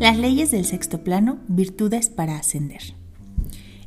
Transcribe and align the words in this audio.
Las 0.00 0.16
leyes 0.16 0.50
del 0.50 0.64
sexto 0.64 1.04
plano, 1.04 1.40
virtudes 1.46 2.08
para 2.08 2.38
ascender. 2.38 2.80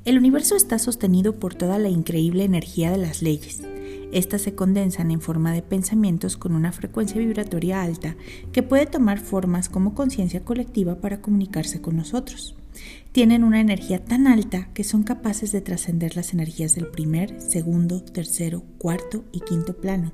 El 0.05 0.19
universo 0.19 0.55
está 0.55 0.77
sostenido 0.77 1.39
por 1.39 1.55
toda 1.55 1.79
la 1.79 1.89
increíble 1.89 2.43
energía 2.43 2.91
de 2.91 2.99
las 2.99 3.23
leyes. 3.23 3.63
Estas 4.11 4.43
se 4.43 4.53
condensan 4.53 5.09
en 5.09 5.21
forma 5.21 5.53
de 5.53 5.63
pensamientos 5.63 6.37
con 6.37 6.53
una 6.53 6.71
frecuencia 6.71 7.17
vibratoria 7.17 7.81
alta 7.81 8.15
que 8.51 8.61
puede 8.61 8.85
tomar 8.85 9.17
formas 9.17 9.69
como 9.69 9.95
conciencia 9.95 10.45
colectiva 10.45 11.01
para 11.01 11.19
comunicarse 11.19 11.81
con 11.81 11.97
nosotros. 11.97 12.55
Tienen 13.11 13.43
una 13.43 13.59
energía 13.59 14.05
tan 14.05 14.27
alta 14.27 14.69
que 14.75 14.83
son 14.83 15.01
capaces 15.01 15.51
de 15.51 15.61
trascender 15.61 16.15
las 16.15 16.31
energías 16.31 16.75
del 16.75 16.89
primer, 16.89 17.41
segundo, 17.41 18.03
tercero, 18.03 18.61
cuarto 18.77 19.25
y 19.31 19.39
quinto 19.39 19.77
plano 19.77 20.11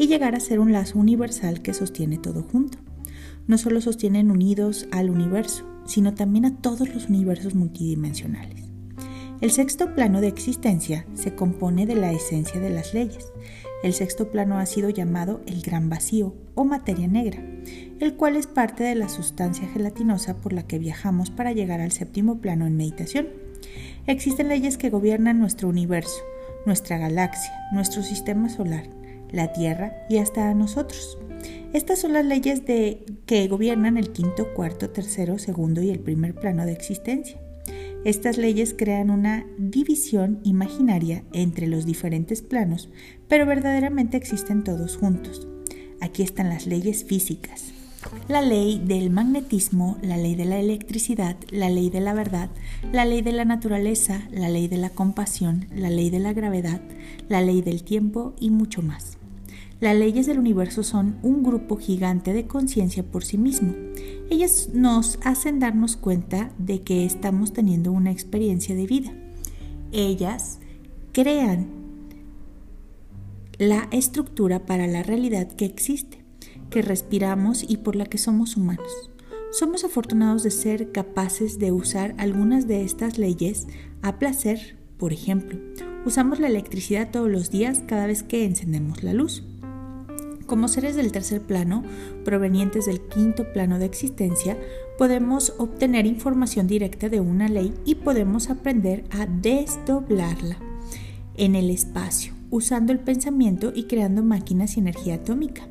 y 0.00 0.08
llegar 0.08 0.34
a 0.34 0.40
ser 0.40 0.58
un 0.58 0.72
lazo 0.72 0.98
universal 0.98 1.62
que 1.62 1.74
sostiene 1.74 2.18
todo 2.18 2.42
junto 2.42 2.78
no 3.48 3.58
solo 3.58 3.80
sostienen 3.80 4.30
unidos 4.30 4.86
al 4.92 5.10
universo, 5.10 5.66
sino 5.84 6.14
también 6.14 6.44
a 6.44 6.56
todos 6.58 6.88
los 6.94 7.08
universos 7.08 7.54
multidimensionales. 7.54 8.68
El 9.40 9.50
sexto 9.50 9.94
plano 9.94 10.20
de 10.20 10.28
existencia 10.28 11.06
se 11.14 11.34
compone 11.34 11.86
de 11.86 11.94
la 11.94 12.12
esencia 12.12 12.60
de 12.60 12.70
las 12.70 12.92
leyes. 12.92 13.32
El 13.82 13.94
sexto 13.94 14.30
plano 14.30 14.58
ha 14.58 14.66
sido 14.66 14.90
llamado 14.90 15.40
el 15.46 15.62
gran 15.62 15.88
vacío 15.88 16.34
o 16.54 16.64
materia 16.64 17.06
negra, 17.06 17.42
el 18.00 18.14
cual 18.14 18.36
es 18.36 18.46
parte 18.46 18.84
de 18.84 18.96
la 18.96 19.08
sustancia 19.08 19.68
gelatinosa 19.68 20.36
por 20.36 20.52
la 20.52 20.64
que 20.64 20.78
viajamos 20.78 21.30
para 21.30 21.52
llegar 21.52 21.80
al 21.80 21.92
séptimo 21.92 22.40
plano 22.40 22.66
en 22.66 22.76
meditación. 22.76 23.28
Existen 24.06 24.48
leyes 24.48 24.76
que 24.76 24.90
gobiernan 24.90 25.38
nuestro 25.38 25.68
universo, 25.68 26.20
nuestra 26.66 26.98
galaxia, 26.98 27.52
nuestro 27.72 28.02
sistema 28.02 28.48
solar, 28.48 28.88
la 29.30 29.52
Tierra 29.52 29.92
y 30.10 30.18
hasta 30.18 30.50
a 30.50 30.54
nosotros. 30.54 31.18
Estas 31.72 32.00
son 32.00 32.14
las 32.14 32.24
leyes 32.24 32.64
de, 32.64 33.04
que 33.26 33.46
gobiernan 33.46 33.98
el 33.98 34.10
quinto, 34.12 34.54
cuarto, 34.54 34.88
tercero, 34.88 35.38
segundo 35.38 35.82
y 35.82 35.90
el 35.90 36.00
primer 36.00 36.34
plano 36.34 36.64
de 36.64 36.72
existencia. 36.72 37.38
Estas 38.04 38.38
leyes 38.38 38.74
crean 38.76 39.10
una 39.10 39.44
división 39.58 40.40
imaginaria 40.44 41.24
entre 41.32 41.66
los 41.66 41.84
diferentes 41.84 42.40
planos, 42.40 42.88
pero 43.28 43.44
verdaderamente 43.44 44.16
existen 44.16 44.64
todos 44.64 44.96
juntos. 44.96 45.46
Aquí 46.00 46.22
están 46.22 46.48
las 46.48 46.66
leyes 46.66 47.04
físicas. 47.04 47.72
La 48.28 48.40
ley 48.40 48.80
del 48.82 49.10
magnetismo, 49.10 49.98
la 50.00 50.16
ley 50.16 50.36
de 50.36 50.46
la 50.46 50.58
electricidad, 50.58 51.36
la 51.50 51.68
ley 51.68 51.90
de 51.90 52.00
la 52.00 52.14
verdad, 52.14 52.48
la 52.92 53.04
ley 53.04 53.20
de 53.20 53.32
la 53.32 53.44
naturaleza, 53.44 54.22
la 54.30 54.48
ley 54.48 54.68
de 54.68 54.78
la 54.78 54.90
compasión, 54.90 55.66
la 55.74 55.90
ley 55.90 56.08
de 56.08 56.20
la 56.20 56.32
gravedad, 56.32 56.80
la 57.28 57.42
ley 57.42 57.60
del 57.60 57.82
tiempo 57.82 58.34
y 58.40 58.50
mucho 58.50 58.80
más. 58.80 59.17
Las 59.80 59.96
leyes 59.96 60.26
del 60.26 60.40
universo 60.40 60.82
son 60.82 61.18
un 61.22 61.44
grupo 61.44 61.76
gigante 61.76 62.32
de 62.32 62.48
conciencia 62.48 63.04
por 63.04 63.24
sí 63.24 63.38
mismo. 63.38 63.74
Ellas 64.28 64.70
nos 64.74 65.20
hacen 65.22 65.60
darnos 65.60 65.96
cuenta 65.96 66.50
de 66.58 66.80
que 66.80 67.04
estamos 67.04 67.52
teniendo 67.52 67.92
una 67.92 68.10
experiencia 68.10 68.74
de 68.74 68.86
vida. 68.86 69.12
Ellas 69.92 70.58
crean 71.12 71.68
la 73.58 73.86
estructura 73.92 74.66
para 74.66 74.88
la 74.88 75.04
realidad 75.04 75.46
que 75.52 75.64
existe, 75.64 76.24
que 76.70 76.82
respiramos 76.82 77.64
y 77.66 77.76
por 77.76 77.94
la 77.94 78.06
que 78.06 78.18
somos 78.18 78.56
humanos. 78.56 79.10
Somos 79.52 79.84
afortunados 79.84 80.42
de 80.42 80.50
ser 80.50 80.90
capaces 80.90 81.60
de 81.60 81.70
usar 81.70 82.16
algunas 82.18 82.66
de 82.66 82.82
estas 82.82 83.16
leyes 83.16 83.68
a 84.02 84.18
placer. 84.18 84.76
Por 84.98 85.12
ejemplo, 85.12 85.56
usamos 86.04 86.40
la 86.40 86.48
electricidad 86.48 87.12
todos 87.12 87.30
los 87.30 87.50
días 87.50 87.84
cada 87.86 88.08
vez 88.08 88.24
que 88.24 88.44
encendemos 88.44 89.04
la 89.04 89.12
luz. 89.12 89.44
Como 90.48 90.66
seres 90.66 90.96
del 90.96 91.12
tercer 91.12 91.42
plano, 91.42 91.82
provenientes 92.24 92.86
del 92.86 93.02
quinto 93.02 93.52
plano 93.52 93.78
de 93.78 93.84
existencia, 93.84 94.56
podemos 94.96 95.52
obtener 95.58 96.06
información 96.06 96.66
directa 96.66 97.10
de 97.10 97.20
una 97.20 97.48
ley 97.48 97.74
y 97.84 97.96
podemos 97.96 98.48
aprender 98.48 99.04
a 99.10 99.26
desdoblarla 99.26 100.56
en 101.36 101.54
el 101.54 101.68
espacio, 101.68 102.32
usando 102.48 102.92
el 102.92 102.98
pensamiento 102.98 103.72
y 103.74 103.84
creando 103.84 104.24
máquinas 104.24 104.76
y 104.76 104.80
energía 104.80 105.16
atómica. 105.16 105.68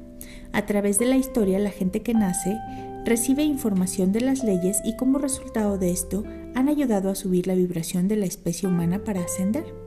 A 0.53 0.67
través 0.67 0.99
de 0.99 1.07
la 1.07 1.17
historia, 1.17 1.57
la 1.57 1.71
gente 1.71 2.03
que 2.03 2.13
nace 2.13 2.55
recibe 3.03 3.41
información 3.41 4.11
de 4.11 4.21
las 4.21 4.43
leyes 4.43 4.79
y 4.85 4.95
como 4.95 5.17
resultado 5.17 5.79
de 5.79 5.89
esto 5.89 6.23
han 6.53 6.69
ayudado 6.69 7.09
a 7.09 7.16
subir 7.16 7.47
la 7.47 7.55
vibración 7.55 8.07
de 8.07 8.17
la 8.17 8.27
especie 8.27 8.69
humana 8.69 9.03
para 9.03 9.21
ascender. 9.21 9.86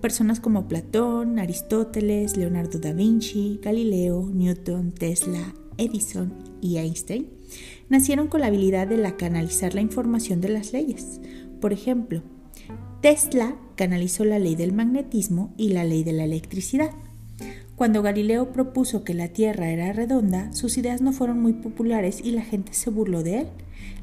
Personas 0.00 0.40
como 0.40 0.66
Platón, 0.66 1.38
Aristóteles, 1.38 2.38
Leonardo 2.38 2.78
da 2.78 2.94
Vinci, 2.94 3.60
Galileo, 3.62 4.30
Newton, 4.32 4.92
Tesla, 4.92 5.54
Edison 5.76 6.32
y 6.62 6.78
Einstein 6.78 7.28
nacieron 7.90 8.28
con 8.28 8.40
la 8.40 8.46
habilidad 8.46 8.86
de 8.86 9.16
canalizar 9.16 9.74
la 9.74 9.82
información 9.82 10.40
de 10.40 10.48
las 10.48 10.72
leyes. 10.72 11.20
Por 11.60 11.74
ejemplo, 11.74 12.22
Tesla 13.02 13.56
canalizó 13.74 14.24
la 14.24 14.38
ley 14.38 14.54
del 14.54 14.72
magnetismo 14.72 15.52
y 15.58 15.70
la 15.70 15.84
ley 15.84 16.02
de 16.02 16.12
la 16.12 16.24
electricidad. 16.24 16.92
Cuando 17.76 18.00
Galileo 18.00 18.52
propuso 18.52 19.04
que 19.04 19.12
la 19.12 19.28
Tierra 19.28 19.68
era 19.68 19.92
redonda, 19.92 20.50
sus 20.54 20.78
ideas 20.78 21.02
no 21.02 21.12
fueron 21.12 21.42
muy 21.42 21.54
populares 21.54 22.22
y 22.24 22.30
la 22.30 22.42
gente 22.42 22.72
se 22.72 22.88
burló 22.88 23.22
de 23.22 23.40
él. 23.40 23.48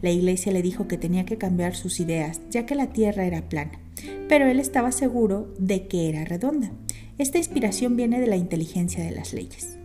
La 0.03 0.11
iglesia 0.11 0.51
le 0.51 0.61
dijo 0.61 0.87
que 0.87 0.97
tenía 0.97 1.25
que 1.25 1.37
cambiar 1.37 1.75
sus 1.75 1.99
ideas, 1.99 2.41
ya 2.51 2.67
que 2.67 2.75
la 2.75 2.93
Tierra 2.93 3.25
era 3.25 3.49
plana 3.49 3.79
pero 4.27 4.47
él 4.47 4.59
estaba 4.59 4.91
seguro 4.91 5.53
de 5.57 5.87
que 5.87 6.09
era 6.09 6.25
redonda. 6.25 6.71
Esta 7.17 7.37
inspiración 7.37 7.95
viene 7.95 8.19
de 8.19 8.27
la 8.27 8.35
inteligencia 8.35 9.03
de 9.03 9.11
las 9.11 9.33
leyes. 9.33 9.77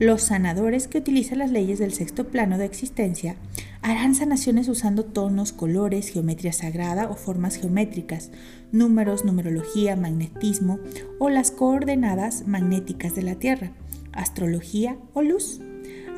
Los 0.00 0.22
sanadores 0.22 0.88
que 0.88 0.96
utilizan 0.96 1.38
las 1.38 1.50
leyes 1.50 1.78
del 1.78 1.92
sexto 1.92 2.28
plano 2.28 2.56
de 2.56 2.64
existencia 2.64 3.36
harán 3.82 4.14
sanaciones 4.14 4.66
usando 4.68 5.04
tonos, 5.04 5.52
colores, 5.52 6.08
geometría 6.08 6.54
sagrada 6.54 7.10
o 7.10 7.16
formas 7.16 7.56
geométricas, 7.56 8.30
números, 8.72 9.26
numerología, 9.26 9.96
magnetismo 9.96 10.78
o 11.18 11.28
las 11.28 11.50
coordenadas 11.50 12.46
magnéticas 12.46 13.14
de 13.14 13.22
la 13.22 13.34
Tierra, 13.34 13.72
astrología 14.12 14.96
o 15.12 15.20
luz. 15.20 15.60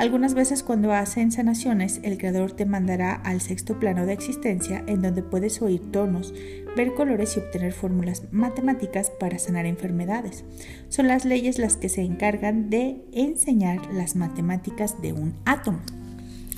Algunas 0.02 0.34
veces 0.34 0.64
cuando 0.64 0.92
hacen 0.92 1.30
sanaciones, 1.30 2.00
el 2.02 2.18
creador 2.18 2.50
te 2.50 2.66
mandará 2.66 3.14
al 3.14 3.40
sexto 3.40 3.78
plano 3.78 4.04
de 4.04 4.12
existencia 4.12 4.82
en 4.88 5.00
donde 5.00 5.22
puedes 5.22 5.62
oír 5.62 5.92
tonos, 5.92 6.34
ver 6.76 6.94
colores 6.94 7.36
y 7.36 7.38
obtener 7.38 7.72
fórmulas 7.72 8.24
matemáticas 8.32 9.12
para 9.20 9.38
sanar 9.38 9.64
enfermedades. 9.64 10.42
Son 10.88 11.06
las 11.06 11.24
leyes 11.24 11.60
las 11.60 11.76
que 11.76 11.88
se 11.88 12.02
encargan 12.02 12.68
de 12.68 13.00
enseñar 13.12 13.94
las 13.94 14.16
matemáticas 14.16 15.00
de 15.00 15.12
un 15.12 15.36
átomo. 15.44 15.78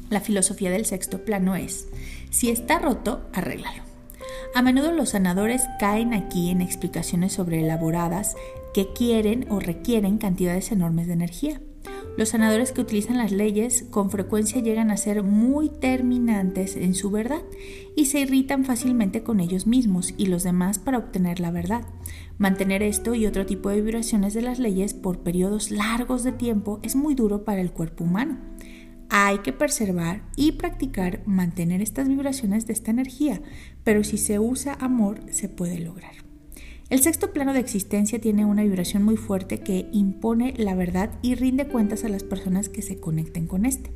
La 0.08 0.20
filosofía 0.20 0.70
del 0.70 0.86
sexto 0.86 1.26
plano 1.26 1.54
es, 1.54 1.88
si 2.30 2.48
está 2.48 2.78
roto, 2.78 3.28
arréglalo. 3.34 3.82
A 4.54 4.62
menudo 4.62 4.90
los 4.90 5.10
sanadores 5.10 5.64
caen 5.78 6.14
aquí 6.14 6.48
en 6.48 6.62
explicaciones 6.62 7.34
sobre 7.34 7.60
elaboradas 7.60 8.36
que 8.72 8.94
quieren 8.94 9.44
o 9.50 9.60
requieren 9.60 10.16
cantidades 10.16 10.72
enormes 10.72 11.08
de 11.08 11.12
energía. 11.12 11.60
Los 12.16 12.28
sanadores 12.28 12.70
que 12.70 12.80
utilizan 12.80 13.18
las 13.18 13.32
leyes 13.32 13.86
con 13.90 14.08
frecuencia 14.10 14.62
llegan 14.62 14.92
a 14.92 14.96
ser 14.96 15.24
muy 15.24 15.68
terminantes 15.68 16.76
en 16.76 16.94
su 16.94 17.10
verdad 17.10 17.42
y 17.96 18.06
se 18.06 18.20
irritan 18.20 18.64
fácilmente 18.64 19.24
con 19.24 19.40
ellos 19.40 19.66
mismos 19.66 20.14
y 20.16 20.26
los 20.26 20.44
demás 20.44 20.78
para 20.78 20.98
obtener 20.98 21.40
la 21.40 21.50
verdad. 21.50 21.84
Mantener 22.38 22.84
esto 22.84 23.14
y 23.14 23.26
otro 23.26 23.46
tipo 23.46 23.68
de 23.68 23.80
vibraciones 23.80 24.32
de 24.32 24.42
las 24.42 24.60
leyes 24.60 24.94
por 24.94 25.20
periodos 25.20 25.72
largos 25.72 26.22
de 26.22 26.32
tiempo 26.32 26.78
es 26.82 26.94
muy 26.94 27.16
duro 27.16 27.44
para 27.44 27.60
el 27.60 27.72
cuerpo 27.72 28.04
humano. 28.04 28.38
Hay 29.10 29.38
que 29.38 29.52
preservar 29.52 30.22
y 30.36 30.52
practicar 30.52 31.22
mantener 31.26 31.82
estas 31.82 32.08
vibraciones 32.08 32.66
de 32.66 32.72
esta 32.72 32.92
energía, 32.92 33.42
pero 33.82 34.04
si 34.04 34.18
se 34.18 34.38
usa 34.38 34.74
amor 34.80 35.20
se 35.30 35.48
puede 35.48 35.80
lograr. 35.80 36.23
El 36.94 37.02
sexto 37.02 37.32
plano 37.32 37.52
de 37.52 37.58
existencia 37.58 38.20
tiene 38.20 38.44
una 38.44 38.62
vibración 38.62 39.02
muy 39.02 39.16
fuerte 39.16 39.58
que 39.58 39.88
impone 39.90 40.54
la 40.56 40.76
verdad 40.76 41.10
y 41.22 41.34
rinde 41.34 41.66
cuentas 41.66 42.04
a 42.04 42.08
las 42.08 42.22
personas 42.22 42.68
que 42.68 42.82
se 42.82 43.00
conecten 43.00 43.48
con 43.48 43.66
este. 43.66 43.90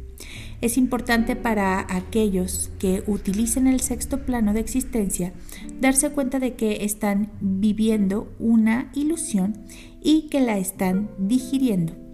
Es 0.61 0.77
importante 0.77 1.37
para 1.37 1.87
aquellos 1.95 2.73
que 2.81 3.05
utilicen 3.07 3.69
el 3.69 3.79
sexto 3.79 4.27
plano 4.27 4.53
de 4.53 4.59
existencia 4.59 5.33
darse 5.81 6.11
cuenta 6.11 6.41
de 6.41 6.57
que 6.57 6.85
están 6.85 7.31
viviendo 7.41 8.35
una 8.41 8.91
ilusión 8.97 9.57
y 10.03 10.23
que 10.23 10.41
la 10.41 10.59
están 10.59 11.09
digiriendo. 11.19 12.08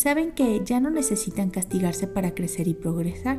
Saben 0.00 0.32
que 0.32 0.62
ya 0.64 0.80
no 0.80 0.88
necesitan 0.88 1.50
castigarse 1.50 2.06
para 2.06 2.34
crecer 2.34 2.68
y 2.68 2.72
progresar. 2.72 3.38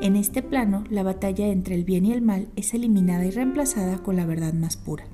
En 0.00 0.16
este 0.16 0.42
plano, 0.42 0.82
la 0.88 1.02
batalla 1.02 1.48
entre 1.48 1.74
el 1.74 1.84
bien 1.84 2.06
y 2.06 2.12
el 2.14 2.22
mal 2.22 2.48
es 2.56 2.72
eliminada 2.72 3.26
y 3.26 3.30
reemplazada 3.30 3.98
con 3.98 4.16
la 4.16 4.24
verdad 4.24 4.54
más 4.54 4.78
pura. 4.78 5.04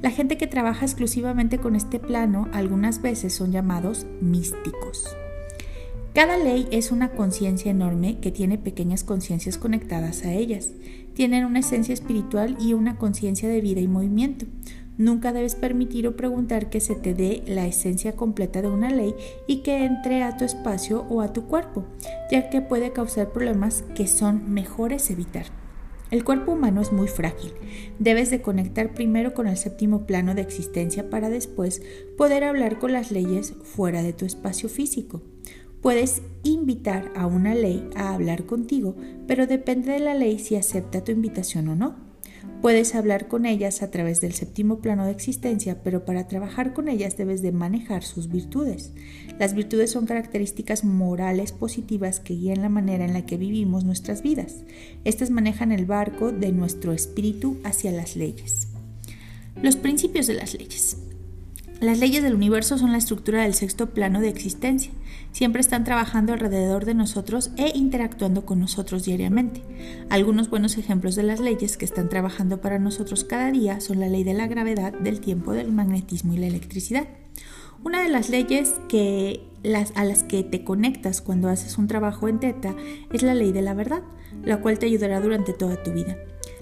La 0.00 0.10
gente 0.10 0.38
que 0.38 0.46
trabaja 0.46 0.86
exclusivamente 0.86 1.58
con 1.58 1.76
este 1.76 1.98
plano 1.98 2.48
algunas 2.54 3.02
veces 3.02 3.34
son 3.34 3.52
llamados 3.52 4.06
místicos. 4.22 5.04
Cada 6.14 6.38
ley 6.38 6.66
es 6.70 6.92
una 6.92 7.10
conciencia 7.10 7.70
enorme 7.70 8.18
que 8.20 8.32
tiene 8.32 8.56
pequeñas 8.56 9.04
conciencias 9.04 9.58
conectadas 9.58 10.24
a 10.24 10.32
ellas. 10.32 10.70
Tienen 11.12 11.44
una 11.44 11.58
esencia 11.58 11.92
espiritual 11.92 12.56
y 12.58 12.72
una 12.72 12.96
conciencia 12.96 13.50
de 13.50 13.60
vida 13.60 13.82
y 13.82 13.86
movimiento. 13.86 14.46
Nunca 14.98 15.32
debes 15.32 15.54
permitir 15.54 16.06
o 16.06 16.16
preguntar 16.16 16.68
que 16.68 16.80
se 16.80 16.94
te 16.94 17.14
dé 17.14 17.42
la 17.46 17.66
esencia 17.66 18.12
completa 18.12 18.60
de 18.60 18.68
una 18.68 18.90
ley 18.90 19.14
y 19.46 19.62
que 19.62 19.84
entre 19.84 20.22
a 20.22 20.36
tu 20.36 20.44
espacio 20.44 21.06
o 21.08 21.22
a 21.22 21.32
tu 21.32 21.46
cuerpo, 21.46 21.84
ya 22.30 22.50
que 22.50 22.60
puede 22.60 22.92
causar 22.92 23.32
problemas 23.32 23.84
que 23.94 24.06
son 24.06 24.52
mejores 24.52 25.10
evitar. 25.10 25.46
El 26.10 26.24
cuerpo 26.24 26.52
humano 26.52 26.82
es 26.82 26.92
muy 26.92 27.08
frágil. 27.08 27.54
Debes 27.98 28.30
de 28.30 28.42
conectar 28.42 28.92
primero 28.92 29.32
con 29.32 29.46
el 29.46 29.56
séptimo 29.56 30.06
plano 30.06 30.34
de 30.34 30.42
existencia 30.42 31.08
para 31.08 31.30
después 31.30 31.80
poder 32.18 32.44
hablar 32.44 32.78
con 32.78 32.92
las 32.92 33.10
leyes 33.10 33.54
fuera 33.62 34.02
de 34.02 34.12
tu 34.12 34.26
espacio 34.26 34.68
físico. 34.68 35.22
Puedes 35.80 36.20
invitar 36.42 37.10
a 37.16 37.26
una 37.26 37.54
ley 37.54 37.88
a 37.96 38.12
hablar 38.12 38.44
contigo, 38.44 38.94
pero 39.26 39.46
depende 39.46 39.92
de 39.92 40.00
la 40.00 40.12
ley 40.12 40.38
si 40.38 40.54
acepta 40.54 41.02
tu 41.02 41.12
invitación 41.12 41.68
o 41.68 41.76
no. 41.76 42.11
Puedes 42.62 42.94
hablar 42.94 43.26
con 43.26 43.44
ellas 43.44 43.82
a 43.82 43.90
través 43.90 44.20
del 44.20 44.34
séptimo 44.34 44.78
plano 44.78 45.04
de 45.04 45.10
existencia, 45.10 45.82
pero 45.82 46.04
para 46.04 46.28
trabajar 46.28 46.72
con 46.72 46.88
ellas 46.88 47.16
debes 47.16 47.42
de 47.42 47.50
manejar 47.50 48.04
sus 48.04 48.28
virtudes. 48.28 48.92
Las 49.36 49.54
virtudes 49.54 49.90
son 49.90 50.06
características 50.06 50.84
morales 50.84 51.50
positivas 51.50 52.20
que 52.20 52.34
guían 52.34 52.62
la 52.62 52.68
manera 52.68 53.04
en 53.04 53.14
la 53.14 53.26
que 53.26 53.36
vivimos 53.36 53.82
nuestras 53.84 54.22
vidas. 54.22 54.62
Estas 55.04 55.30
manejan 55.30 55.72
el 55.72 55.86
barco 55.86 56.30
de 56.30 56.52
nuestro 56.52 56.92
espíritu 56.92 57.58
hacia 57.64 57.90
las 57.90 58.14
leyes. 58.14 58.68
Los 59.60 59.74
principios 59.74 60.28
de 60.28 60.34
las 60.34 60.54
leyes. 60.54 60.98
Las 61.82 61.98
leyes 61.98 62.22
del 62.22 62.36
universo 62.36 62.78
son 62.78 62.92
la 62.92 62.98
estructura 62.98 63.42
del 63.42 63.54
sexto 63.54 63.90
plano 63.90 64.20
de 64.20 64.28
existencia. 64.28 64.92
Siempre 65.32 65.60
están 65.60 65.82
trabajando 65.82 66.32
alrededor 66.32 66.84
de 66.84 66.94
nosotros 66.94 67.50
e 67.56 67.76
interactuando 67.76 68.46
con 68.46 68.60
nosotros 68.60 69.04
diariamente. 69.04 69.64
Algunos 70.08 70.48
buenos 70.48 70.78
ejemplos 70.78 71.16
de 71.16 71.24
las 71.24 71.40
leyes 71.40 71.76
que 71.76 71.84
están 71.84 72.08
trabajando 72.08 72.60
para 72.60 72.78
nosotros 72.78 73.24
cada 73.24 73.50
día 73.50 73.80
son 73.80 73.98
la 73.98 74.06
ley 74.06 74.22
de 74.22 74.32
la 74.32 74.46
gravedad, 74.46 74.92
del 74.92 75.18
tiempo, 75.18 75.54
del 75.54 75.72
magnetismo 75.72 76.34
y 76.34 76.36
la 76.36 76.46
electricidad. 76.46 77.08
Una 77.82 78.00
de 78.00 78.10
las 78.10 78.30
leyes 78.30 78.74
que 78.88 79.42
a 79.96 80.04
las 80.04 80.22
que 80.22 80.44
te 80.44 80.62
conectas 80.62 81.20
cuando 81.20 81.48
haces 81.48 81.78
un 81.78 81.88
trabajo 81.88 82.28
en 82.28 82.38
teta 82.38 82.76
es 83.12 83.24
la 83.24 83.34
ley 83.34 83.50
de 83.50 83.62
la 83.62 83.74
verdad, 83.74 84.02
la 84.44 84.60
cual 84.60 84.78
te 84.78 84.86
ayudará 84.86 85.20
durante 85.20 85.52
toda 85.52 85.82
tu 85.82 85.90
vida. 85.90 86.16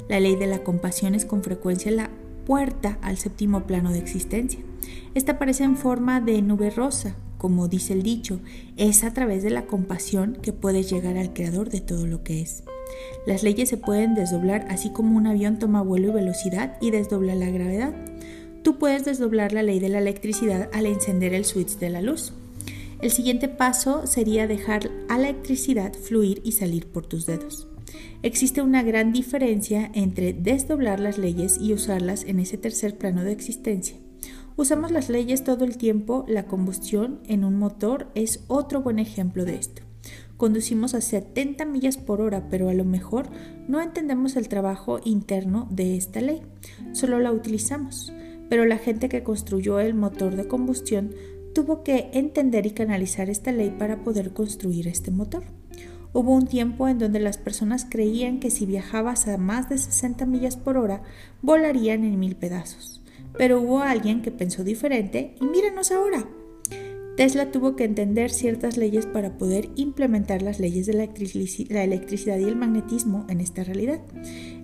La 0.09 0.19
ley 0.19 0.35
de 0.37 0.47
la 0.47 0.65
compasión 0.65 1.15
es 1.15 1.27
con 1.27 1.43
frecuencia 1.43 1.93
la 1.93 2.09
puerta 2.51 2.99
al 3.01 3.17
séptimo 3.17 3.63
plano 3.63 3.93
de 3.93 4.01
existencia. 4.01 4.59
Esta 5.15 5.33
aparece 5.35 5.63
en 5.63 5.77
forma 5.77 6.21
de 6.21 6.43
nube 6.43 6.71
rosa, 6.71 7.15
como 7.39 7.69
dice 7.69 7.93
el 7.93 8.03
dicho, 8.03 8.41
es 8.77 9.05
a 9.05 9.13
través 9.13 9.45
de 9.45 9.51
la 9.51 9.67
compasión 9.67 10.37
que 10.43 10.53
puedes 10.53 10.91
llegar 10.91 11.17
al 11.17 11.33
creador 11.33 11.71
de 11.71 11.81
todo 11.81 12.09
lo 12.09 12.25
que 12.25 12.41
es. 12.41 12.65
Las 13.25 13.45
leyes 13.45 13.69
se 13.69 13.77
pueden 13.77 14.17
desdoblar 14.17 14.67
así 14.69 14.91
como 14.91 15.17
un 15.17 15.29
avión 15.29 15.61
toma 15.61 15.81
vuelo 15.83 16.09
y 16.09 16.11
velocidad 16.11 16.77
y 16.81 16.91
desdobla 16.91 17.37
la 17.37 17.51
gravedad. 17.51 17.95
Tú 18.65 18.79
puedes 18.81 19.05
desdoblar 19.05 19.53
la 19.53 19.63
ley 19.63 19.79
de 19.79 19.89
la 19.89 19.99
electricidad 19.99 20.71
al 20.73 20.87
encender 20.87 21.35
el 21.35 21.45
switch 21.45 21.79
de 21.79 21.91
la 21.91 22.03
luz. 22.03 22.33
El 23.01 23.13
siguiente 23.13 23.47
paso 23.47 24.09
sería 24.09 24.49
dejar 24.49 24.91
a 25.09 25.19
la 25.19 25.29
electricidad 25.29 25.95
fluir 25.95 26.41
y 26.43 26.51
salir 26.51 26.89
por 26.89 27.07
tus 27.07 27.27
dedos. 27.27 27.70
Existe 28.23 28.61
una 28.61 28.83
gran 28.83 29.15
diferencia 29.15 29.91
entre 29.95 30.35
desdoblar 30.35 31.01
las 31.01 31.17
leyes 31.17 31.57
y 31.59 31.73
usarlas 31.73 32.25
en 32.25 32.39
ese 32.39 32.59
tercer 32.59 32.99
plano 32.99 33.25
de 33.25 33.33
existencia. 33.33 33.97
Usamos 34.57 34.91
las 34.91 35.09
leyes 35.09 35.43
todo 35.43 35.65
el 35.65 35.79
tiempo, 35.79 36.27
la 36.29 36.45
combustión 36.45 37.21
en 37.27 37.45
un 37.45 37.59
motor 37.59 38.09
es 38.15 38.45
otro 38.47 38.83
buen 38.83 38.99
ejemplo 38.99 39.47
de 39.47 39.55
esto. 39.55 39.81
Conducimos 40.37 40.93
a 40.93 41.01
70 41.01 41.65
millas 41.65 41.97
por 41.97 42.21
hora, 42.21 42.49
pero 42.51 42.69
a 42.69 42.75
lo 42.75 42.85
mejor 42.85 43.31
no 43.69 43.81
entendemos 43.81 44.37
el 44.37 44.49
trabajo 44.49 45.01
interno 45.03 45.67
de 45.71 45.97
esta 45.97 46.21
ley, 46.21 46.43
solo 46.93 47.21
la 47.21 47.33
utilizamos. 47.33 48.13
Pero 48.51 48.67
la 48.67 48.77
gente 48.77 49.09
que 49.09 49.23
construyó 49.23 49.81
el 49.81 49.95
motor 49.95 50.37
de 50.37 50.47
combustión 50.47 51.15
tuvo 51.55 51.83
que 51.83 52.11
entender 52.13 52.67
y 52.67 52.73
canalizar 52.73 53.31
esta 53.31 53.51
ley 53.51 53.71
para 53.71 54.05
poder 54.05 54.35
construir 54.35 54.89
este 54.89 55.11
motor. 55.11 55.45
Hubo 56.13 56.35
un 56.35 56.47
tiempo 56.47 56.89
en 56.89 56.99
donde 56.99 57.21
las 57.21 57.39
personas 57.39 57.87
creían 57.89 58.41
que 58.41 58.51
si 58.51 58.67
viajabas 58.67 59.29
a 59.29 59.37
más 59.39 59.69
de 59.69 59.79
60 59.79 60.27
millas 60.27 60.57
por 60.57 60.77
hora, 60.77 61.03
volarían 61.41 62.05
en 62.05 62.19
mil 62.19 62.35
pedazos. 62.35 63.01
Pero 63.39 63.61
hubo 63.61 63.81
alguien 63.81 64.23
que 64.23 64.33
pensó 64.33 64.65
diferente 64.65 65.37
y 65.41 65.45
míranos 65.45 65.93
ahora. 65.93 66.27
Tesla 67.17 67.53
tuvo 67.53 67.77
que 67.77 67.85
entender 67.85 68.31
ciertas 68.31 68.77
leyes 68.77 69.05
para 69.07 69.37
poder 69.37 69.69
implementar 69.77 70.41
las 70.41 70.59
leyes 70.59 70.87
de 70.87 70.95
la, 70.95 71.05
electricidad 71.05 72.39
y 72.39 72.45
el 72.45 72.57
magnetismo 72.57 73.27
en 73.29 73.41
esta 73.41 73.63
realidad. 73.63 74.01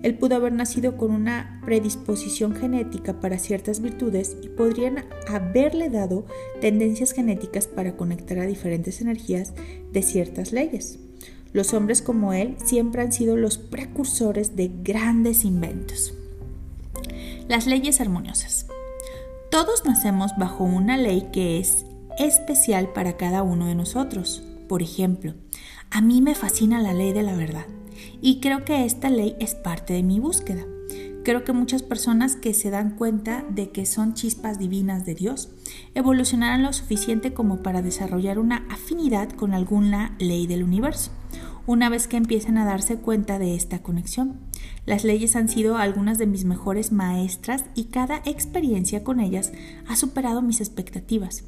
Él 0.01 0.17
pudo 0.17 0.37
haber 0.37 0.53
nacido 0.53 0.97
con 0.97 1.11
una 1.11 1.61
predisposición 1.63 2.55
genética 2.55 3.19
para 3.19 3.37
ciertas 3.37 3.79
virtudes 3.79 4.37
y 4.41 4.49
podrían 4.49 5.05
haberle 5.27 5.89
dado 5.89 6.25
tendencias 6.59 7.11
genéticas 7.11 7.67
para 7.67 7.95
conectar 7.95 8.39
a 8.39 8.47
diferentes 8.47 9.01
energías 9.01 9.53
de 9.93 10.01
ciertas 10.01 10.51
leyes. 10.51 11.06
Los 11.57 11.73
hombres 11.73 12.03
como 12.03 12.33
él 12.33 12.55
siempre 12.63 13.01
han 13.01 13.11
sido 13.11 13.35
los 13.35 13.57
precursores 13.57 14.55
de 14.55 14.69
grandes 14.83 15.43
inventos. 15.43 16.13
Las 17.47 17.65
leyes 17.65 17.99
armoniosas. 17.99 18.67
Todos 19.49 19.83
nacemos 19.83 20.33
bajo 20.37 20.65
una 20.65 20.97
ley 20.97 21.29
que 21.33 21.57
es 21.57 21.83
especial 22.19 22.89
para 22.93 23.17
cada 23.17 23.41
uno 23.41 23.65
de 23.65 23.73
nosotros. 23.73 24.43
Por 24.69 24.83
ejemplo, 24.83 25.33
a 25.89 25.99
mí 25.99 26.21
me 26.21 26.35
fascina 26.35 26.79
la 26.79 26.93
ley 26.93 27.11
de 27.11 27.23
la 27.23 27.35
verdad 27.35 27.65
y 28.21 28.39
creo 28.39 28.63
que 28.63 28.85
esta 28.85 29.09
ley 29.09 29.35
es 29.39 29.55
parte 29.55 29.93
de 29.93 30.03
mi 30.03 30.19
búsqueda. 30.19 30.63
Creo 31.27 31.43
que 31.43 31.51
muchas 31.51 31.83
personas 31.83 32.37
que 32.37 32.53
se 32.53 32.69
dan 32.69 32.91
cuenta 32.91 33.43
de 33.49 33.69
que 33.71 33.85
son 33.85 34.13
chispas 34.13 34.59
divinas 34.59 35.05
de 35.05 35.13
Dios 35.13 35.49
evolucionarán 35.93 36.63
lo 36.63 36.71
suficiente 36.71 37.33
como 37.33 37.61
para 37.61 37.81
desarrollar 37.81 38.39
una 38.39 38.65
afinidad 38.69 39.31
con 39.31 39.53
alguna 39.53 40.15
ley 40.19 40.47
del 40.47 40.63
universo 40.63 41.11
una 41.65 41.89
vez 41.89 42.07
que 42.07 42.15
empiecen 42.15 42.57
a 42.57 42.63
darse 42.63 42.95
cuenta 42.95 43.39
de 43.39 43.55
esta 43.55 43.79
conexión. 43.83 44.39
Las 44.85 45.03
leyes 45.03 45.35
han 45.35 45.49
sido 45.49 45.75
algunas 45.75 46.17
de 46.17 46.27
mis 46.27 46.45
mejores 46.45 46.93
maestras 46.93 47.65
y 47.75 47.87
cada 47.87 48.21
experiencia 48.23 49.03
con 49.03 49.19
ellas 49.19 49.51
ha 49.85 49.97
superado 49.97 50.41
mis 50.41 50.61
expectativas. 50.61 51.43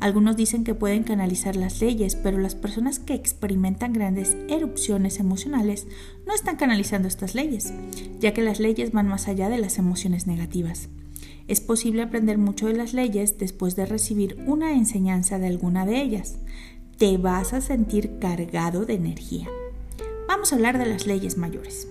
Algunos 0.00 0.34
dicen 0.34 0.64
que 0.64 0.74
pueden 0.74 1.02
canalizar 1.02 1.56
las 1.56 1.82
leyes, 1.82 2.16
pero 2.16 2.38
las 2.38 2.54
personas 2.54 2.98
que 2.98 3.12
experimentan 3.12 3.92
grandes 3.92 4.34
erupciones 4.48 5.20
emocionales 5.20 5.86
no 6.26 6.34
están 6.34 6.56
canalizando 6.56 7.06
estas 7.06 7.34
leyes, 7.34 7.74
ya 8.18 8.32
que 8.32 8.40
las 8.40 8.60
leyes 8.60 8.92
van 8.92 9.08
más 9.08 9.28
allá 9.28 9.50
de 9.50 9.58
las 9.58 9.78
emociones 9.78 10.26
negativas. 10.26 10.88
Es 11.48 11.60
posible 11.60 12.00
aprender 12.00 12.38
mucho 12.38 12.66
de 12.66 12.76
las 12.76 12.94
leyes 12.94 13.36
después 13.36 13.76
de 13.76 13.84
recibir 13.84 14.42
una 14.46 14.72
enseñanza 14.72 15.38
de 15.38 15.48
alguna 15.48 15.84
de 15.84 16.00
ellas. 16.00 16.38
Te 16.96 17.18
vas 17.18 17.52
a 17.52 17.60
sentir 17.60 18.18
cargado 18.20 18.86
de 18.86 18.94
energía. 18.94 19.48
Vamos 20.28 20.52
a 20.52 20.56
hablar 20.56 20.78
de 20.78 20.86
las 20.86 21.06
leyes 21.06 21.36
mayores. 21.36 21.88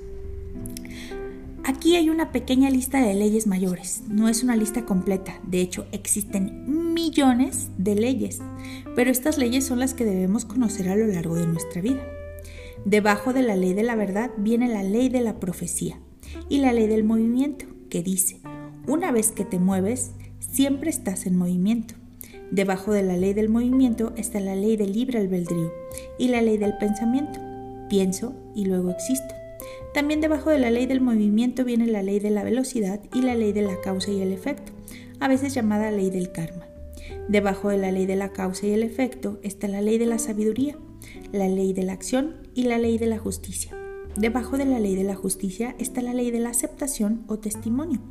Aquí 1.70 1.96
hay 1.96 2.10
una 2.10 2.32
pequeña 2.32 2.72
lista 2.72 3.00
de 3.00 3.14
leyes 3.14 3.46
mayores, 3.46 4.02
no 4.08 4.28
es 4.28 4.42
una 4.42 4.56
lista 4.56 4.86
completa, 4.86 5.40
de 5.44 5.62
hecho 5.62 5.86
existen 5.92 6.96
millones 6.96 7.70
de 7.78 7.94
leyes, 7.94 8.40
pero 8.96 9.12
estas 9.12 9.38
leyes 9.38 9.68
son 9.68 9.78
las 9.78 9.94
que 9.94 10.04
debemos 10.04 10.46
conocer 10.46 10.90
a 10.90 10.96
lo 10.96 11.06
largo 11.06 11.36
de 11.36 11.46
nuestra 11.46 11.80
vida. 11.80 12.02
Debajo 12.86 13.34
de 13.34 13.44
la 13.44 13.56
ley 13.56 13.76
de 13.76 13.84
la 13.84 13.96
verdad 13.96 14.32
viene 14.36 14.68
la 14.68 14.82
ley 14.82 15.10
de 15.10 15.22
la 15.22 15.40
profecía 15.40 16.00
y 16.50 16.58
la 16.58 16.74
ley 16.74 16.88
del 16.88 17.04
movimiento, 17.04 17.68
que 17.92 18.02
dice, 18.02 18.40
una 18.88 19.12
vez 19.12 19.32
que 19.32 19.46
te 19.46 19.60
mueves, 19.60 20.14
siempre 20.40 20.90
estás 20.90 21.28
en 21.28 21.38
movimiento. 21.38 21.94
Debajo 22.50 22.94
de 22.94 23.04
la 23.04 23.16
ley 23.16 23.36
del 23.36 23.50
movimiento 23.50 24.12
está 24.18 24.40
la 24.40 24.56
ley 24.56 24.76
del 24.76 24.94
libre 24.94 25.20
albedrío 25.20 25.72
y 26.18 26.30
la 26.30 26.42
ley 26.42 26.58
del 26.58 26.76
pensamiento 26.80 27.40
pienso 27.90 28.34
y 28.56 28.66
luego 28.66 28.90
existo. 28.90 29.39
También 29.94 30.22
debajo 30.22 30.50
de 30.50 30.60
la 30.60 30.70
ley 30.70 30.86
del 30.86 31.02
movimiento 31.02 31.66
viene 31.66 31.88
la 31.88 32.04
ley 32.04 32.20
de 32.20 32.30
la 32.30 32.44
velocidad 32.44 33.02
y 33.14 33.22
la 33.22 33.36
ley 33.36 33.54
de 33.54 33.64
la 33.64 33.80
causa 33.82 34.12
y 34.12 34.22
el 34.22 34.32
efecto, 34.32 34.72
a 35.20 35.28
veces 35.28 35.54
llamada 35.54 35.92
ley 35.92 36.10
del 36.10 36.32
karma. 36.32 36.66
Debajo 37.28 37.70
de 37.70 37.78
la 37.78 37.92
ley 37.92 38.06
de 38.06 38.16
la 38.16 38.30
causa 38.30 38.68
y 38.68 38.72
el 38.72 38.84
efecto 38.84 39.40
está 39.44 39.68
la 39.68 39.82
ley 39.82 39.98
de 39.98 40.06
la 40.06 40.20
sabiduría, 40.20 40.78
la 41.32 41.48
ley 41.48 41.74
de 41.74 41.84
la 41.84 41.94
acción 41.94 42.36
y 42.54 42.64
la 42.64 42.78
ley 42.78 42.98
de 42.98 43.08
la 43.08 43.18
justicia. 43.18 43.76
Debajo 44.16 44.58
de 44.58 44.66
la 44.66 44.80
ley 44.80 44.96
de 44.96 45.04
la 45.04 45.16
justicia 45.16 45.76
está 45.80 46.02
la 46.02 46.14
ley 46.14 46.32
de 46.32 46.40
la 46.40 46.50
aceptación 46.50 47.24
o 47.28 47.40
testimonio. 47.40 48.02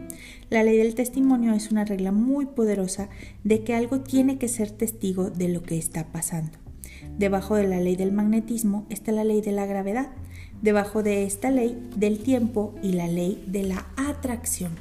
La 0.48 0.62
ley 0.62 0.78
del 0.78 0.94
testimonio 0.94 1.52
es 1.52 1.70
una 1.70 1.84
regla 1.84 2.12
muy 2.12 2.46
poderosa 2.46 3.10
de 3.44 3.62
que 3.62 3.74
algo 3.74 4.00
tiene 4.00 4.38
que 4.38 4.48
ser 4.48 4.70
testigo 4.70 5.30
de 5.30 5.48
lo 5.48 5.62
que 5.62 5.76
está 5.76 6.10
pasando. 6.12 6.56
Debajo 7.18 7.56
de 7.56 7.66
la 7.66 7.80
ley 7.80 7.96
del 7.96 8.12
magnetismo 8.12 8.86
está 8.88 9.12
la 9.12 9.24
ley 9.24 9.40
de 9.40 9.52
la 9.52 9.66
gravedad. 9.66 10.08
Debajo 10.62 11.02
de 11.02 11.24
esta 11.24 11.50
ley 11.50 11.78
del 11.96 12.18
tiempo 12.18 12.74
y 12.82 12.92
la 12.92 13.06
ley 13.06 13.42
de 13.46 13.62
la 13.62 13.86
atracción. 13.96 14.72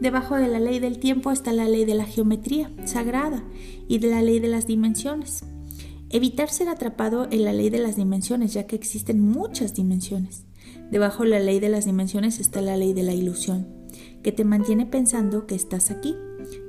Debajo 0.00 0.36
de 0.36 0.48
la 0.48 0.60
ley 0.60 0.78
del 0.78 0.98
tiempo 0.98 1.32
está 1.32 1.52
la 1.52 1.66
ley 1.66 1.84
de 1.84 1.94
la 1.94 2.04
geometría 2.04 2.70
sagrada 2.84 3.42
y 3.88 3.98
de 3.98 4.08
la 4.10 4.22
ley 4.22 4.38
de 4.38 4.48
las 4.48 4.66
dimensiones. 4.66 5.44
Evitar 6.10 6.50
ser 6.50 6.68
atrapado 6.68 7.26
en 7.30 7.44
la 7.44 7.52
ley 7.52 7.70
de 7.70 7.78
las 7.78 7.96
dimensiones, 7.96 8.52
ya 8.52 8.66
que 8.66 8.76
existen 8.76 9.20
muchas 9.20 9.74
dimensiones. 9.74 10.44
Debajo 10.90 11.22
de 11.22 11.30
la 11.30 11.40
ley 11.40 11.58
de 11.58 11.68
las 11.68 11.84
dimensiones 11.84 12.38
está 12.38 12.60
la 12.60 12.76
ley 12.76 12.92
de 12.92 13.02
la 13.02 13.12
ilusión, 13.12 13.66
que 14.22 14.32
te 14.32 14.44
mantiene 14.44 14.86
pensando 14.86 15.46
que 15.46 15.54
estás 15.54 15.90
aquí. 15.90 16.16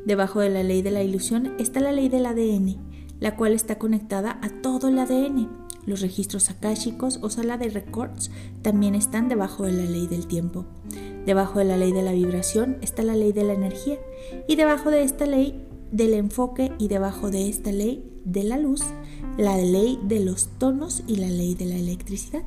Debajo 0.06 0.40
de 0.40 0.50
la 0.50 0.64
ley 0.64 0.82
de 0.82 0.92
la 0.92 1.04
ilusión 1.04 1.54
está 1.60 1.80
la 1.82 1.92
ley 1.92 2.10
del 2.10 2.26
ADN, 2.26 2.78
la 3.20 3.36
cual 3.36 3.54
está 3.54 3.78
conectada 3.78 4.40
a 4.42 4.50
todo 4.62 4.88
el 4.88 4.98
ADN. 4.98 5.59
Los 5.86 6.02
registros 6.02 6.50
akáshicos 6.50 7.20
o 7.22 7.30
sala 7.30 7.58
de 7.58 7.70
records 7.70 8.32
también 8.62 8.96
están 8.96 9.30
debajo 9.30 9.64
de 9.64 9.74
la 9.74 9.84
ley 9.84 10.08
del 10.08 10.28
tiempo. 10.28 10.66
Debajo 11.26 11.60
de 11.60 11.66
la 11.66 11.78
ley 11.78 11.92
de 11.92 12.02
la 12.02 12.12
vibración 12.12 12.78
está 12.82 13.04
la 13.04 13.16
ley 13.16 13.32
de 13.32 13.44
la 13.44 13.54
energía 13.54 13.98
y 14.48 14.56
debajo 14.56 14.92
de 14.92 15.04
esta 15.04 15.26
ley 15.26 15.66
del 15.92 16.14
enfoque 16.14 16.72
y 16.78 16.88
debajo 16.88 17.32
de 17.32 17.50
esta 17.50 17.72
ley 17.72 18.04
de 18.26 18.44
la 18.44 18.58
luz, 18.58 18.82
la 19.38 19.58
ley 19.58 20.00
de 20.04 20.20
los 20.20 20.48
tonos 20.60 21.04
y 21.08 21.16
la 21.18 21.30
ley 21.30 21.56
de 21.56 21.66
la 21.66 21.76
electricidad. 21.76 22.44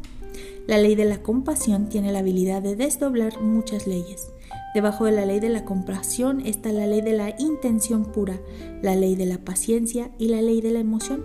La 0.66 0.78
ley 0.78 0.94
de 0.94 1.04
la 1.04 1.22
compasión 1.22 1.88
tiene 1.88 2.12
la 2.12 2.20
habilidad 2.20 2.62
de 2.62 2.76
desdoblar 2.76 3.40
muchas 3.40 3.86
leyes. 3.86 4.28
Debajo 4.74 5.04
de 5.04 5.12
la 5.12 5.26
ley 5.26 5.40
de 5.40 5.48
la 5.48 5.64
compasión 5.64 6.40
está 6.46 6.72
la 6.72 6.86
ley 6.86 7.02
de 7.02 7.12
la 7.12 7.34
intención 7.38 8.04
pura, 8.04 8.40
la 8.80 8.94
ley 8.94 9.16
de 9.16 9.26
la 9.26 9.38
paciencia 9.38 10.10
y 10.18 10.28
la 10.28 10.40
ley 10.40 10.60
de 10.60 10.70
la 10.70 10.80
emoción. 10.80 11.24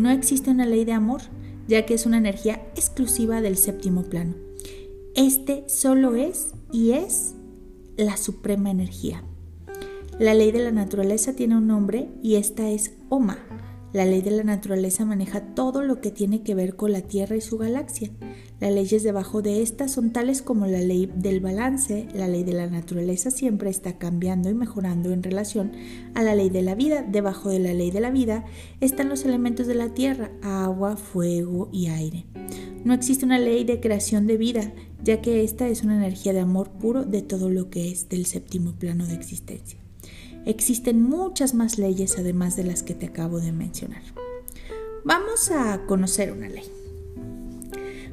No 0.00 0.10
existe 0.10 0.50
una 0.50 0.64
ley 0.64 0.86
de 0.86 0.94
amor, 0.94 1.20
ya 1.68 1.84
que 1.84 1.92
es 1.92 2.06
una 2.06 2.16
energía 2.16 2.54
exclusiva 2.74 3.42
del 3.42 3.58
séptimo 3.58 4.04
plano. 4.04 4.34
Este 5.14 5.68
solo 5.68 6.14
es 6.14 6.54
y 6.72 6.92
es 6.92 7.34
la 7.98 8.16
suprema 8.16 8.70
energía. 8.70 9.22
La 10.18 10.32
ley 10.32 10.52
de 10.52 10.64
la 10.64 10.70
naturaleza 10.70 11.34
tiene 11.34 11.58
un 11.58 11.66
nombre 11.66 12.08
y 12.22 12.36
esta 12.36 12.70
es 12.70 12.92
Oma. 13.10 13.36
La 13.92 14.04
ley 14.04 14.22
de 14.22 14.30
la 14.30 14.44
naturaleza 14.44 15.04
maneja 15.04 15.40
todo 15.40 15.82
lo 15.82 16.00
que 16.00 16.12
tiene 16.12 16.42
que 16.42 16.54
ver 16.54 16.76
con 16.76 16.92
la 16.92 17.00
Tierra 17.00 17.34
y 17.34 17.40
su 17.40 17.58
galaxia. 17.58 18.10
Las 18.60 18.72
leyes 18.72 19.02
debajo 19.02 19.42
de 19.42 19.62
esta 19.62 19.88
son 19.88 20.12
tales 20.12 20.42
como 20.42 20.66
la 20.66 20.80
ley 20.80 21.10
del 21.16 21.40
balance, 21.40 22.06
la 22.14 22.28
ley 22.28 22.44
de 22.44 22.52
la 22.52 22.68
naturaleza 22.68 23.32
siempre 23.32 23.68
está 23.68 23.98
cambiando 23.98 24.48
y 24.48 24.54
mejorando 24.54 25.12
en 25.12 25.24
relación 25.24 25.72
a 26.14 26.22
la 26.22 26.36
ley 26.36 26.50
de 26.50 26.62
la 26.62 26.76
vida. 26.76 27.02
Debajo 27.02 27.48
de 27.48 27.58
la 27.58 27.74
ley 27.74 27.90
de 27.90 28.00
la 28.00 28.10
vida 28.10 28.44
están 28.80 29.08
los 29.08 29.24
elementos 29.24 29.66
de 29.66 29.74
la 29.74 29.92
tierra, 29.92 30.30
agua, 30.42 30.96
fuego 30.96 31.68
y 31.72 31.88
aire. 31.88 32.26
No 32.84 32.94
existe 32.94 33.24
una 33.24 33.38
ley 33.38 33.64
de 33.64 33.80
creación 33.80 34.26
de 34.26 34.36
vida, 34.36 34.72
ya 35.02 35.20
que 35.20 35.42
esta 35.42 35.66
es 35.68 35.82
una 35.82 35.96
energía 35.96 36.32
de 36.32 36.40
amor 36.40 36.70
puro 36.70 37.04
de 37.04 37.22
todo 37.22 37.50
lo 37.50 37.70
que 37.70 37.90
es 37.90 38.08
del 38.08 38.24
séptimo 38.26 38.72
plano 38.72 39.06
de 39.06 39.14
existencia. 39.14 39.80
Existen 40.46 41.02
muchas 41.02 41.52
más 41.52 41.78
leyes 41.78 42.18
además 42.18 42.56
de 42.56 42.64
las 42.64 42.82
que 42.82 42.94
te 42.94 43.06
acabo 43.06 43.40
de 43.40 43.52
mencionar. 43.52 44.02
Vamos 45.04 45.50
a 45.50 45.84
conocer 45.86 46.32
una 46.32 46.48
ley. 46.48 46.64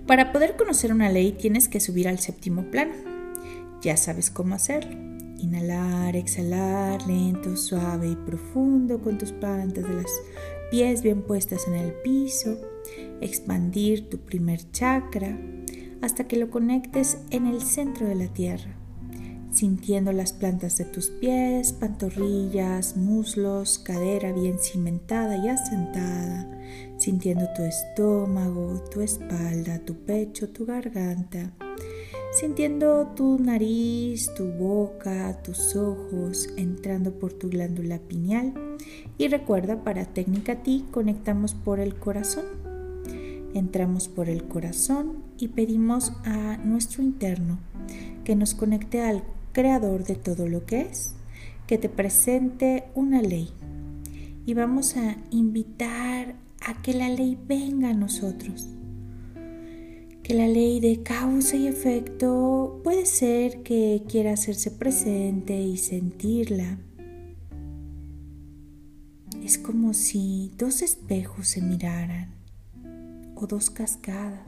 Para 0.06 0.34
poder 0.34 0.56
conocer 0.58 0.92
una 0.92 1.10
ley 1.10 1.32
tienes 1.32 1.70
que 1.70 1.80
subir 1.80 2.08
al 2.08 2.20
séptimo 2.20 2.70
plano. 2.70 2.94
Ya 3.82 3.96
sabes 3.96 4.30
cómo 4.30 4.56
hacerlo. 4.56 4.92
Inhalar, 5.38 6.16
exhalar, 6.16 7.06
lento, 7.08 7.56
suave 7.56 8.10
y 8.10 8.16
profundo 8.16 9.00
con 9.00 9.18
tus 9.18 9.32
plantas 9.32 9.88
de 9.88 9.94
los 9.94 10.12
pies 10.70 11.02
bien 11.02 11.22
puestas 11.22 11.68
en 11.68 11.76
el 11.76 11.94
piso. 12.04 12.58
Expandir 13.22 14.10
tu 14.10 14.18
primer 14.18 14.70
chakra 14.72 15.38
hasta 16.02 16.28
que 16.28 16.38
lo 16.38 16.50
conectes 16.50 17.20
en 17.30 17.48
el 17.48 17.62
centro 17.62 18.06
de 18.06 18.16
la 18.16 18.28
tierra 18.28 18.77
sintiendo 19.58 20.12
las 20.12 20.34
plantas 20.34 20.78
de 20.78 20.86
tus 20.86 21.10
pies, 21.10 21.74
pantorrillas, 21.74 22.96
muslos, 22.96 23.80
cadera 23.80 24.32
bien 24.32 24.60
cimentada 24.60 25.36
y 25.36 25.50
asentada, 25.50 26.48
sintiendo 27.00 27.48
tu 27.56 27.64
estómago, 27.64 28.84
tu 28.92 29.02
espalda, 29.02 29.80
tu 29.80 29.96
pecho, 29.96 30.50
tu 30.50 30.68
garganta, 30.68 31.54
sintiendo 32.40 33.08
tu 33.16 33.40
nariz, 33.40 34.30
tu 34.36 34.46
boca, 34.46 35.42
tus 35.42 35.76
ojos, 35.76 36.50
entrando 36.56 37.14
por 37.14 37.34
tu 37.34 37.50
glándula 37.50 37.98
pineal. 37.98 38.54
Y 39.18 39.28
recuerda, 39.28 39.84
para 39.84 40.06
técnica 40.06 40.62
ti, 40.62 40.86
conectamos 40.92 41.56
por 41.56 41.80
el 41.80 41.96
corazón. 41.96 42.46
Entramos 43.56 44.08
por 44.08 44.30
el 44.30 44.44
corazón 44.44 45.24
y 45.40 45.48
pedimos 45.48 46.14
a 46.26 46.58
nuestro 46.58 47.02
interno 47.02 47.58
que 48.24 48.36
nos 48.36 48.54
conecte 48.54 49.02
al 49.02 49.24
creador 49.58 50.04
de 50.04 50.14
todo 50.14 50.48
lo 50.48 50.68
que 50.68 50.82
es, 50.82 51.16
que 51.66 51.80
te 51.80 51.90
presente 51.90 52.84
una 52.94 53.24
ley. 53.24 53.50
Y 54.46 54.54
vamos 54.54 54.96
a 54.98 55.18
invitar 55.32 56.36
a 56.62 56.80
que 56.84 56.94
la 56.94 57.10
ley 57.10 57.40
venga 57.48 57.90
a 57.90 57.94
nosotros. 57.96 58.68
Que 60.22 60.36
la 60.36 60.48
ley 60.48 60.80
de 60.80 61.02
causa 61.02 61.56
y 61.56 61.66
efecto 61.66 62.82
puede 62.84 63.08
ser 63.08 63.64
que 63.64 64.04
quiera 64.08 64.34
hacerse 64.34 64.70
presente 64.70 65.60
y 65.60 65.78
sentirla. 65.78 66.78
Es 69.44 69.58
como 69.58 69.96
si 69.96 70.52
dos 70.56 70.84
espejos 70.84 71.48
se 71.48 71.64
miraran 71.64 72.30
o 73.34 73.48
dos 73.48 73.72
cascadas. 73.72 74.48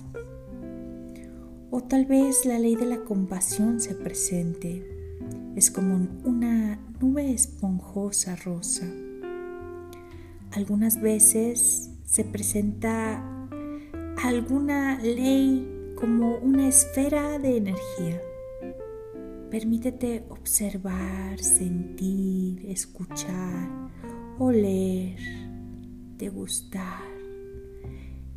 O 1.71 1.81
tal 1.81 2.05
vez 2.05 2.45
la 2.45 2.59
ley 2.59 2.75
de 2.75 2.85
la 2.85 2.99
compasión 2.99 3.79
se 3.79 3.95
presente 3.95 4.98
es 5.55 5.71
como 5.71 6.07
una 6.23 6.79
nube 6.99 7.31
esponjosa 7.31 8.35
rosa. 8.37 8.85
Algunas 10.51 11.01
veces 11.01 11.91
se 12.05 12.23
presenta 12.23 13.23
alguna 14.23 14.99
ley 14.99 15.93
como 15.95 16.37
una 16.37 16.67
esfera 16.67 17.39
de 17.39 17.57
energía. 17.57 18.21
Permítete 19.51 20.25
observar, 20.29 21.39
sentir, 21.39 22.65
escuchar, 22.69 23.69
oler, 24.37 25.17
degustar 26.17 27.03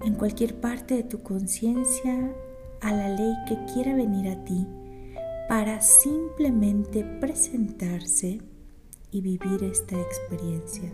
en 0.05 0.15
cualquier 0.15 0.61
parte 0.61 0.95
de 0.95 1.03
tu 1.05 1.23
conciencia 1.23 2.35
a 2.81 2.93
la 2.93 3.09
ley 3.11 3.33
que 3.47 3.57
quiera 3.73 3.95
venir 3.95 4.29
a 4.29 4.45
ti 4.45 4.67
para 5.49 5.81
simplemente 5.81 7.05
presentarse 7.21 8.41
y 9.11 9.21
vivir 9.21 9.63
esta 9.65 10.01
experiencia. 10.01 10.91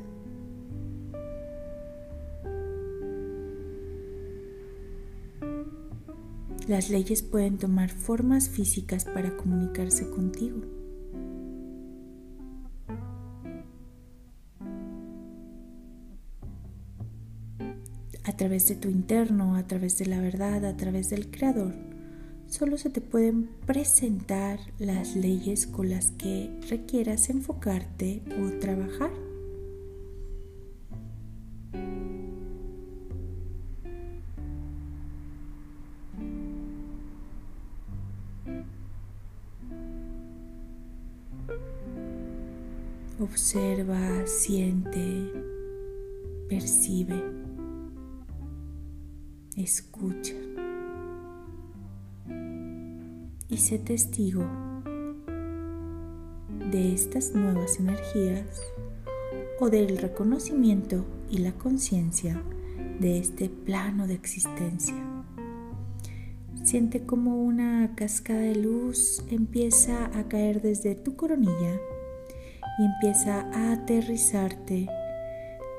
Las 6.67 6.91
leyes 6.91 7.23
pueden 7.23 7.57
tomar 7.57 7.91
formas 7.91 8.51
físicas 8.51 9.05
para 9.05 9.37
comunicarse 9.37 10.11
contigo. 10.11 10.61
A 18.25 18.37
través 18.37 18.69
de 18.69 18.75
tu 18.77 18.89
interno, 18.89 19.57
a 19.57 19.67
través 19.67 19.97
de 19.99 20.07
la 20.07 20.21
verdad, 20.21 20.65
a 20.67 20.77
través 20.77 21.09
del 21.09 21.31
Creador 21.31 21.88
solo 22.49 22.79
se 22.79 22.91
te 22.91 23.01
pueden 23.01 23.49
presentar 23.67 24.59
las 24.79 25.15
leyes 25.15 25.67
con 25.67 25.91
las 25.91 26.11
que 26.13 26.51
requieras 26.69 27.31
enfocarte 27.31 28.23
o 28.41 28.59
trabajar. 28.59 29.11
Observa, 43.21 44.27
siente, 44.27 45.33
percibe, 46.49 47.21
escucha 49.57 50.48
y 53.51 53.57
sé 53.57 53.79
testigo 53.79 54.45
de 56.71 56.93
estas 56.93 57.33
nuevas 57.35 57.79
energías 57.79 58.63
o 59.59 59.71
del 59.71 59.97
reconocimiento 59.99 61.05
y 61.31 61.39
la 61.39 61.53
conciencia 61.53 62.43
de 63.01 63.19
este 63.19 63.49
plano 63.49 64.07
de 64.07 64.15
existencia. 64.15 64.95
Siente 66.65 67.07
como 67.07 67.43
una 67.43 67.95
cascada 67.95 68.41
de 68.41 68.57
luz 68.57 69.25
empieza 69.31 70.07
a 70.19 70.29
caer 70.29 70.61
desde 70.61 70.95
tu 70.95 71.17
coronilla 71.17 71.81
y 72.79 72.85
empieza 72.85 73.49
a 73.53 73.73
aterrizarte 73.73 74.89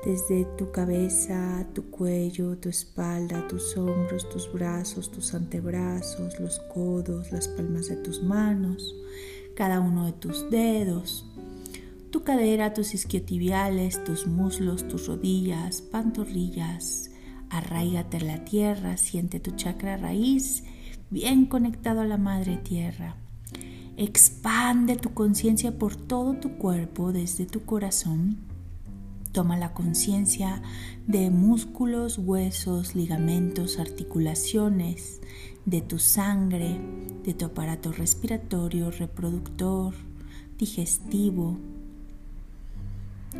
desde 0.04 0.46
tu 0.56 0.70
cabeza, 0.70 1.66
tu 1.74 1.90
cuello, 1.90 2.56
tu 2.56 2.68
espalda, 2.68 3.46
tus 3.48 3.76
hombros, 3.76 4.28
tus 4.28 4.50
brazos, 4.50 5.10
tus 5.10 5.34
antebrazos, 5.34 6.40
los 6.40 6.58
codos, 6.72 7.30
las 7.32 7.48
palmas 7.48 7.88
de 7.88 7.96
tus 7.96 8.22
manos, 8.22 8.94
cada 9.54 9.80
uno 9.80 10.06
de 10.06 10.12
tus 10.12 10.50
dedos, 10.50 11.26
tu 12.10 12.24
cadera, 12.24 12.72
tus 12.72 12.94
isquiotibiales, 12.94 14.02
tus 14.04 14.26
muslos, 14.26 14.88
tus 14.88 15.06
rodillas, 15.06 15.82
pantorrillas. 15.82 17.10
Arraígate 17.50 18.18
en 18.18 18.26
la 18.28 18.44
tierra, 18.44 18.96
siente 18.96 19.38
tu 19.40 19.50
chakra 19.52 19.96
raíz 19.96 20.64
bien 21.10 21.46
conectado 21.46 22.00
a 22.00 22.06
la 22.06 22.16
madre 22.16 22.56
tierra. 22.56 23.16
Expande 23.96 24.96
tu 24.96 25.12
conciencia 25.12 25.76
por 25.76 25.94
todo 25.94 26.34
tu 26.34 26.56
cuerpo 26.56 27.12
desde 27.12 27.44
tu 27.44 27.64
corazón 27.64 28.49
Toma 29.32 29.56
la 29.56 29.72
conciencia 29.72 30.62
de 31.06 31.30
músculos, 31.30 32.18
huesos, 32.18 32.94
ligamentos, 32.94 33.78
articulaciones, 33.78 35.20
de 35.64 35.80
tu 35.80 35.98
sangre, 35.98 36.80
de 37.24 37.34
tu 37.34 37.44
aparato 37.44 37.92
respiratorio, 37.92 38.90
reproductor, 38.90 39.94
digestivo, 40.58 41.58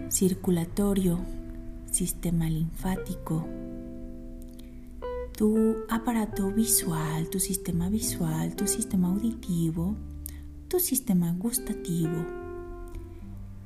circulatorio, 0.08 1.18
sistema 1.90 2.48
linfático, 2.48 3.46
tu 5.36 5.76
aparato 5.88 6.50
visual, 6.50 7.28
tu 7.30 7.40
sistema 7.40 7.88
visual, 7.88 8.54
tu 8.54 8.66
sistema 8.66 9.08
auditivo, 9.08 9.96
tu 10.68 10.78
sistema 10.78 11.32
gustativo. 11.32 12.39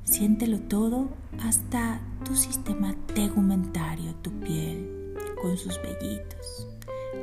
Siéntelo 0.04 0.61
todo 0.61 1.08
hasta 1.40 2.00
tu 2.25 2.37
sistema 2.37 2.94
tegumentario, 3.14 4.14
tu 4.16 4.30
piel, 4.40 5.14
con 5.40 5.56
sus 5.56 5.80
vellitos. 5.82 6.68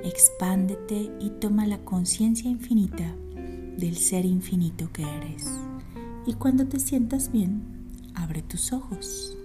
Expándete 0.03 1.11
y 1.19 1.29
toma 1.39 1.65
la 1.67 1.77
conciencia 1.85 2.49
infinita 2.49 3.15
del 3.77 3.97
ser 3.97 4.25
infinito 4.25 4.89
que 4.91 5.03
eres. 5.03 5.45
Y 6.25 6.33
cuando 6.33 6.67
te 6.67 6.79
sientas 6.79 7.31
bien, 7.31 7.63
abre 8.15 8.41
tus 8.41 8.73
ojos. 8.73 9.37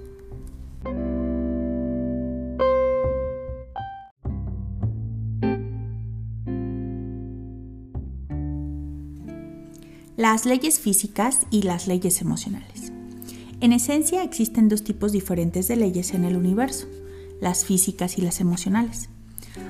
Las 10.17 10.47
leyes 10.47 10.81
físicas 10.81 11.47
y 11.51 11.63
las 11.63 11.87
leyes 11.87 12.23
emocionales. 12.23 12.96
En 13.61 13.73
esencia 13.73 14.23
existen 14.23 14.69
dos 14.69 14.85
tipos 14.85 15.13
diferentes 15.13 15.67
de 15.67 15.77
leyes 15.77 16.13
en 16.13 16.25
el 16.25 16.37
universo, 16.37 16.87
las 17.41 17.65
físicas 17.65 18.19
y 18.19 18.23
las 18.23 18.41
emocionales. 18.41 19.09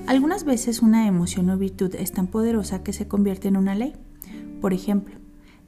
Algunas 0.08 0.44
veces 0.44 0.82
una 0.82 1.06
emoción 1.06 1.48
o 1.50 1.56
virtud 1.56 1.94
es 1.94 2.10
tan 2.10 2.26
poderosa 2.26 2.82
que 2.82 2.92
se 2.92 3.06
convierte 3.06 3.46
en 3.46 3.56
una 3.56 3.76
ley. 3.76 3.94
Por 4.60 4.72
ejemplo, 4.72 5.14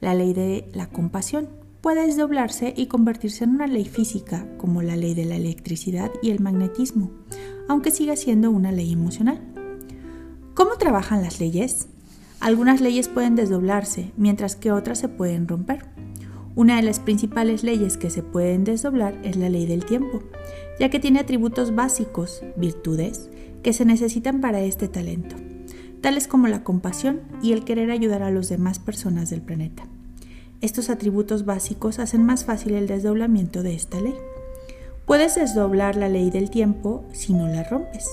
la 0.01 0.13
ley 0.13 0.33
de 0.33 0.69
la 0.73 0.87
compasión 0.87 1.47
puede 1.79 2.05
desdoblarse 2.05 2.73
y 2.75 2.87
convertirse 2.87 3.45
en 3.45 3.51
una 3.51 3.67
ley 3.67 3.85
física, 3.85 4.45
como 4.57 4.81
la 4.81 4.97
ley 4.97 5.13
de 5.13 5.23
la 5.23 5.37
electricidad 5.37 6.11
y 6.21 6.31
el 6.31 6.41
magnetismo, 6.41 7.11
aunque 7.69 7.91
siga 7.91 8.17
siendo 8.17 8.51
una 8.51 8.73
ley 8.73 8.91
emocional. 8.91 9.39
¿Cómo 10.55 10.75
trabajan 10.75 11.21
las 11.21 11.39
leyes? 11.39 11.87
Algunas 12.41 12.81
leyes 12.81 13.07
pueden 13.07 13.35
desdoblarse, 13.35 14.11
mientras 14.17 14.57
que 14.57 14.73
otras 14.73 14.99
se 14.99 15.07
pueden 15.07 15.47
romper. 15.47 15.98
Una 16.59 16.75
de 16.75 16.81
las 16.81 16.99
principales 16.99 17.63
leyes 17.63 17.95
que 17.95 18.09
se 18.09 18.21
pueden 18.21 18.65
desdoblar 18.65 19.17
es 19.23 19.37
la 19.37 19.47
ley 19.47 19.65
del 19.65 19.85
tiempo, 19.85 20.19
ya 20.77 20.89
que 20.89 20.99
tiene 20.99 21.21
atributos 21.21 21.73
básicos, 21.73 22.41
virtudes, 22.57 23.29
que 23.63 23.71
se 23.71 23.85
necesitan 23.85 24.41
para 24.41 24.59
este 24.59 24.89
talento, 24.89 25.37
tales 26.01 26.27
como 26.27 26.49
la 26.49 26.65
compasión 26.65 27.21
y 27.41 27.53
el 27.53 27.63
querer 27.63 27.91
ayudar 27.91 28.23
a 28.23 28.29
las 28.29 28.49
demás 28.49 28.77
personas 28.77 29.29
del 29.29 29.41
planeta. 29.41 29.87
Estos 30.59 30.89
atributos 30.89 31.45
básicos 31.45 31.97
hacen 31.97 32.25
más 32.25 32.43
fácil 32.43 32.73
el 32.73 32.87
desdoblamiento 32.87 33.63
de 33.63 33.73
esta 33.73 34.01
ley. 34.01 34.15
Puedes 35.05 35.35
desdoblar 35.35 35.95
la 35.95 36.09
ley 36.09 36.29
del 36.29 36.49
tiempo 36.49 37.05
si 37.13 37.33
no 37.33 37.47
la 37.47 37.63
rompes. 37.63 38.05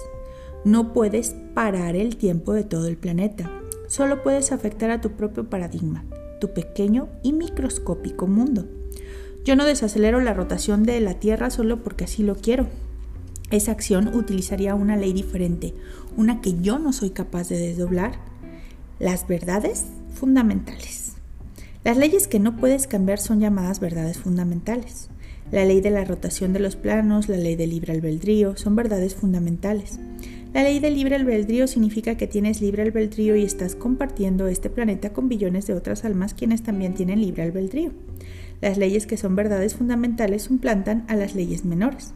No 0.65 0.93
puedes 0.93 1.35
parar 1.53 1.97
el 1.97 2.17
tiempo 2.17 2.53
de 2.53 2.63
todo 2.63 2.87
el 2.87 2.97
planeta, 2.97 3.51
solo 3.89 4.23
puedes 4.23 4.53
afectar 4.53 4.93
a 4.93 5.01
tu 5.01 5.11
propio 5.17 5.51
paradigma, 5.51 6.05
tu 6.39 6.53
pequeño 6.53 7.09
y 7.23 7.33
microscópico 7.33 8.27
mundo. 8.27 8.67
Yo 9.45 9.55
no 9.57 9.65
desacelero 9.65 10.21
la 10.21 10.35
rotación 10.35 10.83
de 10.83 11.01
la 11.01 11.15
Tierra 11.15 11.51
solo 11.51 11.83
porque 11.83 12.05
así 12.05 12.23
lo 12.23 12.35
quiero. 12.35 12.67
Esa 13.51 13.73
acción 13.73 14.15
utilizaría 14.15 14.75
una 14.75 14.97
ley 14.97 15.13
diferente, 15.13 15.73
una 16.17 16.41
que 16.41 16.61
yo 16.61 16.79
no 16.79 16.93
soy 16.93 17.11
capaz 17.11 17.49
de 17.49 17.59
desdoblar. 17.59 18.19
Las 18.99 19.29
verdades 19.29 19.85
fundamentales. 20.15 21.13
Las 21.85 21.97
leyes 21.97 22.27
que 22.27 22.41
no 22.41 22.57
puedes 22.57 22.89
cambiar 22.89 23.21
son 23.21 23.39
llamadas 23.39 23.79
verdades 23.79 24.19
fundamentales. 24.19 25.09
La 25.53 25.65
ley 25.65 25.81
de 25.81 25.91
la 25.91 26.05
rotación 26.05 26.53
de 26.53 26.59
los 26.59 26.75
planos, 26.75 27.29
la 27.29 27.37
ley 27.37 27.55
del 27.55 27.71
libre 27.71 27.93
albedrío, 27.93 28.57
son 28.57 28.75
verdades 28.75 29.15
fundamentales. 29.15 30.01
La 30.57 30.63
ley 30.63 30.79
del 30.79 30.95
libre 30.95 31.17
albedrío 31.17 31.67
significa 31.67 32.17
que 32.17 32.27
tienes 32.27 32.63
libre 32.63 32.83
albedrío 32.83 33.37
y 33.37 33.43
estás 33.43 33.75
compartiendo 33.75 34.47
este 34.47 34.71
planeta 34.71 35.13
con 35.13 35.29
billones 35.29 35.67
de 35.67 35.75
otras 35.75 36.07
almas 36.07 36.33
quienes 36.33 36.63
también 36.63 36.95
tienen 36.95 37.21
libre 37.21 37.43
albedrío. 37.43 37.91
Las 38.63 38.79
leyes 38.79 39.07
que 39.07 39.19
son 39.19 39.37
verdades 39.37 39.75
fundamentales 39.75 40.45
suplantan 40.45 41.05
a 41.09 41.15
las 41.15 41.35
leyes 41.35 41.67
menores. 41.67 42.15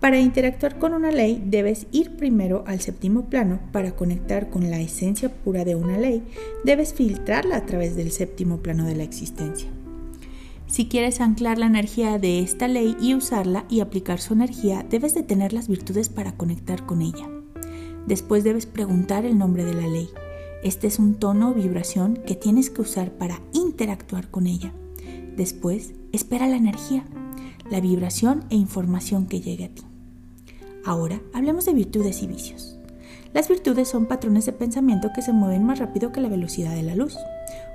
Para 0.00 0.18
interactuar 0.18 0.80
con 0.80 0.94
una 0.94 1.12
ley 1.12 1.40
debes 1.46 1.86
ir 1.92 2.16
primero 2.16 2.64
al 2.66 2.80
séptimo 2.80 3.26
plano 3.26 3.60
para 3.70 3.92
conectar 3.92 4.50
con 4.50 4.68
la 4.68 4.80
esencia 4.80 5.28
pura 5.32 5.64
de 5.64 5.76
una 5.76 5.96
ley, 5.96 6.24
debes 6.64 6.92
filtrarla 6.92 7.54
a 7.54 7.66
través 7.66 7.94
del 7.94 8.10
séptimo 8.10 8.56
plano 8.62 8.84
de 8.84 8.96
la 8.96 9.04
existencia. 9.04 9.68
Si 10.66 10.88
quieres 10.88 11.20
anclar 11.20 11.58
la 11.58 11.66
energía 11.66 12.18
de 12.18 12.40
esta 12.40 12.66
ley 12.66 12.96
y 13.00 13.14
usarla 13.14 13.64
y 13.68 13.78
aplicar 13.78 14.18
su 14.18 14.34
energía, 14.34 14.84
debes 14.90 15.14
de 15.14 15.22
tener 15.22 15.52
las 15.52 15.68
virtudes 15.68 16.08
para 16.08 16.32
conectar 16.32 16.84
con 16.84 17.00
ella. 17.00 17.35
Después 18.06 18.44
debes 18.44 18.66
preguntar 18.66 19.24
el 19.24 19.36
nombre 19.36 19.64
de 19.64 19.74
la 19.74 19.88
ley. 19.88 20.08
Este 20.62 20.86
es 20.86 20.98
un 20.98 21.14
tono 21.14 21.50
o 21.50 21.54
vibración 21.54 22.16
que 22.26 22.36
tienes 22.36 22.70
que 22.70 22.82
usar 22.82 23.10
para 23.12 23.40
interactuar 23.52 24.30
con 24.30 24.46
ella. 24.46 24.72
Después, 25.36 25.92
espera 26.12 26.46
la 26.46 26.56
energía, 26.56 27.04
la 27.70 27.80
vibración 27.80 28.44
e 28.50 28.56
información 28.56 29.26
que 29.26 29.40
llegue 29.40 29.66
a 29.66 29.74
ti. 29.74 29.82
Ahora, 30.84 31.20
hablemos 31.32 31.66
de 31.66 31.74
virtudes 31.74 32.22
y 32.22 32.28
vicios. 32.28 32.78
Las 33.34 33.48
virtudes 33.48 33.88
son 33.88 34.06
patrones 34.06 34.46
de 34.46 34.52
pensamiento 34.52 35.10
que 35.14 35.20
se 35.20 35.32
mueven 35.32 35.64
más 35.64 35.80
rápido 35.80 36.12
que 36.12 36.20
la 36.20 36.28
velocidad 36.28 36.74
de 36.74 36.84
la 36.84 36.94
luz. 36.94 37.16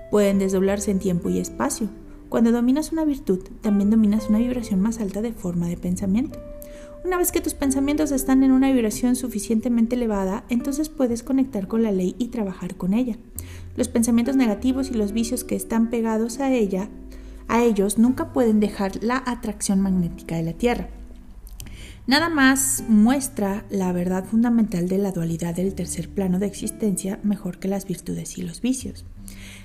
Pueden 0.10 0.40
desdoblarse 0.40 0.92
en 0.92 1.00
tiempo 1.00 1.30
y 1.30 1.40
espacio. 1.40 1.90
Cuando 2.30 2.54
dominas 2.54 2.94
una 2.94 3.04
virtud, 3.04 3.40
también 3.62 3.90
dominas 3.90 4.30
una 4.30 4.40
vibración 4.40 4.80
más 4.80 5.00
alta 5.02 5.22
de 5.22 5.34
forma 5.34 5.68
de 5.68 5.76
pensamiento. 5.76 6.40
Una 7.04 7.18
vez 7.18 7.32
que 7.32 7.42
tus 7.42 7.56
pensamientos 7.56 8.12
están 8.12 8.44
en 8.44 8.52
una 8.52 8.72
vibración 8.72 9.16
suficientemente 9.16 9.96
elevada, 9.96 10.44
entonces 10.50 10.90
puedes 10.90 11.24
conectar 11.24 11.68
con 11.68 11.82
la 11.82 11.92
ley 11.92 12.16
y 12.20 12.28
trabajar 12.28 12.76
con 12.76 12.94
ella. 12.94 13.18
Los 13.76 13.88
pensamientos 13.88 14.36
negativos 14.36 14.92
y 14.92 14.94
los 14.94 15.12
vicios 15.12 15.44
que 15.44 15.56
están 15.56 15.90
pegados 15.90 16.40
a 16.40 16.52
ella, 16.54 16.90
a 17.48 17.64
ellos 17.64 17.98
nunca 17.98 18.34
pueden 18.34 18.60
dejar 18.60 19.04
la 19.04 19.24
atracción 19.26 19.82
magnética 19.82 20.36
de 20.36 20.44
la 20.44 20.54
Tierra. 20.54 20.90
Nada 22.06 22.30
más 22.30 22.84
muestra 22.88 23.66
la 23.72 23.92
verdad 23.94 24.26
fundamental 24.26 24.88
de 24.88 25.00
la 25.00 25.12
dualidad 25.12 25.56
del 25.56 25.74
tercer 25.74 26.08
plano 26.08 26.38
de 26.38 26.46
existencia 26.46 27.20
mejor 27.24 27.58
que 27.58 27.68
las 27.68 27.86
virtudes 27.88 28.38
y 28.38 28.44
los 28.44 28.62
vicios. 28.62 29.06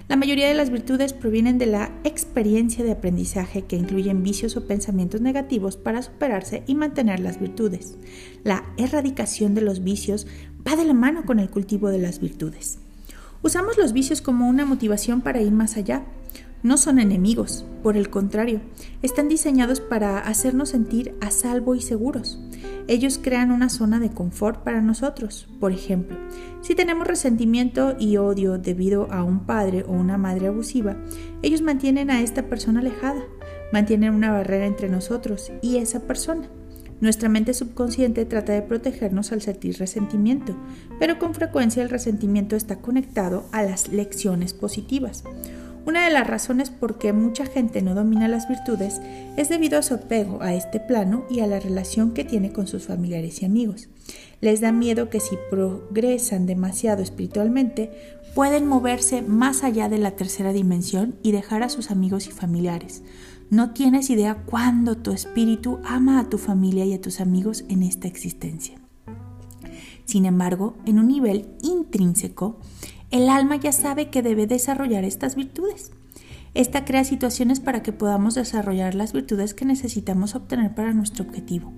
La 0.08 0.14
mayoría 0.14 0.46
de 0.46 0.54
las 0.54 0.70
virtudes 0.70 1.12
provienen 1.12 1.58
de 1.58 1.66
la 1.66 1.90
experiencia 2.04 2.84
de 2.84 2.92
aprendizaje 2.92 3.62
que 3.62 3.74
incluyen 3.74 4.22
vicios 4.22 4.56
o 4.56 4.64
pensamientos 4.64 5.20
negativos 5.20 5.76
para 5.76 6.00
superarse 6.00 6.62
y 6.68 6.76
mantener 6.76 7.18
las 7.18 7.40
virtudes. 7.40 7.96
La 8.44 8.62
erradicación 8.76 9.56
de 9.56 9.62
los 9.62 9.82
vicios 9.82 10.28
va 10.66 10.76
de 10.76 10.84
la 10.84 10.94
mano 10.94 11.24
con 11.24 11.40
el 11.40 11.50
cultivo 11.50 11.88
de 11.88 11.98
las 11.98 12.20
virtudes. 12.20 12.78
Usamos 13.42 13.78
los 13.78 13.92
vicios 13.92 14.20
como 14.22 14.48
una 14.48 14.64
motivación 14.64 15.22
para 15.22 15.42
ir 15.42 15.50
más 15.50 15.76
allá, 15.76 16.04
no 16.66 16.76
son 16.76 16.98
enemigos, 16.98 17.64
por 17.84 17.96
el 17.96 18.10
contrario, 18.10 18.60
están 19.00 19.28
diseñados 19.28 19.80
para 19.80 20.18
hacernos 20.18 20.70
sentir 20.70 21.14
a 21.20 21.30
salvo 21.30 21.76
y 21.76 21.80
seguros. 21.80 22.40
Ellos 22.88 23.20
crean 23.22 23.52
una 23.52 23.68
zona 23.68 24.00
de 24.00 24.10
confort 24.10 24.64
para 24.64 24.80
nosotros. 24.80 25.48
Por 25.60 25.70
ejemplo, 25.70 26.16
si 26.62 26.74
tenemos 26.74 27.06
resentimiento 27.06 27.94
y 28.00 28.16
odio 28.16 28.58
debido 28.58 29.10
a 29.12 29.22
un 29.22 29.46
padre 29.46 29.84
o 29.86 29.92
una 29.92 30.18
madre 30.18 30.48
abusiva, 30.48 30.96
ellos 31.42 31.62
mantienen 31.62 32.10
a 32.10 32.20
esta 32.20 32.48
persona 32.48 32.80
alejada, 32.80 33.22
mantienen 33.72 34.12
una 34.12 34.32
barrera 34.32 34.66
entre 34.66 34.88
nosotros 34.88 35.52
y 35.62 35.76
esa 35.76 36.00
persona. 36.00 36.48
Nuestra 37.00 37.28
mente 37.28 37.54
subconsciente 37.54 38.24
trata 38.24 38.54
de 38.54 38.62
protegernos 38.62 39.30
al 39.30 39.42
sentir 39.42 39.78
resentimiento, 39.78 40.56
pero 40.98 41.20
con 41.20 41.34
frecuencia 41.34 41.82
el 41.84 41.90
resentimiento 41.90 42.56
está 42.56 42.80
conectado 42.80 43.44
a 43.52 43.62
las 43.62 43.88
lecciones 43.88 44.54
positivas. 44.54 45.22
Una 45.86 46.04
de 46.04 46.10
las 46.10 46.26
razones 46.26 46.70
por 46.70 46.98
qué 46.98 47.12
mucha 47.12 47.46
gente 47.46 47.80
no 47.80 47.94
domina 47.94 48.26
las 48.26 48.48
virtudes 48.48 49.00
es 49.36 49.48
debido 49.48 49.78
a 49.78 49.82
su 49.82 49.94
apego 49.94 50.42
a 50.42 50.52
este 50.52 50.80
plano 50.80 51.24
y 51.30 51.40
a 51.40 51.46
la 51.46 51.60
relación 51.60 52.12
que 52.12 52.24
tiene 52.24 52.52
con 52.52 52.66
sus 52.66 52.86
familiares 52.86 53.40
y 53.40 53.44
amigos. 53.44 53.88
Les 54.40 54.60
da 54.60 54.72
miedo 54.72 55.10
que 55.10 55.20
si 55.20 55.38
progresan 55.48 56.44
demasiado 56.44 57.04
espiritualmente, 57.04 57.92
pueden 58.34 58.66
moverse 58.66 59.22
más 59.22 59.62
allá 59.62 59.88
de 59.88 59.98
la 59.98 60.10
tercera 60.10 60.52
dimensión 60.52 61.14
y 61.22 61.30
dejar 61.30 61.62
a 61.62 61.68
sus 61.68 61.92
amigos 61.92 62.26
y 62.26 62.32
familiares. 62.32 63.04
No 63.48 63.70
tienes 63.70 64.10
idea 64.10 64.42
cuándo 64.44 64.96
tu 64.96 65.12
espíritu 65.12 65.78
ama 65.84 66.18
a 66.18 66.28
tu 66.28 66.36
familia 66.36 66.84
y 66.84 66.94
a 66.94 67.00
tus 67.00 67.20
amigos 67.20 67.64
en 67.68 67.84
esta 67.84 68.08
existencia. 68.08 68.76
Sin 70.04 70.26
embargo, 70.26 70.76
en 70.84 70.98
un 70.98 71.06
nivel 71.08 71.46
intrínseco, 71.62 72.58
el 73.10 73.28
alma 73.28 73.56
ya 73.56 73.72
sabe 73.72 74.10
que 74.10 74.22
debe 74.22 74.46
desarrollar 74.46 75.04
estas 75.04 75.36
virtudes. 75.36 75.92
Esta 76.54 76.84
crea 76.84 77.04
situaciones 77.04 77.60
para 77.60 77.82
que 77.82 77.92
podamos 77.92 78.34
desarrollar 78.34 78.94
las 78.94 79.12
virtudes 79.12 79.52
que 79.52 79.64
necesitamos 79.64 80.34
obtener 80.34 80.74
para 80.74 80.94
nuestro 80.94 81.24
objetivo, 81.24 81.72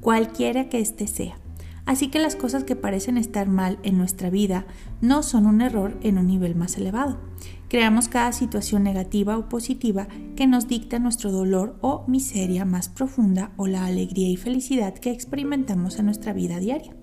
cualquiera 0.00 0.68
que 0.68 0.80
éste 0.80 1.06
sea. 1.06 1.36
Así 1.84 2.08
que 2.08 2.18
las 2.18 2.36
cosas 2.36 2.64
que 2.64 2.76
parecen 2.76 3.18
estar 3.18 3.48
mal 3.48 3.78
en 3.82 3.98
nuestra 3.98 4.30
vida 4.30 4.66
no 5.00 5.22
son 5.22 5.46
un 5.46 5.60
error 5.60 5.98
en 6.02 6.16
un 6.16 6.28
nivel 6.28 6.54
más 6.54 6.76
elevado. 6.78 7.20
Creamos 7.68 8.08
cada 8.08 8.32
situación 8.32 8.84
negativa 8.84 9.36
o 9.36 9.48
positiva 9.48 10.06
que 10.36 10.46
nos 10.46 10.68
dicta 10.68 10.98
nuestro 10.98 11.32
dolor 11.32 11.76
o 11.80 12.04
miseria 12.06 12.64
más 12.64 12.88
profunda 12.88 13.50
o 13.56 13.66
la 13.66 13.84
alegría 13.84 14.28
y 14.28 14.36
felicidad 14.36 14.94
que 14.94 15.10
experimentamos 15.10 15.98
en 15.98 16.06
nuestra 16.06 16.32
vida 16.32 16.58
diaria. 16.58 16.94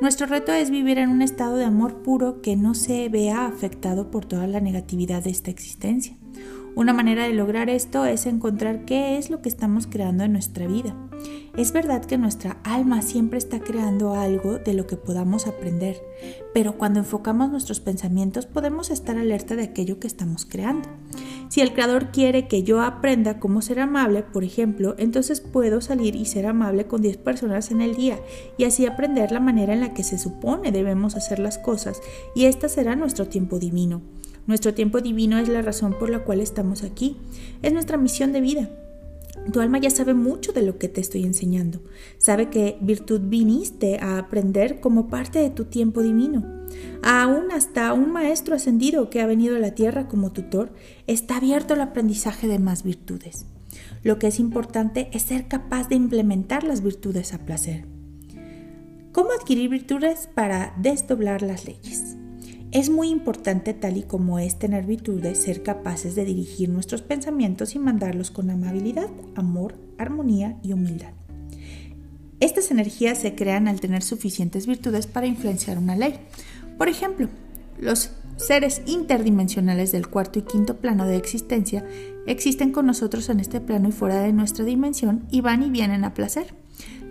Nuestro 0.00 0.26
reto 0.26 0.52
es 0.52 0.70
vivir 0.70 0.98
en 0.98 1.08
un 1.08 1.22
estado 1.22 1.56
de 1.56 1.64
amor 1.64 2.02
puro 2.02 2.42
que 2.42 2.56
no 2.56 2.74
se 2.74 3.08
vea 3.08 3.46
afectado 3.46 4.10
por 4.10 4.26
toda 4.26 4.46
la 4.46 4.60
negatividad 4.60 5.22
de 5.22 5.30
esta 5.30 5.50
existencia. 5.50 6.16
Una 6.76 6.92
manera 6.92 7.24
de 7.24 7.34
lograr 7.34 7.70
esto 7.70 8.04
es 8.04 8.26
encontrar 8.26 8.84
qué 8.84 9.16
es 9.16 9.30
lo 9.30 9.40
que 9.40 9.48
estamos 9.48 9.86
creando 9.86 10.24
en 10.24 10.32
nuestra 10.32 10.66
vida. 10.66 10.96
Es 11.56 11.72
verdad 11.72 12.04
que 12.04 12.18
nuestra 12.18 12.56
alma 12.64 13.00
siempre 13.00 13.38
está 13.38 13.60
creando 13.60 14.14
algo 14.14 14.58
de 14.58 14.74
lo 14.74 14.88
que 14.88 14.96
podamos 14.96 15.46
aprender, 15.46 16.02
pero 16.52 16.76
cuando 16.76 16.98
enfocamos 16.98 17.48
nuestros 17.48 17.78
pensamientos 17.78 18.46
podemos 18.46 18.90
estar 18.90 19.16
alerta 19.16 19.54
de 19.54 19.62
aquello 19.62 20.00
que 20.00 20.08
estamos 20.08 20.46
creando. 20.46 20.88
Si 21.48 21.60
el 21.60 21.72
creador 21.72 22.10
quiere 22.10 22.48
que 22.48 22.64
yo 22.64 22.82
aprenda 22.82 23.38
cómo 23.38 23.62
ser 23.62 23.78
amable, 23.78 24.24
por 24.24 24.42
ejemplo, 24.42 24.96
entonces 24.98 25.40
puedo 25.40 25.80
salir 25.80 26.16
y 26.16 26.24
ser 26.24 26.46
amable 26.46 26.88
con 26.88 27.02
10 27.02 27.18
personas 27.18 27.70
en 27.70 27.82
el 27.82 27.94
día 27.94 28.18
y 28.58 28.64
así 28.64 28.84
aprender 28.84 29.30
la 29.30 29.38
manera 29.38 29.74
en 29.74 29.80
la 29.80 29.94
que 29.94 30.02
se 30.02 30.18
supone 30.18 30.72
debemos 30.72 31.14
hacer 31.14 31.38
las 31.38 31.58
cosas 31.58 32.00
y 32.34 32.46
este 32.46 32.68
será 32.68 32.96
nuestro 32.96 33.28
tiempo 33.28 33.60
divino. 33.60 34.02
Nuestro 34.46 34.74
tiempo 34.74 35.00
divino 35.00 35.38
es 35.38 35.48
la 35.48 35.62
razón 35.62 35.94
por 35.98 36.10
la 36.10 36.24
cual 36.24 36.40
estamos 36.40 36.82
aquí. 36.82 37.16
Es 37.62 37.72
nuestra 37.72 37.96
misión 37.96 38.32
de 38.32 38.40
vida. 38.40 38.70
Tu 39.52 39.60
alma 39.60 39.78
ya 39.78 39.90
sabe 39.90 40.14
mucho 40.14 40.52
de 40.52 40.62
lo 40.62 40.78
que 40.78 40.88
te 40.88 41.00
estoy 41.00 41.24
enseñando. 41.24 41.80
Sabe 42.18 42.50
que 42.50 42.78
virtud 42.80 43.20
viniste 43.24 43.98
a 44.00 44.18
aprender 44.18 44.80
como 44.80 45.08
parte 45.08 45.38
de 45.38 45.50
tu 45.50 45.64
tiempo 45.64 46.02
divino. 46.02 46.64
Aún 47.02 47.52
hasta 47.52 47.92
un 47.92 48.12
maestro 48.12 48.54
ascendido 48.54 49.10
que 49.10 49.20
ha 49.20 49.26
venido 49.26 49.56
a 49.56 49.60
la 49.60 49.74
tierra 49.74 50.08
como 50.08 50.32
tutor 50.32 50.72
está 51.06 51.36
abierto 51.36 51.74
al 51.74 51.80
aprendizaje 51.80 52.46
de 52.46 52.58
más 52.58 52.84
virtudes. 52.84 53.46
Lo 54.02 54.18
que 54.18 54.28
es 54.28 54.38
importante 54.38 55.08
es 55.12 55.22
ser 55.22 55.48
capaz 55.48 55.88
de 55.88 55.96
implementar 55.96 56.64
las 56.64 56.82
virtudes 56.82 57.34
a 57.34 57.38
placer. 57.38 57.86
¿Cómo 59.12 59.30
adquirir 59.32 59.70
virtudes 59.70 60.28
para 60.34 60.74
desdoblar 60.78 61.42
las 61.42 61.66
leyes? 61.66 62.16
Es 62.74 62.90
muy 62.90 63.08
importante, 63.08 63.72
tal 63.72 63.96
y 63.98 64.02
como 64.02 64.40
es 64.40 64.58
tener 64.58 64.84
virtudes, 64.84 65.40
ser 65.40 65.62
capaces 65.62 66.16
de 66.16 66.24
dirigir 66.24 66.68
nuestros 66.68 67.02
pensamientos 67.02 67.76
y 67.76 67.78
mandarlos 67.78 68.32
con 68.32 68.50
amabilidad, 68.50 69.08
amor, 69.36 69.76
armonía 69.96 70.58
y 70.60 70.72
humildad. 70.72 71.12
Estas 72.40 72.72
energías 72.72 73.18
se 73.18 73.36
crean 73.36 73.68
al 73.68 73.80
tener 73.80 74.02
suficientes 74.02 74.66
virtudes 74.66 75.06
para 75.06 75.28
influenciar 75.28 75.78
una 75.78 75.94
ley. 75.94 76.18
Por 76.76 76.88
ejemplo, 76.88 77.28
los 77.78 78.10
seres 78.34 78.82
interdimensionales 78.86 79.92
del 79.92 80.08
cuarto 80.08 80.40
y 80.40 80.42
quinto 80.42 80.78
plano 80.78 81.06
de 81.06 81.16
existencia 81.16 81.86
existen 82.26 82.72
con 82.72 82.86
nosotros 82.86 83.28
en 83.28 83.38
este 83.38 83.60
plano 83.60 83.90
y 83.90 83.92
fuera 83.92 84.20
de 84.20 84.32
nuestra 84.32 84.64
dimensión 84.64 85.28
y 85.30 85.42
van 85.42 85.62
y 85.62 85.70
vienen 85.70 86.02
a 86.02 86.12
placer. 86.12 86.63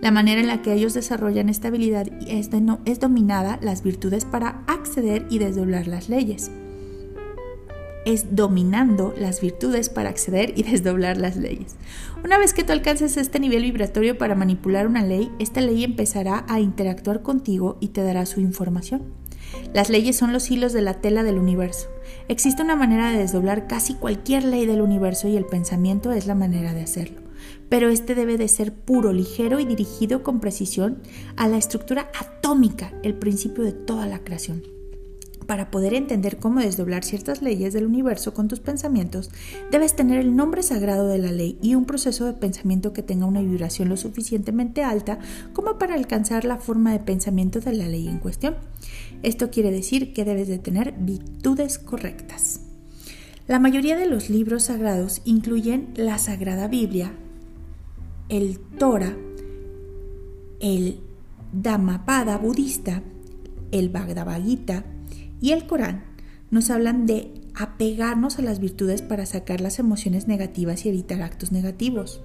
La 0.04 0.10
manera 0.10 0.42
en 0.42 0.48
la 0.48 0.60
que 0.60 0.74
ellos 0.74 0.92
desarrollan 0.92 1.48
esta 1.48 1.68
habilidad 1.68 2.06
es, 2.28 2.50
es 2.84 3.00
dominada 3.00 3.58
las 3.62 3.82
virtudes 3.82 4.26
para 4.26 4.62
acceder 4.66 5.26
y 5.30 5.38
desdoblar 5.38 5.86
las 5.86 6.10
leyes. 6.10 6.50
Es 8.04 8.36
dominando 8.36 9.14
las 9.18 9.40
virtudes 9.40 9.88
para 9.88 10.10
acceder 10.10 10.52
y 10.58 10.62
desdoblar 10.70 11.16
las 11.16 11.36
leyes. 11.36 11.76
Una 12.22 12.36
vez 12.36 12.52
que 12.52 12.64
tú 12.64 12.72
alcances 12.72 13.16
este 13.16 13.40
nivel 13.40 13.62
vibratorio 13.62 14.18
para 14.18 14.34
manipular 14.34 14.86
una 14.86 15.02
ley, 15.02 15.32
esta 15.38 15.62
ley 15.62 15.84
empezará 15.84 16.44
a 16.50 16.60
interactuar 16.60 17.22
contigo 17.22 17.78
y 17.80 17.88
te 17.88 18.02
dará 18.02 18.26
su 18.26 18.40
información. 18.40 19.04
Las 19.72 19.88
leyes 19.88 20.16
son 20.16 20.34
los 20.34 20.50
hilos 20.50 20.74
de 20.74 20.82
la 20.82 21.00
tela 21.00 21.22
del 21.22 21.38
universo. 21.38 21.88
Existe 22.28 22.62
una 22.62 22.76
manera 22.76 23.10
de 23.10 23.16
desdoblar 23.16 23.68
casi 23.68 23.94
cualquier 23.94 24.44
ley 24.44 24.66
del 24.66 24.82
universo 24.82 25.28
y 25.28 25.38
el 25.38 25.46
pensamiento 25.46 26.12
es 26.12 26.26
la 26.26 26.34
manera 26.34 26.74
de 26.74 26.82
hacerlo 26.82 27.23
pero 27.68 27.90
este 27.90 28.14
debe 28.14 28.38
de 28.38 28.48
ser 28.48 28.72
puro, 28.72 29.12
ligero 29.12 29.60
y 29.60 29.64
dirigido 29.64 30.22
con 30.22 30.40
precisión 30.40 30.98
a 31.36 31.48
la 31.48 31.56
estructura 31.56 32.10
atómica, 32.18 32.92
el 33.02 33.14
principio 33.14 33.64
de 33.64 33.72
toda 33.72 34.06
la 34.06 34.20
creación. 34.20 34.62
Para 35.46 35.70
poder 35.70 35.92
entender 35.92 36.38
cómo 36.38 36.60
desdoblar 36.60 37.04
ciertas 37.04 37.42
leyes 37.42 37.74
del 37.74 37.86
universo 37.86 38.32
con 38.32 38.48
tus 38.48 38.60
pensamientos, 38.60 39.30
debes 39.70 39.94
tener 39.94 40.20
el 40.20 40.34
nombre 40.34 40.62
sagrado 40.62 41.06
de 41.08 41.18
la 41.18 41.32
ley 41.32 41.58
y 41.60 41.74
un 41.74 41.84
proceso 41.84 42.24
de 42.24 42.32
pensamiento 42.32 42.94
que 42.94 43.02
tenga 43.02 43.26
una 43.26 43.42
vibración 43.42 43.90
lo 43.90 43.98
suficientemente 43.98 44.82
alta 44.82 45.18
como 45.52 45.78
para 45.78 45.94
alcanzar 45.94 46.46
la 46.46 46.56
forma 46.56 46.92
de 46.92 47.00
pensamiento 47.00 47.60
de 47.60 47.74
la 47.74 47.88
ley 47.88 48.08
en 48.08 48.20
cuestión. 48.20 48.56
Esto 49.22 49.50
quiere 49.50 49.70
decir 49.70 50.14
que 50.14 50.24
debes 50.24 50.48
de 50.48 50.58
tener 50.58 50.94
virtudes 50.98 51.78
correctas. 51.78 52.60
La 53.46 53.58
mayoría 53.58 53.98
de 53.98 54.06
los 54.06 54.30
libros 54.30 54.64
sagrados 54.64 55.20
incluyen 55.26 55.92
la 55.96 56.16
Sagrada 56.16 56.68
Biblia, 56.68 57.12
el 58.36 58.58
Torah, 58.58 59.16
el 60.58 60.98
Dhammapada 61.52 62.36
budista, 62.36 63.00
el 63.70 63.90
Bhagavad 63.90 64.42
Gita 64.42 64.84
y 65.40 65.52
el 65.52 65.68
Corán 65.68 66.02
nos 66.50 66.68
hablan 66.70 67.06
de 67.06 67.32
apegarnos 67.54 68.40
a 68.40 68.42
las 68.42 68.58
virtudes 68.58 69.02
para 69.02 69.24
sacar 69.24 69.60
las 69.60 69.78
emociones 69.78 70.26
negativas 70.26 70.84
y 70.84 70.88
evitar 70.88 71.22
actos 71.22 71.52
negativos. 71.52 72.22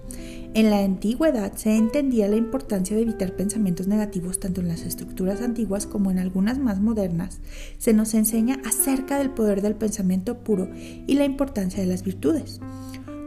En 0.55 0.71
la 0.71 0.83
antigüedad 0.83 1.53
se 1.53 1.75
entendía 1.75 2.27
la 2.27 2.37
importancia 2.37 2.95
de 2.95 3.03
evitar 3.03 3.35
pensamientos 3.35 3.85
negativos 3.87 4.39
tanto 4.39 4.61
en 4.61 4.67
las 4.67 4.81
estructuras 4.81 5.41
antiguas 5.41 5.85
como 5.85 6.09
en 6.09 6.17
algunas 6.17 6.57
más 6.57 6.79
modernas. 6.79 7.39
Se 7.77 7.93
nos 7.93 8.15
enseña 8.15 8.59
acerca 8.65 9.19
del 9.19 9.29
poder 9.29 9.61
del 9.61 9.75
pensamiento 9.75 10.39
puro 10.39 10.69
y 10.73 11.13
la 11.13 11.25
importancia 11.25 11.79
de 11.79 11.87
las 11.87 12.03
virtudes. 12.03 12.59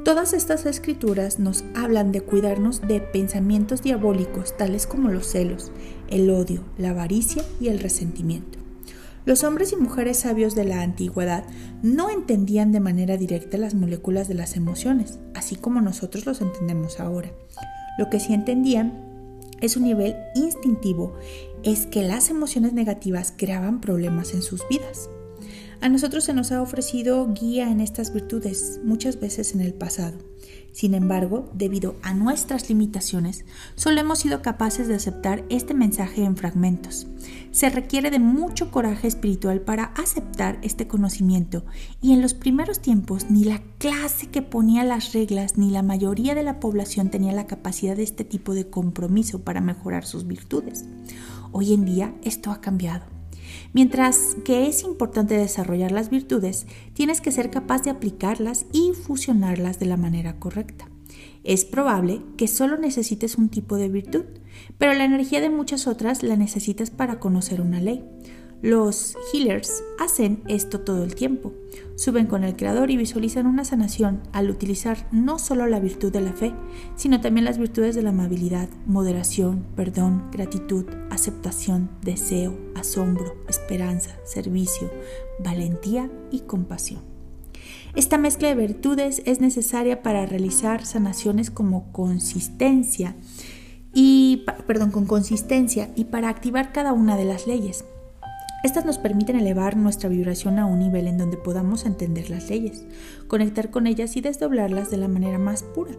Todas 0.05 0.33
estas 0.33 0.67
escrituras 0.67 1.38
nos 1.38 1.62
hablan 1.77 2.11
de 2.11 2.23
cuidarnos 2.23 2.81
de 2.81 3.01
pensamientos 3.01 3.83
diabólicos 3.83 4.57
tales 4.57 4.88
como 4.88 5.11
los 5.11 5.27
celos, 5.29 5.71
el 6.09 6.29
odio, 6.31 6.65
la 6.77 6.91
avaricia 6.91 7.45
y 7.61 7.69
el 7.69 7.79
resentimiento. 7.79 8.59
Los 9.27 9.45
hombres 9.45 9.73
y 9.73 9.77
mujeres 9.77 10.19
sabios 10.19 10.57
de 10.57 10.65
la 10.65 10.83
antigüedad 10.83 11.45
no 11.85 12.11
entendían 12.11 12.73
de 12.73 12.81
manera 12.81 13.17
directa 13.17 13.59
las 13.59 13.75
moléculas 13.75 14.27
de 14.27 14.35
las 14.35 14.57
emociones, 14.57 15.21
así 15.35 15.55
como 15.55 15.81
nosotros 15.81 16.27
los 16.27 16.41
entendemos 16.41 16.99
ahora. 16.99 17.31
Lo 17.97 18.11
que 18.11 18.19
sí 18.19 18.35
entendían 18.35 18.93
es 19.61 19.77
un 19.77 19.85
nivel 19.85 20.17
instintivo, 20.35 21.15
es 21.62 21.87
que 21.87 22.03
las 22.03 22.29
emociones 22.29 22.73
negativas 22.73 23.33
creaban 23.37 23.81
problemas 23.81 24.35
en 24.35 24.43
sus 24.43 24.67
vidas. 24.69 25.09
A 25.83 25.88
nosotros 25.88 26.23
se 26.23 26.33
nos 26.33 26.53
ha 26.53 26.62
ofrecido 26.62 27.35
guía 27.35 27.68
en 27.68 27.81
estas 27.81 28.12
virtudes 28.12 28.79
muchas 28.85 29.18
veces 29.18 29.53
en 29.53 29.61
el 29.61 29.75
pasado. 29.75 30.16
Sin 30.71 30.95
embargo, 30.95 31.51
debido 31.55 31.97
a 32.03 32.14
nuestras 32.14 32.68
limitaciones, 32.68 33.45
solo 33.75 34.01
hemos 34.01 34.21
sido 34.21 34.42
capaces 34.42 34.87
de 34.87 34.95
aceptar 34.95 35.45
este 35.49 35.75
mensaje 35.75 36.23
en 36.23 36.37
fragmentos. 36.37 37.09
Se 37.51 37.68
requiere 37.68 38.12
de 38.12 38.21
mucho 38.21 38.71
coraje 38.71 39.09
espiritual 39.09 39.61
para 39.61 39.87
aceptar 39.97 40.61
este 40.62 40.87
conocimiento 40.87 41.64
y 42.01 42.12
en 42.12 42.23
los 42.23 42.35
primeros 42.35 42.79
tiempos 42.79 43.29
ni 43.29 43.42
la 43.42 43.61
clase 43.79 44.29
que 44.29 44.40
ponía 44.40 44.85
las 44.85 45.12
reglas 45.12 45.59
ni 45.59 45.73
la 45.73 45.83
mayoría 45.83 46.37
de 46.37 46.45
la 46.45 46.61
población 46.61 47.11
tenía 47.11 47.33
la 47.33 47.49
capacidad 47.49 47.97
de 47.97 48.05
este 48.05 48.23
tipo 48.23 48.55
de 48.55 48.71
compromiso 48.71 49.40
para 49.40 49.61
mejorar 49.61 50.05
sus 50.07 50.29
virtudes. 50.29 50.85
Hoy 51.51 51.75
en 51.75 51.85
día 51.85 52.14
esto 52.23 52.53
ha 52.53 52.61
cambiado. 52.61 53.12
Mientras 53.72 54.37
que 54.44 54.66
es 54.66 54.82
importante 54.82 55.37
desarrollar 55.37 55.92
las 55.92 56.11
virtudes, 56.11 56.66
tienes 56.92 57.20
que 57.20 57.32
ser 57.32 57.50
capaz 57.50 57.82
de 57.82 57.90
aplicarlas 57.90 58.66
y 58.72 58.92
fusionarlas 58.92 59.78
de 59.78 59.87
la 59.87 59.96
manera 59.96 60.38
correcta. 60.38 60.88
Es 61.42 61.64
probable 61.64 62.20
que 62.37 62.48
solo 62.48 62.76
necesites 62.76 63.37
un 63.37 63.48
tipo 63.48 63.76
de 63.76 63.88
virtud, 63.88 64.24
pero 64.78 64.92
la 64.94 65.04
energía 65.04 65.40
de 65.40 65.50
muchas 65.50 65.87
otras 65.87 66.22
la 66.22 66.37
necesitas 66.37 66.90
para 66.90 67.18
conocer 67.18 67.61
una 67.61 67.80
ley. 67.80 68.04
Los 68.62 69.16
healers 69.33 69.83
hacen 69.98 70.44
esto 70.46 70.83
todo 70.83 71.03
el 71.03 71.16
tiempo. 71.16 71.53
Suben 71.96 72.27
con 72.27 72.44
el 72.44 72.55
Creador 72.55 72.92
y 72.92 72.96
visualizan 72.96 73.48
una 73.48 73.64
sanación 73.64 74.22
al 74.33 74.51
utilizar 74.51 75.09
no 75.11 75.40
solo 75.40 75.66
la 75.66 75.81
virtud 75.81 76.12
de 76.12 76.20
la 76.20 76.33
fe, 76.33 76.55
sino 76.94 77.20
también 77.20 77.44
las 77.44 77.59
virtudes 77.59 77.96
de 77.96 78.03
la 78.03 78.11
amabilidad, 78.11 78.68
moderación, 78.87 79.66
perdón, 79.75 80.31
gratitud, 80.31 80.85
aceptación, 81.11 81.90
deseo, 82.03 82.57
asombro, 82.77 83.35
esperanza, 83.48 84.16
servicio, 84.25 84.92
valentía 85.42 86.09
y 86.31 86.42
compasión. 86.42 87.03
Esta 87.96 88.16
mezcla 88.16 88.46
de 88.46 88.55
virtudes 88.55 89.22
es 89.27 89.40
necesaria 89.40 90.05
para 90.05 90.25
realizar 90.25 90.87
sanaciones 90.87 91.51
como 91.51 91.90
consistencia 91.90 93.16
y 93.92 94.44
perdón, 94.68 94.92
con 94.92 95.07
consistencia 95.07 95.90
y 95.96 96.05
para 96.05 96.29
activar 96.29 96.72
cada 96.72 96.92
una 96.92 97.16
de 97.16 97.25
las 97.25 97.48
leyes. 97.48 97.85
Estas 98.62 98.85
nos 98.85 98.98
permiten 98.98 99.35
elevar 99.35 99.77
nuestra 99.77 100.09
vibración 100.09 100.61
a 100.61 100.66
un 100.66 100.79
nivel 100.79 101.09
en 101.09 101.18
donde 101.18 101.37
podamos 101.37 101.85
entender 101.85 102.31
las 102.31 102.48
leyes, 102.48 102.85
conectar 103.27 103.70
con 103.70 103.88
ellas 103.88 104.16
y 104.16 104.20
desdoblarlas 104.20 104.88
de 104.88 104.98
la 104.98 105.09
manera 105.09 105.38
más 105.38 105.64
pura. 105.64 105.94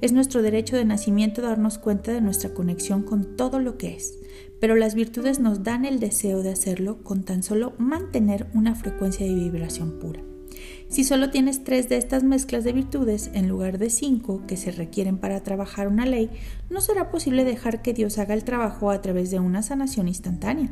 Es 0.00 0.12
nuestro 0.12 0.40
derecho 0.40 0.76
de 0.76 0.84
nacimiento 0.84 1.42
darnos 1.42 1.78
cuenta 1.78 2.12
de 2.12 2.20
nuestra 2.20 2.54
conexión 2.54 3.02
con 3.02 3.36
todo 3.36 3.58
lo 3.58 3.78
que 3.78 3.96
es, 3.96 4.18
pero 4.60 4.76
las 4.76 4.94
virtudes 4.94 5.40
nos 5.40 5.64
dan 5.64 5.84
el 5.84 5.98
deseo 5.98 6.42
de 6.42 6.52
hacerlo 6.52 7.02
con 7.02 7.24
tan 7.24 7.42
solo 7.42 7.72
mantener 7.78 8.46
una 8.54 8.76
frecuencia 8.76 9.26
de 9.26 9.34
vibración 9.34 9.98
pura. 9.98 10.33
Si 10.94 11.02
solo 11.02 11.30
tienes 11.30 11.64
tres 11.64 11.88
de 11.88 11.96
estas 11.96 12.22
mezclas 12.22 12.62
de 12.62 12.72
virtudes 12.72 13.28
en 13.34 13.48
lugar 13.48 13.78
de 13.78 13.90
cinco 13.90 14.42
que 14.46 14.56
se 14.56 14.70
requieren 14.70 15.18
para 15.18 15.42
trabajar 15.42 15.88
una 15.88 16.06
ley, 16.06 16.30
no 16.70 16.80
será 16.80 17.10
posible 17.10 17.42
dejar 17.42 17.82
que 17.82 17.92
Dios 17.92 18.16
haga 18.18 18.32
el 18.32 18.44
trabajo 18.44 18.92
a 18.92 19.02
través 19.02 19.32
de 19.32 19.40
una 19.40 19.64
sanación 19.64 20.06
instantánea. 20.06 20.70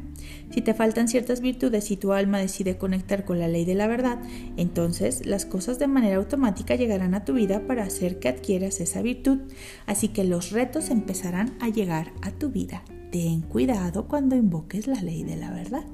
Si 0.53 0.61
te 0.61 0.75
faltan 0.75 1.09
ciertas 1.09 1.41
virtudes 1.41 1.91
y 1.91 1.97
tu 1.97 2.13
alma 2.13 2.39
decide 2.39 2.79
conectar 2.79 3.25
con 3.25 3.41
la 3.41 3.49
ley 3.49 3.65
de 3.65 3.75
la 3.75 3.89
verdad, 3.89 4.21
entonces 4.57 5.27
las 5.27 5.45
cosas 5.45 5.81
de 5.81 5.89
manera 5.89 6.19
automática 6.19 6.77
llegarán 6.77 7.15
a 7.15 7.25
tu 7.25 7.33
vida 7.33 7.67
para 7.67 7.83
hacer 7.83 8.21
que 8.21 8.29
adquieras 8.29 8.79
esa 8.79 9.03
virtud. 9.03 9.41
Así 9.87 10.07
que 10.07 10.23
los 10.23 10.53
retos 10.53 10.91
empezarán 10.91 11.57
a 11.59 11.69
llegar 11.69 12.13
a 12.23 12.31
tu 12.31 12.51
vida. 12.51 12.85
Ten 13.11 13.41
cuidado 13.41 14.07
cuando 14.07 14.37
invoques 14.37 14.87
la 14.87 15.03
ley 15.03 15.25
de 15.25 15.35
la 15.35 15.51
verdad. 15.51 15.85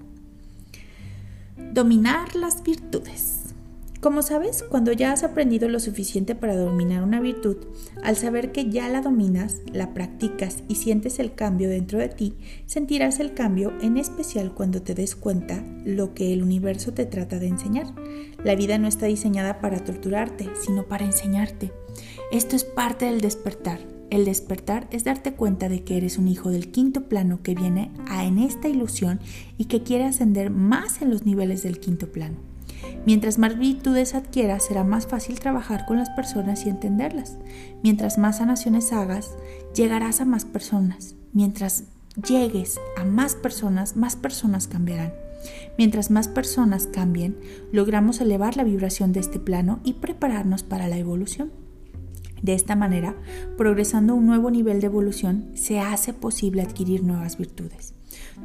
Dominar 1.73 2.37
las 2.37 2.63
virtudes. 2.63 3.38
Como 4.01 4.23
sabes, 4.23 4.63
cuando 4.63 4.93
ya 4.93 5.11
has 5.11 5.25
aprendido 5.25 5.69
lo 5.69 5.81
suficiente 5.81 6.37
para 6.37 6.57
dominar 6.57 7.03
una 7.03 7.21
virtud, 7.21 7.57
al 8.01 8.15
saber 8.15 8.53
que 8.53 8.71
ya 8.71 8.89
la 8.89 9.01
dominas, 9.01 9.57
la 9.73 9.93
practicas 9.93 10.63
y 10.69 10.77
sientes 10.77 11.19
el 11.19 11.35
cambio 11.35 11.69
dentro 11.69 11.99
de 11.99 12.09
ti, 12.09 12.37
sentirás 12.67 13.19
el 13.19 13.35
cambio 13.35 13.73
en 13.81 13.97
especial 13.97 14.55
cuando 14.55 14.83
te 14.83 14.95
des 14.95 15.17
cuenta 15.17 15.65
lo 15.85 16.15
que 16.15 16.33
el 16.33 16.45
universo 16.45 16.95
te 16.95 17.07
trata 17.07 17.41
de 17.41 17.49
enseñar. 17.49 17.93
La 18.45 18.55
vida 18.55 18.79
no 18.79 18.87
está 18.87 19.07
diseñada 19.07 19.61
para 19.61 19.83
torturarte, 19.83 20.49
sino 20.65 20.85
para 20.87 21.05
enseñarte. 21.05 21.73
Esto 22.31 22.55
es 22.55 22.63
parte 22.63 23.07
del 23.07 23.21
despertar. 23.21 23.81
El 24.11 24.25
despertar 24.25 24.87
es 24.93 25.03
darte 25.03 25.35
cuenta 25.35 25.69
de 25.69 25.83
que 25.83 25.97
eres 25.97 26.19
un 26.19 26.29
hijo 26.29 26.51
del 26.51 26.71
quinto 26.71 27.09
plano 27.09 27.41
que 27.43 27.57
viene 27.57 27.91
a 28.07 28.25
en 28.25 28.39
esta 28.39 28.69
ilusión 28.69 29.19
y 29.59 29.65
que 29.65 29.83
quiere 29.83 30.05
ascender 30.05 30.51
más 30.51 31.03
en 31.03 31.11
los 31.11 31.27
niveles 31.27 31.65
del 31.65 31.81
quinto 31.81 32.13
plano. 32.13 32.48
Mientras 33.07 33.39
más 33.39 33.59
virtudes 33.59 34.15
adquieras, 34.15 34.67
será 34.67 34.85
más 34.85 35.07
fácil 35.07 35.41
trabajar 35.41 35.87
con 35.87 35.99
las 35.99 36.11
personas 36.11 36.67
y 36.67 36.69
entenderlas. 36.69 37.39
Mientras 37.83 38.19
más 38.19 38.39
sanaciones 38.39 38.93
hagas, 38.93 39.37
llegarás 39.75 40.21
a 40.21 40.25
más 40.25 40.45
personas. 40.45 41.15
Mientras 41.33 41.85
llegues 42.27 42.79
a 42.97 43.05
más 43.05 43.35
personas, 43.35 43.97
más 43.97 44.17
personas 44.17 44.69
cambiarán. 44.69 45.13
Mientras 45.77 46.11
más 46.11 46.29
personas 46.29 46.89
cambien, 46.89 47.39
logramos 47.73 48.21
elevar 48.21 48.57
la 48.57 48.65
vibración 48.65 49.13
de 49.13 49.21
este 49.21 49.39
plano 49.39 49.81
y 49.85 49.95
prepararnos 49.95 50.63
para 50.63 50.89
la 50.89 50.99
evolución. 50.99 51.53
De 52.43 52.55
esta 52.55 52.77
manera, 52.77 53.17
progresando 53.57 54.13
a 54.13 54.17
un 54.17 54.27
nuevo 54.27 54.51
nivel 54.51 54.81
de 54.81 54.87
evolución, 54.87 55.51
se 55.55 55.81
hace 55.81 56.13
posible 56.13 56.63
adquirir 56.63 57.03
nuevas 57.03 57.39
virtudes. 57.39 57.95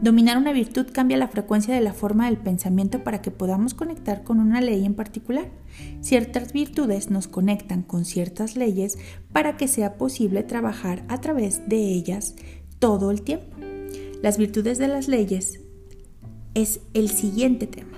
Dominar 0.02 0.38
una 0.38 0.52
virtud 0.52 0.88
cambia 0.92 1.18
la 1.18 1.30
frecuencia 1.30 1.74
de 1.74 1.82
la 1.82 1.94
forma 1.94 2.26
del 2.26 2.38
pensamiento 2.38 3.04
para 3.04 3.22
que 3.22 3.32
podamos 3.32 3.74
conectar 3.74 4.24
con 4.24 4.40
una 4.40 4.60
ley 4.60 4.86
en 4.86 4.96
particular. 4.96 5.50
Ciertas 6.02 6.52
virtudes 6.52 7.10
nos 7.10 7.28
conectan 7.28 7.84
con 7.84 8.04
ciertas 8.04 8.58
leyes 8.58 8.98
para 9.32 9.56
que 9.56 9.68
sea 9.68 9.98
posible 9.98 10.44
trabajar 10.44 11.06
a 11.08 11.22
través 11.22 11.68
de 11.70 11.78
ellas 11.78 12.36
todo 12.80 13.12
el 13.12 13.22
tiempo. 13.22 13.56
Las 14.22 14.38
virtudes 14.38 14.78
de 14.78 14.90
las 14.90 15.08
leyes 15.08 15.62
es 16.54 16.82
el 16.94 17.10
siguiente 17.10 17.68
tema. 17.68 17.98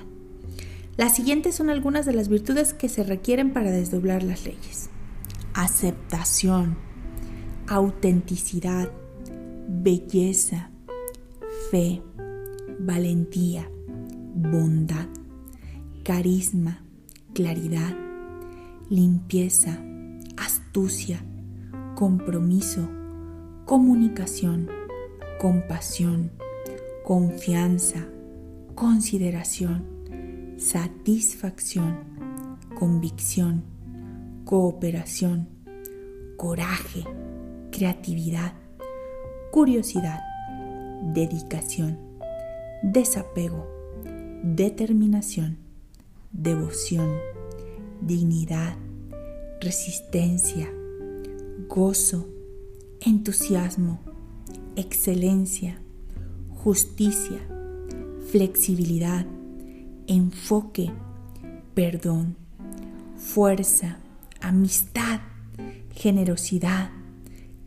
Las 0.97 1.15
siguientes 1.15 1.55
son 1.55 1.69
algunas 1.69 2.05
de 2.05 2.13
las 2.13 2.29
virtudes 2.29 2.73
que 2.73 2.87
se 2.87 3.03
requieren 3.03 3.51
para 3.51 3.71
desdoblar 3.71 4.23
las 4.23 4.45
leyes. 4.45 4.89
Aceptación, 5.53 6.77
autenticidad, 7.67 8.89
belleza, 9.67 10.71
fe, 11.71 12.01
valentía, 12.79 13.69
bondad, 14.35 15.07
carisma, 16.03 16.83
claridad, 17.33 17.95
limpieza, 18.89 19.79
astucia, 20.37 21.23
compromiso, 21.95 22.87
comunicación, 23.65 24.69
compasión, 25.39 26.31
confianza, 27.03 28.05
consideración, 28.75 29.85
satisfacción, 30.57 31.97
convicción, 32.77 33.63
cooperación, 34.43 35.47
coraje, 36.37 37.03
creatividad, 37.71 38.53
curiosidad 39.51 40.34
dedicación, 41.13 41.99
desapego, 42.81 43.67
determinación, 44.43 45.57
devoción, 46.31 47.17
dignidad, 48.01 48.75
resistencia, 49.61 50.71
gozo, 51.67 52.27
entusiasmo, 53.01 53.99
excelencia, 54.75 55.79
justicia, 56.49 57.39
flexibilidad, 58.31 59.25
enfoque, 60.07 60.91
perdón, 61.73 62.35
fuerza, 63.17 63.99
amistad, 64.41 65.21
generosidad, 65.93 66.89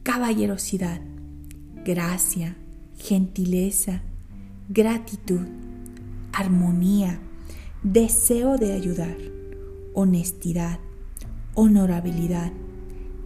caballerosidad, 0.02 1.00
gracia, 1.84 2.56
gentileza, 2.98 4.02
gratitud, 4.68 5.46
armonía, 6.32 7.20
deseo 7.82 8.58
de 8.58 8.72
ayudar, 8.72 9.16
honestidad, 9.94 10.78
honorabilidad, 11.54 12.52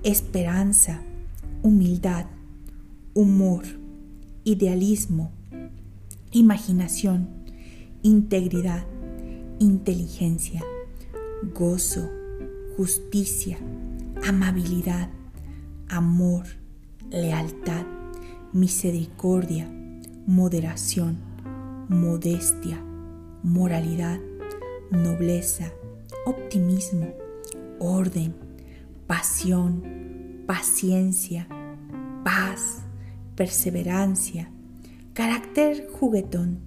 esperanza, 0.04 1.02
humildad, 1.62 2.26
humor, 3.14 3.64
idealismo, 4.44 5.32
imaginación, 6.30 7.28
integridad, 8.02 8.84
inteligencia, 9.58 10.62
gozo, 11.54 12.08
justicia, 12.76 13.58
amabilidad, 14.24 15.10
amor, 15.88 16.46
lealtad, 17.10 17.84
misericordia, 18.52 19.66
moderación, 20.26 21.18
modestia, 21.88 22.82
moralidad, 23.42 24.20
nobleza, 24.90 25.72
optimismo, 26.26 27.08
orden, 27.78 28.34
pasión, 29.06 30.44
paciencia, 30.46 31.48
paz, 32.24 32.82
perseverancia, 33.36 34.50
carácter 35.14 35.88
juguetón, 35.90 36.60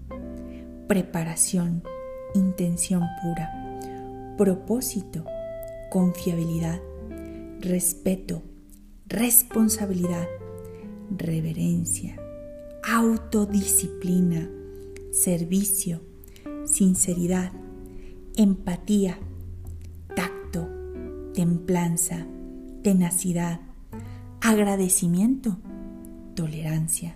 preparación, 0.88 1.84
intención 2.34 3.04
pura, 3.22 3.52
propósito, 4.38 5.24
confiabilidad, 5.92 6.82
respeto, 7.62 8.42
responsabilidad, 9.08 10.28
reverencia, 11.10 12.18
autodisciplina, 12.84 14.50
servicio, 15.12 16.02
sinceridad, 16.66 17.52
empatía, 18.36 19.18
tacto, 20.16 20.68
templanza, 21.34 22.26
tenacidad, 22.84 23.62
agradecimiento, 24.42 25.58
tolerancia, 26.36 27.16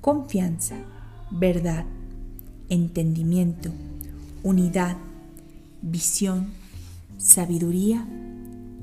confianza, 0.00 0.76
verdad, 1.30 1.86
entendimiento, 2.68 3.70
unidad, 4.42 4.96
visión, 5.80 6.48
sabiduría 7.18 8.06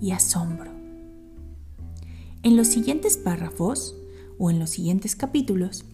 y 0.02 0.12
asombro. 0.12 0.72
En 2.42 2.56
los 2.56 2.68
siguientes 2.68 3.18
párrafos 3.18 3.99
o 4.40 4.50
en 4.50 4.58
los 4.58 4.72
siguientes 4.72 5.16
capítulos, 5.16 5.86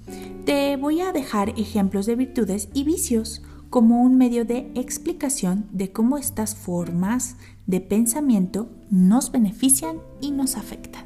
te 0.46 0.78
voy 0.78 1.02
a 1.02 1.12
dejar 1.12 1.50
ejemplos 1.60 2.06
de 2.06 2.16
virtudes 2.16 2.70
y 2.74 2.86
vicios 2.86 3.42
como 3.70 4.02
un 4.02 4.18
medio 4.18 4.46
de 4.46 4.72
explicación 4.76 5.66
de 5.74 5.92
cómo 5.92 6.18
estas 6.18 6.56
formas 6.56 7.36
de 7.68 7.82
pensamiento 7.82 8.70
nos 8.90 9.32
benefician 9.32 9.98
y 10.22 10.32
nos 10.32 10.56
afectan. 10.56 11.04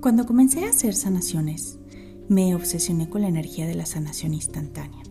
Cuando 0.00 0.24
comencé 0.24 0.64
a 0.64 0.70
hacer 0.70 0.94
sanaciones, 0.94 1.79
me 2.30 2.54
obsesioné 2.54 3.10
con 3.10 3.22
la 3.22 3.28
energía 3.28 3.66
de 3.66 3.74
la 3.74 3.86
sanación 3.86 4.34
instantánea. 4.34 5.02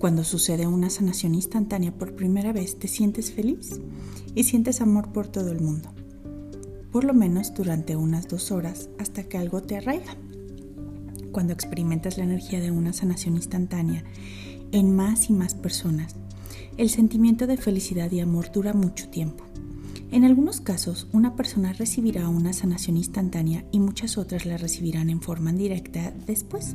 Cuando 0.00 0.24
sucede 0.24 0.66
una 0.66 0.90
sanación 0.90 1.36
instantánea 1.36 1.96
por 1.96 2.16
primera 2.16 2.52
vez, 2.52 2.80
te 2.80 2.88
sientes 2.88 3.30
feliz 3.30 3.78
y 4.34 4.42
sientes 4.42 4.80
amor 4.80 5.12
por 5.12 5.28
todo 5.28 5.52
el 5.52 5.60
mundo. 5.60 5.92
Por 6.90 7.04
lo 7.04 7.14
menos 7.14 7.54
durante 7.54 7.94
unas 7.94 8.26
dos 8.26 8.50
horas 8.50 8.90
hasta 8.98 9.22
que 9.22 9.38
algo 9.38 9.62
te 9.62 9.76
arraiga. 9.76 10.16
Cuando 11.30 11.52
experimentas 11.52 12.18
la 12.18 12.24
energía 12.24 12.58
de 12.58 12.72
una 12.72 12.92
sanación 12.92 13.36
instantánea 13.36 14.02
en 14.72 14.96
más 14.96 15.30
y 15.30 15.34
más 15.34 15.54
personas, 15.54 16.16
el 16.76 16.90
sentimiento 16.90 17.46
de 17.46 17.56
felicidad 17.56 18.10
y 18.10 18.18
amor 18.18 18.50
dura 18.50 18.72
mucho 18.72 19.08
tiempo. 19.10 19.44
En 20.12 20.24
algunos 20.24 20.60
casos, 20.60 21.08
una 21.14 21.36
persona 21.36 21.72
recibirá 21.72 22.28
una 22.28 22.52
sanación 22.52 22.98
instantánea 22.98 23.64
y 23.72 23.80
muchas 23.80 24.18
otras 24.18 24.44
la 24.44 24.58
recibirán 24.58 25.08
en 25.08 25.22
forma 25.22 25.48
indirecta 25.48 26.12
después. 26.26 26.74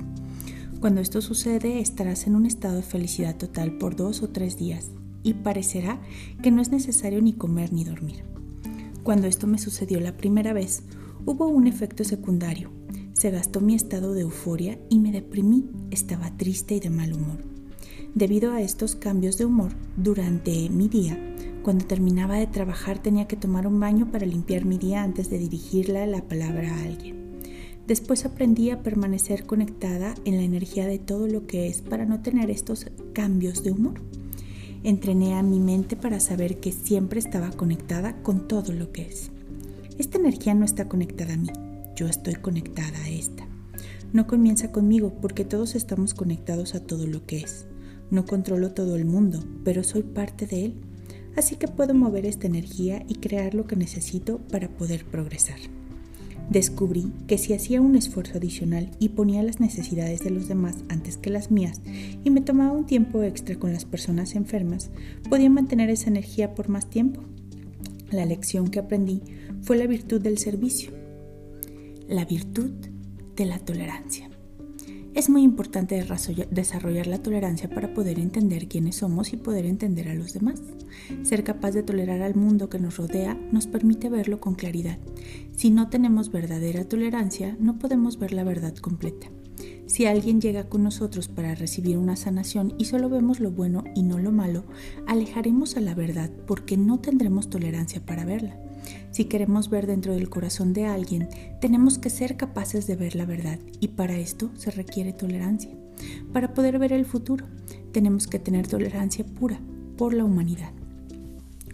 Cuando 0.80 1.02
esto 1.02 1.22
sucede, 1.22 1.80
estarás 1.80 2.26
en 2.26 2.36
un 2.36 2.48
estado 2.48 2.78
de 2.78 2.82
felicidad 2.82 3.38
total 3.38 3.78
por 3.78 3.96
dos 3.96 4.24
o 4.24 4.30
tres 4.30 4.58
días 4.58 4.90
y 5.22 5.36
parecerá 5.36 6.02
que 6.42 6.50
no 6.50 6.64
es 6.64 6.72
necesario 6.72 7.22
ni 7.22 7.34
comer 7.34 7.74
ni 7.74 7.84
dormir. 7.84 8.24
Cuando 9.04 9.28
esto 9.28 9.46
me 9.46 9.60
sucedió 9.60 10.00
la 10.00 10.18
primera 10.18 10.52
vez, 10.52 10.82
hubo 11.28 11.48
un 11.48 11.68
efecto 11.68 12.04
secundario. 12.04 12.72
Se 13.14 13.30
gastó 13.30 13.62
mi 13.62 13.76
estado 13.76 14.16
de 14.16 14.22
euforia 14.22 14.80
y 14.90 14.98
me 14.98 15.12
deprimí, 15.12 15.70
estaba 15.92 16.36
triste 16.38 16.78
y 16.78 16.80
de 16.80 16.90
mal 16.90 17.14
humor. 17.14 17.44
Debido 18.16 18.52
a 18.54 18.62
estos 18.62 18.96
cambios 18.96 19.38
de 19.38 19.46
humor 19.46 19.74
durante 19.96 20.70
mi 20.70 20.88
día, 20.88 21.20
cuando 21.68 21.86
terminaba 21.86 22.38
de 22.38 22.48
trabajar 22.48 22.98
tenía 22.98 23.28
que 23.28 23.36
tomar 23.36 23.68
un 23.68 23.78
baño 23.78 24.10
para 24.10 24.26
limpiar 24.26 24.64
mi 24.64 24.78
día 24.78 25.04
antes 25.04 25.30
de 25.30 25.38
dirigirle 25.38 26.08
la 26.08 26.22
palabra 26.22 26.74
a 26.74 26.84
alguien. 26.84 27.42
Después 27.86 28.24
aprendí 28.24 28.70
a 28.70 28.82
permanecer 28.84 29.46
conectada 29.46 30.16
en 30.24 30.38
la 30.38 30.44
energía 30.44 30.88
de 30.88 30.98
todo 30.98 31.28
lo 31.28 31.46
que 31.46 31.68
es 31.68 31.82
para 31.82 32.06
no 32.06 32.22
tener 32.22 32.50
estos 32.50 32.86
cambios 33.12 33.66
de 33.66 33.74
humor. 33.74 34.00
Entrené 34.84 35.34
a 35.34 35.44
mi 35.44 35.60
mente 35.60 35.98
para 35.98 36.22
saber 36.22 36.62
que 36.62 36.72
siempre 36.72 37.20
estaba 37.20 37.50
conectada 37.50 38.16
con 38.24 38.48
todo 38.48 38.72
lo 38.72 38.94
que 38.94 39.02
es. 39.02 39.30
Esta 39.98 40.20
energía 40.20 40.54
no 40.54 40.64
está 40.64 40.88
conectada 40.88 41.34
a 41.34 41.38
mí, 41.38 41.50
yo 41.98 42.08
estoy 42.08 42.36
conectada 42.36 42.98
a 42.98 43.10
esta. 43.10 43.46
No 44.14 44.26
comienza 44.26 44.72
conmigo 44.72 45.16
porque 45.20 45.44
todos 45.44 45.76
estamos 45.76 46.14
conectados 46.14 46.76
a 46.76 46.80
todo 46.80 47.08
lo 47.08 47.26
que 47.26 47.40
es. 47.40 47.66
No 48.10 48.26
controlo 48.26 48.72
todo 48.72 48.96
el 48.96 49.04
mundo, 49.04 49.44
pero 49.66 49.84
soy 49.84 50.04
parte 50.04 50.48
de 50.48 50.64
él 50.64 50.87
así 51.38 51.56
que 51.56 51.68
puedo 51.68 51.94
mover 51.94 52.26
esta 52.26 52.48
energía 52.48 53.06
y 53.08 53.16
crear 53.16 53.54
lo 53.54 53.66
que 53.66 53.76
necesito 53.76 54.40
para 54.52 54.68
poder 54.68 55.06
progresar. 55.06 55.60
Descubrí 56.50 57.12
que 57.28 57.38
si 57.38 57.54
hacía 57.54 57.82
un 57.82 57.96
esfuerzo 57.96 58.38
adicional 58.38 58.90
y 59.00 59.10
ponía 59.10 59.44
las 59.44 59.60
necesidades 59.60 60.22
de 60.22 60.32
los 60.32 60.48
demás 60.48 60.78
antes 60.90 61.18
que 61.18 61.30
las 61.30 61.52
mías 61.52 61.82
y 62.24 62.30
me 62.30 62.42
tomaba 62.42 62.72
un 62.72 62.86
tiempo 62.86 63.22
extra 63.22 63.58
con 63.58 63.74
las 63.74 63.86
personas 63.86 64.34
enfermas, 64.34 64.90
podía 65.30 65.50
mantener 65.50 65.90
esa 65.90 66.10
energía 66.10 66.56
por 66.56 66.70
más 66.70 66.90
tiempo. 66.90 67.22
La 68.12 68.26
lección 68.26 68.70
que 68.70 68.80
aprendí 68.80 69.22
fue 69.62 69.78
la 69.78 69.88
virtud 69.88 70.22
del 70.22 70.38
servicio, 70.38 70.92
la 72.08 72.24
virtud 72.24 72.72
de 73.36 73.46
la 73.46 73.60
tolerancia. 73.60 74.27
Es 75.18 75.32
muy 75.32 75.42
importante 75.42 76.06
desarrollar 76.52 77.08
la 77.08 77.18
tolerancia 77.18 77.68
para 77.68 77.92
poder 77.92 78.20
entender 78.20 78.68
quiénes 78.68 78.98
somos 78.98 79.34
y 79.34 79.38
poder 79.38 79.66
entender 79.66 80.10
a 80.10 80.14
los 80.14 80.32
demás. 80.32 80.62
Ser 81.24 81.44
capaz 81.44 81.72
de 81.72 81.82
tolerar 81.82 82.22
al 82.22 82.36
mundo 82.36 82.70
que 82.70 82.78
nos 82.78 82.98
rodea 82.98 83.34
nos 83.52 83.66
permite 83.66 84.12
verlo 84.12 84.40
con 84.40 84.54
claridad. 84.54 85.00
Si 85.56 85.72
no 85.72 85.90
tenemos 85.90 86.32
verdadera 86.32 86.88
tolerancia, 86.88 87.58
no 87.60 87.80
podemos 87.80 88.20
ver 88.20 88.32
la 88.32 88.44
verdad 88.44 88.76
completa. 88.76 89.32
Si 89.88 90.06
alguien 90.06 90.40
llega 90.40 90.70
con 90.70 90.84
nosotros 90.84 91.30
para 91.30 91.56
recibir 91.56 91.98
una 91.98 92.16
sanación 92.16 92.76
y 92.78 92.86
solo 92.86 93.10
vemos 93.10 93.40
lo 93.40 93.50
bueno 93.50 93.86
y 93.96 94.04
no 94.04 94.20
lo 94.20 94.32
malo, 94.32 94.66
alejaremos 95.08 95.78
a 95.78 95.82
la 95.82 95.96
verdad 95.96 96.30
porque 96.46 96.78
no 96.78 97.00
tendremos 97.00 97.50
tolerancia 97.50 98.06
para 98.06 98.24
verla. 98.24 98.60
Si 99.12 99.26
queremos 99.26 99.70
ver 99.70 99.88
dentro 99.88 100.14
del 100.14 100.30
corazón 100.30 100.74
de 100.74 100.86
alguien, 100.86 101.30
tenemos 101.62 101.98
que 101.98 102.10
ser 102.10 102.38
capaces 102.38 102.88
de 102.88 102.96
ver 102.96 103.16
la 103.16 103.26
verdad 103.26 103.60
y 103.80 103.90
para 103.90 104.18
esto 104.18 104.52
se 104.56 104.72
requiere 104.72 105.14
tolerancia. 105.14 105.72
Para 106.34 106.54
poder 106.54 106.78
ver 106.80 106.94
el 106.94 107.06
futuro, 107.06 107.46
tenemos 107.92 108.28
que 108.28 108.40
tener 108.40 108.68
tolerancia 108.68 109.26
pura 109.26 109.60
por 109.98 110.14
la 110.14 110.24
humanidad. 110.24 110.72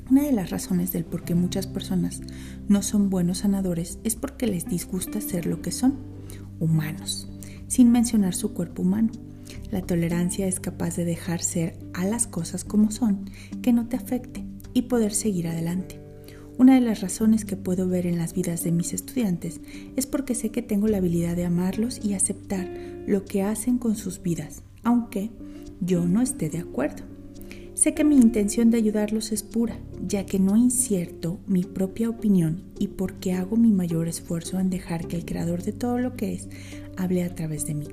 Una 0.10 0.24
de 0.24 0.32
las 0.32 0.50
razones 0.50 0.91
del 0.91 1.06
por 1.06 1.24
qué 1.24 1.34
muchas 1.34 1.65
personas 1.65 2.22
no 2.67 2.82
son 2.82 3.10
buenos 3.10 3.39
sanadores 3.39 4.00
es 4.04 4.15
porque 4.15 4.48
les 4.48 4.65
disgusta 4.65 5.22
ser 5.22 5.46
lo 5.46 5.62
que 5.62 5.72
son, 5.72 5.96
humanos, 6.60 7.28
sin 7.67 7.91
mencionar 7.91 8.36
su 8.36 8.54
cuerpo 8.54 8.84
humano. 8.84 9.12
La 9.72 9.82
tolerancia 9.82 10.48
es 10.48 10.60
capaz 10.60 10.96
de 10.96 11.06
dejar 11.06 11.41
ser 11.41 11.80
a 11.93 12.06
las 12.06 12.28
cosas 12.28 12.63
como 12.63 12.91
son, 12.91 13.30
que 13.62 13.74
no 13.74 13.88
te 13.88 13.96
afecte 13.96 14.46
y 14.74 14.84
poder 14.84 15.13
seguir 15.13 15.48
adelante. 15.48 16.03
Una 16.60 16.76
de 16.76 16.82
las 16.82 17.02
razones 17.02 17.46
que 17.46 17.58
puedo 17.58 17.88
ver 17.88 18.06
en 18.06 18.20
las 18.20 18.34
vidas 18.34 18.63
de 18.63 18.72
mis 18.72 18.94
estudiantes 18.94 19.60
es 19.96 20.06
porque 20.06 20.36
sé 20.36 20.50
que 20.50 20.62
tengo 20.62 20.88
la 20.88 20.98
habilidad 20.98 21.36
de 21.36 21.46
amarlos 21.46 22.00
y 22.04 22.13
aceptar 22.13 22.70
lo 23.08 23.26
que 23.26 23.42
hacen 23.42 23.80
con 23.80 23.96
sus 23.96 24.22
vidas, 24.22 24.62
aunque 24.84 25.32
yo 25.82 26.06
no 26.06 26.22
esté 26.22 26.50
de 26.50 26.60
acuerdo. 26.60 27.04
Sé 27.74 27.96
que 27.96 28.04
mi 28.04 28.18
intención 28.18 28.70
de 28.70 28.78
ayudarlos 28.78 29.32
es 29.32 29.42
pura, 29.42 29.80
ya 30.08 30.28
que 30.28 30.38
no 30.38 30.56
incierto 30.56 31.39
mi 31.48 31.63
propia 31.63 32.08
opinión 32.08 32.63
y 32.78 32.89
porque 32.89 33.34
hago 33.34 33.58
mi 33.58 33.72
mayor 33.72 34.08
esfuerzo 34.08 34.60
en 34.60 34.70
dejar 34.70 35.08
que 35.08 35.16
el 35.16 35.26
creador 35.26 35.63
de 35.63 35.74
todo 35.74 35.98
lo 35.98 36.16
que 36.16 36.34
es 36.34 36.50
hable 36.98 37.24
a 37.24 37.34
través 37.34 37.66
de 37.66 37.74
mí. 37.74 37.88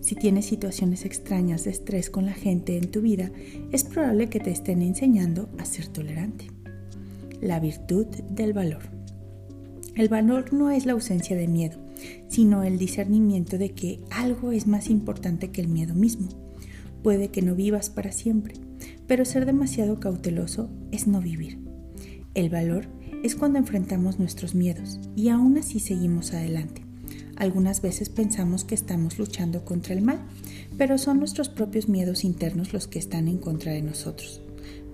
Si 0.00 0.14
tienes 0.14 0.46
situaciones 0.46 1.04
extrañas 1.04 1.64
de 1.64 1.72
estrés 1.72 2.10
con 2.10 2.26
la 2.26 2.32
gente 2.32 2.76
en 2.76 2.92
tu 2.92 3.00
vida, 3.00 3.32
es 3.72 3.82
probable 3.82 4.28
que 4.28 4.38
te 4.38 4.52
estén 4.52 4.82
enseñando 4.82 5.48
a 5.58 5.64
ser 5.64 5.88
tolerante 5.88 6.57
la 7.40 7.60
virtud 7.60 8.06
del 8.06 8.52
valor. 8.52 8.82
El 9.94 10.08
valor 10.08 10.52
no 10.52 10.70
es 10.70 10.86
la 10.86 10.92
ausencia 10.92 11.36
de 11.36 11.48
miedo, 11.48 11.78
sino 12.28 12.62
el 12.62 12.78
discernimiento 12.78 13.58
de 13.58 13.70
que 13.70 14.00
algo 14.10 14.52
es 14.52 14.66
más 14.66 14.90
importante 14.90 15.50
que 15.50 15.60
el 15.60 15.68
miedo 15.68 15.94
mismo. 15.94 16.28
Puede 17.02 17.28
que 17.28 17.42
no 17.42 17.54
vivas 17.54 17.90
para 17.90 18.12
siempre, 18.12 18.54
pero 19.06 19.24
ser 19.24 19.46
demasiado 19.46 19.98
cauteloso 19.98 20.70
es 20.92 21.06
no 21.06 21.20
vivir. 21.20 21.58
El 22.34 22.50
valor 22.50 22.86
es 23.24 23.34
cuando 23.34 23.58
enfrentamos 23.58 24.18
nuestros 24.18 24.54
miedos 24.54 25.00
y 25.16 25.28
aún 25.30 25.58
así 25.58 25.80
seguimos 25.80 26.32
adelante. 26.32 26.82
Algunas 27.36 27.82
veces 27.82 28.08
pensamos 28.08 28.64
que 28.64 28.74
estamos 28.74 29.18
luchando 29.18 29.64
contra 29.64 29.94
el 29.94 30.02
mal, 30.02 30.20
pero 30.76 30.98
son 30.98 31.18
nuestros 31.18 31.48
propios 31.48 31.88
miedos 31.88 32.24
internos 32.24 32.72
los 32.72 32.88
que 32.88 32.98
están 32.98 33.28
en 33.28 33.38
contra 33.38 33.72
de 33.72 33.82
nosotros. 33.82 34.42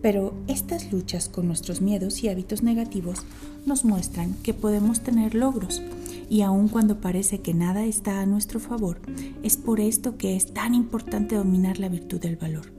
Pero 0.04 0.34
estas 0.48 0.92
luchas 0.92 1.30
con 1.30 1.46
nuestros 1.46 1.80
miedos 1.80 2.22
y 2.22 2.28
hábitos 2.28 2.62
negativos 2.62 3.20
nos 3.64 3.86
muestran 3.86 4.34
que 4.42 4.52
podemos 4.52 5.00
tener 5.00 5.34
logros 5.34 5.80
y 6.28 6.42
aun 6.42 6.68
cuando 6.68 7.00
parece 7.00 7.38
que 7.38 7.54
nada 7.54 7.86
está 7.86 8.20
a 8.20 8.26
nuestro 8.26 8.60
favor, 8.60 9.00
es 9.42 9.56
por 9.56 9.80
esto 9.80 10.18
que 10.18 10.36
es 10.36 10.52
tan 10.52 10.74
importante 10.74 11.36
dominar 11.36 11.78
la 11.78 11.88
virtud 11.88 12.20
del 12.20 12.36
valor. 12.36 12.70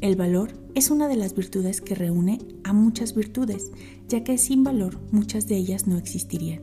El 0.00 0.16
valor 0.16 0.54
es 0.74 0.90
una 0.90 1.08
de 1.08 1.16
las 1.16 1.34
virtudes 1.34 1.82
que 1.82 1.94
reúne 1.94 2.38
a 2.64 2.72
muchas 2.72 3.14
virtudes, 3.14 3.70
ya 4.08 4.24
que 4.24 4.38
sin 4.38 4.64
valor 4.64 4.98
muchas 5.10 5.48
de 5.48 5.56
ellas 5.56 5.86
no 5.86 5.98
existirían. 5.98 6.62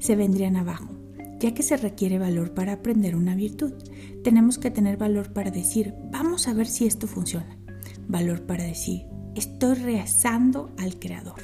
Se 0.00 0.16
vendrían 0.16 0.56
abajo, 0.56 0.90
ya 1.40 1.54
que 1.54 1.62
se 1.62 1.78
requiere 1.78 2.18
valor 2.18 2.52
para 2.52 2.74
aprender 2.74 3.16
una 3.16 3.36
virtud. 3.36 3.72
Tenemos 4.22 4.58
que 4.58 4.70
tener 4.70 4.98
valor 4.98 5.32
para 5.32 5.50
decir, 5.50 5.94
vamos 6.12 6.46
a 6.46 6.52
ver 6.52 6.66
si 6.66 6.84
esto 6.84 7.06
funciona. 7.06 7.56
Valor 8.06 8.42
para 8.42 8.64
decir, 8.64 9.06
estoy 9.34 9.74
rezando 9.74 10.70
al 10.78 10.98
Creador. 10.98 11.40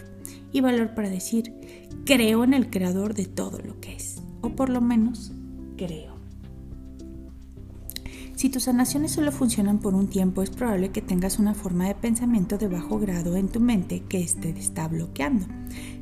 Y 0.53 0.61
valor 0.61 0.95
para 0.95 1.11
decir, 1.11 1.53
creo 2.05 2.45
en 2.45 2.55
el 2.55 2.71
Creador 2.71 3.15
de 3.15 3.27
todo 3.27 3.59
lo 3.59 3.81
que 3.81 3.97
es. 3.97 4.23
O 4.41 4.51
por 4.51 4.71
lo 4.71 4.81
menos, 4.81 5.33
creo. 5.77 6.17
Si 8.37 8.51
tus 8.51 8.65
sanaciones 8.65 9.13
solo 9.13 9.33
funcionan 9.33 9.79
por 9.79 9.95
un 9.95 10.09
tiempo, 10.09 10.43
es 10.43 10.51
probable 10.51 10.91
que 10.91 11.01
tengas 11.01 11.39
una 11.39 11.55
forma 11.55 11.89
de 11.89 11.95
pensamiento 11.95 12.59
de 12.59 12.69
bajo 12.69 12.99
grado 12.99 13.35
en 13.35 13.49
tu 13.49 13.61
mente 13.61 14.03
que 14.11 14.27
te 14.39 14.51
está 14.51 14.89
bloqueando. 14.89 15.47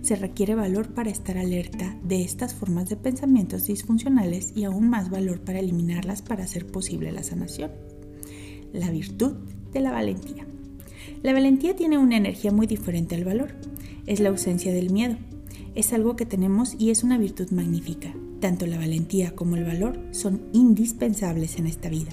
Se 0.03 0.17
requiere 0.17 0.57
valor 0.57 0.95
para 0.95 1.11
estar 1.11 1.39
alerta 1.39 1.97
de 2.03 2.25
estas 2.25 2.53
formas 2.53 2.89
de 2.89 2.97
pensamientos 2.97 3.67
disfuncionales 3.67 4.53
y 4.57 4.65
aún 4.65 4.91
más 4.91 5.11
valor 5.11 5.43
para 5.43 5.61
eliminarlas 5.61 6.23
para 6.23 6.43
hacer 6.43 6.67
posible 6.67 7.13
la 7.13 7.23
sanación. 7.23 7.71
La 8.73 8.91
virtud 8.91 9.35
de 9.73 9.81
la 9.81 9.93
valentía. 9.93 10.45
La 11.25 11.33
valentía 11.33 11.75
tiene 11.75 11.97
una 11.97 12.19
energía 12.19 12.53
muy 12.53 12.67
diferente 12.67 13.15
al 13.15 13.25
valor. 13.25 13.55
Es 14.05 14.21
la 14.21 14.29
ausencia 14.29 14.75
del 14.75 14.91
miedo. 14.91 15.17
Es 15.75 15.95
algo 15.95 16.17
que 16.17 16.27
tenemos 16.27 16.77
y 16.79 16.91
es 16.91 17.03
una 17.03 17.17
virtud 17.17 17.51
magnífica. 17.51 18.15
Tanto 18.41 18.67
la 18.67 18.77
valentía 18.77 19.35
como 19.35 19.57
el 19.57 19.65
valor 19.65 19.99
son 20.11 20.43
indispensables 20.53 21.57
en 21.59 21.67
esta 21.67 21.89
vida. 21.89 22.11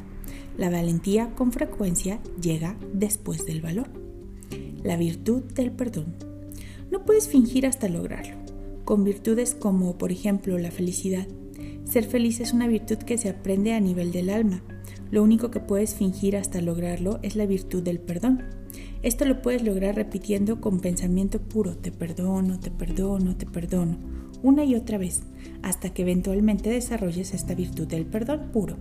La 0.57 0.69
valentía 0.69 1.35
con 1.35 1.51
frecuencia 1.51 2.21
llega 2.41 2.77
después 2.93 3.45
del 3.45 3.59
valor. 3.59 3.89
La 4.81 4.95
virtud 4.95 5.41
del 5.55 5.71
perdón. 5.71 6.15
No 6.89 7.03
puedes 7.03 7.27
fingir 7.27 7.65
hasta 7.65 7.89
lograrlo. 7.89 8.37
Con 8.85 9.03
virtudes 9.03 9.55
como, 9.55 9.97
por 9.97 10.13
ejemplo, 10.13 10.57
la 10.57 10.71
felicidad, 10.71 11.27
Ser 11.83 12.05
feliz 12.05 12.39
es 12.39 12.53
una 12.53 12.69
virtud 12.69 12.99
que 12.99 13.17
se 13.17 13.27
aprende 13.27 13.73
a 13.73 13.81
nivel 13.81 14.13
del 14.13 14.29
alma. 14.29 14.63
Lo 15.11 15.21
único 15.21 15.51
que 15.51 15.59
puedes 15.59 15.95
fingir 15.95 16.37
hasta 16.37 16.61
lograrlo 16.61 17.19
es 17.21 17.35
la 17.35 17.45
virtud 17.45 17.83
del 17.83 17.99
perdón. 17.99 18.60
Esto 19.03 19.25
lo 19.25 19.41
puedes 19.41 19.63
lograr 19.63 19.95
repitiendo 19.95 20.61
con 20.61 20.79
pensamiento 20.79 21.41
puro, 21.41 21.75
te 21.75 21.91
perdono, 21.91 22.59
te 22.59 22.69
perdono, 22.69 23.35
te 23.35 23.47
perdono, 23.47 23.97
una 24.43 24.63
y 24.63 24.75
otra 24.75 24.99
vez, 24.99 25.21
hasta 25.63 25.91
que 25.91 26.03
eventualmente 26.03 26.69
desarrolles 26.69 27.33
esta 27.33 27.55
virtud 27.55 27.87
del 27.87 28.05
perdón 28.05 28.51
puro. 28.53 28.77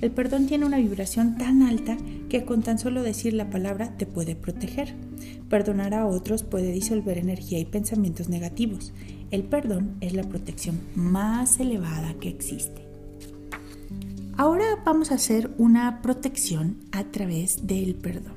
El 0.00 0.10
perdón 0.10 0.46
tiene 0.46 0.66
una 0.66 0.78
vibración 0.78 1.38
tan 1.38 1.62
alta 1.62 1.96
que 2.28 2.44
con 2.44 2.62
tan 2.62 2.80
solo 2.80 3.04
decir 3.04 3.34
la 3.34 3.50
palabra 3.50 3.96
te 3.96 4.04
puede 4.04 4.34
proteger. 4.34 4.96
Perdonar 5.48 5.94
a 5.94 6.06
otros 6.06 6.42
puede 6.42 6.72
disolver 6.72 7.18
energía 7.18 7.60
y 7.60 7.64
pensamientos 7.64 8.28
negativos. 8.28 8.92
El 9.30 9.44
perdón 9.44 9.96
es 10.00 10.12
la 10.12 10.24
protección 10.24 10.80
más 10.96 11.60
elevada 11.60 12.14
que 12.14 12.28
existe. 12.28 12.82
Ahora 14.36 14.82
vamos 14.84 15.12
a 15.12 15.14
hacer 15.14 15.52
una 15.56 16.02
protección 16.02 16.78
a 16.90 17.04
través 17.04 17.64
del 17.68 17.94
perdón. 17.94 18.31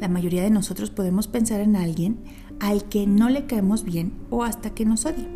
La 0.00 0.08
mayoría 0.08 0.42
de 0.42 0.50
nosotros 0.50 0.90
podemos 0.90 1.28
pensar 1.28 1.60
en 1.60 1.76
alguien 1.76 2.18
al 2.60 2.84
que 2.88 3.06
no 3.06 3.28
le 3.28 3.46
caemos 3.46 3.84
bien 3.84 4.12
o 4.30 4.42
hasta 4.42 4.70
que 4.70 4.84
nos 4.84 5.06
odie. 5.06 5.28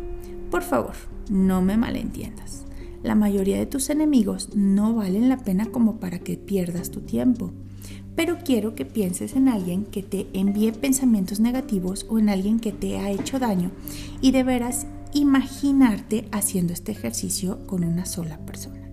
Por 0.51 0.63
favor, 0.63 0.93
no 1.29 1.61
me 1.61 1.77
malentiendas. 1.77 2.65
La 3.03 3.15
mayoría 3.15 3.57
de 3.57 3.65
tus 3.65 3.89
enemigos 3.89 4.55
no 4.55 4.93
valen 4.93 5.29
la 5.29 5.37
pena 5.37 5.67
como 5.67 5.99
para 5.99 6.19
que 6.19 6.35
pierdas 6.37 6.91
tu 6.91 7.01
tiempo. 7.01 7.53
Pero 8.15 8.39
quiero 8.43 8.75
que 8.75 8.85
pienses 8.85 9.35
en 9.35 9.47
alguien 9.47 9.85
que 9.85 10.03
te 10.03 10.27
envíe 10.33 10.71
pensamientos 10.71 11.39
negativos 11.39 12.05
o 12.09 12.17
en 12.19 12.29
alguien 12.29 12.59
que 12.59 12.71
te 12.71 12.97
ha 12.97 13.11
hecho 13.11 13.39
daño 13.39 13.71
y 14.19 14.31
deberás 14.31 14.87
imaginarte 15.13 16.27
haciendo 16.31 16.73
este 16.73 16.91
ejercicio 16.91 17.65
con 17.67 17.83
una 17.83 18.05
sola 18.05 18.39
persona. 18.39 18.89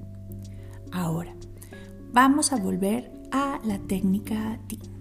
Ahora, 0.93 1.35
vamos 2.13 2.53
a 2.53 2.57
volver 2.57 3.11
a 3.33 3.59
la 3.65 3.79
técnica 3.79 4.61
TIN. 4.69 4.94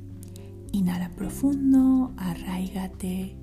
Inhala 0.74 1.09
profundo, 1.15 2.13
arraigate, 2.17 3.38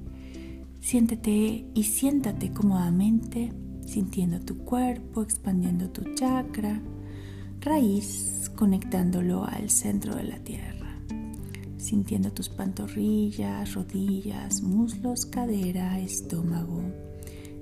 siéntete 0.80 1.64
y 1.72 1.84
siéntate 1.84 2.52
cómodamente, 2.52 3.52
sintiendo 3.86 4.40
tu 4.40 4.58
cuerpo, 4.58 5.22
expandiendo 5.22 5.90
tu 5.90 6.02
chakra, 6.14 6.82
raíz, 7.60 8.50
conectándolo 8.56 9.44
al 9.44 9.70
centro 9.70 10.16
de 10.16 10.24
la 10.24 10.40
tierra, 10.40 10.98
sintiendo 11.76 12.32
tus 12.32 12.48
pantorrillas, 12.48 13.74
rodillas, 13.74 14.60
muslos, 14.62 15.24
cadera, 15.24 16.00
estómago. 16.00 16.82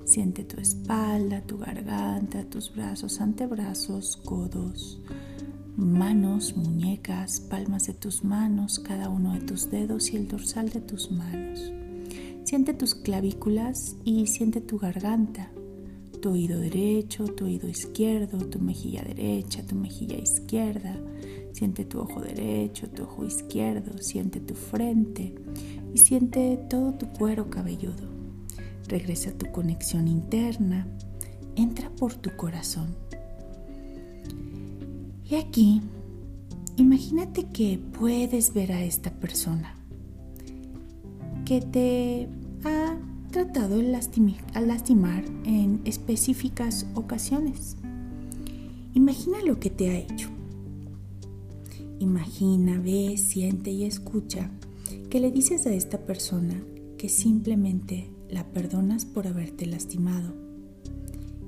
Siente 0.03 0.45
tu 0.45 0.59
espalda, 0.59 1.41
tu 1.41 1.59
garganta, 1.59 2.43
tus 2.45 2.73
brazos, 2.73 3.21
antebrazos, 3.21 4.17
codos, 4.17 4.99
manos, 5.79 6.55
muñecas, 6.55 7.39
palmas 7.39 7.87
de 7.87 7.93
tus 7.93 8.23
manos, 8.23 8.79
cada 8.79 9.09
uno 9.09 9.33
de 9.33 9.41
tus 9.41 9.71
dedos 9.71 10.11
y 10.11 10.17
el 10.17 10.27
dorsal 10.27 10.69
de 10.69 10.81
tus 10.81 11.11
manos. 11.11 11.71
Siente 12.43 12.73
tus 12.73 12.95
clavículas 12.95 13.95
y 14.03 14.27
siente 14.27 14.61
tu 14.61 14.77
garganta, 14.77 15.51
tu 16.21 16.31
oído 16.31 16.59
derecho, 16.59 17.25
tu 17.25 17.45
oído 17.45 17.69
izquierdo, 17.69 18.37
tu 18.39 18.59
mejilla 18.59 19.03
derecha, 19.03 19.65
tu 19.65 19.75
mejilla 19.75 20.17
izquierda. 20.17 20.97
Siente 21.53 21.85
tu 21.85 21.99
ojo 21.99 22.21
derecho, 22.21 22.89
tu 22.89 23.03
ojo 23.03 23.25
izquierdo, 23.25 23.97
siente 23.99 24.39
tu 24.39 24.55
frente 24.55 25.35
y 25.93 25.97
siente 25.97 26.59
todo 26.69 26.93
tu 26.93 27.07
cuero 27.07 27.49
cabelludo. 27.49 28.07
Regresa 28.87 29.31
a 29.31 29.37
tu 29.37 29.51
conexión 29.51 30.07
interna, 30.07 30.87
entra 31.55 31.89
por 31.91 32.15
tu 32.15 32.35
corazón 32.35 33.08
y 35.29 35.35
aquí, 35.35 35.81
imagínate 36.75 37.45
que 37.45 37.79
puedes 37.99 38.53
ver 38.53 38.71
a 38.71 38.83
esta 38.83 39.11
persona 39.11 39.75
que 41.45 41.61
te 41.61 42.27
ha 42.63 42.97
tratado 43.31 43.77
de 43.77 43.83
lastimar 43.83 45.23
en 45.45 45.81
específicas 45.85 46.87
ocasiones. 46.95 47.77
Imagina 48.93 49.37
lo 49.45 49.59
que 49.59 49.69
te 49.69 49.89
ha 49.89 49.97
hecho. 49.97 50.29
Imagina, 51.99 52.79
ve, 52.79 53.17
siente 53.17 53.71
y 53.71 53.85
escucha 53.85 54.49
que 55.09 55.19
le 55.19 55.31
dices 55.31 55.67
a 55.67 55.73
esta 55.73 56.05
persona 56.05 56.55
que 56.97 57.09
simplemente 57.09 58.09
la 58.29 58.45
perdonas 58.51 59.05
por 59.05 59.27
haberte 59.27 59.65
lastimado. 59.65 60.33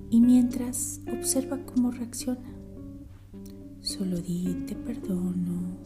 Y 0.10 0.22
mientras 0.22 1.02
observa 1.12 1.66
cómo 1.66 1.92
reacciona. 1.92 2.61
Solo 3.82 4.20
di, 4.20 4.64
te 4.68 4.76
perdono, 4.76 5.78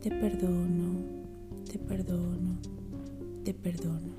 te 0.00 0.10
perdono, 0.10 1.00
te 1.70 1.78
perdono, 1.78 2.58
te 3.44 3.54
perdono. 3.54 4.10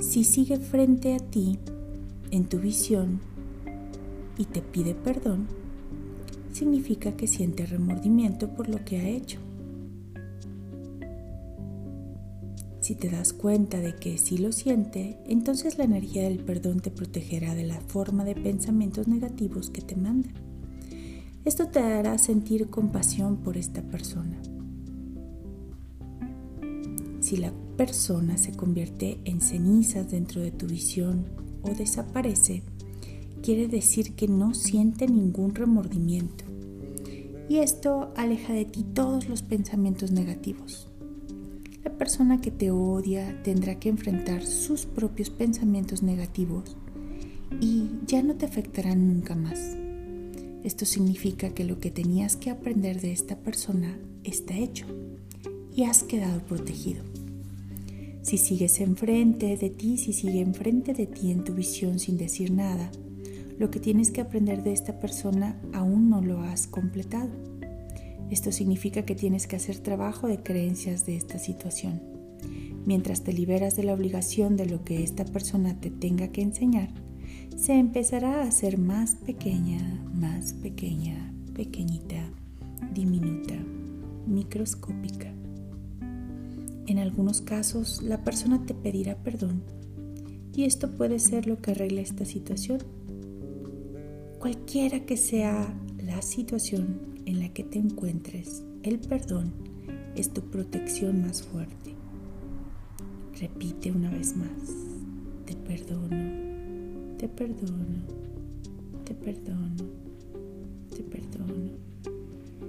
Si 0.00 0.24
sigue 0.24 0.58
frente 0.58 1.14
a 1.14 1.18
ti, 1.18 1.60
en 2.32 2.48
tu 2.48 2.58
visión, 2.58 3.20
y 4.36 4.46
te 4.46 4.62
pide 4.62 4.96
perdón, 4.96 5.46
significa 6.52 7.16
que 7.16 7.28
siente 7.28 7.64
remordimiento 7.64 8.52
por 8.52 8.68
lo 8.68 8.84
que 8.84 8.98
ha 8.98 9.08
hecho. 9.08 9.45
Si 12.86 12.94
te 12.94 13.08
das 13.08 13.32
cuenta 13.32 13.80
de 13.80 13.96
que 13.96 14.16
sí 14.16 14.38
lo 14.38 14.52
siente, 14.52 15.18
entonces 15.26 15.76
la 15.76 15.82
energía 15.82 16.22
del 16.22 16.38
perdón 16.38 16.78
te 16.78 16.92
protegerá 16.92 17.52
de 17.56 17.64
la 17.64 17.80
forma 17.80 18.24
de 18.24 18.36
pensamientos 18.36 19.08
negativos 19.08 19.70
que 19.70 19.82
te 19.82 19.96
manda. 19.96 20.28
Esto 21.44 21.66
te 21.66 21.80
hará 21.80 22.16
sentir 22.16 22.70
compasión 22.70 23.38
por 23.38 23.56
esta 23.56 23.82
persona. 23.82 24.40
Si 27.18 27.38
la 27.38 27.52
persona 27.76 28.38
se 28.38 28.52
convierte 28.52 29.18
en 29.24 29.40
cenizas 29.40 30.08
dentro 30.08 30.40
de 30.40 30.52
tu 30.52 30.68
visión 30.68 31.24
o 31.62 31.70
desaparece, 31.70 32.62
quiere 33.42 33.66
decir 33.66 34.14
que 34.14 34.28
no 34.28 34.54
siente 34.54 35.08
ningún 35.08 35.56
remordimiento. 35.56 36.44
Y 37.48 37.56
esto 37.56 38.12
aleja 38.14 38.52
de 38.52 38.64
ti 38.64 38.84
todos 38.84 39.28
los 39.28 39.42
pensamientos 39.42 40.12
negativos. 40.12 40.86
Persona 41.98 42.42
que 42.42 42.50
te 42.50 42.70
odia 42.70 43.42
tendrá 43.42 43.78
que 43.78 43.88
enfrentar 43.88 44.44
sus 44.44 44.84
propios 44.84 45.30
pensamientos 45.30 46.02
negativos 46.02 46.76
y 47.60 47.88
ya 48.06 48.22
no 48.22 48.34
te 48.34 48.44
afectarán 48.44 49.08
nunca 49.08 49.34
más. 49.34 49.76
Esto 50.62 50.84
significa 50.84 51.50
que 51.50 51.64
lo 51.64 51.80
que 51.80 51.90
tenías 51.90 52.36
que 52.36 52.50
aprender 52.50 53.00
de 53.00 53.12
esta 53.12 53.36
persona 53.36 53.98
está 54.24 54.56
hecho 54.56 54.84
y 55.74 55.84
has 55.84 56.02
quedado 56.02 56.40
protegido. 56.40 57.02
Si 58.20 58.36
sigues 58.36 58.80
enfrente 58.80 59.56
de 59.56 59.70
ti, 59.70 59.96
si 59.96 60.12
sigue 60.12 60.40
enfrente 60.40 60.92
de 60.92 61.06
ti 61.06 61.30
en 61.30 61.44
tu 61.44 61.54
visión 61.54 61.98
sin 61.98 62.18
decir 62.18 62.50
nada, 62.50 62.90
lo 63.58 63.70
que 63.70 63.80
tienes 63.80 64.10
que 64.10 64.20
aprender 64.20 64.62
de 64.62 64.72
esta 64.72 65.00
persona 65.00 65.58
aún 65.72 66.10
no 66.10 66.20
lo 66.20 66.42
has 66.42 66.66
completado. 66.66 67.30
Esto 68.30 68.50
significa 68.50 69.02
que 69.02 69.14
tienes 69.14 69.46
que 69.46 69.56
hacer 69.56 69.78
trabajo 69.78 70.26
de 70.26 70.42
creencias 70.42 71.06
de 71.06 71.16
esta 71.16 71.38
situación. 71.38 72.00
Mientras 72.84 73.22
te 73.22 73.32
liberas 73.32 73.76
de 73.76 73.84
la 73.84 73.94
obligación 73.94 74.56
de 74.56 74.66
lo 74.66 74.84
que 74.84 75.02
esta 75.02 75.24
persona 75.24 75.80
te 75.80 75.90
tenga 75.90 76.28
que 76.28 76.42
enseñar, 76.42 76.90
se 77.56 77.74
empezará 77.74 78.42
a 78.42 78.48
hacer 78.48 78.78
más 78.78 79.14
pequeña, 79.14 80.04
más 80.14 80.52
pequeña, 80.52 81.32
pequeñita, 81.54 82.30
diminuta, 82.92 83.54
microscópica. 84.26 85.32
En 86.86 86.98
algunos 86.98 87.40
casos, 87.40 88.02
la 88.02 88.22
persona 88.22 88.64
te 88.64 88.74
pedirá 88.74 89.16
perdón 89.16 89.62
y 90.54 90.64
esto 90.64 90.96
puede 90.96 91.18
ser 91.18 91.46
lo 91.46 91.60
que 91.60 91.72
arregle 91.72 92.00
esta 92.00 92.24
situación. 92.24 92.78
Cualquiera 94.38 95.04
que 95.04 95.16
sea 95.16 95.74
la 95.98 96.22
situación 96.22 97.15
en 97.26 97.40
la 97.40 97.48
que 97.50 97.64
te 97.64 97.78
encuentres, 97.78 98.62
el 98.84 99.00
perdón 99.00 99.52
es 100.14 100.32
tu 100.32 100.42
protección 100.42 101.22
más 101.22 101.42
fuerte. 101.42 101.94
Repite 103.40 103.90
una 103.90 104.10
vez 104.10 104.36
más, 104.36 104.48
te 105.44 105.54
perdono, 105.56 107.16
te 107.18 107.28
perdono, 107.28 108.06
te 109.04 109.14
perdono, 109.14 109.76
te 110.94 111.02
perdono, 111.02 111.70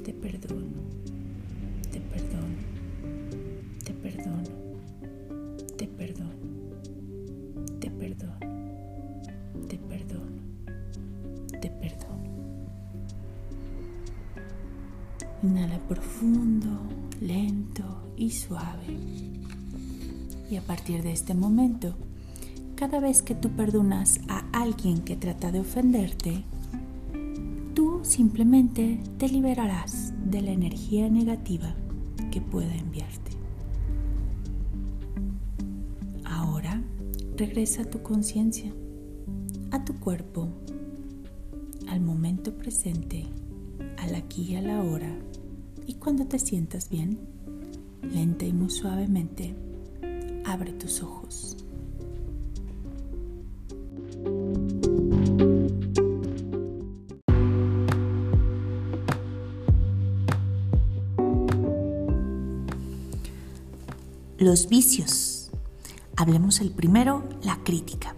te 0.03 0.13
perdono, 0.13 0.73
te 1.93 1.99
perdono, 2.01 2.57
te 3.85 3.93
perdono, 3.93 4.43
te 5.77 5.87
perdono, 5.87 6.31
te 7.79 7.91
perdono, 7.91 8.56
Inhala 15.43 15.77
profundo, 15.87 16.67
lento 17.21 17.83
y 18.17 18.31
suave. 18.31 18.97
Y 20.49 20.55
a 20.55 20.61
partir 20.61 21.03
de 21.03 21.11
este 21.11 21.33
momento, 21.33 21.95
cada 22.75 22.99
vez 22.99 23.21
que 23.21 23.35
tú 23.35 23.49
perdonas 23.49 24.19
a 24.27 24.45
alguien 24.51 25.01
que 25.01 25.15
trata 25.15 25.51
de 25.51 25.59
ofenderte, 25.59 26.43
tú 27.73 27.99
simplemente 28.03 28.99
te 29.17 29.29
liberarás 29.29 30.13
de 30.25 30.41
la 30.41 30.51
energía 30.51 31.09
negativa 31.09 31.75
que 32.31 32.41
pueda 32.41 32.75
enviarte. 32.75 33.31
Ahora 36.23 36.81
regresa 37.35 37.83
a 37.83 37.89
tu 37.89 38.01
conciencia, 38.01 38.73
a 39.71 39.85
tu 39.85 39.99
cuerpo, 39.99 40.49
al 41.87 42.01
momento 42.01 42.57
presente, 42.57 43.27
al 43.97 44.15
aquí 44.15 44.43
y 44.43 44.55
a 44.55 44.61
la 44.61 44.83
hora. 44.83 45.11
Y 45.85 45.95
cuando 45.95 46.25
te 46.25 46.39
sientas 46.39 46.89
bien, 46.89 47.19
lenta 48.01 48.45
y 48.45 48.53
muy 48.53 48.69
suavemente, 48.69 49.55
abre 50.45 50.73
tus 50.73 51.01
ojos. 51.01 51.57
Los 64.37 64.69
vicios. 64.69 65.49
Hablemos 66.15 66.61
el 66.61 66.71
primero, 66.71 67.27
la 67.43 67.57
crítica. 67.63 68.15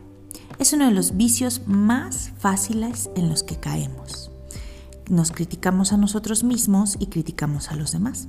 Es 0.60 0.74
uno 0.74 0.86
de 0.88 0.92
los 0.92 1.16
vicios 1.16 1.62
más 1.66 2.34
fáciles 2.38 3.10
en 3.16 3.30
los 3.30 3.44
que 3.44 3.56
caemos. 3.56 4.29
Nos 5.10 5.32
criticamos 5.32 5.91
a 5.91 5.97
nosotros 5.97 6.43
mismos 6.43 6.95
y 6.99 7.07
criticamos 7.07 7.72
a 7.72 7.76
los 7.76 7.91
demás. 7.91 8.28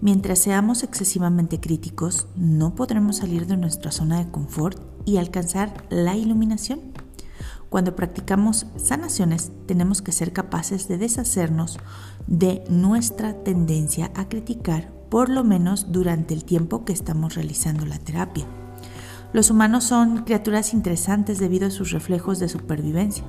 Mientras 0.00 0.40
seamos 0.40 0.82
excesivamente 0.82 1.60
críticos, 1.60 2.26
no 2.34 2.74
podremos 2.74 3.18
salir 3.18 3.46
de 3.46 3.56
nuestra 3.56 3.92
zona 3.92 4.18
de 4.18 4.28
confort 4.28 4.78
y 5.04 5.18
alcanzar 5.18 5.86
la 5.90 6.16
iluminación. 6.16 6.80
Cuando 7.68 7.94
practicamos 7.94 8.66
sanaciones, 8.76 9.52
tenemos 9.66 10.02
que 10.02 10.10
ser 10.10 10.32
capaces 10.32 10.88
de 10.88 10.98
deshacernos 10.98 11.78
de 12.26 12.64
nuestra 12.68 13.44
tendencia 13.44 14.10
a 14.16 14.28
criticar, 14.28 14.92
por 15.10 15.28
lo 15.28 15.44
menos 15.44 15.92
durante 15.92 16.34
el 16.34 16.44
tiempo 16.44 16.84
que 16.84 16.92
estamos 16.92 17.36
realizando 17.36 17.86
la 17.86 17.98
terapia. 17.98 18.46
Los 19.32 19.50
humanos 19.50 19.84
son 19.84 20.24
criaturas 20.24 20.74
interesantes 20.74 21.38
debido 21.38 21.68
a 21.68 21.70
sus 21.70 21.92
reflejos 21.92 22.40
de 22.40 22.48
supervivencia. 22.48 23.24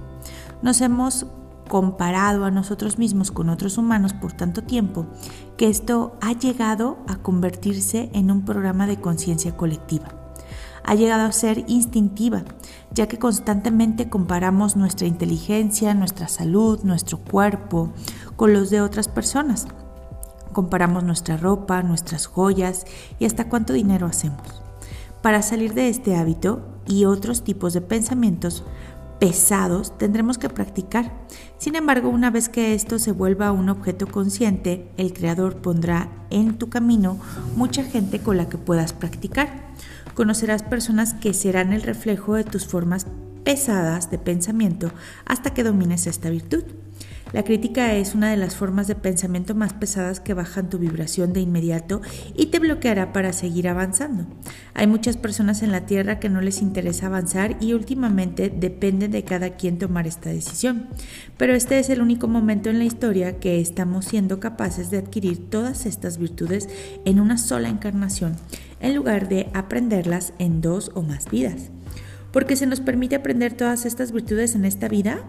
Nos 0.62 0.82
hemos 0.82 1.28
comparado 1.68 2.46
a 2.46 2.52
nosotros 2.52 2.98
mismos 2.98 3.32
con 3.32 3.50
otros 3.50 3.78
humanos 3.78 4.14
por 4.14 4.34
tanto 4.34 4.64
tiempo 4.64 5.08
que 5.58 5.68
esto 5.68 6.18
ha 6.22 6.34
llegado 6.34 6.98
a 7.08 7.18
convertirse 7.18 8.10
en 8.14 8.32
un 8.32 8.46
programa 8.46 8.88
de 8.88 9.00
conciencia 9.00 9.56
colectiva. 9.58 10.08
Ha 10.84 10.94
llegado 10.94 11.26
a 11.26 11.32
ser 11.32 11.66
instintiva, 11.68 12.44
ya 12.92 13.08
que 13.08 13.18
constantemente 13.18 14.10
comparamos 14.10 14.76
nuestra 14.76 15.08
inteligencia, 15.08 15.96
nuestra 15.96 16.28
salud, 16.28 16.82
nuestro 16.84 17.18
cuerpo 17.18 17.92
con 18.36 18.54
los 18.54 18.70
de 18.70 18.82
otras 18.82 19.08
personas. 19.08 19.68
Comparamos 20.54 21.04
nuestra 21.04 21.38
ropa, 21.38 21.82
nuestras 21.82 22.28
joyas 22.28 22.86
y 23.18 23.26
hasta 23.26 23.50
cuánto 23.50 23.74
dinero 23.74 24.06
hacemos. 24.06 24.62
Para 25.24 25.42
salir 25.42 25.74
de 25.74 25.90
este 25.90 26.16
hábito 26.16 26.62
y 26.86 27.06
otros 27.06 27.44
tipos 27.44 27.74
de 27.74 27.82
pensamientos, 27.82 28.64
pesados 29.20 29.98
tendremos 29.98 30.38
que 30.38 30.50
practicar. 30.50 31.12
Sin 31.58 31.76
embargo, 31.76 32.10
una 32.10 32.32
vez 32.32 32.50
que 32.50 32.74
esto 32.74 33.00
se 33.00 33.12
vuelva 33.12 33.52
un 33.52 33.70
objeto 33.70 34.08
consciente, 34.08 34.90
el 34.98 35.14
Creador 35.14 35.58
pondrá 35.58 36.10
en 36.30 36.58
tu 36.58 36.70
camino 36.70 37.18
mucha 37.56 37.84
gente 37.84 38.20
con 38.20 38.38
la 38.38 38.50
que 38.50 38.58
puedas 38.58 38.94
practicar. 38.94 39.66
Conocerás 40.14 40.64
personas 40.64 41.14
que 41.14 41.34
serán 41.34 41.74
el 41.74 41.82
reflejo 41.82 42.36
de 42.36 42.44
tus 42.44 42.66
formas 42.66 43.08
pesadas 43.44 44.10
de 44.10 44.18
pensamiento 44.18 44.92
hasta 45.26 45.54
que 45.54 45.64
domines 45.64 46.08
esta 46.08 46.30
virtud. 46.30 46.64
La 47.34 47.44
crítica 47.44 47.94
es 47.96 48.16
una 48.16 48.30
de 48.30 48.38
las 48.38 48.56
formas 48.56 48.88
de 48.88 48.96
pensamiento 48.96 49.56
más 49.56 49.74
pesadas 49.74 50.20
que 50.20 50.34
bajan 50.34 50.70
tu 50.70 50.78
vibración 50.78 51.34
de 51.34 51.42
inmediato 51.42 52.02
y 52.36 52.46
te 52.48 52.60
bloqueará 52.60 53.12
para 53.14 53.34
seguir 53.34 53.68
avanzando. 53.68 54.26
Hay 54.74 54.88
muchas 54.88 55.18
personas 55.18 55.62
en 55.62 55.72
la 55.72 55.86
Tierra 55.86 56.20
que 56.20 56.30
no 56.30 56.40
les 56.40 56.62
interesa 56.62 57.08
avanzar 57.08 57.58
y 57.60 57.74
últimamente 57.74 58.50
depende 58.50 59.08
de 59.08 59.24
cada 59.24 59.52
quien 59.58 59.80
tomar 59.80 60.08
esta 60.08 60.30
decisión. 60.30 60.88
Pero 61.38 61.54
este 61.54 61.80
es 61.80 61.90
el 61.90 62.02
único 62.02 62.28
momento 62.28 62.70
en 62.70 62.80
la 62.80 62.86
historia 62.86 63.40
que 63.40 63.60
estamos 63.60 64.06
siendo 64.06 64.40
capaces 64.40 64.90
de 64.90 65.00
adquirir 65.00 65.50
todas 65.50 65.86
estas 65.86 66.18
virtudes 66.18 66.70
en 67.06 67.20
una 67.20 67.38
sola 67.38 67.70
encarnación, 67.70 68.36
en 68.80 68.96
lugar 68.96 69.28
de 69.28 69.50
aprenderlas 69.54 70.34
en 70.40 70.62
dos 70.62 70.92
o 70.94 71.02
más 71.02 71.30
vidas. 71.30 71.70
Porque 72.32 72.56
se 72.56 72.68
nos 72.68 72.82
permite 72.82 73.16
aprender 73.16 73.54
todas 73.54 73.86
estas 73.86 74.12
virtudes 74.12 74.56
en 74.56 74.66
esta 74.66 74.88
vida, 74.88 75.24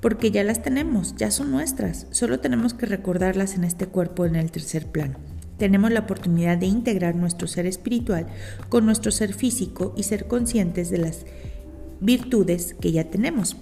porque 0.00 0.30
ya 0.30 0.44
las 0.44 0.62
tenemos, 0.62 1.16
ya 1.16 1.30
son 1.30 1.50
nuestras, 1.50 2.06
solo 2.10 2.40
tenemos 2.40 2.74
que 2.74 2.86
recordarlas 2.86 3.54
en 3.54 3.64
este 3.64 3.86
cuerpo 3.86 4.26
en 4.26 4.36
el 4.36 4.50
tercer 4.50 4.86
plano. 4.86 5.16
Tenemos 5.58 5.90
la 5.90 6.00
oportunidad 6.00 6.56
de 6.56 6.66
integrar 6.66 7.16
nuestro 7.16 7.48
ser 7.48 7.66
espiritual 7.66 8.28
con 8.68 8.86
nuestro 8.86 9.10
ser 9.10 9.34
físico 9.34 9.92
y 9.96 10.04
ser 10.04 10.28
conscientes 10.28 10.90
de 10.90 10.98
las 10.98 11.26
virtudes 12.00 12.76
que 12.80 12.92
ya 12.92 13.04
tenemos. 13.04 13.56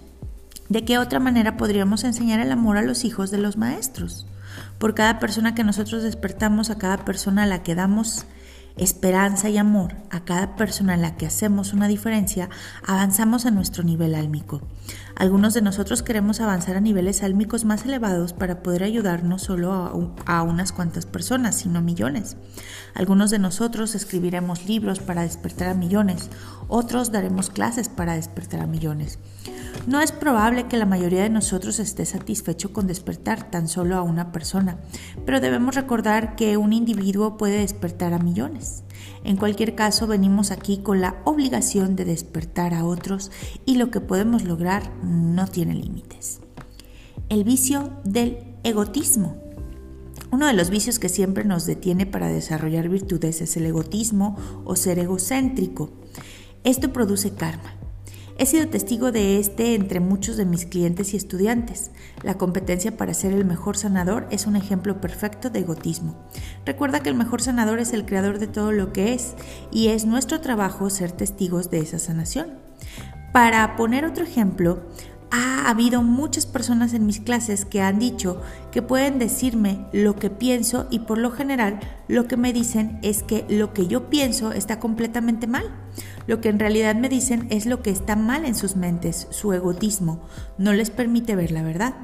¿De 0.69 0.85
qué 0.85 0.99
otra 0.99 1.21
manera 1.21 1.57
podríamos 1.57 2.05
enseñar 2.05 2.41
el 2.41 2.53
amor 2.53 2.77
a 2.77 2.83
los 2.83 3.05
hijos 3.05 3.31
de 3.31 3.39
los 3.39 3.57
maestros? 3.57 4.27
Por 4.79 4.95
cada 4.95 5.19
persona 5.19 5.55
que 5.55 5.65
nosotros 5.65 6.03
despertamos, 6.03 6.69
a 6.69 6.77
cada 6.77 7.05
persona 7.05 7.45
a 7.45 7.47
la 7.47 7.63
que 7.63 7.75
damos 7.75 8.27
esperanza 8.77 9.49
y 9.49 9.57
amor 9.59 9.95
a 10.11 10.25
cada 10.25 10.55
persona 10.57 10.95
en 10.95 11.03
la 11.03 11.17
que 11.17 11.27
hacemos 11.27 11.73
una 11.73 11.89
diferencia, 11.89 12.51
avanzamos 12.87 13.47
a 13.47 13.51
nuestro 13.51 13.83
nivel 13.83 14.15
álmico. 14.15 14.61
Algunos 15.15 15.55
de 15.55 15.63
nosotros 15.63 16.03
queremos 16.03 16.41
avanzar 16.41 16.77
a 16.77 16.81
niveles 16.81 17.23
álmicos 17.23 17.65
más 17.65 17.87
elevados 17.87 18.35
para 18.35 18.63
poder 18.63 18.83
ayudar 18.83 19.25
no 19.25 19.39
solo 19.39 19.73
a, 20.27 20.43
unas 20.43 20.73
cuantas 20.73 21.07
personas, 21.07 21.57
sino 21.57 21.81
millones. 21.81 22.37
Algunos 22.95 23.31
de 23.31 23.39
nosotros 23.39 23.95
escribiremos 23.95 24.67
libros 24.67 24.99
para 24.99 25.23
despertar 25.23 25.69
a 25.69 25.75
millones, 25.75 26.29
otros 26.69 27.13
daremos 27.13 27.51
clases 27.51 27.89
para 27.89 28.15
despertar 28.15 28.61
a 28.61 28.67
millones. 28.67 29.19
No 29.87 30.01
es 30.01 30.11
probable 30.11 30.67
que 30.67 30.77
la 30.77 30.87
mayoría 30.87 31.23
de 31.23 31.31
nosotros 31.31 31.79
esté 31.79 32.07
satisfecho 32.07 32.73
con 32.73 32.87
despertar 32.87 33.51
tan 33.51 33.69
solo 33.69 33.97
a 33.97 34.03
una 34.03 34.33
persona, 34.33 34.79
pero 35.25 35.41
debemos 35.41 35.75
recordar 35.75 36.35
que 36.35 36.57
un 36.57 36.73
individuo 36.73 37.37
puede 37.37 37.59
despertar 37.59 38.13
a 38.13 38.19
millones. 38.19 38.83
En 39.23 39.37
cualquier 39.37 39.75
caso, 39.75 40.07
venimos 40.07 40.51
aquí 40.51 40.79
con 40.79 41.01
la 41.01 41.17
obligación 41.25 41.97
de 41.97 42.05
despertar 42.05 42.75
a 42.75 42.85
otros 42.85 43.31
y 43.65 43.77
lo 43.77 43.91
que 43.91 44.01
podemos 44.01 44.45
lograr 44.45 44.91
no 45.03 45.47
tiene 45.47 45.75
límites. 45.75 46.41
El 47.29 47.45
vicio 47.45 47.91
del 48.05 48.39
egotismo. 48.63 49.37
Uno 50.31 50.47
de 50.47 50.53
los 50.53 50.71
vicios 50.71 50.99
que 50.99 51.09
siempre 51.09 51.45
nos 51.45 51.67
detiene 51.67 52.07
para 52.07 52.29
desarrollar 52.29 52.89
virtudes 52.89 53.41
es 53.41 53.57
el 53.57 53.67
egotismo 53.67 54.37
o 54.65 54.75
ser 54.77 54.99
egocéntrico. 54.99 55.91
Esto 56.67 56.93
produce 56.93 57.33
karma. 57.33 57.75
He 58.39 58.45
sido 58.45 58.67
testigo 58.67 59.13
de 59.13 59.39
este 59.39 59.77
entre 59.77 60.01
muchos 60.01 60.37
de 60.37 60.45
mis 60.45 60.67
clientes 60.67 61.15
y 61.15 61.17
estudiantes. 61.17 61.93
La 62.25 62.39
competencia 62.39 62.97
para 62.97 63.15
ser 63.15 63.33
el 63.35 63.45
mejor 63.45 63.77
sanador 63.77 64.27
es 64.33 64.49
un 64.49 64.57
ejemplo 64.57 65.01
perfecto 65.01 65.49
de 65.49 65.61
egotismo. 65.61 66.17
Recuerda 66.65 66.99
que 66.99 67.09
el 67.09 67.15
mejor 67.15 67.41
sanador 67.41 67.79
es 67.79 67.93
el 67.93 68.05
creador 68.05 68.41
de 68.41 68.49
todo 68.49 68.73
lo 68.73 68.93
que 68.93 69.15
es 69.15 69.37
y 69.71 69.89
es 69.89 70.07
nuestro 70.07 70.41
trabajo 70.41 70.91
ser 70.91 71.13
testigos 71.13 71.71
de 71.71 71.79
esa 71.79 72.01
sanación. 72.01 72.49
Para 73.33 73.77
poner 73.77 74.05
otro 74.05 74.25
ejemplo, 74.25 74.83
ha 75.31 75.71
habido 75.71 76.03
muchas 76.03 76.47
personas 76.47 76.95
en 76.95 77.07
mis 77.07 77.21
clases 77.21 77.65
que 77.65 77.81
han 77.81 78.01
dicho 78.01 78.41
que 78.73 78.83
pueden 78.83 79.21
decirme 79.21 79.87
lo 79.93 80.17
que 80.17 80.31
pienso 80.31 80.89
y 80.91 81.01
por 81.01 81.19
lo 81.19 81.31
general 81.31 81.79
lo 82.09 82.27
que 82.27 82.37
me 82.37 82.53
dicen 82.53 82.99
es 83.03 83.23
que 83.23 83.45
lo 83.49 83.73
que 83.73 83.87
yo 83.87 84.11
pienso 84.11 84.53
está 84.53 84.81
completamente 84.81 85.47
mal. 85.47 85.65
Lo 86.27 86.41
que 86.41 86.49
en 86.49 86.59
realidad 86.59 86.97
me 86.97 87.09
dicen 87.09 87.47
es 87.51 87.67
lo 87.67 87.83
que 87.83 87.91
está 87.91 88.17
mal 88.17 88.45
en 88.45 88.55
sus 88.55 88.77
mentes, 88.77 89.29
su 89.31 89.53
egotismo, 89.53 90.21
no 90.59 90.73
les 90.73 90.91
permite 90.91 91.37
ver 91.37 91.53
la 91.53 91.63
verdad. 91.63 91.95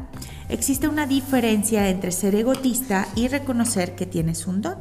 Existe 0.49 0.87
una 0.87 1.07
diferencia 1.07 1.89
entre 1.89 2.13
ser 2.13 2.35
egotista 2.35 3.09
y 3.17 3.29
reconocer 3.29 3.95
que 3.95 4.07
tienes 4.07 4.47
un 4.47 4.63
don. 4.63 4.77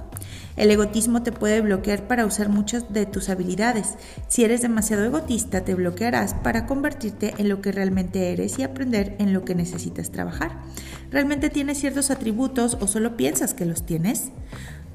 El 0.58 0.70
egotismo 0.70 1.24
te 1.24 1.32
puede 1.32 1.62
bloquear 1.62 2.08
para 2.08 2.26
usar 2.26 2.50
muchas 2.50 2.92
de 2.92 3.06
tus 3.06 3.30
habilidades. 3.30 3.96
Si 4.28 4.44
eres 4.44 4.62
demasiado 4.62 5.04
egotista, 5.04 5.62
te 5.62 5.76
bloquearás 5.76 6.34
para 6.34 6.66
convertirte 6.66 7.34
en 7.38 7.50
lo 7.50 7.62
que 7.62 7.72
realmente 7.72 8.34
eres 8.34 8.60
y 8.60 8.64
aprender 8.64 9.16
en 9.20 9.34
lo 9.34 9.46
que 9.46 9.56
necesitas 9.56 10.12
trabajar. 10.12 10.52
¿Realmente 11.10 11.50
tienes 11.50 11.80
ciertos 11.80 12.12
atributos 12.12 12.78
o 12.80 12.88
solo 12.88 13.18
piensas 13.18 13.54
que 13.54 13.66
los 13.66 13.86
tienes? 13.86 14.32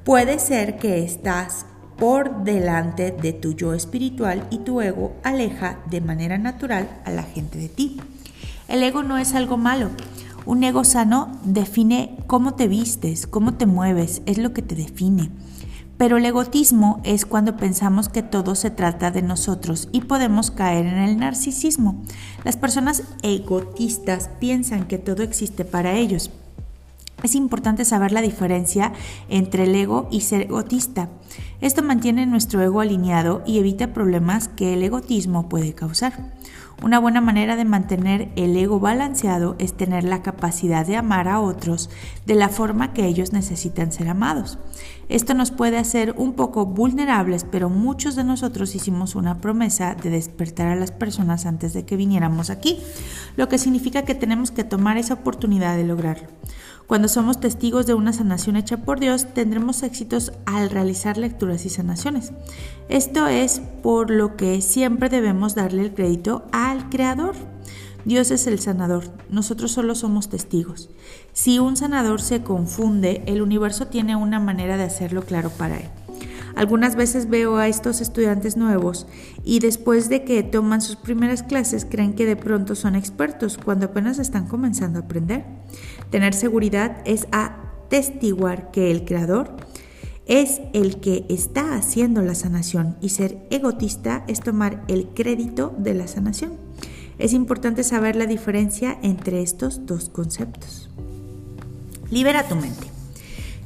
Puede 0.03 0.39
ser 0.39 0.77
que 0.77 1.03
estás 1.03 1.65
por 1.97 2.43
delante 2.43 3.11
de 3.11 3.33
tu 3.33 3.53
yo 3.53 3.73
espiritual 3.73 4.47
y 4.49 4.59
tu 4.59 4.81
ego 4.81 5.15
aleja 5.23 5.79
de 5.89 6.01
manera 6.01 6.37
natural 6.37 6.89
a 7.05 7.11
la 7.11 7.23
gente 7.23 7.57
de 7.57 7.69
ti. 7.69 7.99
El 8.67 8.83
ego 8.83 9.03
no 9.03 9.17
es 9.17 9.33
algo 9.33 9.57
malo. 9.57 9.89
Un 10.45 10.63
ego 10.63 10.83
sano 10.83 11.39
define 11.43 12.15
cómo 12.27 12.53
te 12.53 12.67
vistes, 12.67 13.27
cómo 13.27 13.55
te 13.55 13.65
mueves, 13.65 14.21
es 14.25 14.37
lo 14.37 14.53
que 14.53 14.61
te 14.61 14.75
define. 14.75 15.31
Pero 15.97 16.17
el 16.17 16.25
egotismo 16.25 17.01
es 17.03 17.25
cuando 17.25 17.57
pensamos 17.57 18.07
que 18.07 18.21
todo 18.21 18.53
se 18.53 18.69
trata 18.69 19.09
de 19.09 19.23
nosotros 19.23 19.89
y 19.91 20.01
podemos 20.01 20.51
caer 20.51 20.85
en 20.85 20.99
el 20.99 21.17
narcisismo. 21.17 22.03
Las 22.43 22.55
personas 22.55 23.03
egotistas 23.23 24.29
piensan 24.39 24.87
que 24.87 24.99
todo 24.99 25.23
existe 25.23 25.65
para 25.65 25.93
ellos. 25.93 26.29
Es 27.23 27.33
importante 27.33 27.83
saber 27.83 28.11
la 28.11 28.21
diferencia 28.21 28.93
entre 29.27 29.63
el 29.63 29.75
ego 29.75 30.07
y 30.11 30.21
ser 30.21 30.41
egotista. 30.41 31.09
Esto 31.61 31.81
mantiene 31.81 32.27
nuestro 32.27 32.61
ego 32.61 32.81
alineado 32.81 33.41
y 33.45 33.57
evita 33.57 33.93
problemas 33.93 34.47
que 34.47 34.75
el 34.75 34.83
egotismo 34.83 35.49
puede 35.49 35.73
causar. 35.73 36.35
Una 36.83 36.99
buena 36.99 37.21
manera 37.21 37.55
de 37.55 37.65
mantener 37.65 38.29
el 38.35 38.55
ego 38.55 38.79
balanceado 38.79 39.55
es 39.57 39.73
tener 39.73 40.03
la 40.03 40.21
capacidad 40.21 40.85
de 40.85 40.95
amar 40.95 41.27
a 41.27 41.39
otros 41.39 41.89
de 42.27 42.35
la 42.35 42.49
forma 42.49 42.93
que 42.93 43.07
ellos 43.07 43.33
necesitan 43.33 43.91
ser 43.91 44.09
amados. 44.09 44.59
Esto 45.09 45.33
nos 45.33 45.49
puede 45.49 45.79
hacer 45.79 46.13
un 46.17 46.33
poco 46.33 46.67
vulnerables, 46.67 47.45
pero 47.49 47.71
muchos 47.71 48.15
de 48.15 48.23
nosotros 48.23 48.75
hicimos 48.75 49.15
una 49.15 49.41
promesa 49.41 49.95
de 49.95 50.11
despertar 50.11 50.67
a 50.67 50.75
las 50.75 50.91
personas 50.91 51.47
antes 51.47 51.73
de 51.73 51.83
que 51.83 51.97
viniéramos 51.97 52.51
aquí, 52.51 52.77
lo 53.37 53.49
que 53.49 53.57
significa 53.57 54.03
que 54.03 54.13
tenemos 54.13 54.51
que 54.51 54.63
tomar 54.63 54.97
esa 54.97 55.15
oportunidad 55.15 55.77
de 55.77 55.83
lograrlo. 55.83 56.27
Cuando 56.87 57.09
somos 57.09 57.41
testigos 57.41 57.85
de 57.85 57.93
una 57.93 58.13
sanación 58.13 58.55
hecha 58.55 58.77
por 58.77 59.01
Dios, 59.01 59.27
tendremos 59.33 59.83
éxitos 59.83 60.31
al 60.45 60.69
realizar 60.69 61.17
lecturas 61.17 61.65
y 61.65 61.69
sanaciones. 61.69 62.31
Esto 62.87 63.27
es 63.27 63.61
por 63.83 64.09
lo 64.09 64.37
que 64.37 64.61
siempre 64.61 65.09
debemos 65.09 65.53
darle 65.53 65.81
el 65.81 65.93
crédito 65.93 66.45
al 66.53 66.89
Creador. 66.89 67.35
Dios 68.05 68.31
es 68.31 68.47
el 68.47 68.59
sanador, 68.59 69.03
nosotros 69.29 69.73
solo 69.73 69.95
somos 69.95 70.29
testigos. 70.29 70.89
Si 71.33 71.59
un 71.59 71.75
sanador 71.75 72.21
se 72.21 72.41
confunde, 72.41 73.21
el 73.25 73.41
universo 73.41 73.87
tiene 73.87 74.15
una 74.15 74.39
manera 74.39 74.77
de 74.77 74.83
hacerlo 74.83 75.23
claro 75.23 75.49
para 75.49 75.75
él. 75.75 75.89
Algunas 76.57 76.95
veces 76.95 77.29
veo 77.29 77.57
a 77.57 77.67
estos 77.67 78.01
estudiantes 78.01 78.57
nuevos 78.57 79.05
y 79.43 79.59
después 79.59 80.09
de 80.09 80.23
que 80.23 80.41
toman 80.41 80.81
sus 80.81 80.95
primeras 80.95 81.43
clases 81.43 81.85
creen 81.85 82.13
que 82.13 82.25
de 82.25 82.35
pronto 82.35 82.73
son 82.73 82.95
expertos 82.95 83.59
cuando 83.63 83.85
apenas 83.85 84.17
están 84.17 84.47
comenzando 84.47 84.97
a 84.97 85.03
aprender. 85.03 85.45
Tener 86.09 86.33
seguridad 86.33 86.97
es 87.05 87.27
atestiguar 87.31 88.71
que 88.71 88.89
el 88.89 89.05
creador 89.05 89.55
es 90.25 90.59
el 90.73 90.99
que 90.99 91.27
está 91.29 91.75
haciendo 91.75 92.23
la 92.23 92.33
sanación 92.33 92.97
y 93.01 93.09
ser 93.09 93.37
egotista 93.51 94.25
es 94.27 94.39
tomar 94.39 94.83
el 94.87 95.09
crédito 95.09 95.75
de 95.77 95.93
la 95.93 96.07
sanación. 96.07 96.53
Es 97.19 97.33
importante 97.33 97.83
saber 97.83 98.15
la 98.15 98.25
diferencia 98.25 98.97
entre 99.03 99.43
estos 99.43 99.85
dos 99.85 100.09
conceptos. 100.09 100.89
Libera 102.09 102.47
tu 102.47 102.55
mente. 102.55 102.96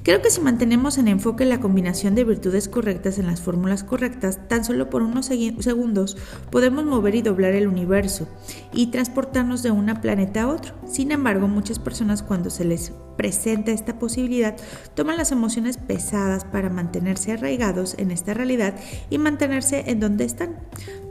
Creo 0.04 0.20
que 0.24 0.32
si 0.32 0.41
mantenemos 0.41 0.97
en 0.97 1.08
enfoque 1.08 1.45
la 1.45 1.60
combinación 1.60 2.16
de 2.16 2.24
virtudes 2.24 2.68
correctas 2.68 3.20
en 3.20 3.28
las 3.28 3.39
fórmulas 3.39 3.84
correctas, 3.84 4.39
tan 4.47 4.66
solo 4.66 4.89
por 4.89 5.04
unos 5.04 5.28
segundos 5.28 6.18
podemos 6.49 6.86
mover 6.86 7.14
y 7.14 7.22
doblar 7.22 7.54
el 7.54 7.68
universo 7.68 8.28
y 8.74 8.88
transportarnos 8.88 9.62
de 9.62 9.70
un 9.70 9.86
planeta 10.02 10.43
a 10.43 10.47
otro. 10.47 10.74
Sin 10.88 11.12
embargo, 11.12 11.47
muchas 11.47 11.78
personas 11.78 12.24
cuando 12.24 12.49
se 12.49 12.66
les 12.66 12.93
presenta 13.16 13.72
esta 13.72 13.99
posibilidad 13.99 14.56
toman 14.95 15.18
las 15.18 15.32
emociones 15.32 15.78
pesadas 15.78 16.45
para 16.45 16.72
mantenerse 16.72 17.34
arraigados 17.34 17.93
en 17.99 18.10
esta 18.10 18.34
realidad 18.34 18.74
y 19.12 19.20
mantenerse 19.20 19.84
en 19.88 19.99
donde 19.99 20.26
están. 20.26 20.56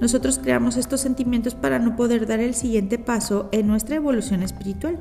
Nosotros 0.01 0.41
creamos 0.43 0.77
estos 0.77 1.01
sentimientos 1.03 1.55
para 1.55 1.79
no 1.79 1.95
poder 1.95 2.27
dar 2.27 2.41
el 2.41 2.55
siguiente 2.55 2.99
paso 2.99 3.49
en 3.53 3.69
nuestra 3.69 3.97
evolución 3.97 4.43
espiritual. 4.43 4.99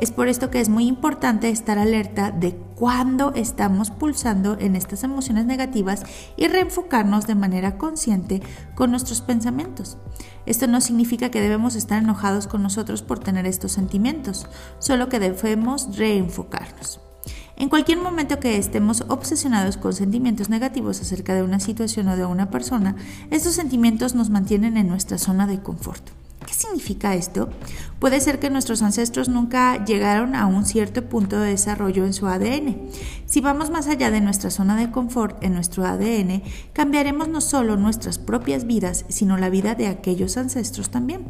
Es 0.00 0.12
por 0.12 0.28
esto 0.28 0.48
que 0.50 0.60
es 0.60 0.70
muy 0.70 0.86
importante 0.86 1.50
estar 1.50 1.78
alerta 1.78 2.30
de 2.30 2.56
cuándo 2.74 3.34
estamos 3.34 3.90
pulsando 3.90 4.56
en 4.58 4.74
estas 4.74 5.04
emociones 5.04 5.44
negativas 5.44 6.04
y 6.38 6.48
reenfocarnos 6.48 7.26
de 7.26 7.34
manera 7.34 7.76
consciente 7.76 8.40
con 8.74 8.92
nuestros 8.92 9.20
pensamientos. 9.20 9.98
Esto 10.46 10.66
no 10.68 10.80
significa 10.80 11.30
que 11.30 11.42
debemos 11.42 11.76
estar 11.76 12.02
enojados 12.02 12.46
con 12.46 12.62
nosotros 12.62 13.02
por 13.02 13.18
tener 13.18 13.44
estos 13.44 13.72
sentimientos, 13.72 14.46
solo 14.78 15.10
que 15.10 15.20
debemos 15.20 15.94
reenfocarnos. 15.98 17.00
En 17.56 17.68
cualquier 17.68 17.98
momento 17.98 18.40
que 18.40 18.56
estemos 18.56 19.04
obsesionados 19.08 19.76
con 19.76 19.92
sentimientos 19.92 20.48
negativos 20.48 21.02
acerca 21.02 21.34
de 21.34 21.42
una 21.42 21.60
situación 21.60 22.08
o 22.08 22.16
de 22.16 22.24
una 22.24 22.48
persona, 22.48 22.96
estos 23.30 23.52
sentimientos 23.52 24.14
nos 24.14 24.30
mantienen 24.30 24.78
en 24.78 24.88
nuestra 24.88 25.18
zona 25.18 25.46
de 25.46 25.60
confort. 25.60 26.19
¿Qué 26.46 26.54
significa 26.54 27.14
esto? 27.14 27.50
Puede 27.98 28.20
ser 28.20 28.38
que 28.38 28.50
nuestros 28.50 28.82
ancestros 28.82 29.28
nunca 29.28 29.84
llegaron 29.84 30.34
a 30.34 30.46
un 30.46 30.64
cierto 30.64 31.06
punto 31.08 31.38
de 31.38 31.50
desarrollo 31.50 32.06
en 32.06 32.14
su 32.14 32.26
ADN. 32.26 32.88
Si 33.26 33.40
vamos 33.40 33.70
más 33.70 33.88
allá 33.88 34.10
de 34.10 34.20
nuestra 34.20 34.50
zona 34.50 34.76
de 34.76 34.90
confort 34.90 35.42
en 35.44 35.54
nuestro 35.54 35.84
ADN, 35.84 36.42
cambiaremos 36.72 37.28
no 37.28 37.40
solo 37.40 37.76
nuestras 37.76 38.18
propias 38.18 38.66
vidas, 38.66 39.04
sino 39.08 39.36
la 39.36 39.50
vida 39.50 39.74
de 39.74 39.86
aquellos 39.86 40.38
ancestros 40.38 40.90
también. 40.90 41.26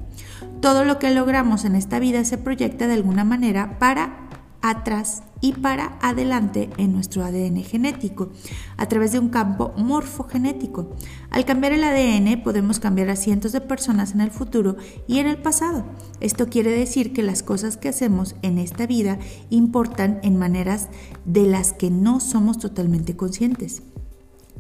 Todo 0.61 0.85
lo 0.85 0.99
que 0.99 1.11
logramos 1.11 1.65
en 1.65 1.75
esta 1.75 1.99
vida 1.99 2.25
se 2.25 2.39
proyecta 2.39 2.87
de 2.87 2.95
alguna 2.95 3.25
manera 3.25 3.79
para 3.79 4.30
atrás 4.63 5.23
y 5.41 5.53
para 5.53 5.99
adelante 6.03 6.71
en 6.77 6.93
nuestro 6.93 7.25
ADN 7.25 7.63
genético 7.63 8.31
a 8.77 8.87
través 8.87 9.13
de 9.13 9.19
un 9.19 9.31
campo 9.31 9.73
morfogenético. 9.77 10.91
Al 11.31 11.45
cambiar 11.45 11.73
el 11.73 11.85
ADN 11.85 12.43
podemos 12.43 12.79
cambiar 12.79 13.09
a 13.09 13.17
cientos 13.17 13.53
de 13.53 13.61
personas 13.61 14.13
en 14.13 14.21
el 14.21 14.31
futuro 14.31 14.77
y 15.07 15.19
en 15.19 15.27
el 15.27 15.39
pasado. 15.39 15.85
Esto 16.21 16.49
quiere 16.49 16.71
decir 16.71 17.13
que 17.13 17.23
las 17.23 17.43
cosas 17.43 17.77
que 17.77 17.89
hacemos 17.89 18.37
en 18.43 18.59
esta 18.59 18.87
vida 18.87 19.19
importan 19.49 20.21
en 20.23 20.37
maneras 20.37 20.89
de 21.25 21.47
las 21.47 21.73
que 21.73 21.91
no 21.91 22.21
somos 22.21 22.59
totalmente 22.59 23.17
conscientes. 23.17 23.83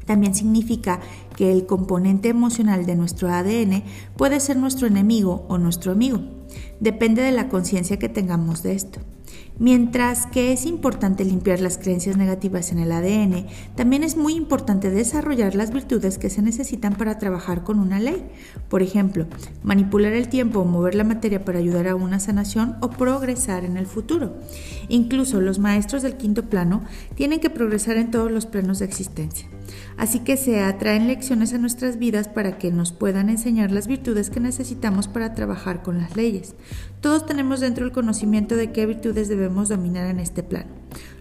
También 0.06 0.34
significa 0.34 1.00
que 1.36 1.52
el 1.52 1.66
componente 1.66 2.28
emocional 2.28 2.86
de 2.86 2.96
nuestro 2.96 3.28
ADN 3.28 3.84
puede 4.16 4.40
ser 4.40 4.56
nuestro 4.56 4.86
enemigo 4.86 5.44
o 5.48 5.58
nuestro 5.58 5.92
amigo. 5.92 6.20
Depende 6.80 7.22
de 7.22 7.32
la 7.32 7.48
conciencia 7.48 7.98
que 7.98 8.08
tengamos 8.08 8.62
de 8.62 8.72
esto. 8.72 9.00
Mientras 9.60 10.26
que 10.26 10.54
es 10.54 10.64
importante 10.64 11.22
limpiar 11.22 11.60
las 11.60 11.76
creencias 11.76 12.16
negativas 12.16 12.72
en 12.72 12.78
el 12.78 12.90
ADN, 12.92 13.46
también 13.74 14.02
es 14.02 14.16
muy 14.16 14.32
importante 14.32 14.88
desarrollar 14.88 15.54
las 15.54 15.70
virtudes 15.70 16.16
que 16.16 16.30
se 16.30 16.40
necesitan 16.40 16.94
para 16.94 17.18
trabajar 17.18 17.62
con 17.62 17.78
una 17.78 18.00
ley. 18.00 18.26
Por 18.70 18.80
ejemplo, 18.80 19.26
manipular 19.62 20.14
el 20.14 20.30
tiempo 20.30 20.60
o 20.60 20.64
mover 20.64 20.94
la 20.94 21.04
materia 21.04 21.44
para 21.44 21.58
ayudar 21.58 21.88
a 21.88 21.94
una 21.94 22.20
sanación 22.20 22.78
o 22.80 22.88
progresar 22.88 23.66
en 23.66 23.76
el 23.76 23.84
futuro. 23.84 24.34
Incluso 24.88 25.42
los 25.42 25.58
maestros 25.58 26.02
del 26.02 26.16
quinto 26.16 26.48
plano 26.48 26.82
tienen 27.14 27.40
que 27.40 27.50
progresar 27.50 27.98
en 27.98 28.10
todos 28.10 28.30
los 28.30 28.46
planos 28.46 28.78
de 28.78 28.86
existencia. 28.86 29.46
Así 29.96 30.20
que 30.20 30.38
se 30.38 30.62
atraen 30.62 31.06
lecciones 31.06 31.52
a 31.52 31.58
nuestras 31.58 31.98
vidas 31.98 32.28
para 32.28 32.56
que 32.56 32.72
nos 32.72 32.92
puedan 32.92 33.28
enseñar 33.28 33.70
las 33.70 33.86
virtudes 33.86 34.30
que 34.30 34.40
necesitamos 34.40 35.08
para 35.08 35.34
trabajar 35.34 35.82
con 35.82 35.98
las 35.98 36.16
leyes. 36.16 36.54
Todos 37.00 37.24
tenemos 37.24 37.60
dentro 37.60 37.86
el 37.86 37.92
conocimiento 37.92 38.56
de 38.56 38.72
qué 38.72 38.84
virtudes 38.84 39.28
debemos 39.28 39.70
dominar 39.70 40.06
en 40.08 40.20
este 40.20 40.42
plano. 40.42 40.68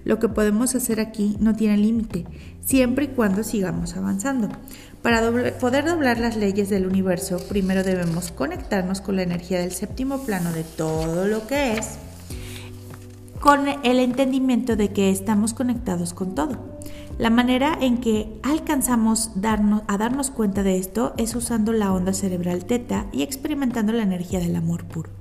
Lo 0.03 0.19
que 0.19 0.27
podemos 0.27 0.75
hacer 0.75 0.99
aquí 0.99 1.38
no 1.39 1.55
tiene 1.55 1.77
límite, 1.77 2.25
siempre 2.65 3.05
y 3.05 3.07
cuando 3.09 3.43
sigamos 3.43 3.95
avanzando. 3.95 4.49
Para 5.01 5.21
poder 5.59 5.86
doblar 5.86 6.19
las 6.19 6.36
leyes 6.36 6.69
del 6.69 6.86
universo, 6.86 7.38
primero 7.47 7.84
debemos 7.84 8.32
conectarnos 8.32 8.99
con 8.99 9.15
la 9.15 9.23
energía 9.23 9.59
del 9.59 9.71
séptimo 9.71 10.19
plano 10.25 10.51
de 10.51 10.63
todo 10.63 11.27
lo 11.27 11.47
que 11.47 11.77
es, 11.77 11.97
con 13.39 13.67
el 13.69 13.99
entendimiento 13.99 14.75
de 14.75 14.89
que 14.89 15.11
estamos 15.11 15.53
conectados 15.53 16.13
con 16.13 16.36
todo. 16.36 16.57
La 17.17 17.30
manera 17.30 17.77
en 17.80 17.99
que 17.99 18.39
alcanzamos 18.43 19.32
a 19.88 19.97
darnos 19.97 20.32
cuenta 20.32 20.63
de 20.63 20.77
esto 20.77 21.13
es 21.17 21.36
usando 21.36 21.71
la 21.71 21.93
onda 21.93 22.13
cerebral 22.13 22.65
teta 22.65 23.07
y 23.13 23.23
experimentando 23.23 23.93
la 23.93 24.03
energía 24.03 24.39
del 24.39 24.57
amor 24.57 24.86
puro. 24.86 25.18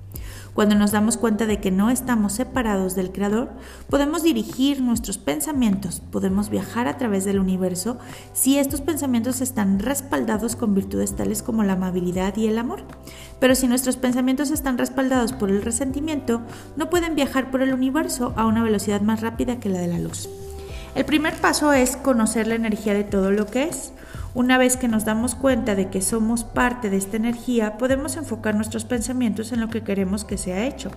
Cuando 0.58 0.74
nos 0.74 0.90
damos 0.90 1.16
cuenta 1.16 1.46
de 1.46 1.60
que 1.60 1.70
no 1.70 1.88
estamos 1.88 2.32
separados 2.32 2.96
del 2.96 3.12
Creador, 3.12 3.48
podemos 3.88 4.24
dirigir 4.24 4.82
nuestros 4.82 5.16
pensamientos, 5.16 6.02
podemos 6.10 6.50
viajar 6.50 6.88
a 6.88 6.96
través 6.96 7.24
del 7.24 7.38
universo 7.38 7.96
si 8.32 8.58
estos 8.58 8.80
pensamientos 8.80 9.40
están 9.40 9.78
respaldados 9.78 10.56
con 10.56 10.74
virtudes 10.74 11.14
tales 11.14 11.44
como 11.44 11.62
la 11.62 11.74
amabilidad 11.74 12.36
y 12.36 12.48
el 12.48 12.58
amor. 12.58 12.82
Pero 13.38 13.54
si 13.54 13.68
nuestros 13.68 13.96
pensamientos 13.96 14.50
están 14.50 14.78
respaldados 14.78 15.32
por 15.32 15.48
el 15.48 15.62
resentimiento, 15.62 16.42
no 16.74 16.90
pueden 16.90 17.14
viajar 17.14 17.52
por 17.52 17.62
el 17.62 17.72
universo 17.72 18.32
a 18.34 18.44
una 18.44 18.64
velocidad 18.64 19.00
más 19.00 19.20
rápida 19.20 19.60
que 19.60 19.68
la 19.68 19.78
de 19.78 19.86
la 19.86 20.00
luz. 20.00 20.28
El 20.96 21.04
primer 21.04 21.34
paso 21.34 21.72
es 21.72 21.96
conocer 21.96 22.48
la 22.48 22.56
energía 22.56 22.94
de 22.94 23.04
todo 23.04 23.30
lo 23.30 23.46
que 23.46 23.62
es. 23.62 23.92
Una 24.34 24.58
vez 24.58 24.76
que 24.76 24.88
nos 24.88 25.04
damos 25.04 25.34
cuenta 25.34 25.74
de 25.74 25.88
que 25.88 26.02
somos 26.02 26.44
parte 26.44 26.90
de 26.90 26.96
esta 26.96 27.16
energía, 27.16 27.78
podemos 27.78 28.16
enfocar 28.16 28.54
nuestros 28.54 28.84
pensamientos 28.84 29.52
en 29.52 29.60
lo 29.60 29.68
que 29.68 29.82
queremos 29.82 30.24
que 30.24 30.36
sea 30.36 30.66
hecho. 30.66 30.90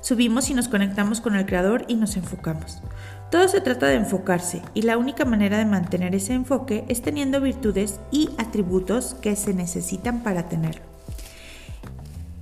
Subimos 0.00 0.50
y 0.50 0.54
nos 0.54 0.66
conectamos 0.66 1.20
con 1.20 1.36
el 1.36 1.46
Creador 1.46 1.84
y 1.86 1.94
nos 1.94 2.16
enfocamos. 2.16 2.82
Todo 3.30 3.46
se 3.46 3.60
trata 3.60 3.86
de 3.86 3.94
enfocarse 3.94 4.60
y 4.74 4.82
la 4.82 4.98
única 4.98 5.24
manera 5.24 5.58
de 5.58 5.64
mantener 5.64 6.14
ese 6.14 6.34
enfoque 6.34 6.84
es 6.88 7.02
teniendo 7.02 7.40
virtudes 7.40 8.00
y 8.10 8.30
atributos 8.36 9.14
que 9.14 9.36
se 9.36 9.54
necesitan 9.54 10.24
para 10.24 10.48
tenerlo. 10.48 10.82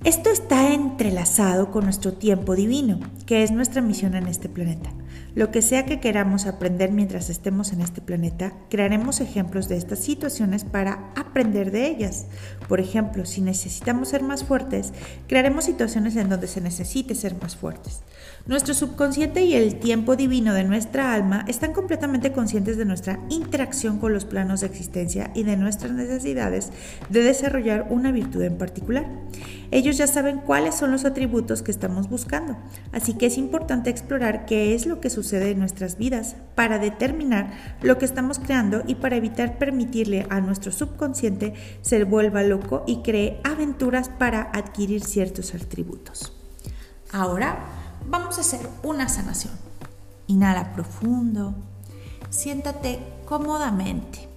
Esto 0.04 0.30
está 0.30 0.72
entrelazado 0.72 1.70
con 1.70 1.84
nuestro 1.84 2.14
tiempo 2.14 2.56
divino, 2.56 2.98
que 3.26 3.42
es 3.42 3.50
nuestra 3.50 3.82
misión 3.82 4.14
en 4.14 4.26
este 4.26 4.48
planeta. 4.48 4.90
Lo 5.34 5.50
que 5.50 5.62
sea 5.62 5.86
que 5.86 6.00
queramos 6.00 6.46
aprender 6.46 6.90
mientras 6.90 7.30
estemos 7.30 7.72
en 7.72 7.80
este 7.80 8.00
planeta, 8.00 8.52
crearemos 8.68 9.20
ejemplos 9.20 9.68
de 9.68 9.76
estas 9.76 10.00
situaciones 10.00 10.64
para 10.64 11.12
aprender 11.14 11.70
de 11.70 11.86
ellas. 11.86 12.26
Por 12.68 12.80
ejemplo, 12.80 13.24
si 13.24 13.40
necesitamos 13.40 14.08
ser 14.08 14.22
más 14.22 14.42
fuertes, 14.42 14.92
crearemos 15.28 15.64
situaciones 15.64 16.16
en 16.16 16.28
donde 16.28 16.48
se 16.48 16.60
necesite 16.60 17.14
ser 17.14 17.40
más 17.40 17.54
fuertes. 17.54 18.00
Nuestro 18.50 18.74
subconsciente 18.74 19.44
y 19.44 19.54
el 19.54 19.78
tiempo 19.78 20.16
divino 20.16 20.52
de 20.54 20.64
nuestra 20.64 21.14
alma 21.14 21.44
están 21.46 21.72
completamente 21.72 22.32
conscientes 22.32 22.76
de 22.76 22.84
nuestra 22.84 23.20
interacción 23.28 24.00
con 24.00 24.12
los 24.12 24.24
planos 24.24 24.58
de 24.58 24.66
existencia 24.66 25.30
y 25.36 25.44
de 25.44 25.56
nuestras 25.56 25.92
necesidades 25.92 26.72
de 27.10 27.22
desarrollar 27.22 27.86
una 27.90 28.10
virtud 28.10 28.42
en 28.42 28.58
particular. 28.58 29.06
Ellos 29.70 29.98
ya 29.98 30.08
saben 30.08 30.38
cuáles 30.38 30.74
son 30.74 30.90
los 30.90 31.04
atributos 31.04 31.62
que 31.62 31.70
estamos 31.70 32.08
buscando, 32.08 32.56
así 32.90 33.14
que 33.14 33.26
es 33.26 33.38
importante 33.38 33.88
explorar 33.88 34.46
qué 34.46 34.74
es 34.74 34.84
lo 34.84 35.00
que 35.00 35.10
sucede 35.10 35.52
en 35.52 35.60
nuestras 35.60 35.96
vidas 35.96 36.34
para 36.56 36.80
determinar 36.80 37.52
lo 37.82 37.98
que 37.98 38.04
estamos 38.04 38.40
creando 38.40 38.82
y 38.84 38.96
para 38.96 39.14
evitar 39.14 39.58
permitirle 39.58 40.26
a 40.28 40.40
nuestro 40.40 40.72
subconsciente 40.72 41.54
se 41.82 42.02
vuelva 42.02 42.42
loco 42.42 42.82
y 42.84 43.02
cree 43.02 43.40
aventuras 43.44 44.08
para 44.08 44.50
adquirir 44.52 45.04
ciertos 45.04 45.54
atributos. 45.54 46.32
Ahora, 47.12 47.79
vamos 48.10 48.36
a 48.38 48.40
hacer 48.42 48.68
una 48.82 49.08
sanación. 49.08 49.54
Inhala 50.26 50.72
profundo, 50.74 51.54
siéntate 52.28 53.00
cómodamente. 53.24 54.28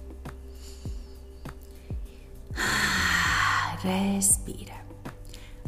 Respira. 3.82 4.82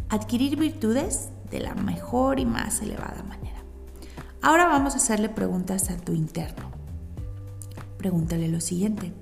Adquirir 0.08 0.56
virtudes 0.56 1.28
de 1.50 1.60
la 1.60 1.74
mejor 1.74 2.40
y 2.40 2.46
más 2.46 2.80
elevada 2.80 3.22
manera. 3.24 3.62
Ahora 4.40 4.66
vamos 4.66 4.94
a 4.94 4.98
hacerle 4.98 5.28
preguntas 5.28 5.90
a 5.90 5.96
tu 5.96 6.12
interno. 6.12 6.70
Pregúntale 7.98 8.48
lo 8.48 8.60
siguiente. 8.60 9.12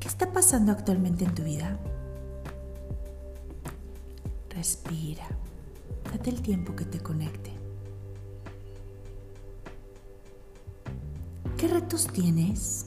¿Qué 0.00 0.08
está 0.08 0.32
pasando 0.32 0.72
actualmente 0.72 1.24
en 1.24 1.34
tu 1.34 1.44
vida? 1.44 1.78
Respira. 4.50 5.24
Date 6.12 6.30
el 6.30 6.42
tiempo 6.42 6.76
que 6.76 6.84
te 6.84 7.00
conecte. 7.00 7.53
¿Qué 11.56 11.68
retos 11.68 12.08
tienes? 12.08 12.86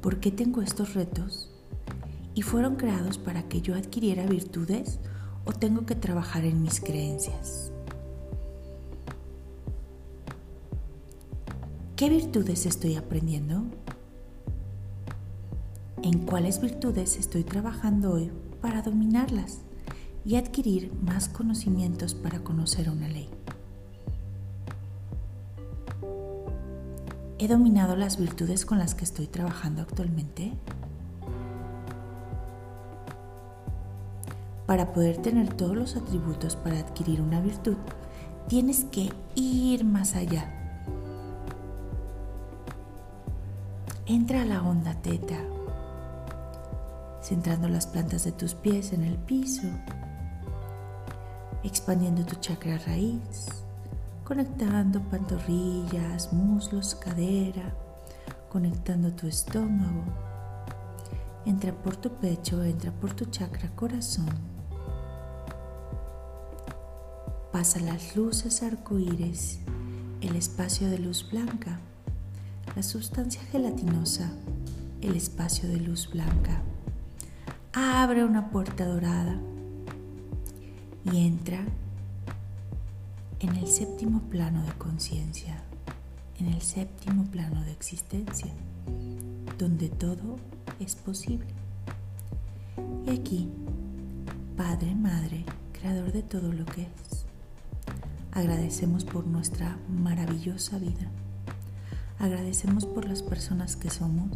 ¿Por 0.00 0.20
qué 0.20 0.30
tengo 0.30 0.62
estos 0.62 0.94
retos? 0.94 1.50
¿Y 2.34 2.42
fueron 2.42 2.76
creados 2.76 3.18
para 3.18 3.48
que 3.48 3.60
yo 3.60 3.74
adquiriera 3.74 4.24
virtudes 4.26 5.00
o 5.44 5.52
tengo 5.52 5.84
que 5.84 5.94
trabajar 5.94 6.44
en 6.44 6.62
mis 6.62 6.80
creencias? 6.80 7.72
¿Qué 11.96 12.08
virtudes 12.08 12.66
estoy 12.66 12.94
aprendiendo? 12.94 13.64
¿En 16.02 16.26
cuáles 16.26 16.60
virtudes 16.60 17.16
estoy 17.16 17.42
trabajando 17.42 18.12
hoy 18.12 18.30
para 18.60 18.82
dominarlas? 18.82 19.65
Y 20.26 20.34
adquirir 20.34 20.92
más 21.00 21.28
conocimientos 21.28 22.16
para 22.16 22.40
conocer 22.40 22.90
una 22.90 23.06
ley. 23.06 23.30
¿He 27.38 27.46
dominado 27.46 27.94
las 27.94 28.18
virtudes 28.18 28.66
con 28.66 28.78
las 28.78 28.96
que 28.96 29.04
estoy 29.04 29.28
trabajando 29.28 29.82
actualmente? 29.82 30.52
Para 34.66 34.92
poder 34.92 35.18
tener 35.18 35.54
todos 35.54 35.76
los 35.76 35.96
atributos 35.96 36.56
para 36.56 36.80
adquirir 36.80 37.20
una 37.20 37.40
virtud, 37.40 37.76
tienes 38.48 38.84
que 38.86 39.12
ir 39.36 39.84
más 39.84 40.16
allá. 40.16 40.52
Entra 44.06 44.42
a 44.42 44.44
la 44.44 44.62
onda 44.62 44.94
teta, 45.02 45.38
centrando 47.22 47.68
las 47.68 47.86
plantas 47.86 48.24
de 48.24 48.32
tus 48.32 48.54
pies 48.54 48.92
en 48.92 49.04
el 49.04 49.18
piso 49.18 49.68
expandiendo 51.66 52.24
tu 52.24 52.36
chakra 52.36 52.78
raíz, 52.78 53.48
conectando 54.24 55.00
pantorrillas, 55.02 56.32
muslos, 56.32 56.94
cadera, 56.94 57.74
conectando 58.48 59.12
tu 59.12 59.26
estómago. 59.26 60.04
Entra 61.44 61.72
por 61.72 61.96
tu 61.96 62.10
pecho, 62.10 62.62
entra 62.62 62.92
por 62.92 63.14
tu 63.14 63.24
chakra 63.26 63.68
corazón. 63.74 64.28
Pasa 67.52 67.80
las 67.80 68.14
luces 68.14 68.62
arcoíris, 68.62 69.58
el 70.20 70.36
espacio 70.36 70.88
de 70.88 70.98
luz 70.98 71.28
blanca, 71.30 71.80
la 72.76 72.82
sustancia 72.82 73.42
gelatinosa, 73.50 74.30
el 75.00 75.16
espacio 75.16 75.68
de 75.68 75.80
luz 75.80 76.08
blanca. 76.12 76.62
Abre 77.72 78.24
una 78.24 78.50
puerta 78.50 78.84
dorada 78.84 79.38
y 81.12 81.26
entra 81.26 81.64
en 83.38 83.54
el 83.54 83.66
séptimo 83.68 84.22
plano 84.22 84.62
de 84.64 84.72
conciencia, 84.72 85.62
en 86.38 86.48
el 86.48 86.62
séptimo 86.62 87.24
plano 87.24 87.62
de 87.64 87.72
existencia, 87.72 88.52
donde 89.58 89.88
todo 89.88 90.36
es 90.80 90.96
posible. 90.96 91.46
Y 93.06 93.10
aquí, 93.10 93.48
Padre, 94.56 94.94
Madre, 94.94 95.44
Creador 95.72 96.12
de 96.12 96.22
todo 96.22 96.52
lo 96.52 96.64
que 96.64 96.82
es, 96.82 97.26
agradecemos 98.32 99.04
por 99.04 99.26
nuestra 99.26 99.78
maravillosa 99.88 100.78
vida, 100.78 101.10
agradecemos 102.18 102.84
por 102.84 103.06
las 103.06 103.22
personas 103.22 103.76
que 103.76 103.90
somos 103.90 104.30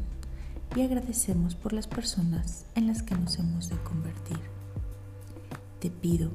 y 0.76 0.82
agradecemos 0.82 1.56
por 1.56 1.72
las 1.72 1.88
personas 1.88 2.66
en 2.76 2.86
las 2.86 3.02
que 3.02 3.16
nos 3.16 3.38
hemos 3.38 3.68
de 3.68 3.76
convertir. 3.78 4.38
Te 5.80 5.90
pido 5.90 6.30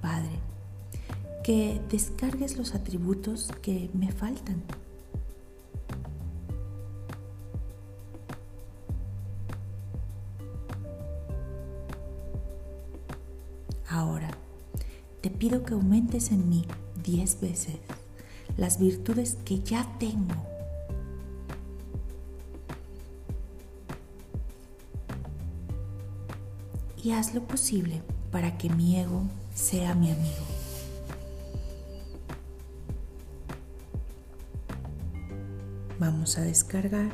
Padre, 0.00 0.38
que 1.42 1.80
descargues 1.88 2.56
los 2.56 2.74
atributos 2.74 3.50
que 3.62 3.90
me 3.94 4.12
faltan. 4.12 4.62
Ahora, 13.88 14.30
te 15.22 15.30
pido 15.30 15.64
que 15.64 15.74
aumentes 15.74 16.30
en 16.30 16.48
mí 16.48 16.66
diez 17.02 17.40
veces 17.40 17.78
las 18.58 18.78
virtudes 18.78 19.38
que 19.44 19.60
ya 19.60 19.96
tengo. 19.98 20.34
Y 27.02 27.12
haz 27.12 27.34
lo 27.34 27.46
posible 27.46 28.02
para 28.30 28.58
que 28.58 28.68
mi 28.68 28.98
ego 28.98 29.22
sea 29.58 29.94
mi 29.94 30.10
amigo. 30.10 30.46
Vamos 35.98 36.38
a 36.38 36.42
descargar. 36.42 37.10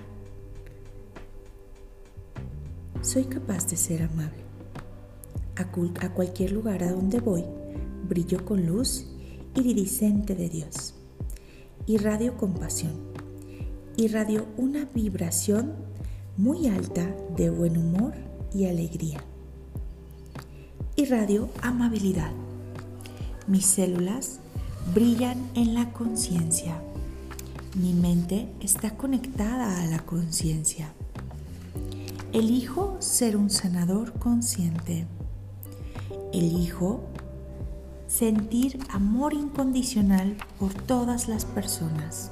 Soy 3.00 3.24
capaz 3.24 3.66
de 3.68 3.76
ser 3.76 4.02
amable. 4.02 4.44
A, 5.56 6.12
cualquier 6.12 6.52
lugar 6.52 6.82
a 6.82 6.92
donde 6.92 7.20
voy, 7.20 7.44
brillo 8.08 8.44
con 8.44 8.66
luz 8.66 9.06
iridiscente 9.54 10.34
de 10.34 10.48
Dios. 10.48 10.94
Irradio 11.86 12.36
compasión. 12.36 12.92
Irradio 13.96 14.46
una 14.56 14.84
vibración 14.84 15.74
muy 16.36 16.68
alta 16.68 17.06
de 17.36 17.50
buen 17.50 17.78
humor 17.78 18.14
y 18.52 18.66
alegría 18.66 19.24
irradio 20.96 21.48
amabilidad. 21.60 22.30
Mis 23.48 23.66
células 23.66 24.38
brillan 24.94 25.50
en 25.54 25.74
la 25.74 25.92
conciencia. 25.92 26.80
Mi 27.74 27.92
mente 27.92 28.48
está 28.60 28.96
conectada 28.96 29.82
a 29.82 29.86
la 29.86 29.98
conciencia. 30.00 30.92
Elijo 32.32 32.96
ser 33.00 33.36
un 33.36 33.50
sanador 33.50 34.12
consciente. 34.20 35.06
Elijo 36.32 37.02
sentir 38.06 38.78
amor 38.90 39.34
incondicional 39.34 40.36
por 40.60 40.72
todas 40.74 41.26
las 41.28 41.44
personas. 41.44 42.30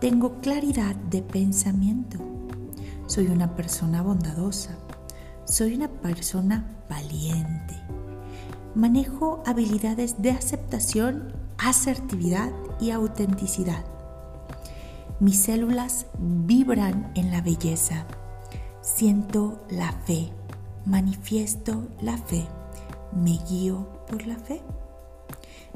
Tengo 0.00 0.40
claridad 0.40 0.94
de 0.94 1.22
pensamiento. 1.22 2.18
Soy 3.06 3.28
una 3.28 3.56
persona 3.56 4.02
bondadosa. 4.02 4.76
Soy 5.46 5.74
una 5.74 5.88
persona 5.88 6.77
valiente. 6.88 7.74
Manejo 8.74 9.42
habilidades 9.46 10.20
de 10.22 10.30
aceptación, 10.30 11.32
asertividad 11.58 12.52
y 12.80 12.90
autenticidad. 12.90 13.84
Mis 15.20 15.40
células 15.40 16.06
vibran 16.18 17.10
en 17.16 17.30
la 17.32 17.40
belleza. 17.40 18.06
Siento 18.80 19.64
la 19.68 19.92
fe. 19.92 20.32
Manifiesto 20.86 21.88
la 22.00 22.16
fe. 22.16 22.46
Me 23.12 23.38
guío 23.48 23.88
por 24.06 24.26
la 24.26 24.36
fe. 24.36 24.62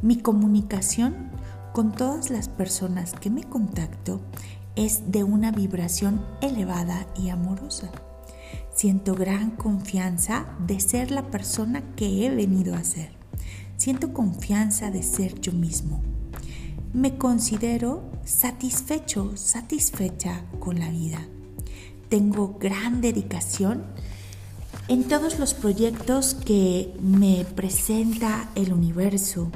Mi 0.00 0.18
comunicación 0.18 1.30
con 1.72 1.92
todas 1.92 2.30
las 2.30 2.48
personas 2.48 3.14
que 3.14 3.30
me 3.30 3.42
contacto 3.42 4.20
es 4.76 5.10
de 5.10 5.24
una 5.24 5.50
vibración 5.50 6.24
elevada 6.40 7.06
y 7.16 7.30
amorosa. 7.30 7.90
Siento 8.74 9.14
gran 9.14 9.50
confianza 9.52 10.46
de 10.66 10.80
ser 10.80 11.10
la 11.10 11.30
persona 11.30 11.82
que 11.94 12.26
he 12.26 12.34
venido 12.34 12.74
a 12.74 12.82
ser. 12.84 13.10
Siento 13.76 14.12
confianza 14.12 14.90
de 14.90 15.02
ser 15.02 15.40
yo 15.40 15.52
mismo. 15.52 16.02
Me 16.92 17.18
considero 17.18 18.02
satisfecho, 18.24 19.36
satisfecha 19.36 20.44
con 20.58 20.78
la 20.78 20.90
vida. 20.90 21.26
Tengo 22.08 22.58
gran 22.58 23.00
dedicación 23.00 23.84
en 24.88 25.04
todos 25.04 25.38
los 25.38 25.54
proyectos 25.54 26.34
que 26.34 26.94
me 27.00 27.44
presenta 27.44 28.50
el 28.54 28.72
universo 28.72 29.50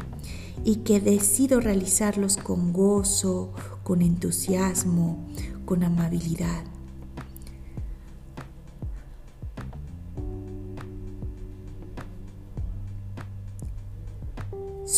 y 0.64 0.76
que 0.76 1.00
decido 1.00 1.60
realizarlos 1.60 2.36
con 2.36 2.72
gozo, 2.72 3.52
con 3.82 4.02
entusiasmo, 4.02 5.26
con 5.64 5.84
amabilidad. 5.84 6.75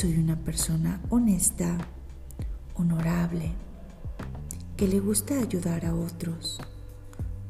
Soy 0.01 0.17
una 0.17 0.37
persona 0.37 1.03
honesta, 1.11 1.77
honorable, 2.77 3.51
que 4.77 4.87
le 4.87 5.01
gusta 5.01 5.41
ayudar 5.41 5.85
a 5.87 5.93
otros. 5.93 6.61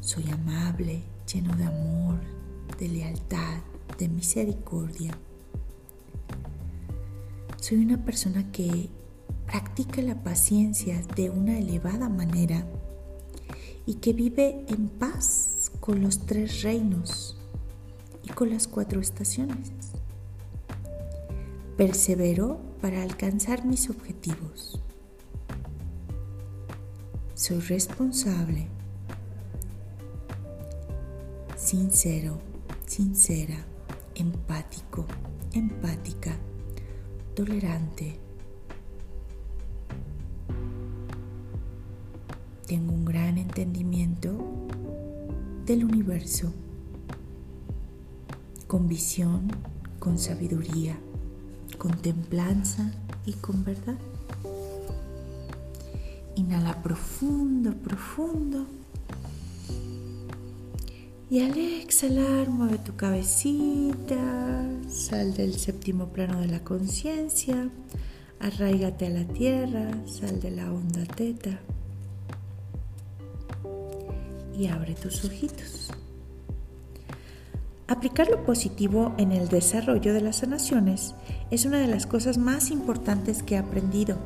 Soy 0.01 0.31
amable, 0.31 1.03
lleno 1.31 1.55
de 1.57 1.65
amor, 1.65 2.21
de 2.79 2.89
lealtad, 2.89 3.59
de 3.99 4.09
misericordia. 4.09 5.13
Soy 7.61 7.85
una 7.85 8.03
persona 8.03 8.51
que 8.51 8.89
practica 9.45 10.01
la 10.01 10.23
paciencia 10.23 11.03
de 11.17 11.29
una 11.29 11.59
elevada 11.59 12.09
manera 12.09 12.67
y 13.85 13.97
que 13.97 14.15
vive 14.15 14.65
en 14.69 14.89
paz 14.89 15.71
con 15.81 16.01
los 16.01 16.25
tres 16.25 16.63
reinos 16.63 17.37
y 18.23 18.31
con 18.31 18.49
las 18.49 18.67
cuatro 18.67 19.03
estaciones. 19.03 19.78
Persevero 21.79 22.59
para 22.81 23.05
alcanzar 23.05 23.65
mis 23.65 23.89
objetivos. 23.89 24.83
Soy 27.35 27.61
responsable, 27.61 28.67
sincero, 31.55 32.41
sincera, 32.85 33.65
empático, 34.17 35.07
empática, 35.53 36.37
tolerante. 37.37 38.19
Tengo 42.67 42.93
un 42.93 43.05
gran 43.05 43.39
entendimiento 43.39 44.37
del 45.65 45.85
universo, 45.85 46.53
con 48.67 48.89
visión, 48.89 49.47
con 50.01 50.19
sabiduría 50.19 50.99
con 51.77 51.93
templanza 51.99 52.91
y 53.27 53.33
con 53.35 53.65
verdad. 53.65 53.99
Inhala 56.37 56.83
profundo, 56.83 57.75
profundo. 57.75 58.67
Y 61.31 61.41
al 61.41 61.59
exhalar, 61.59 62.49
mueve 62.49 62.79
tu 62.79 62.97
cabecita, 62.97 64.67
sal 64.89 65.35
del 65.35 65.59
séptimo 65.59 66.09
plano 66.09 66.41
de 66.41 66.47
la 66.47 66.65
conciencia, 66.65 67.69
arraigate 68.41 69.07
a 69.07 69.11
la 69.11 69.25
tierra, 69.27 69.91
sal 70.07 70.41
de 70.41 70.53
la 70.53 70.73
onda 70.73 71.05
teta 71.05 71.61
y 74.59 74.67
abre 74.67 74.95
tus 74.95 75.25
ojitos. 75.25 75.91
Aplicar 77.89 78.29
lo 78.29 78.45
positivo 78.45 79.15
en 79.17 79.33
el 79.33 79.49
desarrollo 79.49 80.13
de 80.13 80.21
las 80.21 80.37
sanaciones 80.37 81.15
es 81.51 81.65
una 81.65 81.79
de 81.79 81.87
las 81.87 82.07
cosas 82.07 82.37
más 82.37 82.71
importantes 82.71 83.43
que 83.43 83.55
he 83.55 83.59
aprendido. 83.59 84.19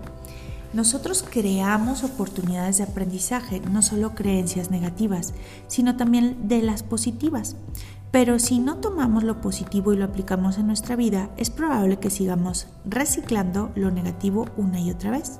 Nosotros 0.73 1.25
creamos 1.31 2.03
oportunidades 2.03 2.79
de 2.79 2.85
aprendizaje, 2.85 3.61
no 3.61 3.81
solo 3.81 4.17
creencias 4.17 4.73
negativas, 4.73 5.33
sino 5.69 5.97
también 5.97 6.49
de 6.49 6.61
las 6.61 6.83
positivas. 6.83 7.55
Pero 8.11 8.41
si 8.41 8.59
no 8.59 8.79
tomamos 8.79 9.23
lo 9.23 9.41
positivo 9.41 9.93
y 9.93 9.97
lo 9.97 10.07
aplicamos 10.07 10.59
en 10.59 10.67
nuestra 10.67 10.97
vida, 10.97 11.31
es 11.37 11.51
probable 11.51 12.01
que 12.01 12.11
sigamos 12.11 12.67
reciclando 12.85 13.71
lo 13.77 13.93
negativo 13.93 14.47
una 14.57 14.81
y 14.81 14.91
otra 14.91 15.13
vez. 15.13 15.39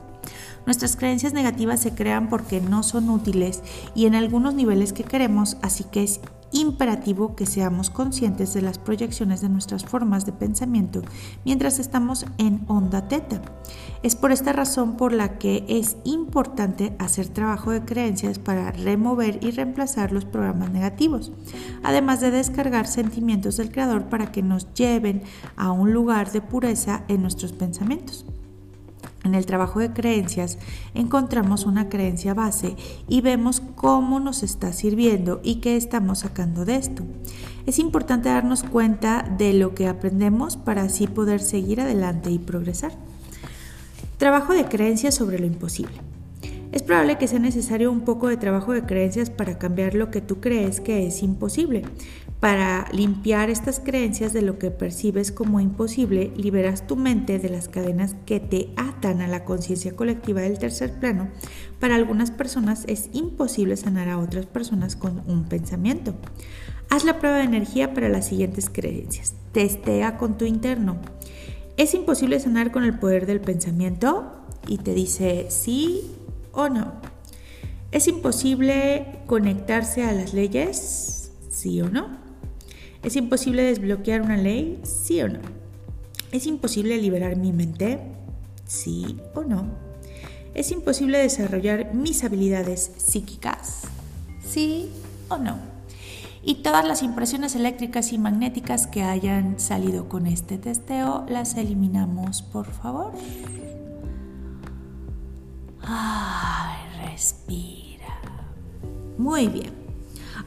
Nuestras 0.65 0.95
creencias 0.95 1.33
negativas 1.33 1.81
se 1.81 1.93
crean 1.93 2.29
porque 2.29 2.61
no 2.61 2.85
son 2.85 3.11
útiles 3.11 3.63
y 3.97 4.07
en 4.07 4.15
algunos 4.15 4.55
niveles 4.55 4.93
que 4.93 5.03
queremos, 5.03 5.57
así 5.61 5.83
que 5.83 6.05
es 6.05 6.21
imperativo 6.53 7.35
que 7.35 7.47
seamos 7.47 7.91
conscientes 7.91 8.55
de 8.55 8.63
las 8.63 8.79
proyecciones 8.79 9.41
de 9.41 9.49
nuestras 9.49 9.85
formas 9.85 10.27
de 10.27 10.33
pensamiento 10.33 11.03
mientras 11.45 11.79
estamos 11.79 12.27
en 12.39 12.65
onda 12.69 13.09
teta. 13.09 13.43
Es 14.03 14.17
por 14.17 14.33
esta 14.33 14.53
razón 14.53 14.97
por 14.97 15.13
la 15.13 15.39
que 15.39 15.65
es 15.69 15.97
importante 16.05 16.95
hacer 16.99 17.29
trabajo 17.29 17.71
de 17.71 17.85
creencias 17.85 18.39
para 18.39 18.73
remover 18.73 19.39
y 19.43 19.51
reemplazar 19.51 20.13
los 20.13 20.25
programas 20.25 20.71
negativos, 20.71 21.33
además 21.83 22.21
de 22.21 22.31
descargar 22.31 22.87
sentimientos 22.87 23.57
del 23.57 23.71
Creador 23.71 24.05
para 24.05 24.33
que 24.33 24.43
nos 24.43 24.73
lleven 24.75 25.23
a 25.57 25.73
un 25.73 25.93
lugar 25.93 26.33
de 26.33 26.41
pureza 26.41 27.05
en 27.09 27.23
nuestros 27.23 27.53
pensamientos. 27.53 28.25
En 29.25 29.35
el 29.35 29.47
trabajo 29.47 29.79
de 29.79 29.93
creencias 29.93 30.59
encontramos 30.95 31.65
una 31.65 31.89
creencia 31.89 32.35
base 32.35 32.77
y 33.09 33.21
vemos 33.21 33.63
cómo 33.77 34.19
nos 34.19 34.43
está 34.43 34.73
sirviendo 34.73 35.41
y 35.45 35.57
qué 35.57 35.77
estamos 35.77 36.21
sacando 36.21 36.65
de 36.65 36.77
esto. 36.77 37.05
Es 37.67 37.79
importante 37.79 38.29
darnos 38.29 38.65
cuenta 38.65 39.23
de 39.39 39.53
lo 39.53 39.75
que 39.75 39.87
aprendemos 39.87 40.57
para 40.57 40.83
así 40.83 41.07
poder 41.07 41.41
seguir 41.41 41.81
adelante 41.81 42.31
y 42.31 42.39
progresar. 42.39 42.93
Trabajo 44.19 44.53
de 44.53 44.65
creencias 44.65 45.15
sobre 45.15 45.39
lo 45.39 45.47
imposible. 45.47 45.95
Es 46.73 46.83
probable 46.83 47.19
que 47.19 47.29
sea 47.29 47.39
necesario 47.39 47.93
un 47.93 48.01
poco 48.01 48.29
de 48.29 48.39
trabajo 48.39 48.73
de 48.73 48.85
creencias 48.85 49.29
para 49.29 49.59
cambiar 49.59 49.95
lo 49.95 50.11
que 50.11 50.23
tú 50.23 50.41
crees 50.41 50.81
que 50.81 51.07
es 51.07 51.23
imposible. 51.23 51.83
Para 52.43 52.87
limpiar 52.91 53.51
estas 53.51 53.79
creencias 53.79 54.33
de 54.33 54.43
lo 54.43 54.59
que 54.59 54.73
percibes 54.73 55.31
como 55.31 55.61
imposible, 55.61 56.33
liberas 56.37 56.89
tu 56.89 56.97
mente 56.97 57.39
de 57.39 57.49
las 57.49 57.69
cadenas 57.69 58.17
que 58.27 58.41
te 58.41 58.71
atan 58.77 59.21
a 59.21 59.29
la 59.29 59.45
conciencia 59.45 59.95
colectiva 59.95 60.41
del 60.41 60.59
tercer 60.59 60.99
plano. 60.99 61.29
Para 61.79 61.95
algunas 61.95 62.33
personas 62.33 62.83
es 62.89 63.11
imposible 63.13 63.77
sanar 63.77 64.09
a 64.09 64.19
otras 64.19 64.47
personas 64.47 64.97
con 64.97 65.23
un 65.29 65.45
pensamiento. 65.45 66.17
Haz 66.91 67.05
la 67.05 67.21
prueba 67.21 67.37
de 67.37 67.45
energía 67.45 67.95
para 67.95 68.09
las 68.09 68.27
siguientes 68.27 68.69
creencias. 68.69 69.35
Testea 69.53 70.19
con 70.19 70.37
tu 70.37 70.45
interno. 70.45 70.97
¿Es 71.77 71.95
imposible 71.95 72.41
sanar 72.41 72.73
con 72.73 72.83
el 72.83 72.99
poder 72.99 73.27
del 73.27 73.41
pensamiento? 73.41 74.33
Y 74.67 74.79
te 74.79 74.95
dice 74.95 75.47
sí 75.49 76.11
o 76.51 76.69
no. 76.69 76.95
¿Es 77.93 78.09
imposible 78.09 79.21
conectarse 79.29 80.03
a 80.03 80.11
las 80.11 80.35
leyes? 80.35 81.31
¿Sí 81.49 81.81
o 81.81 81.89
no? 81.89 82.22
¿Es 83.03 83.17
imposible 83.17 83.65
desbloquear 83.65 84.23
una 84.23 84.37
ley? 84.37 84.81
¿Sí 84.85 85.21
o 85.23 85.29
no? 85.29 85.41
¿Es 86.31 86.47
imposible 86.47 86.97
liberar 86.99 87.37
mi 87.37 87.53
mente? 87.53 87.99
¿Sí 88.65 89.19
o 89.35 89.43
no? 89.43 89.67
¿Es 90.55 90.71
imposible 90.71 91.19
desarrollar 91.19 91.95
mis 91.95 92.23
habilidades 92.23 92.93
psíquicas? 92.99 93.83
¿Sí 94.47 94.89
o 95.29 95.37
no? 95.37 95.59
Y 96.45 96.57
todas 96.57 96.87
las 96.87 97.03
impresiones 97.03 97.57
eléctricas 97.57 98.13
y 98.13 98.19
magnéticas 98.19 98.87
que 98.87 99.03
hayan 99.03 99.59
salido 99.59 100.09
con 100.09 100.27
este 100.27 100.59
testeo 100.59 101.27
las 101.29 101.57
eliminamos, 101.57 102.43
por 102.43 102.67
favor. 102.71 103.13
Ay, 105.83 107.11
respira. 107.11 108.21
Muy 109.19 109.49
bien. 109.49 109.82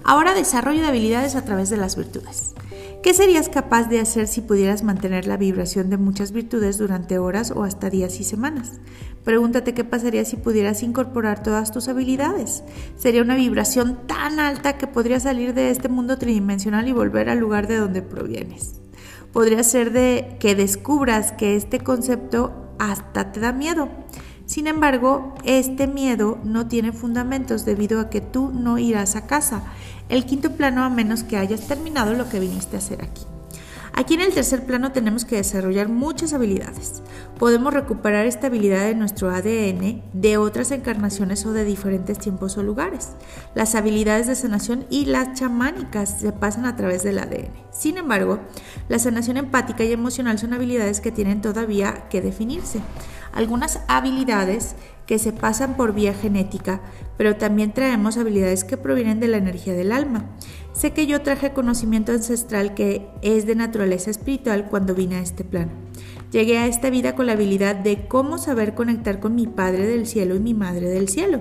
Ahora 0.07 0.35
desarrollo 0.35 0.81
de 0.81 0.87
habilidades 0.87 1.35
a 1.35 1.43
través 1.43 1.71
de 1.71 1.77
las 1.77 1.95
virtudes. 1.95 2.53
¿Qué 3.01 3.15
serías 3.15 3.49
capaz 3.49 3.89
de 3.89 3.99
hacer 3.99 4.27
si 4.27 4.41
pudieras 4.41 4.83
mantener 4.83 5.25
la 5.25 5.35
vibración 5.35 5.89
de 5.89 5.97
muchas 5.97 6.31
virtudes 6.31 6.77
durante 6.77 7.17
horas 7.17 7.49
o 7.49 7.63
hasta 7.63 7.89
días 7.89 8.19
y 8.19 8.23
semanas? 8.23 8.73
Pregúntate 9.23 9.73
qué 9.73 9.83
pasaría 9.83 10.23
si 10.23 10.35
pudieras 10.35 10.83
incorporar 10.83 11.41
todas 11.41 11.71
tus 11.71 11.87
habilidades. 11.87 12.63
Sería 12.95 13.23
una 13.23 13.35
vibración 13.35 14.05
tan 14.05 14.39
alta 14.39 14.77
que 14.77 14.85
podrías 14.85 15.23
salir 15.23 15.55
de 15.55 15.71
este 15.71 15.89
mundo 15.89 16.19
tridimensional 16.19 16.87
y 16.87 16.91
volver 16.91 17.27
al 17.27 17.39
lugar 17.39 17.65
de 17.65 17.77
donde 17.77 18.03
provienes. 18.03 18.75
Podría 19.33 19.63
ser 19.63 19.91
de 19.91 20.37
que 20.39 20.53
descubras 20.53 21.31
que 21.31 21.55
este 21.55 21.79
concepto 21.79 22.53
hasta 22.77 23.31
te 23.31 23.39
da 23.39 23.53
miedo 23.53 23.89
sin 24.45 24.67
embargo, 24.67 25.33
este 25.43 25.87
miedo 25.87 26.37
no 26.43 26.67
tiene 26.67 26.91
fundamentos 26.91 27.65
debido 27.65 27.99
a 27.99 28.09
que 28.09 28.21
tú 28.21 28.51
no 28.53 28.77
irás 28.77 29.15
a 29.15 29.25
casa, 29.25 29.63
el 30.09 30.25
quinto 30.25 30.51
plano 30.51 30.83
a 30.83 30.89
menos 30.89 31.23
que 31.23 31.37
hayas 31.37 31.67
terminado 31.67 32.13
lo 32.13 32.29
que 32.29 32.39
viniste 32.39 32.75
a 32.75 32.79
hacer 32.79 33.01
aquí. 33.01 33.23
Aquí 33.97 34.15
en 34.15 34.21
el 34.21 34.33
tercer 34.33 34.65
plano 34.65 34.91
tenemos 34.91 35.23
que 35.23 35.37
desarrollar 35.37 35.87
muchas 35.87 36.33
habilidades. 36.33 37.01
Podemos 37.39 37.73
recuperar 37.73 38.25
esta 38.25 38.47
habilidad 38.47 38.83
de 38.83 38.93
nuestro 38.93 39.29
ADN 39.29 40.03
de 40.11 40.37
otras 40.37 40.71
encarnaciones 40.71 41.45
o 41.45 41.53
de 41.53 41.63
diferentes 41.63 42.19
tiempos 42.19 42.57
o 42.57 42.63
lugares. 42.63 43.11
Las 43.53 43.73
habilidades 43.73 44.27
de 44.27 44.35
sanación 44.35 44.85
y 44.89 45.05
las 45.05 45.39
chamánicas 45.39 46.19
se 46.19 46.33
pasan 46.33 46.65
a 46.65 46.75
través 46.75 47.03
del 47.03 47.19
ADN. 47.19 47.53
Sin 47.71 47.97
embargo, 47.97 48.41
la 48.89 48.99
sanación 48.99 49.37
empática 49.37 49.85
y 49.85 49.93
emocional 49.93 50.37
son 50.39 50.51
habilidades 50.51 50.99
que 50.99 51.13
tienen 51.13 51.39
todavía 51.39 52.09
que 52.09 52.21
definirse. 52.21 52.81
Algunas 53.31 53.79
habilidades 53.87 54.75
que 55.05 55.19
se 55.19 55.31
pasan 55.33 55.77
por 55.77 55.93
vía 55.93 56.13
genética, 56.13 56.81
pero 57.17 57.35
también 57.35 57.73
traemos 57.73 58.17
habilidades 58.17 58.63
que 58.63 58.77
provienen 58.77 59.19
de 59.19 59.27
la 59.27 59.37
energía 59.37 59.73
del 59.73 59.91
alma. 59.91 60.25
Sé 60.73 60.91
que 60.91 61.07
yo 61.07 61.21
traje 61.21 61.53
conocimiento 61.53 62.11
ancestral 62.11 62.73
que 62.73 63.07
es 63.21 63.45
de 63.45 63.55
naturaleza 63.55 64.11
espiritual 64.11 64.67
cuando 64.69 64.95
vine 64.95 65.15
a 65.15 65.21
este 65.21 65.43
plano. 65.43 65.71
Llegué 66.31 66.57
a 66.57 66.67
esta 66.67 66.89
vida 66.89 67.15
con 67.15 67.27
la 67.27 67.33
habilidad 67.33 67.75
de 67.75 68.07
cómo 68.07 68.37
saber 68.37 68.75
conectar 68.75 69.21
con 69.21 69.35
mi 69.35 69.47
Padre 69.47 69.87
del 69.87 70.05
Cielo 70.05 70.35
y 70.35 70.39
mi 70.39 70.53
Madre 70.53 70.89
del 70.89 71.07
Cielo. 71.07 71.39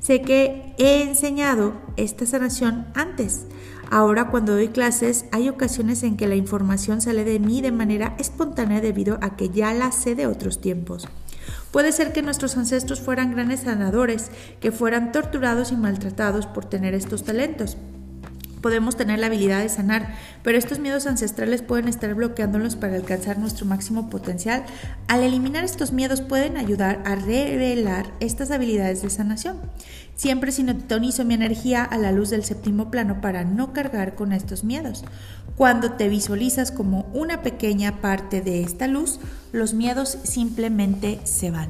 Sé 0.00 0.22
que 0.22 0.74
he 0.78 1.02
enseñado 1.02 1.74
esta 1.96 2.26
sanación 2.26 2.86
antes. 2.94 3.46
Ahora 3.88 4.30
cuando 4.30 4.54
doy 4.54 4.68
clases 4.68 5.26
hay 5.30 5.48
ocasiones 5.48 6.02
en 6.02 6.16
que 6.16 6.26
la 6.26 6.34
información 6.34 7.00
sale 7.00 7.22
de 7.24 7.38
mí 7.38 7.60
de 7.60 7.70
manera 7.70 8.16
espontánea 8.18 8.80
debido 8.80 9.18
a 9.20 9.36
que 9.36 9.50
ya 9.50 9.72
la 9.74 9.92
sé 9.92 10.16
de 10.16 10.26
otros 10.26 10.60
tiempos. 10.60 11.06
Puede 11.72 11.90
ser 11.92 12.12
que 12.12 12.22
nuestros 12.22 12.56
ancestros 12.56 13.00
fueran 13.00 13.32
grandes 13.32 13.60
sanadores, 13.60 14.30
que 14.60 14.70
fueran 14.70 15.10
torturados 15.10 15.72
y 15.72 15.76
maltratados 15.76 16.46
por 16.46 16.66
tener 16.66 16.94
estos 16.94 17.24
talentos. 17.24 17.78
Podemos 18.60 18.94
tener 18.94 19.18
la 19.18 19.26
habilidad 19.26 19.60
de 19.60 19.68
sanar, 19.68 20.14
pero 20.44 20.56
estos 20.56 20.78
miedos 20.78 21.08
ancestrales 21.08 21.62
pueden 21.62 21.88
estar 21.88 22.14
bloqueándolos 22.14 22.76
para 22.76 22.94
alcanzar 22.94 23.36
nuestro 23.38 23.66
máximo 23.66 24.08
potencial. 24.08 24.64
Al 25.08 25.24
eliminar 25.24 25.64
estos 25.64 25.92
miedos 25.92 26.20
pueden 26.20 26.56
ayudar 26.56 27.02
a 27.04 27.16
revelar 27.16 28.12
estas 28.20 28.52
habilidades 28.52 29.02
de 29.02 29.10
sanación. 29.10 29.56
Siempre 30.14 30.52
sintonizo 30.52 31.24
mi 31.24 31.34
energía 31.34 31.82
a 31.82 31.98
la 31.98 32.12
luz 32.12 32.30
del 32.30 32.44
séptimo 32.44 32.88
plano 32.88 33.20
para 33.20 33.42
no 33.42 33.72
cargar 33.72 34.14
con 34.14 34.32
estos 34.32 34.62
miedos. 34.62 35.04
Cuando 35.56 35.92
te 35.92 36.08
visualizas 36.08 36.72
como 36.72 37.06
una 37.12 37.42
pequeña 37.42 38.00
parte 38.00 38.40
de 38.40 38.62
esta 38.62 38.86
luz, 38.86 39.20
los 39.52 39.74
miedos 39.74 40.18
simplemente 40.24 41.20
se 41.24 41.50
van. 41.50 41.68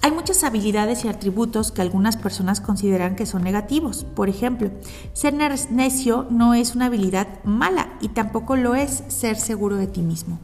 Hay 0.00 0.12
muchas 0.12 0.44
habilidades 0.44 1.04
y 1.04 1.08
atributos 1.08 1.72
que 1.72 1.82
algunas 1.82 2.16
personas 2.16 2.60
consideran 2.60 3.16
que 3.16 3.26
son 3.26 3.42
negativos. 3.42 4.04
Por 4.04 4.28
ejemplo, 4.28 4.70
ser 5.12 5.34
necio 5.34 6.26
no 6.30 6.54
es 6.54 6.76
una 6.76 6.86
habilidad 6.86 7.26
mala 7.42 7.88
y 8.00 8.08
tampoco 8.08 8.56
lo 8.56 8.76
es 8.76 9.02
ser 9.08 9.36
seguro 9.36 9.76
de 9.76 9.88
ti 9.88 10.02
mismo. 10.02 10.38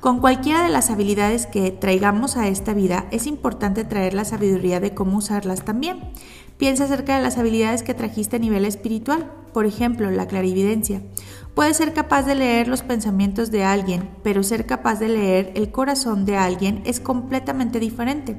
Con 0.00 0.20
cualquiera 0.20 0.62
de 0.62 0.70
las 0.70 0.90
habilidades 0.90 1.46
que 1.46 1.72
traigamos 1.72 2.36
a 2.36 2.48
esta 2.48 2.72
vida, 2.72 3.06
es 3.10 3.26
importante 3.26 3.84
traer 3.84 4.14
la 4.14 4.24
sabiduría 4.24 4.80
de 4.80 4.94
cómo 4.94 5.18
usarlas 5.18 5.64
también. 5.64 5.98
Piensa 6.58 6.84
acerca 6.84 7.16
de 7.16 7.22
las 7.22 7.36
habilidades 7.36 7.82
que 7.82 7.92
trajiste 7.92 8.36
a 8.36 8.38
nivel 8.38 8.64
espiritual, 8.64 9.30
por 9.52 9.66
ejemplo, 9.66 10.10
la 10.10 10.26
clarividencia. 10.26 11.02
Puedes 11.56 11.78
ser 11.78 11.94
capaz 11.94 12.24
de 12.24 12.34
leer 12.34 12.68
los 12.68 12.82
pensamientos 12.82 13.50
de 13.50 13.64
alguien, 13.64 14.10
pero 14.22 14.42
ser 14.42 14.66
capaz 14.66 14.96
de 14.96 15.08
leer 15.08 15.52
el 15.54 15.70
corazón 15.70 16.26
de 16.26 16.36
alguien 16.36 16.82
es 16.84 17.00
completamente 17.00 17.80
diferente. 17.80 18.36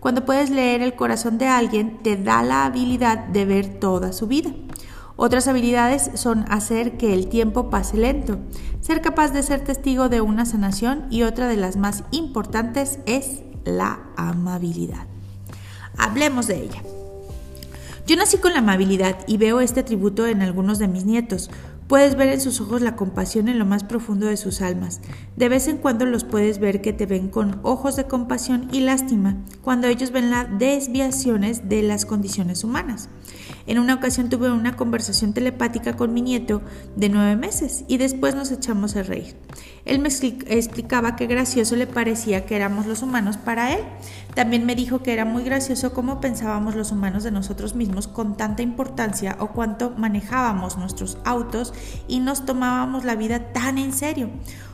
Cuando 0.00 0.26
puedes 0.26 0.50
leer 0.50 0.82
el 0.82 0.94
corazón 0.94 1.38
de 1.38 1.46
alguien, 1.46 2.02
te 2.02 2.18
da 2.18 2.42
la 2.42 2.66
habilidad 2.66 3.20
de 3.28 3.46
ver 3.46 3.80
toda 3.80 4.12
su 4.12 4.26
vida. 4.26 4.50
Otras 5.16 5.48
habilidades 5.48 6.10
son 6.12 6.44
hacer 6.52 6.98
que 6.98 7.14
el 7.14 7.28
tiempo 7.28 7.70
pase 7.70 7.96
lento, 7.96 8.38
ser 8.82 9.00
capaz 9.00 9.28
de 9.30 9.42
ser 9.42 9.64
testigo 9.64 10.10
de 10.10 10.20
una 10.20 10.44
sanación 10.44 11.06
y 11.08 11.22
otra 11.22 11.48
de 11.48 11.56
las 11.56 11.78
más 11.78 12.04
importantes 12.10 12.98
es 13.06 13.40
la 13.64 14.00
amabilidad. 14.18 15.06
Hablemos 15.96 16.46
de 16.46 16.64
ella. 16.64 16.82
Yo 18.08 18.16
nací 18.16 18.38
con 18.38 18.54
la 18.54 18.60
amabilidad 18.60 19.18
y 19.26 19.36
veo 19.36 19.60
este 19.60 19.80
atributo 19.80 20.26
en 20.26 20.40
algunos 20.40 20.78
de 20.78 20.88
mis 20.88 21.04
nietos. 21.04 21.50
Puedes 21.88 22.16
ver 22.16 22.28
en 22.28 22.40
sus 22.42 22.60
ojos 22.60 22.82
la 22.82 22.96
compasión 22.96 23.48
en 23.48 23.58
lo 23.58 23.64
más 23.64 23.82
profundo 23.82 24.26
de 24.26 24.36
sus 24.36 24.60
almas. 24.60 25.00
De 25.36 25.48
vez 25.48 25.68
en 25.68 25.78
cuando 25.78 26.04
los 26.04 26.22
puedes 26.22 26.58
ver 26.58 26.82
que 26.82 26.92
te 26.92 27.06
ven 27.06 27.28
con 27.28 27.60
ojos 27.62 27.96
de 27.96 28.04
compasión 28.04 28.68
y 28.70 28.80
lástima 28.80 29.38
cuando 29.62 29.86
ellos 29.86 30.10
ven 30.10 30.30
las 30.30 30.58
desviaciones 30.58 31.70
de 31.70 31.82
las 31.82 32.04
condiciones 32.04 32.62
humanas. 32.62 33.08
En 33.68 33.78
una 33.78 33.94
ocasión 33.94 34.30
tuve 34.30 34.50
una 34.50 34.76
conversación 34.76 35.34
telepática 35.34 35.94
con 35.94 36.14
mi 36.14 36.22
nieto 36.22 36.62
de 36.96 37.10
nueve 37.10 37.36
meses 37.36 37.84
y 37.86 37.98
después 37.98 38.34
nos 38.34 38.50
echamos 38.50 38.96
a 38.96 39.02
reír. 39.02 39.36
Él 39.84 39.98
me 39.98 40.08
explicaba 40.08 41.16
que 41.16 41.26
gracioso 41.26 41.76
le 41.76 41.86
parecía 41.86 42.46
que 42.46 42.56
éramos 42.56 42.86
los 42.86 43.02
humanos 43.02 43.36
para 43.36 43.74
él. 43.74 43.80
También 44.34 44.64
me 44.64 44.74
dijo 44.74 45.02
que 45.02 45.12
era 45.12 45.26
muy 45.26 45.44
gracioso 45.44 45.92
cómo 45.92 46.18
pensábamos 46.18 46.76
los 46.76 46.92
humanos 46.92 47.24
de 47.24 47.30
nosotros 47.30 47.74
mismos 47.74 48.08
con 48.08 48.38
tanta 48.38 48.62
importancia 48.62 49.36
o 49.38 49.48
cuánto 49.48 49.90
manejábamos 49.90 50.78
nuestros 50.78 51.18
autos 51.26 51.74
y 52.08 52.20
nos 52.20 52.46
tomábamos 52.46 53.04
la 53.04 53.16
vida 53.16 53.52
tan 53.52 53.76
en 53.76 53.92
serio. 53.92 54.30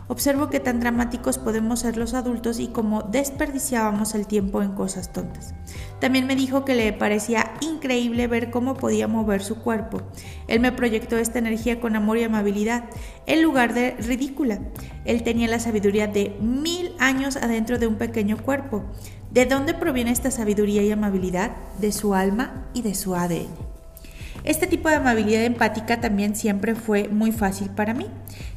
Observo 0.07 0.51
que 0.51 0.61
tan 0.61 0.81
dramáticos 0.81 1.39
podemos 1.39 1.81
ser 1.81 1.97
los 1.97 2.13
adultos 2.13 2.61
y 2.61 2.69
cómo 2.69 3.03
desperdiciábamos 3.03 4.15
el 4.15 4.27
tiempo 4.27 4.63
en 4.63 4.73
cosas 4.73 5.13
tontas. 5.13 5.55
También 5.99 6.27
me 6.27 6.37
dijo 6.37 6.65
que 6.65 6.75
le 6.75 6.93
parecía 6.93 7.53
increíble 7.63 8.27
ver 8.27 8.51
cómo 8.51 8.75
podía 8.77 9.09
mover 9.09 9.43
su 9.43 9.57
cuerpo. 9.57 10.03
Él 10.47 10.61
me 10.61 10.73
proyectó 10.73 11.17
esta 11.17 11.39
energía 11.39 11.81
con 11.81 11.97
amor 11.97 12.19
y 12.19 12.25
amabilidad, 12.25 12.85
en 13.27 13.43
lugar 13.43 13.73
de 13.73 13.93
ridícula. 13.93 14.59
Él 15.07 15.23
tenía 15.23 15.49
la 15.49 15.59
sabiduría 15.59 16.07
de 16.07 16.37
mil 16.41 16.93
años 16.99 17.37
adentro 17.37 17.79
de 17.79 17.87
un 17.87 17.97
pequeño 17.97 18.37
cuerpo. 18.37 18.85
¿De 19.31 19.47
dónde 19.47 19.73
proviene 19.73 20.11
esta 20.11 20.31
sabiduría 20.31 20.83
y 20.83 20.93
amabilidad? 20.93 21.57
De 21.79 21.93
su 21.93 22.15
alma 22.15 22.69
y 22.75 22.83
de 22.83 22.95
su 22.95 23.15
ADN. 23.15 23.64
Este 24.45 24.66
tipo 24.66 24.90
de 24.90 24.97
amabilidad 24.97 25.42
empática 25.42 26.03
también 26.03 26.36
siempre 26.36 26.74
fue 26.74 27.09
muy 27.09 27.32
fácil 27.32 27.70
para 27.70 27.95
mí. 27.95 28.07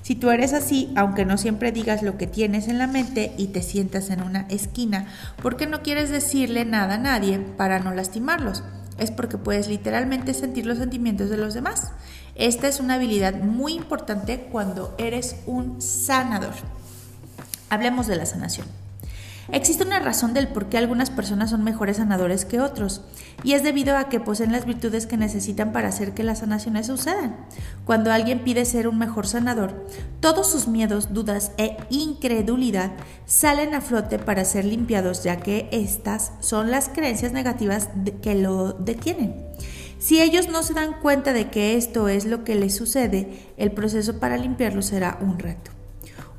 Si 0.02 0.16
tú 0.16 0.30
eres 0.32 0.52
así, 0.52 0.92
aunque 0.98 1.24
no 1.24 1.38
siempre 1.38 1.72
digas 1.72 2.04
lo 2.04 2.18
que 2.18 2.28
tienes 2.28 2.68
en 2.68 2.78
la 2.78 2.88
mente 2.88 3.34
y 3.38 3.48
te 3.48 3.62
sientas 3.62 4.10
en 4.10 4.22
una 4.22 4.42
esquina, 4.50 5.08
porque 5.42 5.66
no 5.66 5.84
quieres 5.84 6.10
decirle 6.10 6.66
nada 6.66 6.96
a 6.96 7.00
nadie 7.00 7.40
para 7.40 7.80
no 7.80 7.94
lastimarlos, 7.94 8.66
es 8.98 9.12
porque 9.12 9.38
puedes 9.38 9.70
literalmente 9.70 10.34
sentir 10.34 10.66
los 10.66 10.78
sentimientos 10.78 11.30
de 11.30 11.38
los 11.38 11.54
demás. 11.54 11.92
Esta 12.36 12.68
es 12.68 12.82
una 12.82 12.96
habilidad 12.96 13.36
muy 13.36 13.74
importante 13.74 14.48
cuando 14.52 14.94
eres 14.98 15.38
un 15.46 15.82
sanador. 15.82 16.54
Hablemos 17.70 18.08
de 18.08 18.18
la 18.18 18.26
sanación. 18.26 18.68
Existe 19.52 19.86
una 19.86 20.00
razón 20.00 20.34
del 20.34 20.50
por 20.50 20.68
qué 20.68 20.78
algunas 20.78 21.10
personas 21.10 21.52
son 21.52 21.64
mejores 21.64 21.98
sanadores 21.98 22.44
que 22.44 22.60
otros, 22.60 23.02
y 23.44 23.54
es 23.54 23.64
debido 23.64 23.96
a 23.96 24.10
que 24.10 24.20
poseen 24.20 24.52
las 24.52 24.66
virtudes 24.66 25.08
que 25.08 25.16
necesitan 25.16 25.72
para 25.72 25.88
hacer 25.88 26.14
que 26.14 26.24
las 26.24 26.40
sanaciones 26.40 26.88
sucedan. 26.88 27.38
Cuando 27.86 28.12
alguien 28.12 28.44
pide 28.44 28.66
ser 28.66 28.90
un 28.90 28.98
mejor 28.98 29.26
sanador, 29.26 29.88
todos 30.20 30.52
sus 30.52 30.68
miedos, 30.68 31.14
dudas 31.14 31.52
e 31.58 31.78
incredulidad 31.90 32.92
salen 33.26 33.74
a 33.74 33.82
flote 33.82 34.20
para 34.20 34.44
ser 34.44 34.66
limpiados, 34.66 35.24
ya 35.24 35.38
que 35.38 35.70
estas 35.72 36.34
son 36.42 36.70
las 36.70 36.90
creencias 36.90 37.32
negativas 37.32 37.90
que 38.22 38.36
lo 38.36 38.74
detienen. 38.74 39.34
Si 39.98 40.22
ellos 40.22 40.50
no 40.50 40.62
se 40.62 40.74
dan 40.74 41.00
cuenta 41.02 41.34
de 41.34 41.50
que 41.50 41.76
esto 41.76 42.10
es 42.10 42.26
lo 42.26 42.44
que 42.44 42.56
les 42.56 42.76
sucede, 42.76 43.54
el 43.58 43.72
proceso 43.72 44.20
para 44.20 44.38
limpiarlo 44.38 44.82
será 44.82 45.18
un 45.22 45.40
reto. 45.40 45.77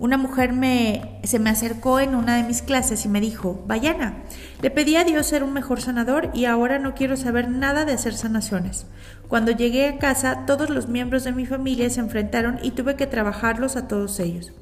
Una 0.01 0.17
mujer 0.17 0.53
me, 0.53 1.19
se 1.25 1.41
me 1.41 1.51
acercó 1.51 1.99
en 1.99 2.15
una 2.15 2.37
de 2.37 2.45
mis 2.45 2.63
clases 2.63 3.05
y 3.05 3.09
me 3.09 3.21
dijo, 3.21 3.65
Vayana, 3.67 4.23
le 4.63 4.71
pedí 4.71 4.95
a 4.95 5.03
Dios 5.03 5.27
ser 5.27 5.43
un 5.43 5.53
mejor 5.53 5.81
sanador 5.81 6.31
y 6.35 6.45
ahora 6.45 6.79
no 6.79 6.95
quiero 6.95 7.17
saber 7.17 7.49
nada 7.49 7.85
de 7.85 7.95
hacer 7.95 8.15
sanaciones. 8.15 8.87
Cuando 9.27 9.51
llegué 9.51 9.89
a 9.89 9.99
casa, 9.99 10.45
todos 10.47 10.71
los 10.71 10.89
miembros 10.89 11.25
de 11.25 11.33
mi 11.33 11.47
familia 11.47 11.91
se 11.91 11.99
enfrentaron 11.99 12.61
y 12.63 12.71
tuve 12.71 12.95
que 12.95 13.09
trabajarlos 13.09 13.75
a 13.75 13.89
todos 13.89 14.21
ellos. 14.21 14.53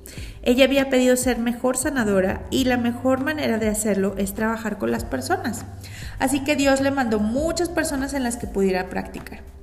Ella 0.43 0.65
había 0.65 0.89
pedido 0.89 1.17
ser 1.17 1.39
mejor 1.39 1.77
sanadora 1.77 2.47
y 2.51 2.65
la 2.65 2.79
mejor 2.79 3.23
manera 3.23 3.59
de 3.59 3.69
hacerlo 3.69 4.15
es 4.17 4.35
trabajar 4.35 4.79
con 4.79 4.91
las 4.91 5.05
personas. 5.05 5.67
Así 6.19 6.45
que 6.45 6.57
Dios 6.57 6.81
le 6.81 6.91
mandó 6.91 7.21
muchas 7.21 7.69
personas 7.69 8.15
en 8.15 8.23
las 8.23 8.39
que 8.39 8.47
pudiera 8.47 8.89
practicar. 8.89 9.56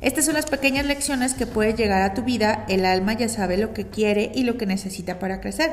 Estas 0.00 0.24
son 0.24 0.34
las 0.34 0.46
pequeñas 0.46 0.86
lecciones 0.86 1.34
que 1.34 1.46
puede 1.46 1.74
llegar 1.74 2.00
a 2.00 2.14
tu 2.14 2.22
vida. 2.22 2.64
El 2.68 2.86
alma 2.86 3.12
ya 3.12 3.28
sabe 3.28 3.58
lo 3.58 3.74
que 3.74 3.88
quiere 3.88 4.32
y 4.34 4.44
lo 4.44 4.56
que 4.56 4.64
necesita 4.64 5.18
para 5.18 5.40
crecer. 5.42 5.72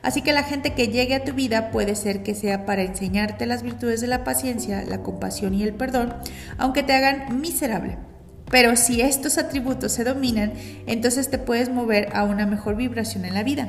Así 0.00 0.22
que 0.22 0.32
la 0.32 0.44
gente 0.44 0.72
que 0.72 0.88
llegue 0.88 1.14
a 1.14 1.24
tu 1.24 1.34
vida 1.34 1.70
puede 1.70 1.94
ser 1.94 2.22
que 2.22 2.34
sea 2.34 2.64
para 2.64 2.82
enseñarte 2.82 3.44
las 3.44 3.62
virtudes 3.62 4.00
de 4.00 4.06
la 4.06 4.24
paciencia, 4.24 4.82
la 4.86 5.02
compasión 5.02 5.52
y 5.52 5.62
el 5.62 5.74
perdón, 5.74 6.14
aunque 6.56 6.82
te 6.82 6.94
hagan 6.94 7.40
miserable. 7.40 7.98
Pero 8.50 8.76
si 8.76 9.02
estos 9.02 9.36
atributos 9.36 9.92
se 9.92 10.04
dominan, 10.04 10.54
entonces 10.86 11.28
te 11.28 11.38
puedes 11.38 11.68
mover 11.68 12.08
a 12.14 12.24
una 12.24 12.46
mejor 12.46 12.76
vibración 12.76 13.24
en 13.24 13.34
la 13.34 13.42
vida. 13.42 13.68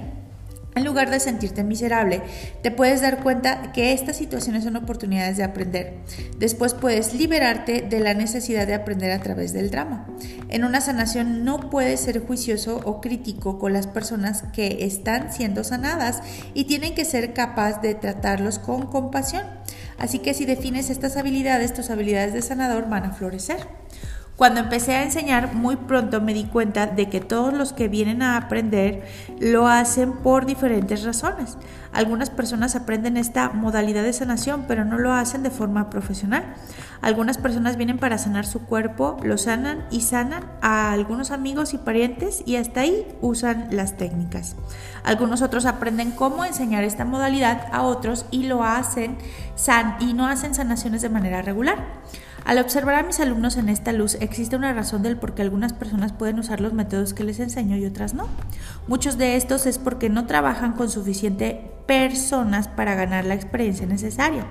En 0.78 0.86
lugar 0.86 1.10
de 1.10 1.20
sentirte 1.20 1.64
miserable, 1.64 2.22
te 2.62 2.70
puedes 2.70 3.02
dar 3.02 3.24
cuenta 3.24 3.72
que 3.72 3.94
estas 3.94 4.16
situaciones 4.16 4.64
son 4.64 4.76
oportunidades 4.76 5.36
de 5.36 5.44
aprender. 5.44 5.96
Después 6.38 6.76
puedes 6.76 7.16
liberarte 7.16 7.82
de 7.82 8.00
la 8.00 8.14
necesidad 8.14 8.68
de 8.68 8.76
aprender 8.76 9.10
a 9.10 9.20
través 9.20 9.54
del 9.54 9.72
drama. 9.72 10.06
En 10.50 10.64
una 10.64 10.80
sanación 10.80 11.44
no 11.44 11.72
puedes 11.72 12.02
ser 12.02 12.24
juicioso 12.24 12.80
o 12.86 13.02
crítico 13.02 13.58
con 13.58 13.74
las 13.74 13.88
personas 13.88 14.44
que 14.54 14.86
están 14.86 15.34
siendo 15.34 15.64
sanadas 15.64 16.22
y 16.54 16.66
tienen 16.66 16.94
que 16.94 17.06
ser 17.06 17.34
capaz 17.34 17.82
de 17.82 17.96
tratarlos 17.96 18.60
con 18.60 18.86
compasión. 18.86 19.46
Así 19.98 20.20
que 20.20 20.36
si 20.36 20.46
defines 20.46 20.92
estas 20.92 21.18
habilidades, 21.18 21.74
tus 21.74 21.90
habilidades 21.90 22.34
de 22.34 22.44
sanador 22.44 22.88
van 22.88 23.06
a 23.06 23.14
florecer. 23.14 23.58
Cuando 24.38 24.60
empecé 24.60 24.94
a 24.94 25.02
enseñar, 25.02 25.56
muy 25.56 25.78
pronto 25.78 26.22
me 26.22 26.32
di 26.32 26.44
cuenta 26.44 26.86
de 26.86 27.10
que 27.10 27.22
todos 27.22 27.52
los 27.56 27.74
que 27.74 27.88
vienen 27.88 28.22
a 28.22 28.38
aprender 28.38 29.04
lo 29.40 29.68
hacen 29.68 30.12
por 30.14 30.46
diferentes 30.46 31.04
razones. 31.04 31.58
Algunas 31.92 32.30
personas 32.30 32.76
aprenden 32.76 33.18
esta 33.18 33.50
modalidad 33.50 34.04
de 34.04 34.14
sanación, 34.14 34.66
pero 34.68 34.86
no 34.86 35.00
lo 35.00 35.12
hacen 35.12 35.42
de 35.42 35.50
forma 35.50 35.90
profesional. 35.90 36.54
Algunas 37.02 37.40
personas 37.40 37.78
vienen 37.78 37.98
para 37.98 38.20
sanar 38.20 38.46
su 38.46 38.62
cuerpo, 38.62 39.18
lo 39.24 39.40
sanan 39.40 39.88
y 39.90 40.02
sanan 40.02 40.44
a 40.62 40.92
algunos 40.92 41.32
amigos 41.32 41.74
y 41.74 41.80
parientes 41.80 42.44
y 42.46 42.58
hasta 42.58 42.82
ahí 42.82 43.08
usan 43.22 43.70
las 43.72 43.98
técnicas. 43.98 44.56
Algunos 45.04 45.42
otros 45.42 45.66
aprenden 45.66 46.12
cómo 46.12 46.46
enseñar 46.46 46.84
esta 46.84 47.06
modalidad 47.06 47.66
a 47.72 47.82
otros 47.82 48.28
y 48.30 48.44
lo 48.44 48.64
hacen 48.64 49.18
san 49.56 49.96
y 50.00 50.14
no 50.14 50.28
hacen 50.28 50.54
sanaciones 50.54 51.02
de 51.02 51.10
manera 51.10 51.42
regular. 51.42 51.80
Al 52.48 52.60
observar 52.60 52.96
a 52.96 53.04
mis 53.04 53.20
alumnos 53.20 53.58
en 53.58 53.68
esta 53.68 53.92
luz, 53.92 54.16
existe 54.22 54.56
una 54.56 54.72
razón 54.72 55.04
del 55.04 55.18
por 55.18 55.36
qué 55.36 55.42
algunas 55.42 55.74
personas 55.74 56.14
pueden 56.14 56.40
usar 56.40 56.62
los 56.62 56.72
métodos 56.72 57.14
que 57.14 57.26
les 57.26 57.42
enseño 57.42 57.76
y 57.76 57.86
otras 57.86 58.14
no. 58.14 58.30
Muchos 58.88 59.18
de 59.18 59.36
estos 59.36 59.66
es 59.66 59.78
porque 59.78 60.08
no 60.08 60.28
trabajan 60.28 60.72
con 60.72 60.90
suficiente 60.90 61.70
personas 61.88 62.70
para 62.70 62.96
ganar 62.96 63.26
la 63.26 63.34
experiencia 63.34 63.86
necesaria. 63.86 64.46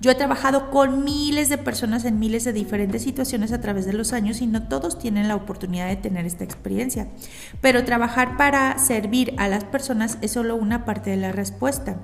Yo 0.00 0.10
he 0.10 0.16
trabajado 0.16 0.72
con 0.72 1.04
miles 1.04 1.48
de 1.48 1.58
personas 1.58 2.04
en 2.04 2.18
miles 2.18 2.42
de 2.42 2.52
diferentes 2.52 3.04
situaciones 3.04 3.52
a 3.52 3.60
través 3.60 3.86
de 3.86 3.92
los 3.92 4.12
años 4.12 4.40
y 4.40 4.48
no 4.48 4.66
todos 4.66 4.98
tienen 4.98 5.28
la 5.28 5.36
oportunidad 5.36 5.86
de 5.86 5.94
tener 5.94 6.26
esta 6.26 6.42
experiencia. 6.42 7.06
Pero 7.60 7.84
trabajar 7.84 8.36
para 8.36 8.76
servir 8.78 9.34
a 9.38 9.46
las 9.46 9.62
personas 9.62 10.18
es 10.22 10.32
solo 10.32 10.56
una 10.56 10.84
parte 10.84 11.10
de 11.10 11.18
la 11.18 11.30
respuesta. 11.30 11.98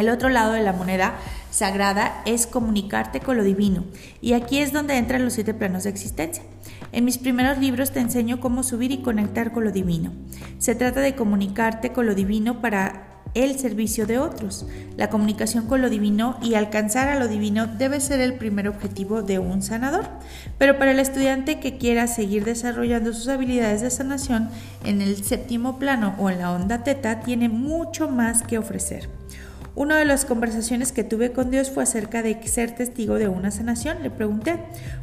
El 0.00 0.08
otro 0.08 0.30
lado 0.30 0.52
de 0.52 0.62
la 0.62 0.72
moneda 0.72 1.14
sagrada 1.50 2.22
es 2.24 2.46
comunicarte 2.46 3.20
con 3.20 3.36
lo 3.36 3.44
divino. 3.44 3.84
Y 4.22 4.32
aquí 4.32 4.58
es 4.58 4.72
donde 4.72 4.96
entran 4.96 5.22
los 5.22 5.34
siete 5.34 5.52
planos 5.52 5.84
de 5.84 5.90
existencia. 5.90 6.42
En 6.90 7.04
mis 7.04 7.18
primeros 7.18 7.58
libros 7.58 7.90
te 7.90 8.00
enseño 8.00 8.40
cómo 8.40 8.62
subir 8.62 8.92
y 8.92 9.02
conectar 9.02 9.52
con 9.52 9.64
lo 9.64 9.72
divino. 9.72 10.12
Se 10.58 10.74
trata 10.74 11.00
de 11.00 11.14
comunicarte 11.14 11.92
con 11.92 12.06
lo 12.06 12.14
divino 12.14 12.62
para 12.62 13.08
el 13.34 13.58
servicio 13.58 14.06
de 14.06 14.18
otros. 14.18 14.66
La 14.96 15.10
comunicación 15.10 15.66
con 15.66 15.82
lo 15.82 15.90
divino 15.90 16.38
y 16.40 16.54
alcanzar 16.54 17.08
a 17.08 17.18
lo 17.18 17.28
divino 17.28 17.66
debe 17.66 18.00
ser 18.00 18.20
el 18.20 18.38
primer 18.38 18.68
objetivo 18.68 19.20
de 19.20 19.38
un 19.38 19.60
sanador. 19.60 20.08
Pero 20.56 20.78
para 20.78 20.92
el 20.92 20.98
estudiante 20.98 21.60
que 21.60 21.76
quiera 21.76 22.06
seguir 22.06 22.46
desarrollando 22.46 23.12
sus 23.12 23.28
habilidades 23.28 23.82
de 23.82 23.90
sanación 23.90 24.48
en 24.82 25.02
el 25.02 25.22
séptimo 25.22 25.78
plano 25.78 26.14
o 26.18 26.30
en 26.30 26.38
la 26.38 26.52
onda 26.52 26.84
teta, 26.84 27.20
tiene 27.20 27.50
mucho 27.50 28.08
más 28.08 28.42
que 28.42 28.56
ofrecer. 28.56 29.19
Una 29.80 29.96
de 29.96 30.04
las 30.04 30.26
conversaciones 30.26 30.92
que 30.92 31.04
tuve 31.04 31.32
con 31.32 31.50
Dios 31.50 31.70
fue 31.70 31.84
acerca 31.84 32.22
de 32.22 32.46
ser 32.46 32.74
testigo 32.74 33.14
de 33.14 33.28
una 33.28 33.50
sanación. 33.50 34.02
Le 34.02 34.10
pregunté, 34.10 34.58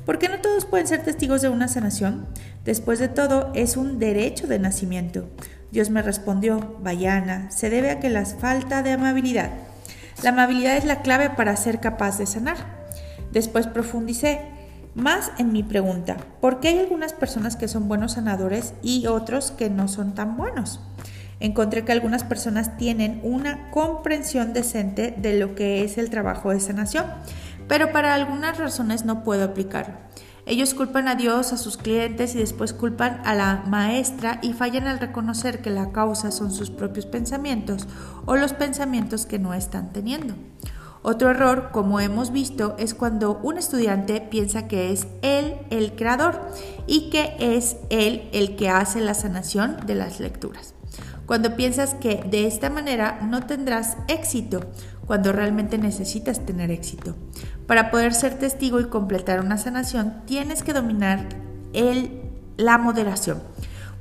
¿por 0.05 0.19
qué 0.19 0.29
no 0.29 0.39
todos 0.39 0.65
pueden 0.65 0.85
ser 0.85 1.03
testigos 1.03 1.41
de 1.41 1.49
una 1.49 1.67
sanación? 1.67 2.27
Después 2.63 2.99
de 2.99 3.07
todo, 3.07 3.51
es 3.55 3.75
un 3.75 3.97
derecho 3.97 4.45
de 4.45 4.59
nacimiento. 4.59 5.29
Dios 5.71 5.89
me 5.89 6.03
respondió, 6.03 6.77
Vayana, 6.83 7.49
se 7.49 7.71
debe 7.71 7.89
a 7.89 7.99
que 7.99 8.11
la 8.11 8.23
falta 8.27 8.83
de 8.83 8.91
amabilidad. 8.91 9.49
La 10.21 10.29
amabilidad 10.29 10.77
es 10.77 10.85
la 10.85 11.01
clave 11.01 11.31
para 11.31 11.55
ser 11.55 11.79
capaz 11.79 12.19
de 12.19 12.27
sanar. 12.27 12.57
Después 13.31 13.65
profundicé 13.65 14.41
más 14.93 15.31
en 15.39 15.53
mi 15.53 15.63
pregunta, 15.63 16.17
¿por 16.39 16.59
qué 16.59 16.67
hay 16.67 16.77
algunas 16.77 17.13
personas 17.13 17.55
que 17.55 17.67
son 17.67 17.87
buenos 17.87 18.11
sanadores 18.11 18.75
y 18.83 19.07
otros 19.07 19.49
que 19.49 19.71
no 19.71 19.87
son 19.87 20.13
tan 20.13 20.37
buenos? 20.37 20.81
Encontré 21.39 21.85
que 21.85 21.91
algunas 21.91 22.23
personas 22.23 22.77
tienen 22.77 23.19
una 23.23 23.69
comprensión 23.71 24.53
decente 24.53 25.13
de 25.17 25.39
lo 25.39 25.55
que 25.55 25.83
es 25.83 25.97
el 25.97 26.09
trabajo 26.09 26.51
de 26.51 26.59
sanación, 26.59 27.05
pero 27.67 27.91
para 27.91 28.13
algunas 28.13 28.57
razones 28.57 29.05
no 29.05 29.23
puedo 29.23 29.43
aplicarlo. 29.43 29.95
Ellos 30.45 30.73
culpan 30.73 31.09
a 31.09 31.15
Dios, 31.15 31.51
a 31.51 31.57
sus 31.57 31.75
clientes 31.75 32.33
y 32.33 32.37
después 32.37 32.71
culpan 32.71 33.21
a 33.25 33.35
la 33.35 33.63
maestra 33.67 34.39
y 34.41 34.53
fallan 34.53 34.87
al 34.87 34.99
reconocer 34.99 35.61
que 35.61 35.69
la 35.69 35.91
causa 35.91 36.31
son 36.31 36.53
sus 36.53 36.69
propios 36.69 37.05
pensamientos 37.05 37.85
o 38.25 38.37
los 38.37 38.53
pensamientos 38.53 39.25
que 39.25 39.39
no 39.39 39.53
están 39.53 39.91
teniendo. 39.91 40.35
Otro 41.03 41.29
error, 41.29 41.69
como 41.73 41.99
hemos 41.99 42.31
visto, 42.31 42.75
es 42.79 42.93
cuando 42.93 43.39
un 43.43 43.57
estudiante 43.57 44.21
piensa 44.21 44.69
que 44.69 44.93
es 44.93 45.07
él 45.21 45.55
el 45.69 45.95
creador 45.95 46.39
y 46.87 47.09
que 47.09 47.35
es 47.39 47.75
él 47.89 48.29
el 48.31 48.55
que 48.55 48.69
hace 48.69 49.01
la 49.01 49.13
sanación 49.15 49.85
de 49.85 49.95
las 49.95 50.21
lecturas 50.21 50.76
cuando 51.27 51.55
piensas 51.55 51.93
que 51.93 52.23
de 52.27 52.47
esta 52.47 52.71
manera 52.71 53.19
no 53.21 53.45
tendrás 53.45 53.97
éxito, 54.07 54.61
cuando 55.05 55.31
realmente 55.33 55.77
necesitas 55.77 56.45
tener 56.45 56.71
éxito. 56.71 57.15
Para 57.67 57.91
poder 57.91 58.13
ser 58.13 58.39
testigo 58.39 58.79
y 58.79 58.85
completar 58.85 59.41
una 59.41 59.57
sanación, 59.57 60.23
tienes 60.25 60.63
que 60.63 60.73
dominar 60.73 61.27
el, 61.73 62.21
la 62.55 62.77
moderación. 62.77 63.43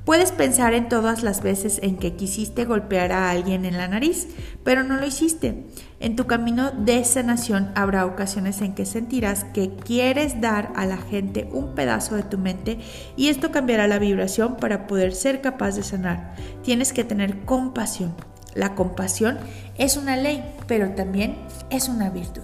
Puedes 0.07 0.31
pensar 0.31 0.73
en 0.73 0.87
todas 0.87 1.21
las 1.21 1.41
veces 1.41 1.81
en 1.83 1.97
que 1.97 2.15
quisiste 2.15 2.63
golpear 2.63 3.11
a 3.11 3.29
alguien 3.29 3.65
en 3.65 3.75
la 3.75 3.89
nariz, 3.89 4.29
pero 4.63 4.81
no 4.81 4.95
lo 4.95 5.05
hiciste. 5.05 5.65
En 5.99 6.15
tu 6.15 6.27
camino 6.27 6.71
de 6.71 7.03
sanación 7.03 7.73
habrá 7.75 8.05
ocasiones 8.05 8.61
en 8.61 8.73
que 8.73 8.85
sentirás 8.85 9.43
que 9.43 9.75
quieres 9.75 10.39
dar 10.39 10.71
a 10.77 10.85
la 10.85 10.95
gente 10.95 11.49
un 11.51 11.75
pedazo 11.75 12.15
de 12.15 12.23
tu 12.23 12.37
mente 12.37 12.79
y 13.17 13.27
esto 13.27 13.51
cambiará 13.51 13.85
la 13.89 13.99
vibración 13.99 14.55
para 14.55 14.87
poder 14.87 15.13
ser 15.13 15.41
capaz 15.41 15.75
de 15.75 15.83
sanar. 15.83 16.35
Tienes 16.63 16.93
que 16.93 17.03
tener 17.03 17.41
compasión. 17.43 18.15
La 18.55 18.75
compasión 18.75 19.37
es 19.77 19.97
una 19.97 20.15
ley, 20.15 20.41
pero 20.67 20.91
también 20.91 21.35
es 21.69 21.89
una 21.89 22.09
virtud. 22.09 22.43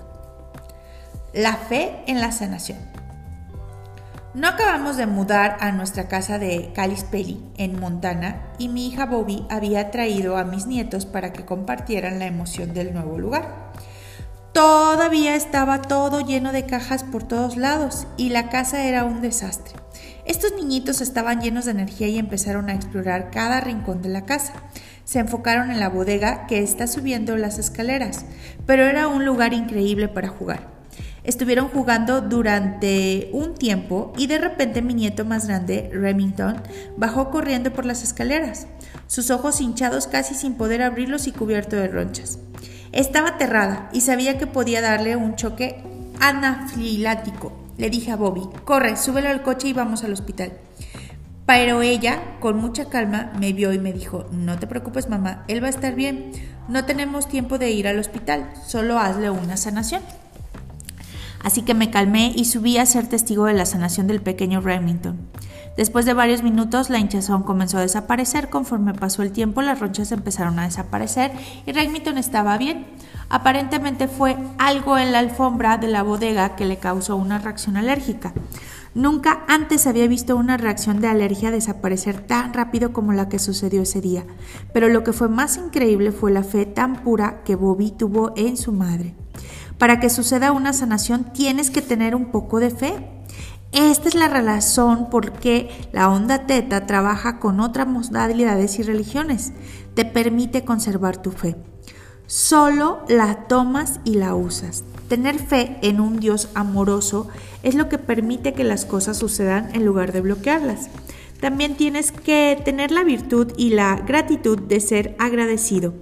La 1.34 1.56
fe 1.56 2.04
en 2.08 2.20
la 2.20 2.34
sanación. 2.34 2.93
No 4.34 4.48
acabamos 4.48 4.98
de 4.98 5.06
mudar 5.06 5.58
a 5.60 5.72
nuestra 5.72 6.08
casa 6.08 6.40
de 6.40 6.72
Kalispell, 6.74 7.38
en 7.58 7.80
Montana, 7.80 8.42
y 8.58 8.68
mi 8.68 8.88
hija 8.88 9.06
Bobby 9.06 9.46
había 9.52 9.92
traído 9.92 10.38
a 10.38 10.44
mis 10.44 10.66
nietos 10.66 11.06
para 11.06 11.32
que 11.32 11.46
compartieran 11.46 12.18
la 12.18 12.26
emoción 12.26 12.74
del 12.74 12.94
nuevo 12.94 13.20
lugar. 13.20 13.72
Todavía 14.52 15.36
estaba 15.36 15.84
todo 15.84 16.22
lleno 16.22 16.52
de 16.52 16.66
cajas 16.66 17.04
por 17.04 17.22
todos 17.22 17.58
lados 17.58 18.08
y 18.18 18.30
la 18.30 18.50
casa 18.50 18.84
era 18.84 19.04
un 19.04 19.22
desastre. 19.22 19.76
Estos 20.26 20.54
niñitos 20.54 21.02
estaban 21.02 21.40
llenos 21.40 21.66
de 21.66 21.72
energía 21.72 22.08
y 22.08 22.18
empezaron 22.18 22.70
a 22.70 22.74
explorar 22.74 23.30
cada 23.30 23.62
rincón 23.62 24.02
de 24.02 24.10
la 24.10 24.26
casa. 24.26 24.54
Se 25.06 25.20
enfocaron 25.20 25.70
en 25.70 25.80
la 25.80 25.90
bodega 25.90 26.48
que 26.48 26.64
está 26.64 26.88
subiendo 26.88 27.38
las 27.38 27.60
escaleras, 27.60 28.26
pero 28.66 28.86
era 28.86 29.08
un 29.08 29.26
lugar 29.26 29.54
increíble 29.54 30.08
para 30.08 30.30
jugar. 30.30 30.83
Estuvieron 31.24 31.70
jugando 31.70 32.20
durante 32.20 33.30
un 33.32 33.56
tiempo 33.56 34.12
y 34.18 34.28
de 34.28 34.38
repente 34.38 34.82
mi 34.82 34.94
nieto 34.94 35.24
más 35.24 35.48
grande, 35.48 35.90
Remington, 35.94 36.62
bajó 36.98 37.30
corriendo 37.30 37.72
por 37.72 37.86
las 37.86 38.04
escaleras, 38.04 38.68
sus 39.08 39.32
ojos 39.32 39.62
hinchados 39.62 40.08
casi 40.08 40.36
sin 40.36 40.56
poder 40.56 40.82
abrirlos 40.82 41.28
y 41.28 41.32
cubierto 41.32 41.78
de 41.78 41.88
ronchas. 41.88 42.40
Estaba 42.92 43.30
aterrada 43.30 43.90
y 43.94 44.02
sabía 44.02 44.38
que 44.38 44.48
podía 44.48 44.82
darle 44.82 45.16
un 45.16 45.36
choque 45.36 45.82
anafilático. 46.20 47.54
Le 47.78 47.90
dije 47.90 48.12
a 48.12 48.18
Bobby, 48.18 48.48
corre, 48.66 48.98
súbelo 48.98 49.30
al 49.30 49.42
coche 49.44 49.70
y 49.70 49.74
vamos 49.74 50.04
al 50.04 50.14
hospital. 50.14 50.52
Pero 51.46 51.82
ella, 51.82 52.22
con 52.40 52.58
mucha 52.58 52.90
calma, 52.90 53.32
me 53.40 53.52
vio 53.52 53.74
y 53.74 53.80
me 53.80 53.94
dijo, 53.94 54.26
no 54.32 54.60
te 54.60 54.68
preocupes 54.68 55.10
mamá, 55.10 55.44
él 55.48 55.62
va 55.62 55.68
a 55.68 55.72
estar 55.72 55.96
bien. 55.96 56.32
No 56.68 56.86
tenemos 56.86 57.28
tiempo 57.28 57.58
de 57.58 57.72
ir 57.72 57.88
al 57.88 58.00
hospital, 58.00 58.50
solo 58.66 59.00
hazle 59.00 59.30
una 59.30 59.58
sanación. 59.58 60.02
Así 61.44 61.62
que 61.62 61.74
me 61.74 61.92
calmé 61.92 62.34
y 62.36 62.46
subí 62.46 62.78
a 62.78 62.86
ser 62.86 63.08
testigo 63.08 63.46
de 63.46 63.54
la 63.54 63.66
sanación 63.66 64.08
del 64.08 64.22
pequeño 64.22 64.62
Remington. 64.62 65.18
Después 65.76 66.06
de 66.06 66.14
varios 66.14 66.44
minutos, 66.44 66.90
la 66.90 67.00
hinchazón 67.00 67.44
comenzó 67.44 67.80
a 67.80 67.82
desaparecer. 67.82 68.50
Conforme 68.50 68.94
pasó 68.94 69.24
el 69.24 69.32
tiempo, 69.32 69.62
las 69.62 69.80
ronchas 69.80 70.12
empezaron 70.12 70.60
a 70.60 70.66
desaparecer 70.66 71.32
y 71.66 71.72
Remington 71.72 72.18
estaba 72.18 72.58
bien. 72.58 72.86
Aparentemente 73.30 74.08
fue 74.08 74.38
algo 74.60 74.98
en 75.00 75.12
la 75.12 75.20
alfombra 75.20 75.78
de 75.78 75.88
la 75.88 76.04
bodega 76.04 76.56
que 76.56 76.66
le 76.66 76.78
causó 76.78 77.16
una 77.16 77.40
reacción 77.40 77.76
alérgica. 77.76 78.34
Nunca 78.94 79.44
antes 79.48 79.88
había 79.88 80.08
visto 80.08 80.38
una 80.38 80.58
reacción 80.58 81.02
de 81.02 81.08
alergia 81.08 81.50
desaparecer 81.50 82.22
tan 82.22 82.54
rápido 82.54 82.94
como 82.94 83.12
la 83.12 83.28
que 83.28 83.40
sucedió 83.40 83.82
ese 83.82 84.02
día, 84.02 84.24
pero 84.72 84.88
lo 84.88 85.04
que 85.04 85.14
fue 85.14 85.30
más 85.30 85.58
increíble 85.58 86.12
fue 86.12 86.32
la 86.32 86.44
fe 86.44 86.68
tan 86.68 86.98
pura 86.98 87.42
que 87.44 87.56
Bobby 87.56 87.90
tuvo 87.90 88.34
en 88.36 88.56
su 88.56 88.72
madre. 88.72 89.16
Para 89.84 90.00
que 90.00 90.10
suceda 90.10 90.54
una 90.54 90.72
sanación 90.72 91.26
tienes 91.34 91.70
que 91.70 91.82
tener 91.82 92.16
un 92.16 92.32
poco 92.32 92.62
de 92.62 92.70
fe. 92.70 92.94
Esta 93.74 94.08
es 94.08 94.16
la 94.16 94.30
razón 94.30 95.10
por 95.10 95.34
qué 95.34 95.90
la 95.92 96.08
onda 96.08 96.46
teta 96.46 96.88
trabaja 96.88 97.38
con 97.38 97.60
otras 97.60 97.86
modalidades 97.86 98.80
y 98.80 98.84
religiones. 98.84 99.52
Te 99.94 100.06
permite 100.06 100.64
conservar 100.64 101.22
tu 101.22 101.32
fe. 101.32 101.58
Solo 102.28 103.04
la 103.10 103.50
tomas 103.50 104.00
y 104.06 104.14
la 104.14 104.36
usas. 104.36 104.86
Tener 105.10 105.38
fe 105.38 105.80
en 105.82 106.00
un 106.00 106.18
Dios 106.18 106.48
amoroso 106.54 107.28
es 107.62 107.76
lo 107.76 107.90
que 107.90 107.98
permite 107.98 108.54
que 108.54 108.64
las 108.64 108.86
cosas 108.86 109.18
sucedan 109.18 109.70
en 109.74 109.84
lugar 109.84 110.14
de 110.14 110.22
bloquearlas. 110.22 110.88
También 111.42 111.76
tienes 111.76 112.14
que 112.14 112.58
tener 112.64 112.92
la 112.92 113.04
virtud 113.04 113.52
y 113.58 113.72
la 113.72 113.98
gratitud 113.98 114.58
de 114.58 114.80
ser 114.80 115.14
agradecido. 115.20 115.94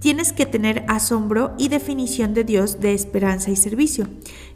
Tienes 0.00 0.32
que 0.32 0.46
tener 0.46 0.84
asombro 0.88 1.54
y 1.58 1.68
definición 1.68 2.32
de 2.32 2.42
Dios 2.42 2.80
de 2.80 2.94
esperanza 2.94 3.50
y 3.50 3.56
servicio. 3.56 4.08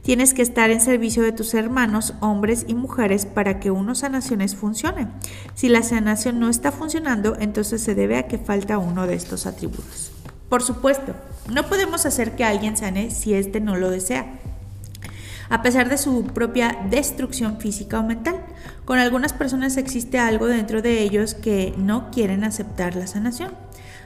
Tienes 0.02 0.32
que 0.32 0.40
estar 0.40 0.70
en 0.70 0.80
servicio 0.80 1.22
de 1.22 1.32
tus 1.32 1.52
hermanos, 1.52 2.14
hombres 2.20 2.64
y 2.66 2.74
mujeres, 2.74 3.26
para 3.26 3.60
que 3.60 3.70
una 3.70 3.94
sanación 3.94 4.48
funcione. 4.48 5.06
Si 5.54 5.68
la 5.68 5.82
sanación 5.82 6.40
no 6.40 6.48
está 6.48 6.72
funcionando, 6.72 7.36
entonces 7.38 7.82
se 7.82 7.94
debe 7.94 8.16
a 8.16 8.26
que 8.26 8.38
falta 8.38 8.78
uno 8.78 9.06
de 9.06 9.14
estos 9.14 9.44
atributos. 9.44 10.12
Por 10.48 10.62
supuesto, 10.62 11.14
no 11.52 11.68
podemos 11.68 12.06
hacer 12.06 12.36
que 12.36 12.44
alguien 12.44 12.78
sane 12.78 13.10
si 13.10 13.34
éste 13.34 13.60
no 13.60 13.76
lo 13.76 13.90
desea 13.90 14.40
a 15.50 15.62
pesar 15.62 15.88
de 15.88 15.98
su 15.98 16.24
propia 16.24 16.78
destrucción 16.90 17.58
física 17.58 18.00
o 18.00 18.02
mental. 18.02 18.36
Con 18.84 18.98
algunas 18.98 19.32
personas 19.32 19.76
existe 19.76 20.18
algo 20.18 20.46
dentro 20.46 20.82
de 20.82 21.02
ellos 21.02 21.34
que 21.34 21.74
no 21.76 22.10
quieren 22.10 22.44
aceptar 22.44 22.96
la 22.96 23.06
sanación. 23.06 23.52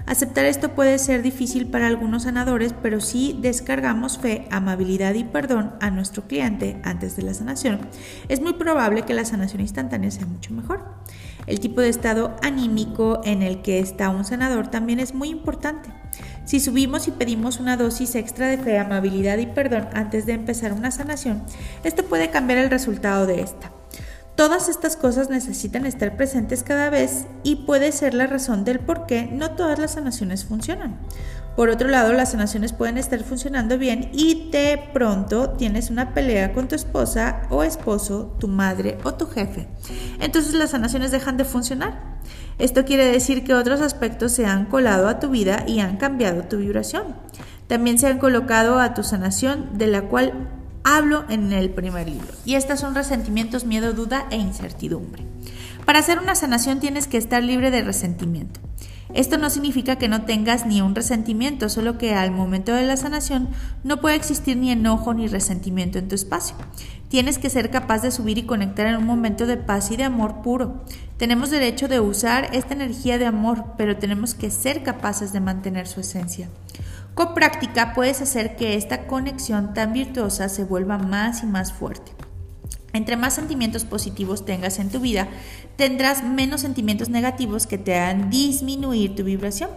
Aceptar 0.08 0.46
esto 0.46 0.70
puede 0.70 0.98
ser 0.98 1.20
difícil 1.20 1.66
para 1.66 1.86
algunos 1.86 2.22
sanadores, 2.22 2.74
pero 2.82 2.98
si 2.98 3.36
descargamos 3.42 4.16
fe, 4.16 4.48
amabilidad 4.50 5.12
y 5.12 5.22
perdón 5.22 5.74
a 5.82 5.90
nuestro 5.90 6.26
cliente 6.26 6.80
antes 6.82 7.14
de 7.14 7.24
la 7.24 7.34
sanación, 7.34 7.80
es 8.28 8.40
muy 8.40 8.54
probable 8.54 9.02
que 9.02 9.12
la 9.12 9.26
sanación 9.26 9.60
instantánea 9.60 10.10
sea 10.10 10.24
mucho 10.24 10.54
mejor. 10.54 10.82
El 11.46 11.60
tipo 11.60 11.82
de 11.82 11.90
estado 11.90 12.34
anímico 12.42 13.20
en 13.24 13.42
el 13.42 13.60
que 13.60 13.80
está 13.80 14.08
un 14.08 14.24
sanador 14.24 14.68
también 14.68 14.98
es 14.98 15.12
muy 15.12 15.28
importante. 15.28 15.90
Si 16.46 16.58
subimos 16.58 17.06
y 17.06 17.10
pedimos 17.10 17.60
una 17.60 17.76
dosis 17.76 18.14
extra 18.14 18.46
de 18.48 18.56
fe, 18.56 18.78
amabilidad 18.78 19.36
y 19.36 19.44
perdón 19.44 19.88
antes 19.92 20.24
de 20.24 20.32
empezar 20.32 20.72
una 20.72 20.90
sanación, 20.90 21.42
esto 21.84 22.02
puede 22.04 22.30
cambiar 22.30 22.60
el 22.60 22.70
resultado 22.70 23.26
de 23.26 23.42
esta. 23.42 23.77
Todas 24.38 24.68
estas 24.68 24.94
cosas 24.94 25.30
necesitan 25.30 25.84
estar 25.84 26.16
presentes 26.16 26.62
cada 26.62 26.90
vez 26.90 27.26
y 27.42 27.66
puede 27.66 27.90
ser 27.90 28.14
la 28.14 28.28
razón 28.28 28.64
del 28.64 28.78
por 28.78 29.04
qué 29.04 29.28
no 29.32 29.56
todas 29.56 29.80
las 29.80 29.94
sanaciones 29.94 30.44
funcionan. 30.44 30.96
Por 31.56 31.70
otro 31.70 31.88
lado, 31.88 32.12
las 32.12 32.30
sanaciones 32.30 32.72
pueden 32.72 32.98
estar 32.98 33.20
funcionando 33.24 33.78
bien 33.78 34.10
y 34.12 34.48
de 34.52 34.80
pronto 34.92 35.50
tienes 35.50 35.90
una 35.90 36.14
pelea 36.14 36.52
con 36.52 36.68
tu 36.68 36.76
esposa 36.76 37.48
o 37.50 37.64
esposo, 37.64 38.36
tu 38.38 38.46
madre 38.46 38.96
o 39.02 39.12
tu 39.14 39.26
jefe. 39.26 39.66
Entonces 40.20 40.54
las 40.54 40.70
sanaciones 40.70 41.10
dejan 41.10 41.36
de 41.36 41.44
funcionar. 41.44 42.20
Esto 42.60 42.84
quiere 42.84 43.06
decir 43.06 43.42
que 43.42 43.54
otros 43.54 43.80
aspectos 43.80 44.30
se 44.30 44.46
han 44.46 44.66
colado 44.66 45.08
a 45.08 45.18
tu 45.18 45.30
vida 45.30 45.64
y 45.66 45.80
han 45.80 45.96
cambiado 45.96 46.44
tu 46.44 46.58
vibración. 46.58 47.16
También 47.66 47.98
se 47.98 48.06
han 48.06 48.18
colocado 48.18 48.78
a 48.78 48.94
tu 48.94 49.02
sanación 49.02 49.76
de 49.76 49.88
la 49.88 50.02
cual 50.02 50.57
hablo 50.96 51.24
en 51.28 51.52
el 51.52 51.68
primer 51.70 52.08
libro. 52.08 52.28
Y 52.46 52.54
estas 52.54 52.80
son 52.80 52.94
resentimientos, 52.94 53.66
miedo, 53.66 53.92
duda 53.92 54.26
e 54.30 54.36
incertidumbre. 54.36 55.22
Para 55.84 55.98
hacer 55.98 56.18
una 56.18 56.34
sanación 56.34 56.80
tienes 56.80 57.06
que 57.06 57.18
estar 57.18 57.42
libre 57.42 57.70
de 57.70 57.82
resentimiento. 57.82 58.60
Esto 59.12 59.38
no 59.38 59.48
significa 59.48 59.96
que 59.96 60.08
no 60.08 60.22
tengas 60.22 60.66
ni 60.66 60.82
un 60.82 60.94
resentimiento, 60.94 61.68
solo 61.68 61.96
que 61.96 62.14
al 62.14 62.30
momento 62.30 62.74
de 62.74 62.86
la 62.86 62.96
sanación 62.96 63.48
no 63.84 64.00
puede 64.00 64.16
existir 64.16 64.56
ni 64.56 64.70
enojo 64.70 65.14
ni 65.14 65.28
resentimiento 65.28 65.98
en 65.98 66.08
tu 66.08 66.14
espacio. 66.14 66.56
Tienes 67.08 67.38
que 67.38 67.48
ser 67.48 67.70
capaz 67.70 68.02
de 68.02 68.10
subir 68.10 68.36
y 68.36 68.42
conectar 68.42 68.86
en 68.86 68.96
un 68.96 69.06
momento 69.06 69.46
de 69.46 69.56
paz 69.56 69.90
y 69.90 69.96
de 69.96 70.04
amor 70.04 70.42
puro. 70.42 70.84
Tenemos 71.16 71.50
derecho 71.50 71.88
de 71.88 72.00
usar 72.00 72.50
esta 72.52 72.74
energía 72.74 73.16
de 73.16 73.26
amor, 73.26 73.64
pero 73.78 73.96
tenemos 73.96 74.34
que 74.34 74.50
ser 74.50 74.82
capaces 74.82 75.32
de 75.32 75.40
mantener 75.40 75.86
su 75.86 76.00
esencia. 76.00 76.48
Con 77.18 77.34
práctica 77.34 77.94
puedes 77.94 78.22
hacer 78.22 78.54
que 78.54 78.76
esta 78.76 79.08
conexión 79.08 79.74
tan 79.74 79.92
virtuosa 79.92 80.48
se 80.48 80.62
vuelva 80.62 80.98
más 80.98 81.42
y 81.42 81.46
más 81.46 81.72
fuerte. 81.72 82.12
Entre 82.92 83.16
más 83.16 83.34
sentimientos 83.34 83.84
positivos 83.84 84.44
tengas 84.44 84.78
en 84.78 84.88
tu 84.88 85.00
vida, 85.00 85.26
tendrás 85.74 86.22
menos 86.22 86.60
sentimientos 86.60 87.08
negativos 87.08 87.66
que 87.66 87.76
te 87.76 87.96
hagan 87.96 88.30
disminuir 88.30 89.16
tu 89.16 89.24
vibración. 89.24 89.68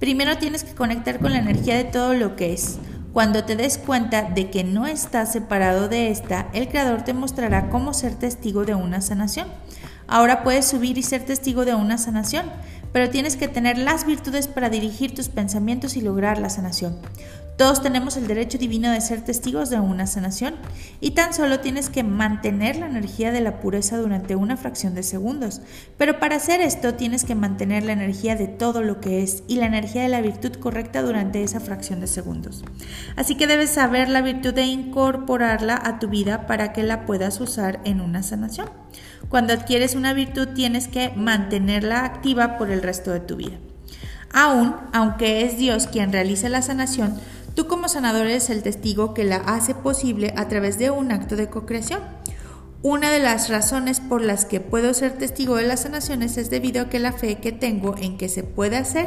Primero 0.00 0.38
tienes 0.38 0.64
que 0.64 0.74
conectar 0.74 1.20
con 1.20 1.30
la 1.30 1.38
energía 1.38 1.76
de 1.76 1.84
todo 1.84 2.14
lo 2.14 2.34
que 2.34 2.52
es. 2.52 2.78
Cuando 3.12 3.44
te 3.44 3.54
des 3.54 3.78
cuenta 3.78 4.22
de 4.22 4.50
que 4.50 4.64
no 4.64 4.88
estás 4.88 5.30
separado 5.30 5.88
de 5.88 6.10
esta, 6.10 6.48
el 6.52 6.66
Creador 6.66 7.02
te 7.02 7.14
mostrará 7.14 7.70
cómo 7.70 7.94
ser 7.94 8.16
testigo 8.16 8.64
de 8.64 8.74
una 8.74 9.02
sanación. 9.02 9.46
Ahora 10.08 10.42
puedes 10.42 10.66
subir 10.66 10.98
y 10.98 11.04
ser 11.04 11.24
testigo 11.24 11.64
de 11.64 11.76
una 11.76 11.96
sanación 11.96 12.46
pero 12.92 13.10
tienes 13.10 13.36
que 13.36 13.48
tener 13.48 13.78
las 13.78 14.06
virtudes 14.06 14.48
para 14.48 14.68
dirigir 14.68 15.14
tus 15.14 15.28
pensamientos 15.28 15.96
y 15.96 16.02
lograr 16.02 16.38
la 16.38 16.50
sanación. 16.50 16.96
Todos 17.56 17.82
tenemos 17.82 18.16
el 18.16 18.26
derecho 18.26 18.56
divino 18.56 18.90
de 18.90 19.00
ser 19.00 19.20
testigos 19.20 19.68
de 19.68 19.78
una 19.78 20.06
sanación 20.06 20.54
y 21.00 21.10
tan 21.10 21.34
solo 21.34 21.60
tienes 21.60 21.90
que 21.90 22.02
mantener 22.02 22.76
la 22.76 22.86
energía 22.86 23.30
de 23.30 23.42
la 23.42 23.60
pureza 23.60 23.98
durante 23.98 24.36
una 24.36 24.56
fracción 24.56 24.94
de 24.94 25.02
segundos. 25.02 25.60
Pero 25.98 26.18
para 26.18 26.36
hacer 26.36 26.60
esto 26.60 26.94
tienes 26.94 27.24
que 27.24 27.34
mantener 27.34 27.84
la 27.84 27.92
energía 27.92 28.36
de 28.36 28.48
todo 28.48 28.82
lo 28.82 29.00
que 29.00 29.22
es 29.22 29.42
y 29.48 29.56
la 29.56 29.66
energía 29.66 30.02
de 30.02 30.08
la 30.08 30.22
virtud 30.22 30.52
correcta 30.52 31.02
durante 31.02 31.42
esa 31.42 31.60
fracción 31.60 32.00
de 32.00 32.06
segundos. 32.06 32.64
Así 33.16 33.34
que 33.36 33.46
debes 33.46 33.70
saber 33.70 34.08
la 34.08 34.22
virtud 34.22 34.54
de 34.54 34.64
incorporarla 34.64 35.80
a 35.84 35.98
tu 35.98 36.08
vida 36.08 36.46
para 36.46 36.72
que 36.72 36.82
la 36.82 37.04
puedas 37.04 37.38
usar 37.40 37.80
en 37.84 38.00
una 38.00 38.22
sanación. 38.22 38.70
Cuando 39.28 39.52
adquieres 39.52 39.94
una 39.94 40.14
virtud 40.14 40.48
tienes 40.54 40.88
que 40.88 41.10
mantenerla 41.10 42.04
activa 42.04 42.56
por 42.56 42.70
el 42.70 42.82
resto 42.82 43.10
de 43.12 43.20
tu 43.20 43.36
vida. 43.36 43.58
Aún, 44.32 44.74
aunque 44.94 45.44
es 45.44 45.58
Dios 45.58 45.86
quien 45.86 46.10
realiza 46.10 46.48
la 46.48 46.62
sanación, 46.62 47.14
tú 47.54 47.66
como 47.66 47.88
sanador 47.88 48.26
eres 48.26 48.50
el 48.50 48.62
testigo 48.62 49.14
que 49.14 49.24
la 49.24 49.36
hace 49.36 49.74
posible 49.74 50.32
a 50.36 50.48
través 50.48 50.78
de 50.78 50.90
un 50.90 51.12
acto 51.12 51.36
de 51.36 51.48
co-creación. 51.48 52.00
Una 52.82 53.10
de 53.10 53.20
las 53.20 53.48
razones 53.48 54.00
por 54.00 54.22
las 54.22 54.44
que 54.44 54.58
puedo 54.58 54.92
ser 54.92 55.12
testigo 55.12 55.56
de 55.56 55.66
las 55.66 55.82
sanaciones 55.82 56.36
es 56.36 56.50
debido 56.50 56.82
a 56.82 56.88
que 56.88 56.98
la 56.98 57.12
fe 57.12 57.36
que 57.36 57.52
tengo 57.52 57.96
en 57.96 58.18
que 58.18 58.28
se 58.28 58.42
puede 58.42 58.76
hacer, 58.76 59.06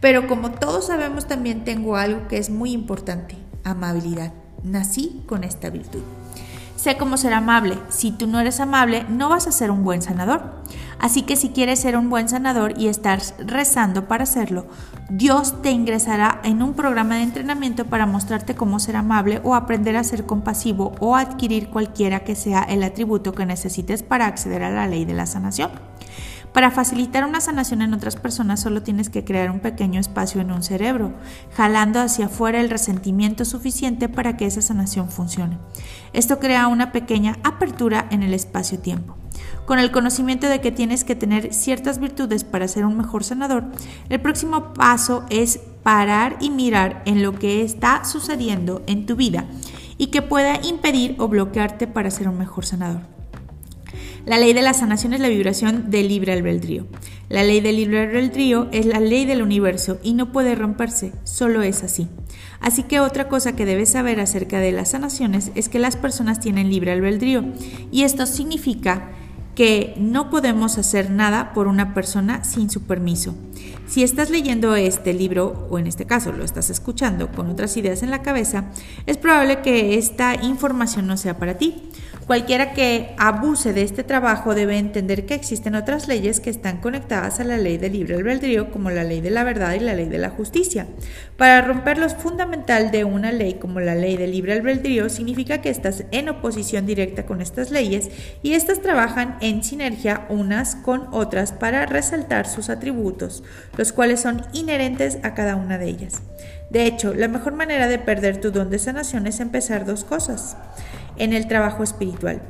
pero 0.00 0.26
como 0.26 0.52
todos 0.52 0.86
sabemos 0.86 1.26
también 1.26 1.64
tengo 1.64 1.96
algo 1.96 2.26
que 2.28 2.38
es 2.38 2.48
muy 2.48 2.72
importante, 2.72 3.36
amabilidad. 3.64 4.32
Nací 4.64 5.22
con 5.26 5.44
esta 5.44 5.68
virtud. 5.68 6.02
Sé 6.82 6.96
cómo 6.96 7.16
ser 7.16 7.32
amable. 7.32 7.78
Si 7.90 8.10
tú 8.10 8.26
no 8.26 8.40
eres 8.40 8.58
amable, 8.58 9.04
no 9.08 9.28
vas 9.28 9.46
a 9.46 9.52
ser 9.52 9.70
un 9.70 9.84
buen 9.84 10.02
sanador. 10.02 10.62
Así 10.98 11.22
que 11.22 11.36
si 11.36 11.50
quieres 11.50 11.80
ser 11.80 11.96
un 11.96 12.10
buen 12.10 12.28
sanador 12.28 12.74
y 12.76 12.88
estás 12.88 13.34
rezando 13.38 14.08
para 14.08 14.24
hacerlo, 14.24 14.66
Dios 15.10 15.60
te 15.62 15.70
ingresará 15.70 16.40
en 16.44 16.62
un 16.62 16.74
programa 16.74 17.16
de 17.16 17.22
entrenamiento 17.22 17.84
para 17.84 18.06
mostrarte 18.06 18.54
cómo 18.54 18.78
ser 18.78 18.96
amable 18.96 19.40
o 19.44 19.54
aprender 19.54 19.96
a 19.96 20.04
ser 20.04 20.24
compasivo 20.24 20.94
o 21.00 21.16
adquirir 21.16 21.68
cualquiera 21.68 22.20
que 22.20 22.34
sea 22.34 22.62
el 22.62 22.82
atributo 22.82 23.32
que 23.32 23.44
necesites 23.44 24.02
para 24.02 24.26
acceder 24.26 24.62
a 24.62 24.70
la 24.70 24.86
ley 24.86 25.04
de 25.04 25.14
la 25.14 25.26
sanación. 25.26 25.70
Para 26.52 26.70
facilitar 26.70 27.24
una 27.24 27.40
sanación 27.40 27.80
en 27.80 27.94
otras 27.94 28.16
personas 28.16 28.60
solo 28.60 28.82
tienes 28.82 29.08
que 29.08 29.24
crear 29.24 29.50
un 29.50 29.60
pequeño 29.60 29.98
espacio 29.98 30.40
en 30.40 30.52
un 30.52 30.62
cerebro, 30.62 31.12
jalando 31.56 31.98
hacia 32.00 32.26
afuera 32.26 32.60
el 32.60 32.70
resentimiento 32.70 33.44
suficiente 33.44 34.08
para 34.08 34.36
que 34.36 34.46
esa 34.46 34.60
sanación 34.60 35.10
funcione. 35.10 35.58
Esto 36.12 36.38
crea 36.38 36.68
una 36.68 36.92
pequeña 36.92 37.38
apertura 37.42 38.06
en 38.10 38.22
el 38.22 38.34
espacio-tiempo. 38.34 39.21
Con 39.66 39.78
el 39.78 39.90
conocimiento 39.90 40.48
de 40.48 40.60
que 40.60 40.72
tienes 40.72 41.04
que 41.04 41.14
tener 41.14 41.54
ciertas 41.54 41.98
virtudes 41.98 42.44
para 42.44 42.68
ser 42.68 42.84
un 42.84 42.96
mejor 42.96 43.24
sanador, 43.24 43.64
el 44.08 44.20
próximo 44.20 44.74
paso 44.74 45.24
es 45.30 45.60
parar 45.82 46.36
y 46.40 46.50
mirar 46.50 47.02
en 47.06 47.22
lo 47.22 47.38
que 47.38 47.62
está 47.62 48.04
sucediendo 48.04 48.82
en 48.86 49.06
tu 49.06 49.16
vida 49.16 49.46
y 49.98 50.08
que 50.08 50.22
pueda 50.22 50.60
impedir 50.62 51.16
o 51.18 51.28
bloquearte 51.28 51.86
para 51.86 52.10
ser 52.10 52.28
un 52.28 52.38
mejor 52.38 52.66
sanador. 52.66 53.02
La 54.24 54.38
ley 54.38 54.52
de 54.52 54.62
la 54.62 54.72
sanación 54.72 55.14
es 55.14 55.20
la 55.20 55.28
vibración 55.28 55.90
del 55.90 56.06
libre 56.06 56.32
albedrío. 56.32 56.86
La 57.28 57.42
ley 57.42 57.60
del 57.60 57.76
libre 57.76 58.02
albedrío 58.02 58.68
es 58.70 58.86
la 58.86 59.00
ley 59.00 59.24
del 59.24 59.42
universo 59.42 59.98
y 60.02 60.14
no 60.14 60.30
puede 60.30 60.54
romperse, 60.54 61.12
solo 61.24 61.62
es 61.62 61.82
así. 61.82 62.08
Así 62.60 62.84
que 62.84 63.00
otra 63.00 63.26
cosa 63.28 63.56
que 63.56 63.64
debes 63.64 63.90
saber 63.90 64.20
acerca 64.20 64.60
de 64.60 64.70
las 64.70 64.90
sanaciones 64.90 65.50
es 65.56 65.68
que 65.68 65.80
las 65.80 65.96
personas 65.96 66.38
tienen 66.38 66.70
libre 66.70 66.92
albedrío 66.92 67.44
y 67.90 68.02
esto 68.02 68.26
significa 68.26 69.10
que 69.54 69.94
no 69.98 70.30
podemos 70.30 70.78
hacer 70.78 71.10
nada 71.10 71.52
por 71.52 71.66
una 71.66 71.94
persona 71.94 72.44
sin 72.44 72.70
su 72.70 72.82
permiso. 72.82 73.34
Si 73.86 74.02
estás 74.02 74.30
leyendo 74.30 74.74
este 74.74 75.12
libro, 75.12 75.66
o 75.70 75.78
en 75.78 75.86
este 75.86 76.06
caso 76.06 76.32
lo 76.32 76.44
estás 76.44 76.70
escuchando 76.70 77.30
con 77.30 77.50
otras 77.50 77.76
ideas 77.76 78.02
en 78.02 78.10
la 78.10 78.22
cabeza, 78.22 78.64
es 79.06 79.18
probable 79.18 79.60
que 79.60 79.98
esta 79.98 80.34
información 80.42 81.06
no 81.06 81.16
sea 81.16 81.38
para 81.38 81.58
ti. 81.58 81.90
Cualquiera 82.26 82.72
que 82.72 83.14
abuse 83.18 83.72
de 83.72 83.82
este 83.82 84.04
trabajo 84.04 84.54
debe 84.54 84.78
entender 84.78 85.26
que 85.26 85.34
existen 85.34 85.74
otras 85.74 86.06
leyes 86.06 86.38
que 86.38 86.50
están 86.50 86.78
conectadas 86.78 87.40
a 87.40 87.44
la 87.44 87.56
ley 87.56 87.78
del 87.78 87.94
libre 87.94 88.14
albedrío, 88.14 88.70
como 88.70 88.90
la 88.90 89.02
ley 89.02 89.20
de 89.20 89.30
la 89.30 89.42
verdad 89.42 89.74
y 89.74 89.80
la 89.80 89.94
ley 89.94 90.08
de 90.08 90.18
la 90.18 90.30
justicia. 90.30 90.86
Para 91.36 91.62
romper 91.62 91.98
lo 91.98 92.08
fundamental 92.08 92.92
de 92.92 93.04
una 93.04 93.32
ley 93.32 93.54
como 93.54 93.80
la 93.80 93.96
ley 93.96 94.16
del 94.16 94.30
libre 94.30 94.52
albedrío 94.52 95.08
significa 95.08 95.60
que 95.60 95.70
estás 95.70 96.04
en 96.12 96.28
oposición 96.28 96.86
directa 96.86 97.26
con 97.26 97.40
estas 97.40 97.72
leyes 97.72 98.08
y 98.42 98.52
estas 98.52 98.80
trabajan 98.80 99.36
en 99.40 99.64
sinergia 99.64 100.26
unas 100.28 100.76
con 100.76 101.08
otras 101.10 101.52
para 101.52 101.86
resaltar 101.86 102.46
sus 102.46 102.70
atributos, 102.70 103.42
los 103.76 103.92
cuales 103.92 104.20
son 104.20 104.42
inherentes 104.52 105.18
a 105.24 105.34
cada 105.34 105.56
una 105.56 105.76
de 105.76 105.88
ellas. 105.88 106.22
De 106.70 106.86
hecho, 106.86 107.12
la 107.14 107.28
mejor 107.28 107.54
manera 107.54 107.88
de 107.88 107.98
perder 107.98 108.40
tu 108.40 108.52
don 108.52 108.70
de 108.70 108.78
sanación 108.78 109.26
es 109.26 109.40
empezar 109.40 109.84
dos 109.84 110.04
cosas 110.04 110.56
en 111.16 111.32
el 111.32 111.48
trabajo 111.48 111.82
espiritual. 111.82 112.42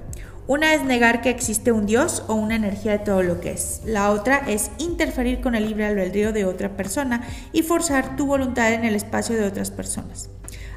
Una 0.48 0.74
es 0.74 0.84
negar 0.84 1.22
que 1.22 1.30
existe 1.30 1.70
un 1.70 1.86
Dios 1.86 2.24
o 2.26 2.34
una 2.34 2.56
energía 2.56 2.92
de 2.92 2.98
todo 2.98 3.22
lo 3.22 3.40
que 3.40 3.52
es. 3.52 3.80
La 3.86 4.10
otra 4.10 4.38
es 4.38 4.72
interferir 4.78 5.40
con 5.40 5.54
el 5.54 5.66
libre 5.66 5.86
albedrío 5.86 6.32
de 6.32 6.44
otra 6.44 6.76
persona 6.76 7.22
y 7.52 7.62
forzar 7.62 8.16
tu 8.16 8.26
voluntad 8.26 8.72
en 8.72 8.84
el 8.84 8.96
espacio 8.96 9.36
de 9.36 9.46
otras 9.46 9.70
personas. 9.70 10.30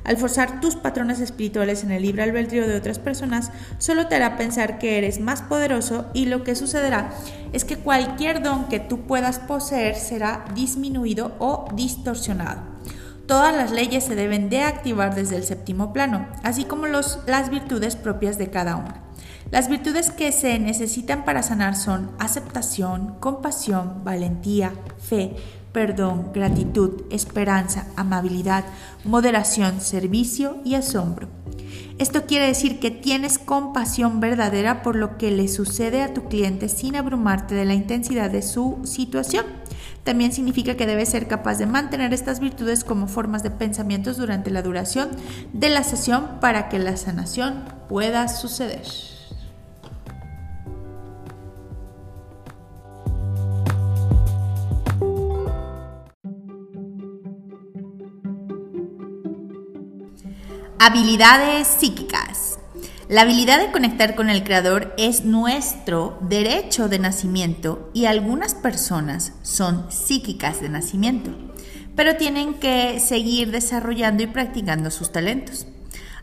Al 0.03 0.18
forzar 0.18 0.62
tus 0.62 0.76
patrones 0.76 1.20
espirituales 1.20 1.84
en 1.84 1.90
el 1.91 2.03
libre 2.03 2.22
albedrío 2.22 2.68
de 2.68 2.78
otras 2.78 2.99
personas, 2.99 3.52
solo 3.80 4.07
te 4.07 4.14
hará 4.14 4.38
pensar 4.38 4.78
que 4.78 4.99
eres 4.99 5.20
más 5.20 5.41
poderoso 5.41 6.06
y 6.14 6.28
lo 6.28 6.44
que 6.44 6.56
sucederá 6.56 7.10
es 7.52 7.66
que 7.66 7.78
cualquier 7.78 8.44
don 8.44 8.70
que 8.70 8.80
tú 8.80 9.07
puedas 9.07 9.40
poseer 9.40 9.95
será 9.95 10.45
disminuido 10.53 11.36
o 11.40 11.68
distorsionado. 11.74 12.74
Todas 13.27 13.56
las 13.56 13.72
leyes 13.72 14.03
se 14.03 14.15
deben 14.15 14.49
de 14.49 14.61
activar 14.61 15.15
desde 15.15 15.35
el 15.38 15.43
séptimo 15.43 15.93
plano, 15.93 16.27
así 16.43 16.65
como 16.65 16.85
los, 16.85 17.19
las 17.26 17.49
virtudes 17.49 17.95
propias 17.95 18.38
de 18.38 18.52
cada 18.52 18.76
una. 18.76 19.02
Las 19.52 19.68
virtudes 19.68 20.11
que 20.11 20.31
se 20.31 20.60
necesitan 20.60 21.26
para 21.26 21.41
sanar 21.41 21.76
son 21.76 22.11
aceptación, 22.19 23.15
compasión, 23.19 24.03
valentía, 24.03 24.73
fe, 24.99 25.35
perdón, 25.72 26.31
gratitud, 26.34 27.03
esperanza, 27.11 27.88
amabilidad, 27.95 28.64
moderación, 29.03 29.81
servicio 29.81 30.57
y 30.64 30.76
asombro. 30.76 31.27
Esto 31.97 32.26
quiere 32.26 32.47
decir 32.47 32.80
que 32.80 32.91
tienes 32.91 33.39
compasión 33.39 34.19
verdadera 34.19 34.84
por 34.84 34.95
lo 34.95 35.18
que 35.18 35.31
le 35.31 35.47
sucede 35.47 36.02
a 36.02 36.14
tu 36.14 36.27
cliente 36.27 36.69
sin 36.69 36.95
abrumarte 36.95 37.56
de 37.56 37.65
la 37.65 37.73
intensidad 37.73 38.30
de 38.30 38.41
su 38.41 38.80
situación. 38.84 39.45
También 40.06 40.32
significa 40.32 40.77
que 40.77 40.86
debes 40.86 41.10
ser 41.10 41.27
capaz 41.27 41.56
de 41.56 41.65
mantener 41.65 42.14
estas 42.14 42.40
virtudes 42.40 42.84
como 42.84 43.07
formas 43.07 43.41
de 43.41 43.49
pensamientos 43.49 44.18
durante 44.18 44.52
la 44.52 44.61
duración 44.61 45.10
de 45.52 45.69
la 45.69 45.84
sesión 45.84 46.40
para 46.40 46.69
que 46.69 46.77
la 46.77 46.95
sanación 46.95 47.65
pueda 47.90 48.27
suceder. 48.27 48.84
Habilidades 60.77 61.68
psíquicas. 61.68 62.44
La 63.07 63.22
habilidad 63.22 63.60
de 63.60 63.72
conectar 63.72 64.15
con 64.15 64.32
el 64.32 64.44
Creador 64.44 64.95
es 64.98 65.26
nuestro 65.26 66.18
derecho 66.22 66.90
de 66.90 66.98
nacimiento 66.98 67.91
y 67.94 68.06
algunas 68.06 68.56
personas 68.56 69.34
son 69.44 69.91
psíquicas 69.91 70.60
de 70.60 70.69
nacimiento, 70.69 71.30
pero 71.95 72.15
tienen 72.15 72.56
que 72.56 72.99
seguir 72.99 73.52
desarrollando 73.52 74.23
y 74.23 74.27
practicando 74.27 74.90
sus 74.90 75.11
talentos. 75.11 75.68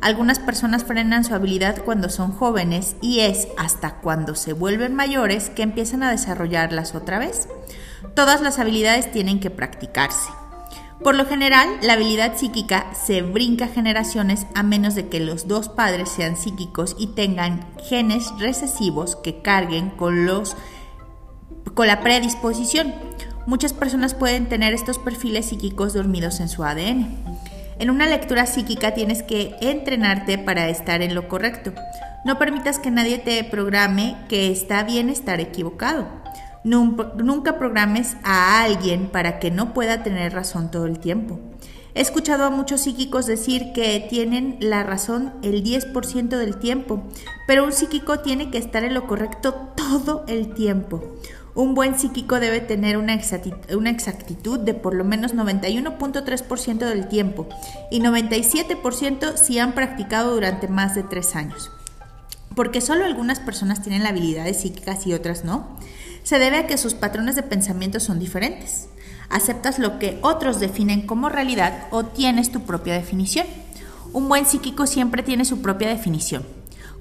Algunas 0.01 0.41
personas 0.41 0.83
frenan 0.83 1.23
su 1.23 1.37
habilidad 1.37 1.85
cuando 1.85 2.09
son 2.09 2.33
jóvenes 2.33 2.97
y 3.01 3.21
es 3.21 3.47
hasta 3.57 4.01
cuando 4.01 4.35
se 4.35 4.53
vuelven 4.53 4.97
mayores 4.97 5.51
que 5.51 5.63
empiezan 5.63 6.03
a 6.03 6.11
desarrollarlas 6.11 6.97
otra 6.97 7.21
vez. 7.21 7.47
Todas 8.17 8.41
las 8.41 8.59
habilidades 8.59 9.13
tienen 9.13 9.39
que 9.39 9.51
practicarse. 9.51 10.42
Por 11.03 11.17
lo 11.17 11.27
general, 11.27 11.69
la 11.83 11.95
habilidad 11.95 12.37
psíquica 12.37 12.87
se 12.95 13.23
brinca 13.23 13.67
generaciones 13.67 14.47
a 14.55 14.63
menos 14.63 14.95
de 14.95 15.09
que 15.09 15.19
los 15.19 15.49
dos 15.49 15.69
padres 15.69 16.09
sean 16.09 16.37
psíquicos 16.37 16.95
y 16.97 17.09
tengan 17.09 17.67
genes 17.89 18.33
recesivos 18.39 19.17
que 19.17 19.43
carguen 19.43 19.91
con, 19.91 20.27
los, 20.27 20.57
con 21.75 21.89
la 21.89 22.01
predisposición. 22.03 22.95
Muchas 23.47 23.73
personas 23.73 24.15
pueden 24.15 24.49
tener 24.49 24.75
estos 24.75 25.01
perfiles 25.01 25.47
psíquicos 25.47 25.93
dormidos 25.93 26.39
en 26.39 26.49
su 26.49 26.63
ADN. 26.63 27.09
En 27.81 27.91
una 27.91 28.07
lectura 28.07 28.47
psíquica 28.47 28.95
tienes 28.95 29.25
que 29.25 29.57
entrenarte 29.61 30.39
para 30.39 30.69
estar 30.69 31.03
en 31.03 31.17
lo 31.17 31.27
correcto. 31.27 31.73
No 32.25 32.39
permitas 32.39 32.79
que 32.79 32.93
nadie 32.93 33.19
te 33.19 33.43
programe 33.43 34.17
que 34.29 34.53
está 34.53 34.85
bien 34.85 35.09
estar 35.09 35.41
equivocado. 35.41 36.22
Nunca 36.65 37.59
programes 37.59 38.17
a 38.23 38.63
alguien 38.63 39.09
para 39.09 39.39
que 39.39 39.51
no 39.51 39.75
pueda 39.75 40.03
tener 40.03 40.33
razón 40.33 40.71
todo 40.71 40.87
el 40.87 40.99
tiempo. 40.99 41.41
He 41.95 42.01
escuchado 42.01 42.45
a 42.45 42.51
muchos 42.51 42.83
psíquicos 42.83 43.27
decir 43.27 43.73
que 43.75 44.07
tienen 44.09 44.57
la 44.61 44.83
razón 44.83 45.35
el 45.43 45.63
10% 45.63 46.29
del 46.29 46.57
tiempo, 46.57 47.03
pero 47.47 47.65
un 47.65 47.73
psíquico 47.73 48.21
tiene 48.21 48.51
que 48.51 48.57
estar 48.57 48.83
en 48.83 48.95
lo 48.95 49.07
correcto 49.07 49.73
todo 49.77 50.25
el 50.27 50.55
tiempo. 50.55 51.03
Un 51.55 51.75
buen 51.75 51.99
psíquico 51.99 52.41
debe 52.41 52.61
tener 52.61 52.97
una 52.97 53.13
exactitud, 53.13 54.59
de 54.61 54.73
por 54.73 54.95
lo 54.95 55.05
menos 55.05 55.35
91.3% 55.35 56.79
del 56.79 57.09
tiempo 57.09 57.47
y 57.91 58.01
97% 58.01 59.37
si 59.37 59.59
han 59.59 59.73
practicado 59.73 60.33
durante 60.33 60.69
más 60.69 60.95
de 60.95 61.03
3 61.03 61.37
años. 61.37 61.71
Porque 62.57 62.81
solo 62.81 63.05
algunas 63.05 63.39
personas 63.39 63.83
tienen 63.83 64.03
la 64.03 64.09
habilidades 64.11 64.63
psíquicas 64.63 65.07
y 65.07 65.13
otras 65.13 65.45
no 65.45 65.77
se 66.33 66.39
debe 66.39 66.57
a 66.57 66.67
que 66.67 66.79
sus 66.79 66.95
patrones 66.95 67.37
de 67.37 67.43
pensamiento 67.43 68.01
son 68.01 68.19
diferentes. 68.19 68.89
Aceptas 69.29 69.79
lo 69.79 69.99
que 69.99 70.19
otros 70.23 70.61
definen 70.61 71.07
como 71.07 71.29
realidad 71.29 71.89
o 71.91 72.07
tienes 72.07 72.51
tu 72.51 72.63
propia 72.63 72.95
definición. 72.95 73.47
Un 74.15 74.31
buen 74.31 74.47
psíquico 74.47 74.87
siempre 74.87 75.23
tiene 75.23 75.45
su 75.45 75.61
propia 75.61 75.89
definición. 75.89 76.47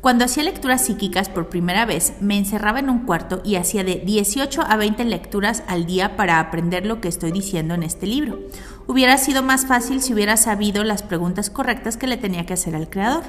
Cuando 0.01 0.25
hacía 0.25 0.43
lecturas 0.43 0.83
psíquicas 0.83 1.29
por 1.29 1.47
primera 1.47 1.85
vez, 1.85 2.15
me 2.19 2.37
encerraba 2.37 2.79
en 2.79 2.89
un 2.89 3.05
cuarto 3.05 3.41
y 3.45 3.55
hacía 3.55 3.85
de 3.85 4.01
18 4.05 4.63
a 4.67 4.75
20 4.75 5.05
lecturas 5.05 5.63
al 5.67 5.85
día 5.85 6.17
para 6.17 6.41
aprender 6.41 6.85
lo 6.85 6.99
que 6.99 7.07
estoy 7.07 7.31
diciendo 7.31 7.73
en 7.73 7.83
este 7.83 8.07
libro. 8.07 8.37
Hubiera 8.85 9.17
sido 9.17 9.43
más 9.43 9.65
fácil 9.65 10.01
si 10.01 10.13
hubiera 10.13 10.35
sabido 10.35 10.83
las 10.83 11.03
preguntas 11.03 11.49
correctas 11.49 11.95
que 11.95 12.07
le 12.07 12.17
tenía 12.17 12.45
que 12.45 12.55
hacer 12.55 12.75
al 12.75 12.89
creador. 12.89 13.23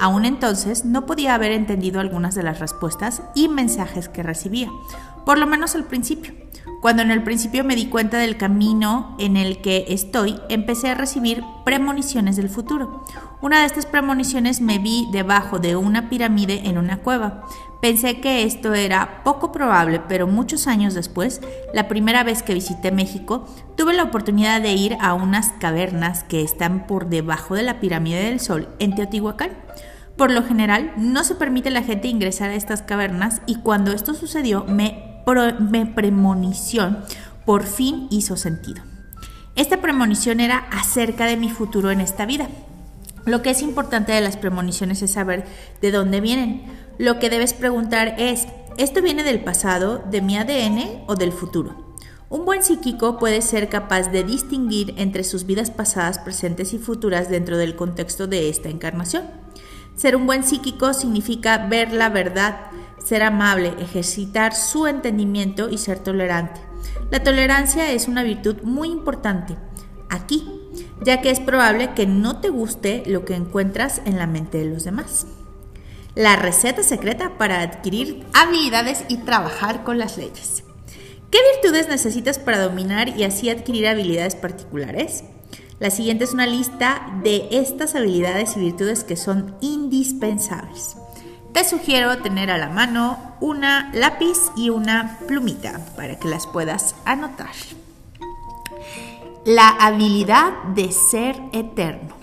Aún 0.00 0.24
entonces 0.24 0.86
no 0.86 1.04
podía 1.04 1.34
haber 1.34 1.52
entendido 1.52 2.00
algunas 2.00 2.34
de 2.34 2.42
las 2.42 2.60
respuestas 2.60 3.22
y 3.34 3.48
mensajes 3.48 4.08
que 4.08 4.22
recibía, 4.22 4.70
por 5.24 5.38
lo 5.38 5.46
menos 5.46 5.74
al 5.74 5.84
principio. 5.84 6.32
Cuando 6.84 7.02
en 7.02 7.10
el 7.10 7.22
principio 7.22 7.64
me 7.64 7.76
di 7.76 7.86
cuenta 7.86 8.18
del 8.18 8.36
camino 8.36 9.16
en 9.18 9.38
el 9.38 9.62
que 9.62 9.86
estoy, 9.88 10.38
empecé 10.50 10.90
a 10.90 10.94
recibir 10.94 11.42
premoniciones 11.64 12.36
del 12.36 12.50
futuro. 12.50 13.04
Una 13.40 13.60
de 13.60 13.64
estas 13.64 13.86
premoniciones 13.86 14.60
me 14.60 14.78
vi 14.78 15.08
debajo 15.10 15.58
de 15.58 15.76
una 15.76 16.10
pirámide 16.10 16.68
en 16.68 16.76
una 16.76 16.98
cueva. 16.98 17.44
Pensé 17.80 18.20
que 18.20 18.42
esto 18.42 18.74
era 18.74 19.22
poco 19.24 19.50
probable, 19.50 20.00
pero 20.08 20.26
muchos 20.26 20.66
años 20.66 20.92
después, 20.92 21.40
la 21.72 21.88
primera 21.88 22.22
vez 22.22 22.42
que 22.42 22.52
visité 22.52 22.92
México, 22.92 23.46
tuve 23.76 23.94
la 23.94 24.04
oportunidad 24.04 24.60
de 24.60 24.74
ir 24.74 24.98
a 25.00 25.14
unas 25.14 25.52
cavernas 25.52 26.22
que 26.24 26.42
están 26.42 26.86
por 26.86 27.08
debajo 27.08 27.54
de 27.54 27.62
la 27.62 27.80
pirámide 27.80 28.24
del 28.24 28.40
Sol 28.40 28.68
en 28.78 28.94
Teotihuacán. 28.94 29.52
Por 30.18 30.30
lo 30.30 30.42
general, 30.44 30.92
no 30.96 31.24
se 31.24 31.34
permite 31.34 31.70
a 31.70 31.72
la 31.72 31.82
gente 31.82 32.08
ingresar 32.08 32.50
a 32.50 32.54
estas 32.54 32.82
cavernas 32.82 33.40
y 33.46 33.56
cuando 33.56 33.92
esto 33.92 34.12
sucedió 34.12 34.64
me 34.64 35.13
mi 35.60 35.84
premonición 35.84 37.04
por 37.44 37.64
fin 37.64 38.08
hizo 38.10 38.36
sentido. 38.36 38.82
Esta 39.56 39.80
premonición 39.80 40.40
era 40.40 40.58
acerca 40.70 41.26
de 41.26 41.36
mi 41.36 41.50
futuro 41.50 41.90
en 41.90 42.00
esta 42.00 42.26
vida. 42.26 42.48
Lo 43.24 43.40
que 43.40 43.50
es 43.50 43.62
importante 43.62 44.12
de 44.12 44.20
las 44.20 44.36
premoniciones 44.36 45.00
es 45.02 45.12
saber 45.12 45.44
de 45.80 45.90
dónde 45.90 46.20
vienen. 46.20 46.64
Lo 46.98 47.18
que 47.18 47.30
debes 47.30 47.54
preguntar 47.54 48.16
es, 48.18 48.46
¿esto 48.76 49.00
viene 49.00 49.22
del 49.22 49.42
pasado, 49.42 50.04
de 50.10 50.20
mi 50.20 50.36
ADN 50.36 51.04
o 51.06 51.14
del 51.14 51.32
futuro? 51.32 51.94
Un 52.28 52.44
buen 52.44 52.62
psíquico 52.62 53.18
puede 53.18 53.42
ser 53.42 53.68
capaz 53.68 54.10
de 54.10 54.24
distinguir 54.24 54.94
entre 54.96 55.24
sus 55.24 55.46
vidas 55.46 55.70
pasadas, 55.70 56.18
presentes 56.18 56.74
y 56.74 56.78
futuras 56.78 57.30
dentro 57.30 57.56
del 57.56 57.76
contexto 57.76 58.26
de 58.26 58.48
esta 58.48 58.68
encarnación. 58.68 59.24
Ser 59.94 60.16
un 60.16 60.26
buen 60.26 60.42
psíquico 60.42 60.92
significa 60.94 61.58
ver 61.68 61.92
la 61.92 62.08
verdad 62.08 62.56
ser 63.04 63.22
amable, 63.22 63.74
ejercitar 63.78 64.54
su 64.54 64.88
entendimiento 64.88 65.70
y 65.70 65.78
ser 65.78 66.00
tolerante. 66.00 66.60
La 67.10 67.22
tolerancia 67.22 67.92
es 67.92 68.08
una 68.08 68.24
virtud 68.24 68.62
muy 68.62 68.88
importante 68.88 69.56
aquí, 70.08 70.44
ya 71.02 71.20
que 71.20 71.30
es 71.30 71.38
probable 71.38 71.94
que 71.94 72.06
no 72.06 72.40
te 72.40 72.48
guste 72.48 73.04
lo 73.06 73.24
que 73.24 73.34
encuentras 73.34 74.02
en 74.04 74.18
la 74.18 74.26
mente 74.26 74.58
de 74.58 74.64
los 74.64 74.84
demás. 74.84 75.26
La 76.14 76.36
receta 76.36 76.82
secreta 76.82 77.38
para 77.38 77.60
adquirir 77.60 78.24
habilidades 78.32 79.04
y 79.08 79.18
trabajar 79.18 79.84
con 79.84 79.98
las 79.98 80.16
leyes. 80.16 80.64
¿Qué 81.30 81.38
virtudes 81.54 81.88
necesitas 81.88 82.38
para 82.38 82.60
dominar 82.60 83.08
y 83.08 83.24
así 83.24 83.50
adquirir 83.50 83.88
habilidades 83.88 84.36
particulares? 84.36 85.24
La 85.80 85.90
siguiente 85.90 86.22
es 86.22 86.32
una 86.32 86.46
lista 86.46 87.20
de 87.24 87.48
estas 87.50 87.96
habilidades 87.96 88.56
y 88.56 88.60
virtudes 88.60 89.02
que 89.02 89.16
son 89.16 89.56
indispensables. 89.60 90.96
Te 91.54 91.64
sugiero 91.64 92.18
tener 92.18 92.50
a 92.50 92.58
la 92.58 92.68
mano 92.68 93.36
una 93.40 93.88
lápiz 93.94 94.36
y 94.56 94.70
una 94.70 95.18
plumita 95.28 95.80
para 95.96 96.18
que 96.18 96.26
las 96.26 96.48
puedas 96.48 96.96
anotar. 97.04 97.52
La 99.46 99.68
habilidad 99.68 100.52
de 100.74 100.90
ser 100.90 101.40
eterno. 101.52 102.16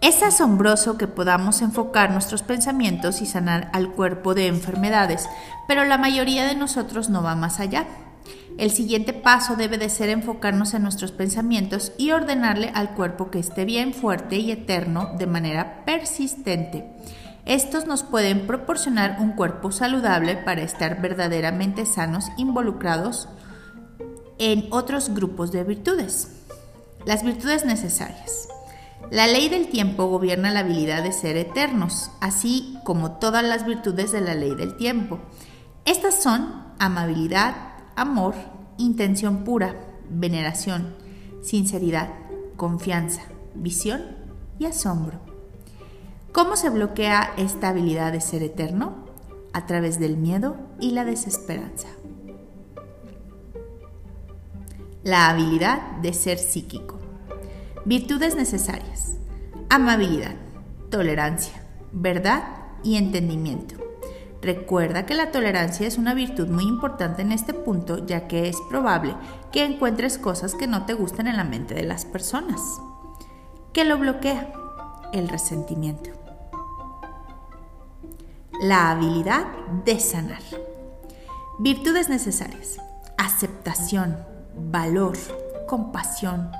Es 0.00 0.22
asombroso 0.22 0.96
que 0.96 1.06
podamos 1.06 1.60
enfocar 1.60 2.10
nuestros 2.10 2.42
pensamientos 2.42 3.20
y 3.20 3.26
sanar 3.26 3.70
al 3.74 3.90
cuerpo 3.90 4.32
de 4.32 4.46
enfermedades, 4.46 5.28
pero 5.68 5.84
la 5.84 5.98
mayoría 5.98 6.46
de 6.46 6.56
nosotros 6.56 7.10
no 7.10 7.22
va 7.22 7.36
más 7.36 7.60
allá. 7.60 7.86
El 8.56 8.70
siguiente 8.70 9.12
paso 9.12 9.56
debe 9.56 9.76
de 9.76 9.90
ser 9.90 10.08
enfocarnos 10.08 10.72
en 10.72 10.82
nuestros 10.82 11.12
pensamientos 11.12 11.92
y 11.98 12.12
ordenarle 12.12 12.70
al 12.74 12.94
cuerpo 12.94 13.30
que 13.30 13.38
esté 13.38 13.66
bien, 13.66 13.92
fuerte 13.92 14.36
y 14.36 14.50
eterno 14.52 15.10
de 15.18 15.26
manera 15.26 15.84
persistente. 15.84 16.86
Estos 17.44 17.86
nos 17.86 18.04
pueden 18.04 18.46
proporcionar 18.46 19.16
un 19.20 19.32
cuerpo 19.32 19.72
saludable 19.72 20.36
para 20.36 20.62
estar 20.62 21.00
verdaderamente 21.02 21.86
sanos 21.86 22.26
involucrados 22.36 23.28
en 24.38 24.68
otros 24.70 25.12
grupos 25.12 25.50
de 25.50 25.64
virtudes. 25.64 26.28
Las 27.04 27.24
virtudes 27.24 27.64
necesarias. 27.64 28.48
La 29.10 29.26
ley 29.26 29.48
del 29.48 29.68
tiempo 29.68 30.06
gobierna 30.06 30.52
la 30.52 30.60
habilidad 30.60 31.02
de 31.02 31.12
ser 31.12 31.36
eternos, 31.36 32.10
así 32.20 32.78
como 32.84 33.18
todas 33.18 33.44
las 33.44 33.66
virtudes 33.66 34.12
de 34.12 34.20
la 34.20 34.34
ley 34.34 34.54
del 34.54 34.76
tiempo. 34.76 35.18
Estas 35.84 36.22
son 36.22 36.62
amabilidad, 36.78 37.54
amor, 37.96 38.34
intención 38.78 39.42
pura, 39.42 39.74
veneración, 40.08 40.94
sinceridad, 41.42 42.08
confianza, 42.56 43.22
visión 43.54 44.02
y 44.60 44.66
asombro. 44.66 45.31
¿Cómo 46.32 46.56
se 46.56 46.70
bloquea 46.70 47.34
esta 47.36 47.68
habilidad 47.68 48.10
de 48.10 48.22
ser 48.22 48.42
eterno? 48.42 49.04
A 49.52 49.66
través 49.66 50.00
del 50.00 50.16
miedo 50.16 50.56
y 50.80 50.92
la 50.92 51.04
desesperanza. 51.04 51.88
La 55.02 55.28
habilidad 55.28 55.98
de 56.00 56.14
ser 56.14 56.38
psíquico. 56.38 56.98
Virtudes 57.84 58.34
necesarias. 58.34 59.18
Amabilidad, 59.68 60.34
tolerancia, 60.88 61.52
verdad 61.92 62.44
y 62.82 62.96
entendimiento. 62.96 63.74
Recuerda 64.40 65.04
que 65.04 65.14
la 65.14 65.32
tolerancia 65.32 65.86
es 65.86 65.98
una 65.98 66.14
virtud 66.14 66.48
muy 66.48 66.64
importante 66.64 67.20
en 67.20 67.32
este 67.32 67.52
punto 67.52 68.06
ya 68.06 68.26
que 68.26 68.48
es 68.48 68.56
probable 68.70 69.14
que 69.52 69.66
encuentres 69.66 70.16
cosas 70.16 70.54
que 70.54 70.66
no 70.66 70.86
te 70.86 70.94
gustan 70.94 71.26
en 71.26 71.36
la 71.36 71.44
mente 71.44 71.74
de 71.74 71.82
las 71.82 72.06
personas. 72.06 72.80
¿Qué 73.74 73.84
lo 73.84 73.98
bloquea? 73.98 74.50
El 75.12 75.28
resentimiento. 75.28 76.21
La 78.62 78.92
habilidad 78.92 79.44
de 79.84 79.98
sanar. 79.98 80.38
Virtudes 81.58 82.08
necesarias. 82.08 82.78
Aceptación, 83.18 84.16
valor, 84.54 85.18
compasión, 85.66 86.52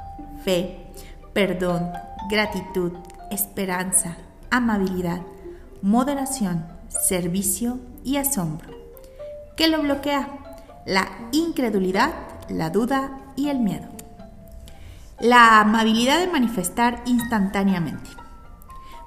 fe, 0.44 0.84
perdón, 1.32 1.92
gratitud, 2.28 2.90
esperanza, 3.30 4.16
amabilidad, 4.50 5.20
moderación, 5.80 6.66
servicio 6.88 7.78
y 8.02 8.16
asombro. 8.16 8.70
¿Qué 9.56 9.68
lo 9.68 9.80
bloquea? 9.80 10.28
La 10.84 11.08
incredulidad, 11.30 12.14
la 12.48 12.70
duda 12.70 13.20
y 13.36 13.48
el 13.48 13.60
miedo. 13.60 13.86
La 15.20 15.60
amabilidad 15.60 16.18
de 16.18 16.26
manifestar 16.26 17.00
instantáneamente. 17.06 18.10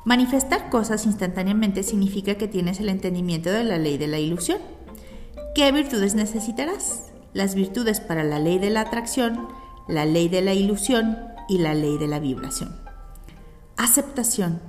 Manifestar 0.06 0.70
cosas 0.70 1.08
instantáneamente 1.08 1.82
significa 1.82 2.36
que 2.36 2.48
tienes 2.48 2.80
el 2.80 2.90
entendimiento 2.90 3.50
de 3.50 3.64
la 3.64 3.80
ley 3.80 3.98
de 3.98 4.08
la 4.08 4.20
ilusión. 4.20 4.60
¿Qué 5.56 5.72
virtudes 5.72 6.14
necesitarás? 6.14 7.12
Las 7.34 7.56
virtudes 7.56 8.02
para 8.02 8.24
la 8.24 8.38
ley 8.38 8.60
de 8.60 8.70
la 8.70 8.82
atracción, 8.82 9.48
la 9.88 10.06
ley 10.06 10.30
de 10.30 10.44
la 10.44 10.54
ilusión 10.54 11.18
y 11.50 11.58
la 11.58 11.74
ley 11.74 11.98
de 11.98 12.06
la 12.06 12.20
vibración. 12.20 12.76
Aceptación, 13.78 14.62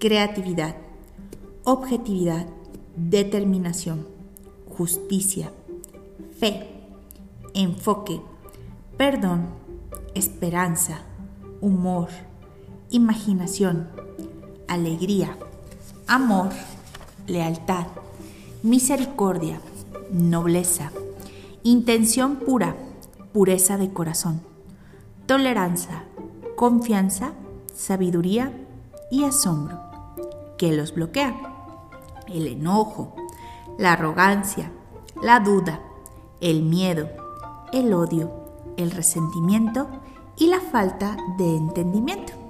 creatividad, 0.00 0.74
objetividad, 1.62 2.46
determinación, 2.96 4.08
justicia, 4.68 5.52
fe, 6.40 6.66
enfoque, 7.54 8.20
perdón, 8.96 9.46
esperanza, 10.16 11.02
humor, 11.60 12.08
imaginación, 12.90 13.88
alegría, 14.72 15.36
amor, 16.06 16.50
lealtad, 17.26 17.86
misericordia, 18.62 19.60
nobleza, 20.10 20.90
intención 21.62 22.36
pura, 22.36 22.76
pureza 23.32 23.76
de 23.76 23.92
corazón, 23.92 24.40
tolerancia, 25.26 26.04
confianza, 26.56 27.32
sabiduría 27.74 28.52
y 29.10 29.24
asombro, 29.24 29.78
que 30.56 30.72
los 30.72 30.94
bloquea 30.94 31.34
el 32.28 32.46
enojo, 32.46 33.14
la 33.78 33.92
arrogancia, 33.92 34.70
la 35.22 35.40
duda, 35.40 35.80
el 36.40 36.62
miedo, 36.62 37.08
el 37.72 37.92
odio, 37.92 38.30
el 38.76 38.90
resentimiento 38.90 39.88
y 40.36 40.46
la 40.46 40.60
falta 40.60 41.16
de 41.36 41.56
entendimiento. 41.56 42.41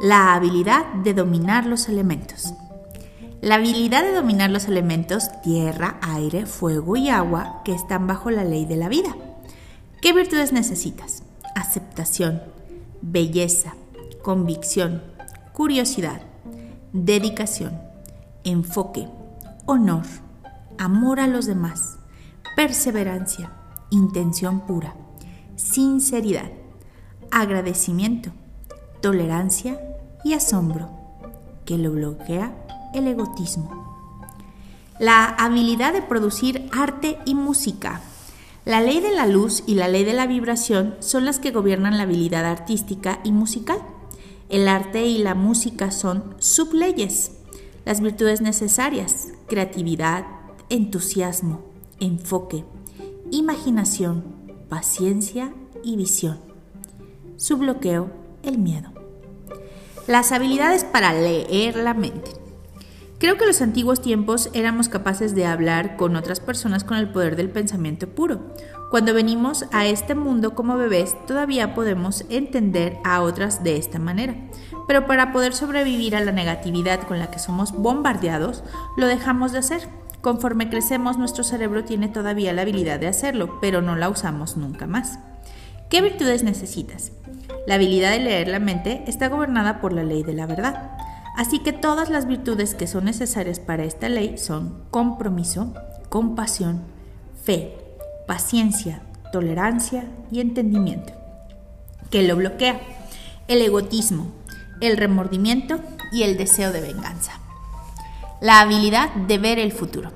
La 0.00 0.34
habilidad 0.34 0.92
de 1.04 1.14
dominar 1.14 1.66
los 1.66 1.88
elementos. 1.88 2.52
La 3.40 3.54
habilidad 3.56 4.02
de 4.02 4.12
dominar 4.12 4.50
los 4.50 4.66
elementos 4.66 5.30
tierra, 5.42 5.98
aire, 6.02 6.46
fuego 6.46 6.96
y 6.96 7.10
agua 7.10 7.62
que 7.64 7.72
están 7.72 8.08
bajo 8.08 8.30
la 8.32 8.42
ley 8.42 8.66
de 8.66 8.76
la 8.76 8.88
vida. 8.88 9.14
¿Qué 10.02 10.12
virtudes 10.12 10.52
necesitas? 10.52 11.22
Aceptación, 11.54 12.42
belleza, 13.02 13.74
convicción, 14.22 15.00
curiosidad, 15.52 16.22
dedicación, 16.92 17.80
enfoque, 18.42 19.08
honor, 19.64 20.04
amor 20.76 21.20
a 21.20 21.28
los 21.28 21.46
demás, 21.46 21.98
perseverancia, 22.56 23.52
intención 23.90 24.66
pura, 24.66 24.96
sinceridad, 25.54 26.50
agradecimiento, 27.30 28.32
tolerancia 29.04 29.78
y 30.24 30.32
asombro, 30.32 30.88
que 31.66 31.76
lo 31.76 31.92
bloquea 31.92 32.56
el 32.94 33.06
egotismo. 33.06 34.16
La 34.98 35.26
habilidad 35.26 35.92
de 35.92 36.00
producir 36.00 36.70
arte 36.72 37.18
y 37.26 37.34
música. 37.34 38.00
La 38.64 38.80
ley 38.80 39.00
de 39.00 39.12
la 39.12 39.26
luz 39.26 39.62
y 39.66 39.74
la 39.74 39.88
ley 39.88 40.04
de 40.04 40.14
la 40.14 40.26
vibración 40.26 40.94
son 41.00 41.26
las 41.26 41.38
que 41.38 41.50
gobiernan 41.50 41.98
la 41.98 42.04
habilidad 42.04 42.46
artística 42.46 43.20
y 43.24 43.32
musical. 43.32 43.76
El 44.48 44.68
arte 44.68 45.04
y 45.04 45.18
la 45.18 45.34
música 45.34 45.90
son 45.90 46.34
subleyes 46.38 47.32
las 47.84 48.00
virtudes 48.00 48.40
necesarias, 48.40 49.34
creatividad, 49.48 50.24
entusiasmo, 50.70 51.60
enfoque, 52.00 52.64
imaginación, 53.30 54.24
paciencia 54.70 55.52
y 55.82 55.96
visión. 55.96 56.38
Su 57.36 57.58
bloqueo, 57.58 58.10
el 58.42 58.56
miedo. 58.56 58.93
Las 60.06 60.32
habilidades 60.32 60.84
para 60.84 61.14
leer 61.14 61.76
la 61.76 61.94
mente. 61.94 62.30
Creo 63.18 63.36
que 63.36 63.44
en 63.44 63.48
los 63.48 63.62
antiguos 63.62 64.02
tiempos 64.02 64.50
éramos 64.52 64.90
capaces 64.90 65.34
de 65.34 65.46
hablar 65.46 65.96
con 65.96 66.14
otras 66.14 66.40
personas 66.40 66.84
con 66.84 66.98
el 66.98 67.10
poder 67.10 67.36
del 67.36 67.48
pensamiento 67.48 68.06
puro. 68.06 68.54
Cuando 68.90 69.14
venimos 69.14 69.64
a 69.72 69.86
este 69.86 70.14
mundo 70.14 70.54
como 70.54 70.76
bebés, 70.76 71.16
todavía 71.26 71.74
podemos 71.74 72.26
entender 72.28 72.98
a 73.02 73.22
otras 73.22 73.64
de 73.64 73.78
esta 73.78 73.98
manera. 73.98 74.34
Pero 74.86 75.06
para 75.06 75.32
poder 75.32 75.54
sobrevivir 75.54 76.14
a 76.16 76.20
la 76.20 76.32
negatividad 76.32 77.00
con 77.04 77.18
la 77.18 77.30
que 77.30 77.38
somos 77.38 77.72
bombardeados, 77.72 78.62
lo 78.98 79.06
dejamos 79.06 79.52
de 79.52 79.60
hacer. 79.60 79.88
Conforme 80.20 80.68
crecemos, 80.68 81.16
nuestro 81.16 81.44
cerebro 81.44 81.84
tiene 81.84 82.08
todavía 82.08 82.52
la 82.52 82.60
habilidad 82.62 83.00
de 83.00 83.08
hacerlo, 83.08 83.58
pero 83.62 83.80
no 83.80 83.96
la 83.96 84.10
usamos 84.10 84.58
nunca 84.58 84.86
más. 84.86 85.18
¿Qué 85.88 86.02
virtudes 86.02 86.42
necesitas? 86.42 87.12
La 87.66 87.76
habilidad 87.76 88.10
de 88.10 88.20
leer 88.20 88.48
la 88.48 88.58
mente 88.58 89.04
está 89.06 89.28
gobernada 89.28 89.80
por 89.80 89.92
la 89.92 90.02
ley 90.02 90.22
de 90.22 90.34
la 90.34 90.46
verdad. 90.46 90.90
Así 91.36 91.60
que 91.60 91.72
todas 91.72 92.10
las 92.10 92.26
virtudes 92.26 92.74
que 92.74 92.86
son 92.86 93.04
necesarias 93.04 93.58
para 93.58 93.84
esta 93.84 94.08
ley 94.08 94.38
son 94.38 94.84
compromiso, 94.90 95.72
compasión, 96.08 96.82
fe, 97.42 97.76
paciencia, 98.26 99.02
tolerancia 99.32 100.04
y 100.30 100.40
entendimiento. 100.40 101.12
¿Qué 102.10 102.22
lo 102.22 102.36
bloquea? 102.36 102.80
El 103.48 103.62
egotismo, 103.62 104.32
el 104.80 104.96
remordimiento 104.96 105.80
y 106.12 106.22
el 106.22 106.36
deseo 106.36 106.70
de 106.70 106.80
venganza. 106.80 107.32
La 108.40 108.60
habilidad 108.60 109.12
de 109.14 109.38
ver 109.38 109.58
el 109.58 109.72
futuro. 109.72 110.12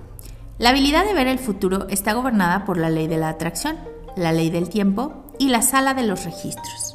La 0.59 0.71
habilidad 0.71 1.05
de 1.05 1.15
ver 1.15 1.29
el 1.29 1.39
futuro 1.39 1.89
está 1.89 2.13
gobernada 2.13 2.65
por 2.65 2.77
la 2.77 2.91
ley 2.91 3.07
de 3.07 3.17
la 3.17 3.31
atracción, 3.31 3.77
la 4.17 4.33
ley 4.33 4.51
del 4.51 4.69
tiempo 4.69 5.25
y 5.39 5.49
la 5.49 5.63
sala 5.63 5.95
de 5.95 6.03
los 6.03 6.25
registros. 6.25 6.88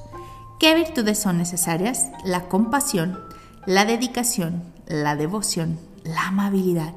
¿Qué 0.64 0.76
virtudes 0.76 1.20
son 1.20 1.40
necesarias? 1.40 2.08
La 2.24 2.48
compasión, 2.48 3.20
la 3.66 3.84
dedicación, 3.84 4.64
la 4.88 5.18
devoción, 5.18 5.78
la 6.06 6.30
amabilidad, 6.30 6.94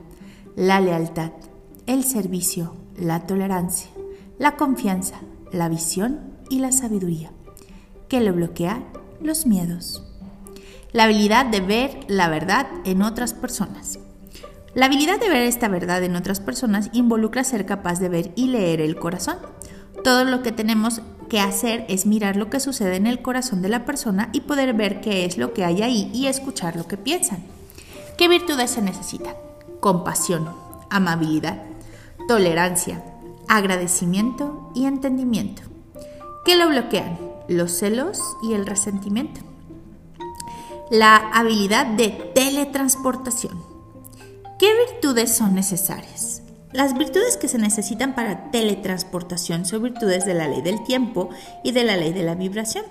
la 0.54 0.78
lealtad, 0.78 1.32
el 1.88 2.04
servicio, 2.04 2.76
la 2.96 3.26
tolerancia, 3.26 3.90
la 4.38 4.54
confianza, 4.54 5.16
la 5.50 5.68
visión 5.68 6.20
y 6.48 6.60
la 6.60 6.70
sabiduría. 6.70 7.32
¿Qué 8.08 8.20
lo 8.20 8.32
bloquea? 8.32 8.84
Los 9.20 9.46
miedos. 9.46 10.14
La 10.92 11.02
habilidad 11.02 11.46
de 11.46 11.60
ver 11.60 12.04
la 12.06 12.28
verdad 12.28 12.68
en 12.84 13.02
otras 13.02 13.34
personas. 13.34 13.98
La 14.74 14.86
habilidad 14.86 15.18
de 15.18 15.28
ver 15.28 15.42
esta 15.42 15.66
verdad 15.66 16.04
en 16.04 16.14
otras 16.14 16.38
personas 16.38 16.88
involucra 16.92 17.42
ser 17.42 17.66
capaz 17.66 17.98
de 17.98 18.10
ver 18.10 18.32
y 18.36 18.46
leer 18.46 18.80
el 18.80 18.94
corazón. 18.94 19.38
Todo 20.04 20.24
lo 20.24 20.44
que 20.44 20.52
tenemos 20.52 21.02
que 21.28 21.40
hacer 21.40 21.84
es 21.88 22.06
mirar 22.06 22.36
lo 22.36 22.50
que 22.50 22.60
sucede 22.60 22.96
en 22.96 23.06
el 23.06 23.22
corazón 23.22 23.62
de 23.62 23.68
la 23.68 23.84
persona 23.84 24.30
y 24.32 24.42
poder 24.42 24.74
ver 24.74 25.00
qué 25.00 25.24
es 25.24 25.38
lo 25.38 25.52
que 25.52 25.64
hay 25.64 25.82
ahí 25.82 26.10
y 26.12 26.26
escuchar 26.26 26.76
lo 26.76 26.86
que 26.86 26.96
piensan. 26.96 27.44
¿Qué 28.16 28.28
virtudes 28.28 28.70
se 28.70 28.82
necesitan? 28.82 29.34
Compasión, 29.80 30.48
amabilidad, 30.90 31.62
tolerancia, 32.28 33.04
agradecimiento 33.48 34.70
y 34.74 34.86
entendimiento. 34.86 35.62
¿Qué 36.44 36.56
lo 36.56 36.68
bloquean? 36.68 37.18
Los 37.48 37.72
celos 37.72 38.20
y 38.42 38.54
el 38.54 38.66
resentimiento. 38.66 39.40
La 40.90 41.16
habilidad 41.16 41.86
de 41.86 42.08
teletransportación. 42.34 43.60
¿Qué 44.58 44.68
virtudes 44.90 45.36
son 45.36 45.54
necesarias? 45.54 46.35
Las 46.76 46.92
virtudes 46.92 47.38
que 47.38 47.48
se 47.48 47.56
necesitan 47.56 48.14
para 48.14 48.50
teletransportación 48.50 49.64
son 49.64 49.84
virtudes 49.84 50.26
de 50.26 50.34
la 50.34 50.46
ley 50.46 50.60
del 50.60 50.84
tiempo 50.84 51.30
y 51.64 51.72
de 51.72 51.84
la 51.84 51.96
ley 51.96 52.12
de 52.12 52.22
la 52.22 52.34
vibración. 52.34 52.84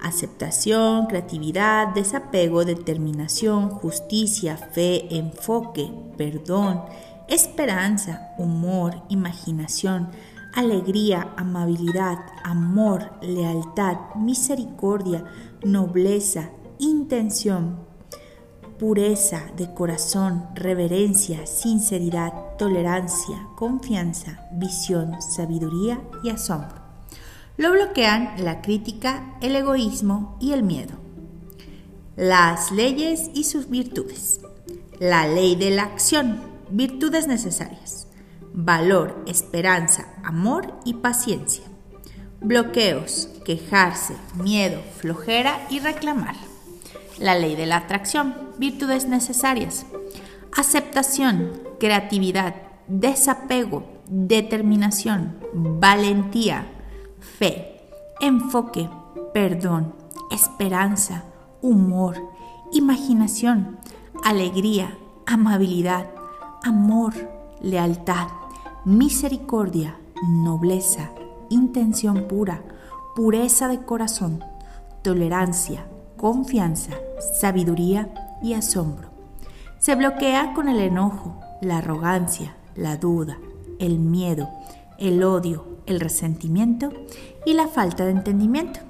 Aceptación, 0.00 1.06
creatividad, 1.06 1.88
desapego, 1.88 2.64
determinación, 2.64 3.70
justicia, 3.70 4.56
fe, 4.56 5.16
enfoque, 5.16 5.90
perdón, 6.16 6.84
esperanza, 7.26 8.34
humor, 8.38 9.02
imaginación, 9.08 10.10
alegría, 10.54 11.32
amabilidad, 11.36 12.18
amor, 12.44 13.10
lealtad, 13.20 14.14
misericordia, 14.14 15.24
nobleza, 15.64 16.50
intención, 16.78 17.87
pureza 18.78 19.42
de 19.56 19.74
corazón, 19.74 20.46
reverencia, 20.54 21.46
sinceridad, 21.46 22.32
tolerancia, 22.56 23.48
confianza, 23.56 24.46
visión, 24.52 25.20
sabiduría 25.20 26.00
y 26.22 26.30
asombro. 26.30 26.78
Lo 27.56 27.72
bloquean 27.72 28.44
la 28.44 28.62
crítica, 28.62 29.36
el 29.40 29.56
egoísmo 29.56 30.36
y 30.40 30.52
el 30.52 30.62
miedo. 30.62 30.94
Las 32.16 32.70
leyes 32.70 33.30
y 33.34 33.44
sus 33.44 33.68
virtudes. 33.68 34.40
La 35.00 35.26
ley 35.26 35.56
de 35.56 35.70
la 35.70 35.82
acción, 35.82 36.40
virtudes 36.70 37.26
necesarias. 37.26 38.06
Valor, 38.52 39.24
esperanza, 39.26 40.14
amor 40.22 40.78
y 40.84 40.94
paciencia. 40.94 41.64
Bloqueos, 42.40 43.28
quejarse, 43.44 44.14
miedo, 44.36 44.80
flojera 45.00 45.66
y 45.70 45.80
reclamar 45.80 46.47
la 47.20 47.38
ley 47.38 47.56
de 47.56 47.66
la 47.66 47.78
atracción, 47.78 48.34
virtudes 48.58 49.06
necesarias, 49.08 49.86
aceptación, 50.56 51.52
creatividad, 51.78 52.54
desapego, 52.86 53.84
determinación, 54.08 55.36
valentía, 55.52 56.66
fe, 57.20 57.82
enfoque, 58.20 58.88
perdón, 59.34 59.94
esperanza, 60.30 61.24
humor, 61.60 62.16
imaginación, 62.72 63.78
alegría, 64.24 64.96
amabilidad, 65.26 66.10
amor, 66.62 67.14
lealtad, 67.60 68.28
misericordia, 68.84 69.96
nobleza, 70.26 71.10
intención 71.50 72.26
pura, 72.28 72.62
pureza 73.14 73.68
de 73.68 73.84
corazón, 73.84 74.44
tolerancia, 75.02 75.86
confianza, 76.18 76.92
sabiduría 77.40 78.10
y 78.42 78.52
asombro. 78.52 79.08
Se 79.78 79.94
bloquea 79.94 80.52
con 80.52 80.68
el 80.68 80.80
enojo, 80.80 81.40
la 81.62 81.78
arrogancia, 81.78 82.54
la 82.76 82.98
duda, 82.98 83.38
el 83.78 83.98
miedo, 83.98 84.50
el 84.98 85.22
odio, 85.22 85.64
el 85.86 86.00
resentimiento 86.00 86.92
y 87.46 87.54
la 87.54 87.68
falta 87.68 88.04
de 88.04 88.10
entendimiento. 88.10 88.80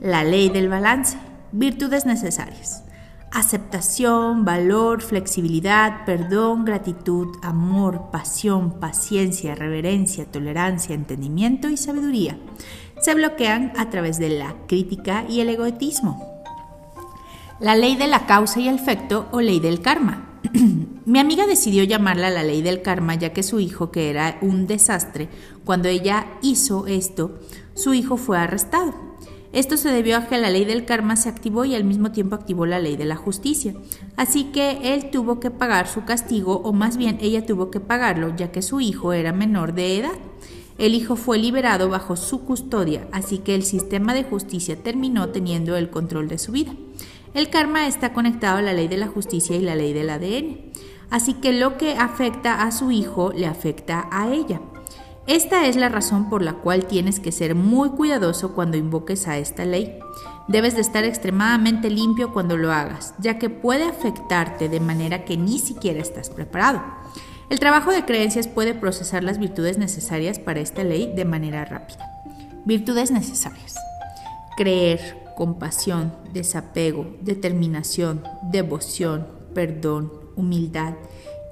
La 0.00 0.24
ley 0.24 0.48
del 0.48 0.68
balance, 0.68 1.16
virtudes 1.52 2.06
necesarias. 2.06 2.82
Aceptación, 3.30 4.46
valor, 4.46 5.02
flexibilidad, 5.02 6.06
perdón, 6.06 6.64
gratitud, 6.64 7.36
amor, 7.42 8.10
pasión, 8.10 8.80
paciencia, 8.80 9.54
reverencia, 9.54 10.24
tolerancia, 10.24 10.94
entendimiento 10.94 11.68
y 11.68 11.76
sabiduría. 11.76 12.38
Se 13.00 13.14
bloquean 13.14 13.72
a 13.76 13.90
través 13.90 14.18
de 14.18 14.30
la 14.30 14.54
crítica 14.66 15.24
y 15.28 15.40
el 15.40 15.50
egoísmo. 15.50 16.37
La 17.60 17.74
ley 17.74 17.96
de 17.96 18.06
la 18.06 18.24
causa 18.24 18.60
y 18.60 18.68
el 18.68 18.76
efecto 18.76 19.26
o 19.32 19.40
ley 19.40 19.58
del 19.58 19.80
karma. 19.80 20.40
Mi 21.06 21.18
amiga 21.18 21.44
decidió 21.44 21.82
llamarla 21.82 22.30
la 22.30 22.44
ley 22.44 22.62
del 22.62 22.82
karma 22.82 23.16
ya 23.16 23.32
que 23.32 23.42
su 23.42 23.58
hijo, 23.58 23.90
que 23.90 24.10
era 24.10 24.38
un 24.42 24.68
desastre, 24.68 25.28
cuando 25.64 25.88
ella 25.88 26.28
hizo 26.40 26.86
esto, 26.86 27.40
su 27.74 27.94
hijo 27.94 28.16
fue 28.16 28.38
arrestado. 28.38 28.94
Esto 29.52 29.76
se 29.76 29.88
debió 29.88 30.18
a 30.18 30.26
que 30.26 30.38
la 30.38 30.50
ley 30.50 30.66
del 30.66 30.84
karma 30.84 31.16
se 31.16 31.28
activó 31.28 31.64
y 31.64 31.74
al 31.74 31.82
mismo 31.82 32.12
tiempo 32.12 32.36
activó 32.36 32.64
la 32.64 32.78
ley 32.78 32.96
de 32.96 33.06
la 33.06 33.16
justicia. 33.16 33.74
Así 34.14 34.44
que 34.52 34.94
él 34.94 35.10
tuvo 35.10 35.40
que 35.40 35.50
pagar 35.50 35.88
su 35.88 36.04
castigo 36.04 36.60
o 36.62 36.72
más 36.72 36.96
bien 36.96 37.18
ella 37.20 37.44
tuvo 37.44 37.72
que 37.72 37.80
pagarlo 37.80 38.36
ya 38.36 38.52
que 38.52 38.62
su 38.62 38.80
hijo 38.80 39.12
era 39.12 39.32
menor 39.32 39.74
de 39.74 39.98
edad. 39.98 40.18
El 40.78 40.94
hijo 40.94 41.16
fue 41.16 41.38
liberado 41.38 41.88
bajo 41.88 42.14
su 42.14 42.44
custodia, 42.44 43.08
así 43.10 43.38
que 43.38 43.56
el 43.56 43.64
sistema 43.64 44.14
de 44.14 44.22
justicia 44.22 44.80
terminó 44.80 45.30
teniendo 45.30 45.76
el 45.76 45.90
control 45.90 46.28
de 46.28 46.38
su 46.38 46.52
vida. 46.52 46.72
El 47.38 47.50
karma 47.50 47.86
está 47.86 48.12
conectado 48.12 48.58
a 48.58 48.62
la 48.62 48.72
ley 48.72 48.88
de 48.88 48.96
la 48.96 49.06
justicia 49.06 49.54
y 49.54 49.60
la 49.60 49.76
ley 49.76 49.92
del 49.92 50.10
ADN. 50.10 50.72
Así 51.08 51.34
que 51.34 51.52
lo 51.52 51.78
que 51.78 51.92
afecta 51.92 52.64
a 52.64 52.72
su 52.72 52.90
hijo 52.90 53.32
le 53.32 53.46
afecta 53.46 54.08
a 54.10 54.28
ella. 54.28 54.60
Esta 55.28 55.68
es 55.68 55.76
la 55.76 55.88
razón 55.88 56.30
por 56.30 56.42
la 56.42 56.54
cual 56.54 56.86
tienes 56.86 57.20
que 57.20 57.30
ser 57.30 57.54
muy 57.54 57.90
cuidadoso 57.90 58.56
cuando 58.56 58.76
invoques 58.76 59.28
a 59.28 59.38
esta 59.38 59.64
ley. 59.64 60.00
Debes 60.48 60.74
de 60.74 60.80
estar 60.80 61.04
extremadamente 61.04 61.90
limpio 61.90 62.32
cuando 62.32 62.56
lo 62.56 62.72
hagas, 62.72 63.14
ya 63.20 63.38
que 63.38 63.50
puede 63.50 63.84
afectarte 63.84 64.68
de 64.68 64.80
manera 64.80 65.24
que 65.24 65.36
ni 65.36 65.60
siquiera 65.60 66.00
estás 66.00 66.30
preparado. 66.30 66.82
El 67.50 67.60
trabajo 67.60 67.92
de 67.92 68.04
creencias 68.04 68.48
puede 68.48 68.74
procesar 68.74 69.22
las 69.22 69.38
virtudes 69.38 69.78
necesarias 69.78 70.40
para 70.40 70.58
esta 70.58 70.82
ley 70.82 71.12
de 71.14 71.24
manera 71.24 71.64
rápida. 71.64 72.04
Virtudes 72.64 73.12
necesarias. 73.12 73.76
Creer, 74.56 75.27
compasión, 75.38 76.12
desapego, 76.32 77.06
determinación, 77.20 78.24
devoción, 78.50 79.28
perdón, 79.54 80.12
humildad, 80.34 80.94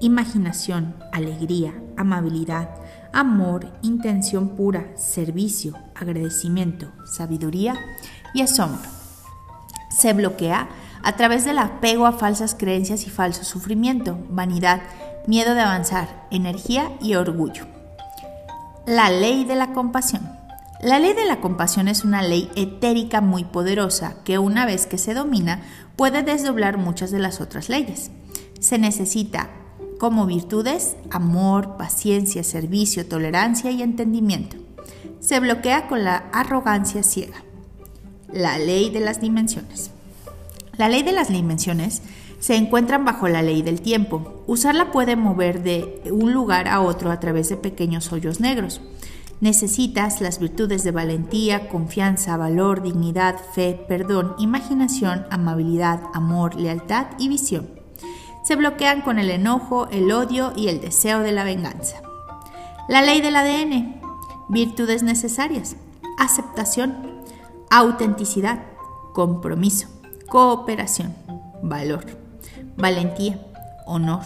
imaginación, 0.01 0.93
alegría, 1.13 1.73
amabilidad, 1.95 2.69
amor, 3.13 3.71
intención 3.83 4.57
pura, 4.57 4.91
servicio, 4.97 5.73
agradecimiento, 5.95 6.91
sabiduría 7.05 7.75
y 8.33 8.41
asombro. 8.41 8.89
Se 9.89 10.11
bloquea 10.11 10.67
a 11.01 11.15
través 11.15 11.45
del 11.45 11.57
apego 11.57 12.07
a 12.07 12.11
falsas 12.11 12.55
creencias 12.59 13.07
y 13.07 13.09
falso 13.09 13.45
sufrimiento, 13.45 14.19
vanidad, 14.29 14.81
miedo 15.27 15.55
de 15.55 15.61
avanzar, 15.61 16.27
energía 16.29 16.91
y 16.99 17.15
orgullo. 17.15 17.65
La 18.85 19.09
ley 19.09 19.45
de 19.45 19.55
la 19.55 19.71
compasión. 19.71 20.36
La 20.81 20.99
ley 20.99 21.13
de 21.13 21.25
la 21.25 21.41
compasión 21.41 21.87
es 21.87 22.03
una 22.03 22.21
ley 22.21 22.51
etérica 22.55 23.19
muy 23.19 23.43
poderosa 23.43 24.17
que 24.23 24.37
una 24.37 24.65
vez 24.65 24.85
que 24.85 24.99
se 24.99 25.15
domina 25.15 25.63
puede 25.95 26.21
desdoblar 26.21 26.77
muchas 26.77 27.09
de 27.09 27.17
las 27.17 27.41
otras 27.41 27.67
leyes. 27.67 28.11
Se 28.59 28.77
necesita 28.77 29.49
como 29.97 30.27
virtudes 30.27 30.95
amor, 31.09 31.77
paciencia, 31.77 32.43
servicio, 32.43 33.07
tolerancia 33.07 33.71
y 33.71 33.81
entendimiento. 33.81 34.57
Se 35.19 35.39
bloquea 35.39 35.87
con 35.87 36.03
la 36.03 36.25
arrogancia 36.31 37.01
ciega. 37.01 37.43
La 38.31 38.59
ley 38.59 38.91
de 38.91 38.99
las 38.99 39.19
dimensiones. 39.19 39.89
La 40.77 40.89
ley 40.89 41.01
de 41.01 41.11
las 41.11 41.29
dimensiones 41.29 42.03
se 42.39 42.55
encuentran 42.55 43.03
bajo 43.03 43.27
la 43.27 43.41
ley 43.41 43.63
del 43.63 43.81
tiempo. 43.81 44.43
Usarla 44.45 44.91
puede 44.91 45.15
mover 45.15 45.63
de 45.63 46.03
un 46.11 46.33
lugar 46.33 46.67
a 46.67 46.81
otro 46.81 47.09
a 47.09 47.19
través 47.19 47.49
de 47.49 47.57
pequeños 47.57 48.11
hoyos 48.13 48.39
negros. 48.39 48.79
Necesitas 49.39 50.19
las 50.19 50.39
virtudes 50.39 50.83
de 50.83 50.91
valentía, 50.91 51.69
confianza, 51.69 52.37
valor, 52.37 52.81
dignidad, 52.81 53.35
fe, 53.53 53.85
perdón, 53.87 54.33
imaginación, 54.39 55.27
amabilidad, 55.29 56.01
amor, 56.13 56.55
lealtad 56.55 57.07
y 57.19 57.29
visión. 57.29 57.69
Se 58.43 58.55
bloquean 58.55 59.01
con 59.01 59.19
el 59.19 59.29
enojo, 59.29 59.87
el 59.91 60.11
odio 60.11 60.53
y 60.55 60.69
el 60.69 60.81
deseo 60.81 61.19
de 61.19 61.33
la 61.33 61.43
venganza. 61.43 61.97
La 62.89 63.01
ley 63.01 63.21
del 63.21 63.35
ADN. 63.35 64.01
Virtudes 64.49 65.03
necesarias. 65.03 65.75
Aceptación, 66.17 66.95
autenticidad, 67.69 68.63
compromiso, 69.13 69.87
cooperación, 70.29 71.13
valor, 71.61 72.05
valentía, 72.75 73.39
honor, 73.85 74.21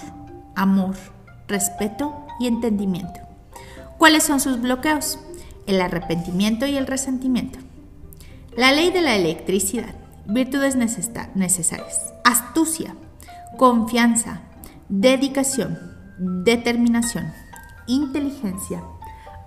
amor, 0.56 0.96
respeto 1.48 2.14
y 2.40 2.48
entendimiento. 2.48 3.31
¿Cuáles 4.02 4.24
son 4.24 4.40
sus 4.40 4.60
bloqueos? 4.60 5.20
El 5.68 5.80
arrepentimiento 5.80 6.66
y 6.66 6.76
el 6.76 6.88
resentimiento. 6.88 7.60
La 8.58 8.72
ley 8.72 8.90
de 8.90 9.02
la 9.02 9.16
electricidad. 9.16 9.94
Virtudes 10.26 10.76
necesarias. 10.76 12.12
Astucia, 12.24 12.96
confianza, 13.60 14.42
dedicación, 14.90 15.78
determinación, 16.18 17.32
inteligencia, 17.86 18.82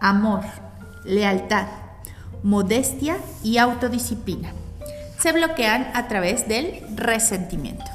amor, 0.01 0.43
lealtad, 1.05 1.67
modestia 2.45 3.17
y 3.43 3.59
autodisciplina. 3.59 4.53
Se 5.19 5.33
bloquean 5.33 5.91
a 5.95 6.07
través 6.07 6.47
del 6.47 6.81
resentimiento. 6.95 7.91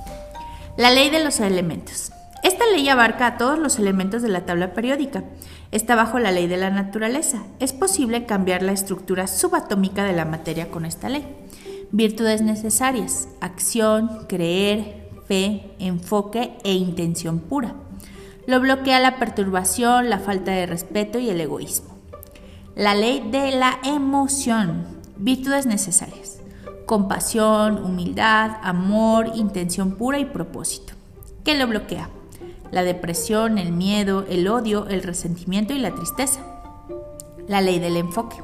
La 0.75 0.91
ley 0.91 1.09
de 1.09 1.23
los 1.23 1.39
elementos. 1.39 2.11
Esta 2.43 2.65
ley 2.67 2.87
abarca 2.87 3.27
a 3.27 3.37
todos 3.37 3.59
los 3.59 3.79
elementos 3.79 4.21
de 4.21 4.29
la 4.29 4.45
tabla 4.45 4.73
periódica. 4.73 5.23
Está 5.71 5.95
bajo 5.95 6.17
la 6.17 6.31
ley 6.31 6.47
de 6.47 6.57
la 6.57 6.71
naturaleza. 6.71 7.43
Es 7.59 7.73
posible 7.73 8.25
cambiar 8.25 8.63
la 8.63 8.71
estructura 8.71 9.27
subatómica 9.27 10.03
de 10.03 10.13
la 10.13 10.25
materia 10.25 10.71
con 10.71 10.83
esta 10.83 11.09
ley. 11.09 11.27
Virtudes 11.91 12.41
necesarias. 12.41 13.27
Acción, 13.39 14.25
creer, 14.27 15.07
fe, 15.27 15.71
enfoque 15.77 16.57
e 16.63 16.73
intención 16.73 17.39
pura. 17.39 17.75
Lo 18.47 18.59
bloquea 18.59 18.99
la 18.99 19.19
perturbación, 19.19 20.09
la 20.09 20.17
falta 20.17 20.51
de 20.51 20.65
respeto 20.65 21.19
y 21.19 21.29
el 21.29 21.39
egoísmo. 21.39 21.89
La 22.75 22.95
ley 22.95 23.29
de 23.29 23.51
la 23.51 23.79
emoción. 23.83 24.87
Virtudes 25.17 25.67
necesarias. 25.67 26.39
Compasión, 26.87 27.83
humildad, 27.85 28.57
amor, 28.63 29.33
intención 29.35 29.91
pura 29.97 30.17
y 30.17 30.25
propósito. 30.25 30.93
¿Qué 31.43 31.55
lo 31.55 31.67
bloquea? 31.67 32.09
La 32.71 32.83
depresión, 32.83 33.57
el 33.57 33.71
miedo, 33.71 34.25
el 34.29 34.47
odio, 34.47 34.87
el 34.87 35.03
resentimiento 35.03 35.73
y 35.73 35.79
la 35.79 35.95
tristeza. 35.95 36.41
La 37.47 37.61
ley 37.61 37.79
del 37.79 37.97
enfoque. 37.97 38.37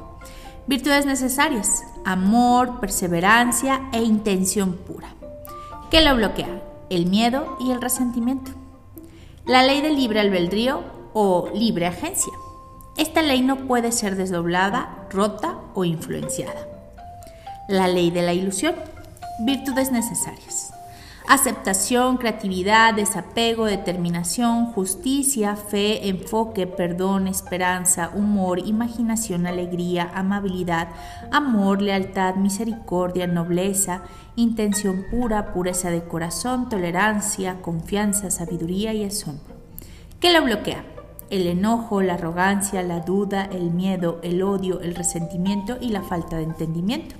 Virtudes 0.66 1.06
necesarias, 1.06 1.84
amor, 2.04 2.80
perseverancia 2.80 3.88
e 3.92 4.02
intención 4.02 4.72
pura. 4.72 5.14
¿Qué 5.90 6.00
lo 6.00 6.16
bloquea? 6.16 6.62
El 6.90 7.06
miedo 7.06 7.56
y 7.60 7.70
el 7.70 7.80
resentimiento. 7.80 8.50
La 9.44 9.62
ley 9.62 9.80
del 9.80 9.94
libre 9.94 10.20
albedrío 10.20 10.82
o 11.12 11.50
libre 11.54 11.86
agencia. 11.86 12.32
Esta 12.96 13.22
ley 13.22 13.42
no 13.42 13.66
puede 13.68 13.92
ser 13.92 14.16
desdoblada, 14.16 15.06
rota 15.10 15.58
o 15.74 15.84
influenciada. 15.84 16.66
La 17.68 17.86
ley 17.86 18.10
de 18.10 18.22
la 18.22 18.32
ilusión. 18.32 18.74
Virtudes 19.44 19.92
necesarias 19.92 20.72
aceptación, 21.28 22.16
creatividad, 22.16 22.94
desapego, 22.94 23.66
determinación, 23.66 24.66
justicia, 24.66 25.56
fe, 25.56 26.08
enfoque, 26.08 26.66
perdón, 26.66 27.26
esperanza, 27.26 28.10
humor, 28.14 28.60
imaginación, 28.60 29.46
alegría, 29.46 30.10
amabilidad, 30.14 30.88
amor, 31.32 31.82
lealtad, 31.82 32.36
misericordia, 32.36 33.26
nobleza, 33.26 34.02
intención 34.36 35.04
pura, 35.10 35.52
pureza 35.52 35.90
de 35.90 36.04
corazón, 36.04 36.68
tolerancia, 36.68 37.60
confianza, 37.60 38.30
sabiduría 38.30 38.94
y 38.94 39.04
asombro. 39.04 39.56
¿Qué 40.20 40.32
lo 40.32 40.42
bloquea? 40.42 40.84
El 41.28 41.48
enojo, 41.48 42.02
la 42.02 42.14
arrogancia, 42.14 42.82
la 42.82 43.00
duda, 43.00 43.44
el 43.46 43.72
miedo, 43.72 44.20
el 44.22 44.42
odio, 44.42 44.80
el 44.80 44.94
resentimiento 44.94 45.76
y 45.80 45.88
la 45.88 46.02
falta 46.02 46.36
de 46.36 46.44
entendimiento. 46.44 47.16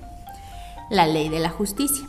La 0.90 1.08
ley 1.08 1.28
de 1.28 1.40
la 1.40 1.50
justicia. 1.50 2.06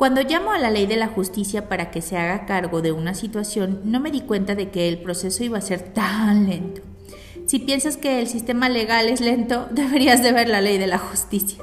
Cuando 0.00 0.22
llamo 0.22 0.52
a 0.52 0.58
la 0.58 0.70
ley 0.70 0.86
de 0.86 0.96
la 0.96 1.08
justicia 1.08 1.68
para 1.68 1.90
que 1.90 2.00
se 2.00 2.16
haga 2.16 2.46
cargo 2.46 2.80
de 2.80 2.90
una 2.90 3.12
situación, 3.12 3.82
no 3.84 4.00
me 4.00 4.10
di 4.10 4.22
cuenta 4.22 4.54
de 4.54 4.70
que 4.70 4.88
el 4.88 4.96
proceso 4.96 5.44
iba 5.44 5.58
a 5.58 5.60
ser 5.60 5.92
tan 5.92 6.48
lento. 6.48 6.80
Si 7.44 7.58
piensas 7.58 7.98
que 7.98 8.18
el 8.18 8.26
sistema 8.26 8.70
legal 8.70 9.10
es 9.10 9.20
lento, 9.20 9.68
deberías 9.70 10.22
de 10.22 10.32
ver 10.32 10.48
la 10.48 10.62
ley 10.62 10.78
de 10.78 10.86
la 10.86 10.96
justicia. 10.96 11.62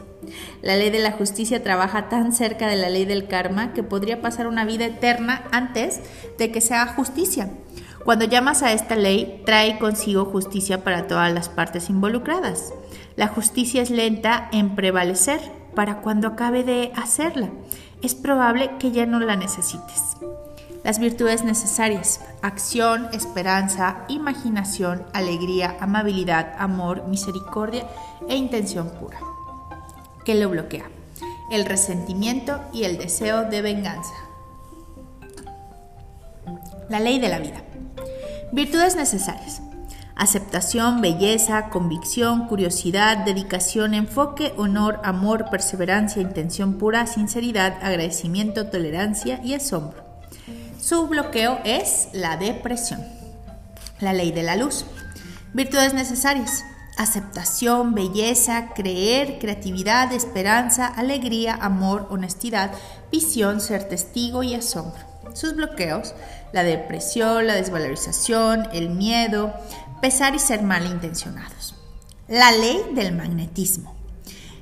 La 0.61 0.75
ley 0.75 0.91
de 0.91 0.99
la 0.99 1.13
justicia 1.13 1.63
trabaja 1.63 2.09
tan 2.09 2.31
cerca 2.31 2.67
de 2.67 2.75
la 2.75 2.89
ley 2.89 3.05
del 3.05 3.27
karma 3.27 3.73
que 3.73 3.81
podría 3.81 4.21
pasar 4.21 4.45
una 4.45 4.65
vida 4.65 4.85
eterna 4.85 5.45
antes 5.49 5.99
de 6.37 6.51
que 6.51 6.61
se 6.61 6.75
haga 6.75 6.93
justicia. 6.93 7.49
Cuando 8.05 8.25
llamas 8.25 8.61
a 8.61 8.71
esta 8.71 8.95
ley, 8.95 9.41
trae 9.47 9.79
consigo 9.79 10.25
justicia 10.25 10.83
para 10.83 11.07
todas 11.07 11.33
las 11.33 11.49
partes 11.49 11.89
involucradas. 11.89 12.71
La 13.15 13.29
justicia 13.29 13.81
es 13.81 13.89
lenta 13.89 14.47
en 14.51 14.75
prevalecer 14.75 15.39
para 15.73 16.01
cuando 16.01 16.27
acabe 16.27 16.63
de 16.63 16.91
hacerla 16.95 17.49
es 18.01 18.15
probable 18.15 18.71
que 18.79 18.91
ya 18.91 19.05
no 19.05 19.19
la 19.19 19.35
necesites. 19.35 20.17
Las 20.83 20.99
virtudes 20.99 21.43
necesarias, 21.43 22.21
acción, 22.41 23.09
esperanza, 23.11 24.05
imaginación, 24.07 25.05
alegría, 25.13 25.75
amabilidad, 25.79 26.53
amor, 26.59 27.07
misericordia 27.07 27.85
e 28.29 28.35
intención 28.35 28.89
pura. 28.91 29.19
¿Qué 30.23 30.35
lo 30.35 30.49
bloquea? 30.49 30.85
El 31.51 31.65
resentimiento 31.65 32.61
y 32.71 32.83
el 32.83 32.97
deseo 32.97 33.45
de 33.45 33.61
venganza. 33.61 34.13
La 36.89 36.99
ley 36.99 37.19
de 37.19 37.29
la 37.29 37.39
vida. 37.39 37.63
Virtudes 38.53 38.95
necesarias 38.95 39.61
aceptación, 40.17 40.99
belleza, 40.99 41.69
convicción, 41.69 42.47
curiosidad, 42.47 43.17
dedicación, 43.19 43.93
enfoque, 43.93 44.53
honor, 44.57 44.99
amor, 45.03 45.49
perseverancia, 45.51 46.21
intención 46.21 46.79
pura, 46.79 47.05
sinceridad, 47.05 47.77
agradecimiento, 47.81 48.67
tolerancia 48.67 49.39
y 49.43 49.53
asombro. 49.53 50.03
Su 50.79 51.07
bloqueo 51.07 51.59
es 51.63 52.09
la 52.13 52.35
depresión. 52.37 53.03
La 53.99 54.13
ley 54.13 54.31
de 54.31 54.43
la 54.43 54.55
luz. 54.55 54.85
Virtudes 55.53 55.93
necesarias. 55.93 56.63
Aceptación, 56.97 57.93
belleza, 57.93 58.69
creer, 58.73 59.37
creatividad, 59.37 60.11
esperanza, 60.13 60.87
alegría, 60.87 61.53
amor, 61.61 62.07
honestidad, 62.09 62.71
visión, 63.11 63.61
ser 63.61 63.87
testigo 63.87 64.41
y 64.41 64.55
asombro. 64.55 65.05
Sus 65.33 65.55
bloqueos, 65.55 66.15
la 66.53 66.63
depresión, 66.63 67.45
la 67.45 67.53
desvalorización, 67.53 68.67
el 68.73 68.89
miedo, 68.89 69.53
pesar 70.01 70.35
y 70.35 70.39
ser 70.39 70.61
malintencionados. 70.61 71.75
La 72.27 72.51
ley 72.51 72.81
del 72.93 73.15
magnetismo. 73.15 73.95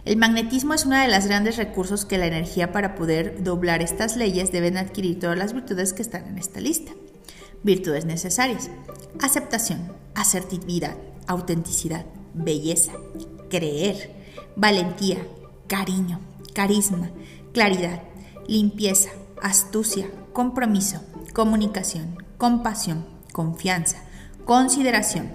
El 0.06 0.18
magnetismo 0.18 0.76
es 0.76 0.86
uno 0.86 0.99
de 0.99 1.07
los 1.07 1.26
grandes 1.26 1.57
recursos 1.57 2.06
que 2.06 2.20
la 2.20 2.28
energía 2.28 2.72
para 2.72 2.94
poder 2.95 3.44
doblar 3.44 3.82
estas 3.82 4.16
leyes 4.16 4.52
deben 4.52 4.78
adquirir 4.78 5.20
todas 5.20 5.38
las 5.38 5.53
virtudes 5.53 5.94
que 5.94 6.03
están 6.03 6.28
en 6.28 6.38
esta 6.38 6.60
lista. 6.62 6.91
Virtudes 7.64 8.06
necesarias. 8.06 8.70
Aceptación, 9.20 9.91
asertividad, 10.14 10.95
autenticidad, 11.26 12.06
belleza, 12.36 12.91
creer, 13.49 14.14
valentía, 14.56 15.18
cariño, 15.68 16.20
carisma, 16.53 17.10
claridad, 17.52 18.03
limpieza, 18.48 19.10
astucia, 19.41 20.07
compromiso, 20.34 21.02
comunicación, 21.34 22.24
compasión, 22.38 23.06
confianza, 23.32 24.05
consideración, 24.46 25.32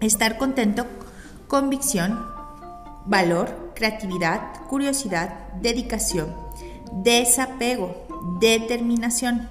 estar 0.00 0.36
contento, 0.36 0.84
convicción, 1.46 2.26
valor, 3.06 3.72
creatividad, 3.74 4.66
curiosidad, 4.68 5.48
dedicación, 5.60 6.34
desapego, 6.92 8.04
determinación, 8.40 9.48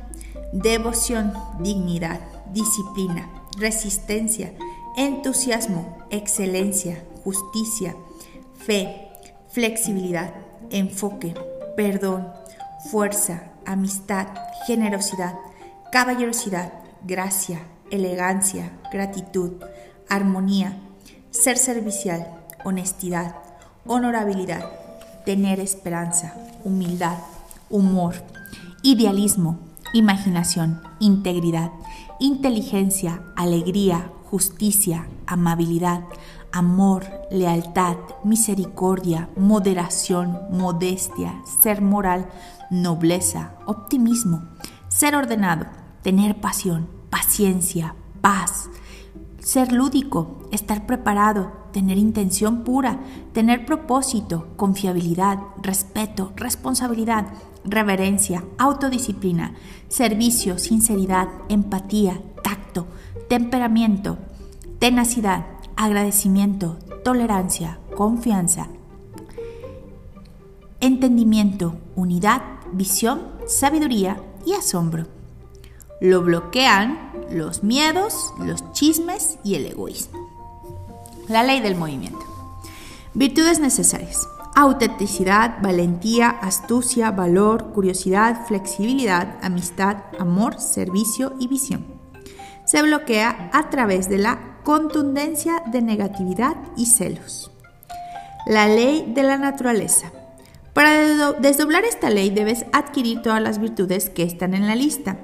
devoción, 0.51 1.33
dignidad, 1.59 2.19
disciplina, 2.51 3.29
resistencia, 3.57 4.53
entusiasmo, 4.97 5.97
excelencia, 6.09 7.01
justicia, 7.23 7.95
fe, 8.65 9.07
flexibilidad, 9.49 10.33
enfoque, 10.69 11.33
perdón, 11.77 12.27
fuerza, 12.91 13.51
amistad, 13.65 14.27
generosidad, 14.67 15.35
caballerosidad, 15.93 16.73
gracia, 17.03 17.59
elegancia, 17.91 18.71
gratitud, 18.91 19.51
armonía, 20.09 20.77
ser 21.29 21.57
servicial, 21.57 22.27
honestidad, 22.63 23.35
honorabilidad, 23.85 24.65
tener 25.25 25.59
esperanza, 25.59 26.33
humildad, 26.63 27.17
humor, 27.69 28.15
idealismo, 28.83 29.59
imaginación, 29.93 30.81
integridad, 30.99 31.71
inteligencia, 32.19 33.21
alegría, 33.35 34.11
justicia, 34.29 35.07
amabilidad, 35.27 36.01
amor, 36.51 37.05
lealtad, 37.31 37.97
misericordia, 38.23 39.29
moderación, 39.35 40.39
modestia, 40.51 41.41
ser 41.61 41.81
moral, 41.81 42.29
nobleza, 42.69 43.53
optimismo, 43.65 44.43
ser 44.87 45.15
ordenado, 45.15 45.65
tener 46.01 46.39
pasión, 46.39 47.00
paciencia, 47.11 47.93
paz, 48.21 48.71
ser 49.39 49.71
lúdico, 49.71 50.39
estar 50.51 50.87
preparado, 50.87 51.51
tener 51.71 51.97
intención 51.97 52.63
pura, 52.63 52.99
tener 53.33 53.65
propósito, 53.65 54.47
confiabilidad, 54.55 55.39
respeto, 55.61 56.33
responsabilidad, 56.35 57.27
reverencia, 57.63 58.43
autodisciplina, 58.57 59.53
servicio, 59.87 60.57
sinceridad, 60.57 61.27
empatía, 61.49 62.21
tacto, 62.43 62.87
temperamento, 63.29 64.17
tenacidad, 64.79 65.45
agradecimiento, 65.75 66.79
tolerancia, 67.03 67.79
confianza, 67.95 68.67
entendimiento, 70.79 71.75
unidad, 71.95 72.41
visión, 72.73 73.21
sabiduría 73.47 74.21
y 74.45 74.53
asombro. 74.53 75.20
Lo 76.01 76.23
bloquean 76.23 77.11
los 77.29 77.63
miedos, 77.63 78.33
los 78.39 78.73
chismes 78.73 79.37
y 79.43 79.53
el 79.53 79.67
egoísmo. 79.67 80.27
La 81.27 81.43
ley 81.43 81.61
del 81.61 81.75
movimiento. 81.75 82.25
Virtudes 83.13 83.59
necesarias. 83.59 84.27
Autenticidad, 84.55 85.61
valentía, 85.61 86.29
astucia, 86.29 87.11
valor, 87.11 87.67
curiosidad, 87.71 88.47
flexibilidad, 88.47 89.37
amistad, 89.43 89.97
amor, 90.17 90.59
servicio 90.59 91.33
y 91.39 91.47
visión. 91.47 91.85
Se 92.65 92.81
bloquea 92.81 93.51
a 93.53 93.69
través 93.69 94.09
de 94.09 94.17
la 94.17 94.57
contundencia 94.63 95.61
de 95.67 95.83
negatividad 95.83 96.55
y 96.75 96.87
celos. 96.87 97.51
La 98.47 98.67
ley 98.67 99.11
de 99.13 99.21
la 99.21 99.37
naturaleza. 99.37 100.11
Para 100.73 101.33
desdoblar 101.33 101.85
esta 101.85 102.09
ley 102.09 102.31
debes 102.31 102.65
adquirir 102.73 103.21
todas 103.21 103.41
las 103.41 103.59
virtudes 103.59 104.09
que 104.09 104.23
están 104.23 104.55
en 104.55 104.65
la 104.65 104.73
lista. 104.73 105.17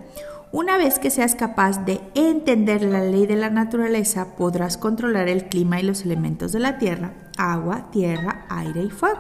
Una 0.58 0.80
vez 0.80 0.98
que 0.98 1.12
seas 1.12 1.36
capaz 1.36 1.86
de 1.86 2.02
entender 2.16 2.82
la 2.82 3.02
ley 3.02 3.28
de 3.28 3.36
la 3.36 3.52
naturaleza, 3.52 4.36
podrás 4.36 4.76
controlar 4.76 5.30
el 5.30 5.50
clima 5.50 5.80
y 5.80 5.84
los 5.84 6.02
elementos 6.02 6.52
de 6.52 6.58
la 6.58 6.80
tierra, 6.80 7.14
agua, 7.38 7.92
tierra, 7.92 8.48
aire 8.50 8.82
y 8.82 8.90
fuego. 8.90 9.20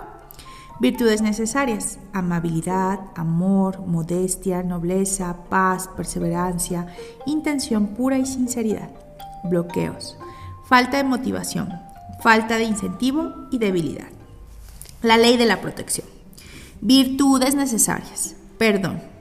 Virtudes 0.79 1.21
necesarias. 1.21 1.99
Amabilidad, 2.11 3.01
amor, 3.13 3.85
modestia, 3.85 4.63
nobleza, 4.63 5.43
paz, 5.47 5.87
perseverancia, 5.95 6.87
intención 7.27 7.89
pura 7.89 8.17
y 8.17 8.25
sinceridad. 8.25 8.89
Bloqueos. 9.43 10.17
Falta 10.65 10.97
de 10.97 11.03
motivación, 11.03 11.71
falta 12.19 12.57
de 12.57 12.63
incentivo 12.63 13.31
y 13.51 13.59
debilidad. 13.59 14.09
La 15.03 15.17
ley 15.17 15.37
de 15.37 15.45
la 15.45 15.61
protección. 15.61 16.07
Virtudes 16.81 17.53
necesarias. 17.53 18.35
Perdón. 18.57 19.16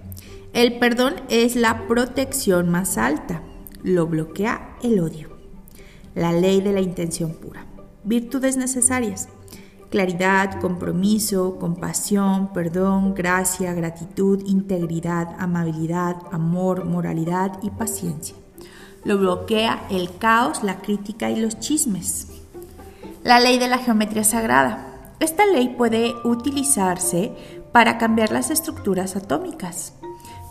El 0.57 0.79
perdón 0.79 1.17
es 1.29 1.55
la 1.55 1.87
protección 1.87 2.71
más 2.71 2.97
alta. 2.97 3.43
Lo 3.83 4.07
bloquea 4.07 4.75
el 4.83 5.01
odio. 5.01 5.29
La 6.15 6.33
ley 6.33 6.63
de 6.63 6.73
la 6.73 6.81
intención 6.81 7.35
pura. 7.35 7.67
Virtudes 8.05 8.57
necesarias. 8.57 9.29
Claridad, 9.91 10.59
compromiso, 10.59 11.59
compasión, 11.59 12.55
perdón, 12.55 13.15
gracia, 13.15 13.75
gratitud, 13.75 14.43
integridad, 14.47 15.37
amabilidad, 15.39 16.17
amor, 16.33 16.87
moralidad 16.87 17.59
y 17.63 17.69
paciencia. 17.69 18.35
Lo 19.05 19.19
bloquea 19.19 19.87
el 19.91 20.17
caos, 20.17 20.63
la 20.63 20.79
crítica 20.79 21.31
y 21.31 21.37
los 21.37 21.61
chismes. 21.61 22.29
La 23.25 23.41
ley 23.41 23.59
de 23.59 23.69
la 23.69 23.77
geometría 23.77 24.25
sagrada. 24.25 25.13
Esta 25.21 25.45
ley 25.45 25.75
puede 25.77 26.15
utilizarse 26.25 27.35
para 27.73 27.99
cambiar 27.99 28.33
las 28.33 28.51
estructuras 28.51 29.17
atómicas. 29.17 29.93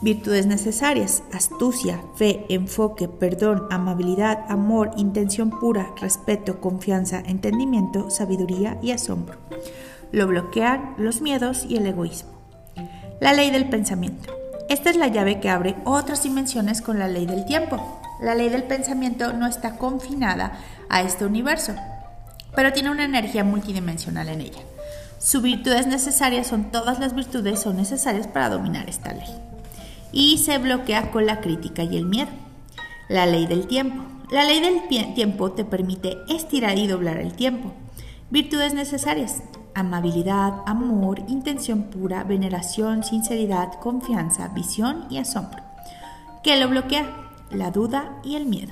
Virtudes 0.06 0.46
necesarias, 0.46 1.24
astucia, 1.34 2.00
fe, 2.16 2.46
enfoque, 2.50 3.08
perdón, 3.08 3.64
amabilidad, 3.72 4.46
amor, 4.50 4.92
intención 4.98 5.50
pura, 5.50 5.96
respeto, 6.00 6.62
confianza, 6.62 7.24
entendimiento, 7.26 8.12
sabiduría 8.12 8.78
y 8.84 8.92
asombro. 8.92 9.40
Lo 10.12 10.28
bloquean 10.28 10.94
los 11.00 11.22
miedos 11.22 11.66
y 11.68 11.78
el 11.78 11.88
egoísmo. 11.88 12.30
La 13.20 13.34
ley 13.34 13.50
del 13.50 13.68
pensamiento. 13.68 14.32
Esta 14.70 14.92
es 14.92 14.96
la 14.96 15.08
llave 15.08 15.40
que 15.40 15.50
abre 15.50 15.76
otras 15.86 16.22
dimensiones 16.22 16.84
con 16.84 17.00
la 17.00 17.08
ley 17.08 17.26
del 17.26 17.44
tiempo. 17.46 18.00
La 18.22 18.36
ley 18.36 18.50
del 18.50 18.66
pensamiento 18.66 19.34
no 19.34 19.48
está 19.48 19.78
confinada 19.78 20.60
a 20.88 21.02
este 21.02 21.26
universo, 21.26 21.74
pero 22.56 22.72
tiene 22.74 22.92
una 22.92 23.06
energía 23.06 23.44
multidimensional 23.44 24.30
en 24.30 24.42
ella. 24.42 24.62
Sus 25.18 25.42
virtudes 25.42 25.88
necesarias 25.88 26.46
son 26.46 26.66
todas 26.66 27.00
las 27.00 27.16
virtudes 27.16 27.60
son 27.60 27.78
necesarias 27.78 28.28
para 28.28 28.50
dominar 28.50 28.88
esta 28.88 29.12
ley. 29.12 29.55
Y 30.16 30.38
se 30.38 30.58
bloquea 30.60 31.12
con 31.12 31.26
la 31.26 31.42
crítica 31.42 31.84
y 31.84 31.98
el 31.98 32.06
miedo. 32.06 32.32
La 33.10 33.26
ley 33.26 33.48
del 33.48 33.68
tiempo. 33.68 34.02
La 34.32 34.46
ley 34.46 34.62
del 34.62 35.14
tiempo 35.14 35.52
te 35.52 35.66
permite 35.66 36.18
estirar 36.30 36.78
y 36.78 36.88
doblar 36.88 37.18
el 37.18 37.34
tiempo. 37.34 37.74
Virtudes 38.30 38.74
necesarias. 38.74 39.44
Amabilidad, 39.74 40.54
amor, 40.66 41.20
intención 41.28 41.84
pura, 41.84 42.24
veneración, 42.24 43.04
sinceridad, 43.04 43.74
confianza, 43.74 44.48
visión 44.48 45.06
y 45.10 45.18
asombro. 45.18 45.62
¿Qué 46.44 46.58
lo 46.62 46.70
bloquea? 46.70 47.14
La 47.52 47.72
duda 47.72 48.22
y 48.24 48.36
el 48.36 48.46
miedo. 48.46 48.72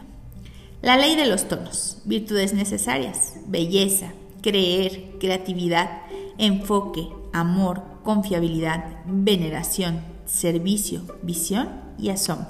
La 0.82 0.96
ley 0.96 1.18
de 1.18 1.26
los 1.26 1.50
tonos, 1.50 2.02
virtudes 2.06 2.54
necesarias, 2.54 3.36
belleza, 3.48 4.14
creer, 4.42 5.18
creatividad, 5.20 6.04
enfoque, 6.38 7.10
amor, 7.34 7.84
confiabilidad, 8.04 8.86
veneración, 9.06 10.13
servicio, 10.34 11.02
visión 11.22 11.70
y 11.98 12.10
asombro. 12.10 12.48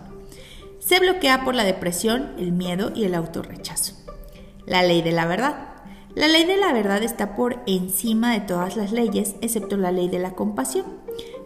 Se 0.79 0.99
bloquea 0.99 1.43
por 1.43 1.55
la 1.55 1.63
depresión, 1.63 2.33
el 2.37 2.51
miedo 2.51 2.91
y 2.95 3.03
el 3.03 3.15
autorrechazo. 3.15 3.93
La 4.65 4.83
ley 4.83 5.01
de 5.01 5.11
la 5.11 5.25
verdad. 5.25 5.69
La 6.15 6.27
ley 6.27 6.45
de 6.45 6.57
la 6.57 6.73
verdad 6.73 7.03
está 7.03 7.35
por 7.35 7.61
encima 7.67 8.33
de 8.33 8.41
todas 8.41 8.75
las 8.75 8.91
leyes, 8.91 9.35
excepto 9.41 9.77
la 9.77 9.91
ley 9.91 10.09
de 10.09 10.19
la 10.19 10.31
compasión. 10.31 10.85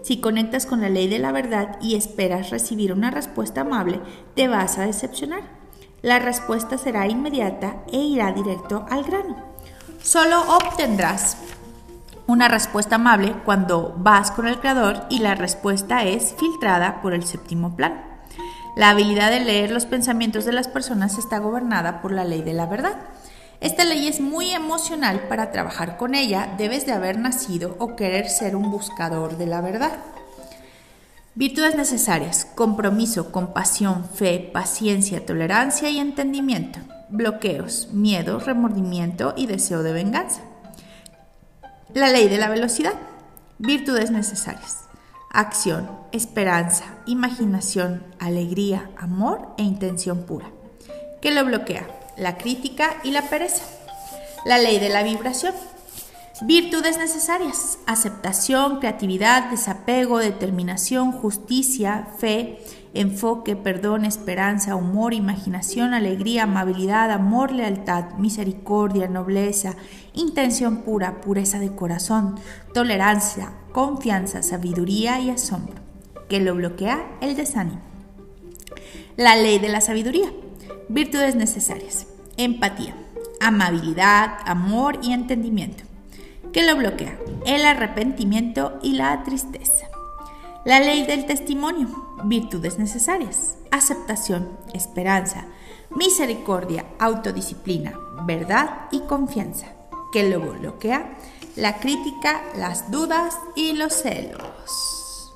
Si 0.01 0.21
conectas 0.21 0.65
con 0.65 0.81
la 0.81 0.89
ley 0.89 1.07
de 1.07 1.19
la 1.19 1.31
verdad 1.31 1.77
y 1.81 1.95
esperas 1.95 2.49
recibir 2.49 2.93
una 2.93 3.11
respuesta 3.11 3.61
amable, 3.61 3.99
te 4.35 4.47
vas 4.47 4.77
a 4.77 4.85
decepcionar 4.85 5.57
la 6.01 6.19
respuesta 6.19 6.77
será 6.77 7.07
inmediata 7.07 7.83
e 7.91 7.97
irá 7.97 8.31
directo 8.31 8.85
al 8.89 9.03
grano. 9.03 9.35
Solo 10.01 10.41
obtendrás 10.55 11.37
una 12.27 12.49
respuesta 12.49 12.95
amable 12.95 13.33
cuando 13.45 13.95
vas 13.97 14.31
con 14.31 14.47
el 14.47 14.59
creador 14.59 15.05
y 15.09 15.19
la 15.19 15.33
respuesta 15.33 16.03
es 16.03 16.35
filtrada 16.37 17.01
por 17.01 17.13
el 17.13 17.25
séptimo 17.25 17.75
plano. 17.75 18.01
La 18.75 18.89
habilidad 18.89 19.31
de 19.31 19.39
leer 19.39 19.71
los 19.71 19.85
pensamientos 19.85 20.45
de 20.45 20.51
las 20.51 20.67
personas 20.67 21.17
está 21.17 21.39
gobernada 21.39 22.01
por 22.01 22.11
la 22.11 22.25
ley 22.25 22.41
de 22.41 22.53
la 22.53 22.65
verdad. 22.65 22.97
Esta 23.59 23.85
ley 23.85 24.07
es 24.07 24.19
muy 24.19 24.51
emocional 24.51 25.21
para 25.29 25.51
trabajar 25.51 25.97
con 25.97 26.13
ella, 26.13 26.53
debes 26.57 26.85
de 26.85 26.91
haber 26.91 27.17
nacido 27.17 27.75
o 27.79 27.95
querer 27.95 28.29
ser 28.29 28.55
un 28.55 28.69
buscador 28.69 29.37
de 29.37 29.47
la 29.47 29.61
verdad. 29.61 29.93
Virtudes 31.33 31.75
necesarias, 31.75 32.45
compromiso, 32.55 33.31
compasión, 33.31 34.05
fe, 34.05 34.49
paciencia, 34.53 35.25
tolerancia 35.25 35.89
y 35.89 35.97
entendimiento. 35.97 36.79
Bloqueos, 37.09 37.89
miedo, 37.93 38.39
remordimiento 38.39 39.33
y 39.37 39.47
deseo 39.47 39.81
de 39.81 39.93
venganza. 39.93 40.41
La 41.93 42.09
ley 42.09 42.27
de 42.27 42.37
la 42.37 42.49
velocidad. 42.49 42.93
Virtudes 43.59 44.11
necesarias. 44.11 44.85
Acción, 45.31 45.89
esperanza, 46.11 46.83
imaginación, 47.05 48.03
alegría, 48.19 48.89
amor 48.97 49.53
e 49.57 49.63
intención 49.63 50.23
pura. 50.23 50.51
¿Qué 51.21 51.31
lo 51.31 51.45
bloquea? 51.45 51.87
La 52.17 52.37
crítica 52.37 52.97
y 53.03 53.11
la 53.11 53.23
pereza. 53.23 53.63
La 54.45 54.57
ley 54.57 54.79
de 54.79 54.89
la 54.89 55.03
vibración 55.03 55.53
Virtudes 56.43 56.99
necesarias, 56.99 57.79
aceptación, 57.87 58.77
creatividad, 58.77 59.49
desapego, 59.49 60.19
determinación, 60.19 61.11
justicia, 61.11 62.09
fe, 62.19 62.59
enfoque, 62.93 63.55
perdón, 63.55 64.05
esperanza, 64.05 64.75
humor, 64.75 65.15
imaginación, 65.15 65.95
alegría, 65.95 66.43
amabilidad, 66.43 67.09
amor, 67.09 67.51
lealtad, 67.51 68.11
misericordia, 68.19 69.07
nobleza, 69.07 69.75
intención 70.17 70.77
pura, 70.77 71.21
pureza 71.21 71.59
de 71.59 71.73
corazón, 71.73 72.39
tolerancia, 72.73 73.53
confianza, 73.71 74.43
sabiduría 74.43 75.19
y 75.19 75.29
asombro, 75.29 75.75
que 76.27 76.39
lo 76.39 76.55
bloquea 76.55 77.05
el 77.21 77.35
desánimo. 77.35 77.81
La 79.15 79.35
ley 79.35 79.59
de 79.59 79.69
la 79.69 79.81
sabiduría. 79.81 80.31
Virtudes 80.89 81.35
necesarias. 81.35 82.07
Empatía, 82.37 82.95
amabilidad, 83.39 84.37
amor 84.45 84.99
y 85.01 85.11
entendimiento 85.11 85.87
¿Qué 86.57 86.63
lo 86.63 86.75
bloquea? 86.75 87.19
El 87.45 87.65
arrepentimiento 87.65 88.79
y 88.81 88.93
la 88.93 89.21
tristeza. 89.23 89.87
La 90.65 90.79
ley 90.79 91.05
del 91.05 91.27
testimonio, 91.27 91.87
virtudes 92.23 92.79
necesarias, 92.79 93.57
aceptación, 93.69 94.49
esperanza, 94.73 95.45
misericordia, 95.95 96.85
autodisciplina, 96.99 97.93
verdad 98.25 98.87
y 98.91 99.01
confianza. 99.01 99.67
¿Qué 100.17 100.27
lo 100.27 100.39
bloquea? 100.39 101.15
La 101.55 101.77
crítica, 101.77 102.41
las 102.55 102.89
dudas 102.89 103.37
y 103.55 103.73
los 103.73 103.93
celos. 103.93 105.31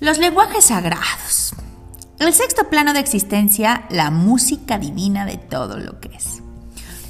Los 0.00 0.16
lenguajes 0.16 0.64
sagrados. 0.64 1.54
El 2.18 2.32
sexto 2.32 2.70
plano 2.70 2.94
de 2.94 3.00
existencia, 3.00 3.84
la 3.90 4.10
música 4.10 4.78
divina 4.78 5.26
de 5.26 5.36
todo 5.36 5.76
lo 5.76 6.00
que 6.00 6.16
es. 6.16 6.42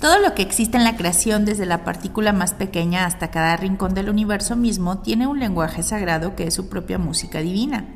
Todo 0.00 0.18
lo 0.18 0.34
que 0.34 0.42
existe 0.42 0.76
en 0.76 0.82
la 0.82 0.96
creación, 0.96 1.44
desde 1.44 1.66
la 1.66 1.84
partícula 1.84 2.32
más 2.32 2.52
pequeña 2.52 3.06
hasta 3.06 3.30
cada 3.30 3.56
rincón 3.56 3.94
del 3.94 4.10
universo 4.10 4.56
mismo, 4.56 4.98
tiene 4.98 5.28
un 5.28 5.38
lenguaje 5.38 5.84
sagrado 5.84 6.34
que 6.34 6.48
es 6.48 6.54
su 6.54 6.68
propia 6.68 6.98
música 6.98 7.38
divina. 7.38 7.86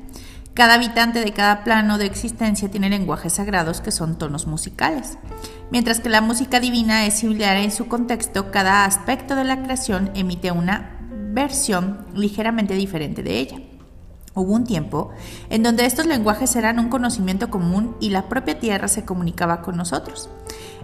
Cada 0.57 0.73
habitante 0.73 1.23
de 1.23 1.33
cada 1.33 1.65
plano 1.65 1.99
de 1.99 2.07
existencia 2.07 2.71
tiene 2.71 2.89
lenguajes 2.89 3.35
sagrados 3.35 3.83
que 3.83 3.91
son 3.91 4.17
tonos 4.17 4.47
musicales. 4.47 5.19
Mientras 5.71 6.01
que 6.01 6.09
la 6.09 6.23
música 6.23 6.61
divina 6.61 7.05
es 7.05 7.19
similar 7.19 7.59
en 7.59 7.71
su 7.71 7.89
contexto, 7.89 8.51
cada 8.51 8.87
aspecto 8.87 9.37
de 9.37 9.45
la 9.45 9.63
creación 9.63 10.11
emite 10.15 10.53
una 10.53 10.99
versión 11.35 12.07
ligeramente 12.15 12.73
diferente 12.73 13.23
de 13.23 13.39
ella. 13.39 13.59
Hubo 14.33 14.55
un 14.55 14.65
tiempo 14.65 15.11
en 15.51 15.63
donde 15.63 15.85
estos 15.85 16.07
lenguajes 16.07 16.57
eran 16.57 16.79
un 16.79 16.89
conocimiento 16.89 17.51
común 17.51 17.95
y 18.01 18.09
la 18.09 18.31
propia 18.31 18.59
Tierra 18.59 18.89
se 18.89 19.05
comunicaba 19.05 19.61
con 19.61 19.77
nosotros. 19.77 20.31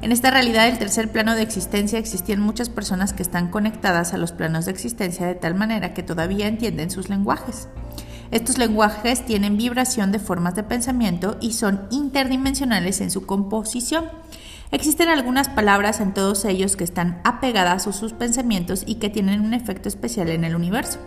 En 0.02 0.12
esta 0.12 0.30
realidad 0.30 0.66
del 0.66 0.78
tercer 0.78 1.10
plano 1.10 1.34
de 1.34 1.42
existencia 1.42 1.98
existían 1.98 2.40
muchas 2.40 2.68
personas 2.68 3.14
que 3.14 3.22
están 3.22 3.48
conectadas 3.48 4.12
a 4.12 4.18
los 4.18 4.32
planos 4.32 4.66
de 4.66 4.72
existencia 4.72 5.26
de 5.26 5.34
tal 5.34 5.54
manera 5.54 5.94
que 5.94 6.02
todavía 6.02 6.46
entienden 6.46 6.90
sus 6.90 7.08
lenguajes. 7.08 7.68
Estos 8.32 8.56
lenguajes 8.56 9.26
tienen 9.26 9.58
vibración 9.58 10.10
de 10.10 10.18
formas 10.18 10.54
de 10.54 10.62
pensamiento 10.62 11.36
y 11.42 11.52
son 11.52 11.82
interdimensionales 11.90 13.02
en 13.02 13.10
su 13.10 13.26
composición. 13.26 14.06
Existen 14.70 15.10
algunas 15.10 15.50
palabras 15.50 16.00
en 16.00 16.14
todos 16.14 16.46
ellos 16.46 16.74
que 16.74 16.84
están 16.84 17.20
apegadas 17.24 17.86
a 17.86 17.92
sus 17.92 18.14
pensamientos 18.14 18.84
y 18.86 18.94
que 18.94 19.10
tienen 19.10 19.42
un 19.42 19.52
efecto 19.52 19.86
especial 19.86 20.30
en 20.30 20.44
el 20.44 20.56
universo. 20.56 20.98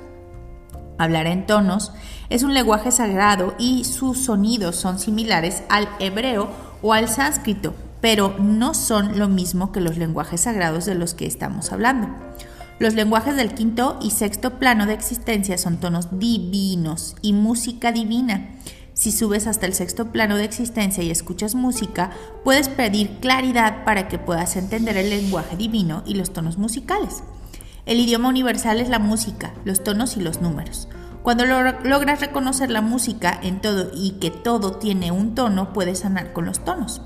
Hablar 1.00 1.26
en 1.26 1.48
tonos 1.48 1.94
es 2.30 2.44
un 2.44 2.54
lenguaje 2.54 2.92
sagrado 2.92 3.56
y 3.58 3.86
sus 3.86 4.26
sonidos 4.26 4.76
son 4.76 5.00
similares 5.00 5.64
al 5.68 5.90
hebreo 6.00 6.48
o 6.84 6.94
al 6.94 7.10
sánscrito, 7.10 7.74
pero 8.02 8.36
no 8.38 8.76
son 8.76 9.18
lo 9.18 9.30
mismo 9.30 9.72
que 9.72 9.82
los 9.82 9.98
lenguajes 9.98 10.42
sagrados 10.42 10.86
de 10.86 10.94
los 10.94 11.16
que 11.16 11.26
estamos 11.26 11.72
hablando. 11.72 12.08
Los 12.78 12.94
lenguajes 12.94 13.38
del 13.38 13.54
quinto 13.54 13.98
y 14.02 14.12
sexto 14.12 14.60
plano 14.60 14.86
de 14.86 14.94
existencia 14.94 15.58
son 15.58 15.78
tonos 15.78 16.20
divinos 16.20 17.16
y 17.22 17.32
música 17.32 17.94
divina. 17.94 18.50
Si 18.94 19.14
subes 19.14 19.48
hasta 19.48 19.66
el 19.66 19.74
sexto 19.74 20.12
plano 20.12 20.36
de 20.36 20.44
existencia 20.44 21.02
y 21.02 21.10
escuchas 21.10 21.56
música, 21.56 22.12
puedes 22.44 22.68
pedir 22.68 23.20
claridad 23.22 23.86
para 23.86 24.10
que 24.10 24.20
puedas 24.20 24.58
entender 24.58 24.98
el 24.98 25.10
lenguaje 25.10 25.56
divino 25.56 26.04
y 26.06 26.16
los 26.16 26.34
tonos 26.34 26.58
musicales. 26.58 27.24
El 27.86 28.00
idioma 28.00 28.28
universal 28.28 28.82
es 28.82 28.90
la 28.90 29.00
música, 29.00 29.54
los 29.64 29.82
tonos 29.82 30.18
y 30.18 30.22
los 30.22 30.42
números. 30.42 30.90
Cuando 31.24 31.46
logras 31.46 32.20
reconocer 32.20 32.70
la 32.72 32.82
música 32.82 33.40
en 33.42 33.62
todo 33.62 33.90
y 33.94 34.12
que 34.20 34.32
todo 34.32 34.74
tiene 34.74 35.12
un 35.12 35.34
tono, 35.34 35.72
puedes 35.72 36.00
sanar 36.00 36.34
con 36.34 36.46
los 36.46 36.66
tonos. 36.66 37.02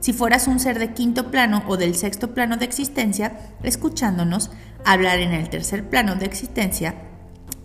Si 0.00 0.14
fueras 0.14 0.46
un 0.48 0.58
ser 0.58 0.78
de 0.78 0.94
quinto 0.94 1.30
plano 1.30 1.62
o 1.68 1.76
del 1.76 1.94
sexto 1.94 2.32
plano 2.32 2.56
de 2.56 2.64
existencia, 2.64 3.38
escuchándonos 3.62 4.50
hablar 4.84 5.18
en 5.20 5.32
el 5.32 5.50
tercer 5.50 5.88
plano 5.88 6.16
de 6.16 6.26
existencia, 6.26 6.94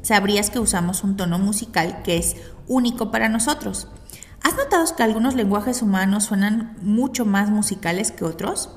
sabrías 0.01 0.49
que 0.49 0.59
usamos 0.59 1.03
un 1.03 1.17
tono 1.17 1.39
musical 1.39 2.01
que 2.03 2.17
es 2.17 2.35
único 2.67 3.11
para 3.11 3.29
nosotros. 3.29 3.87
¿Has 4.43 4.55
notado 4.55 4.85
que 4.95 5.03
algunos 5.03 5.33
lenguajes 5.35 5.81
humanos 5.81 6.25
suenan 6.25 6.77
mucho 6.81 7.25
más 7.25 7.49
musicales 7.49 8.11
que 8.11 8.25
otros? 8.25 8.69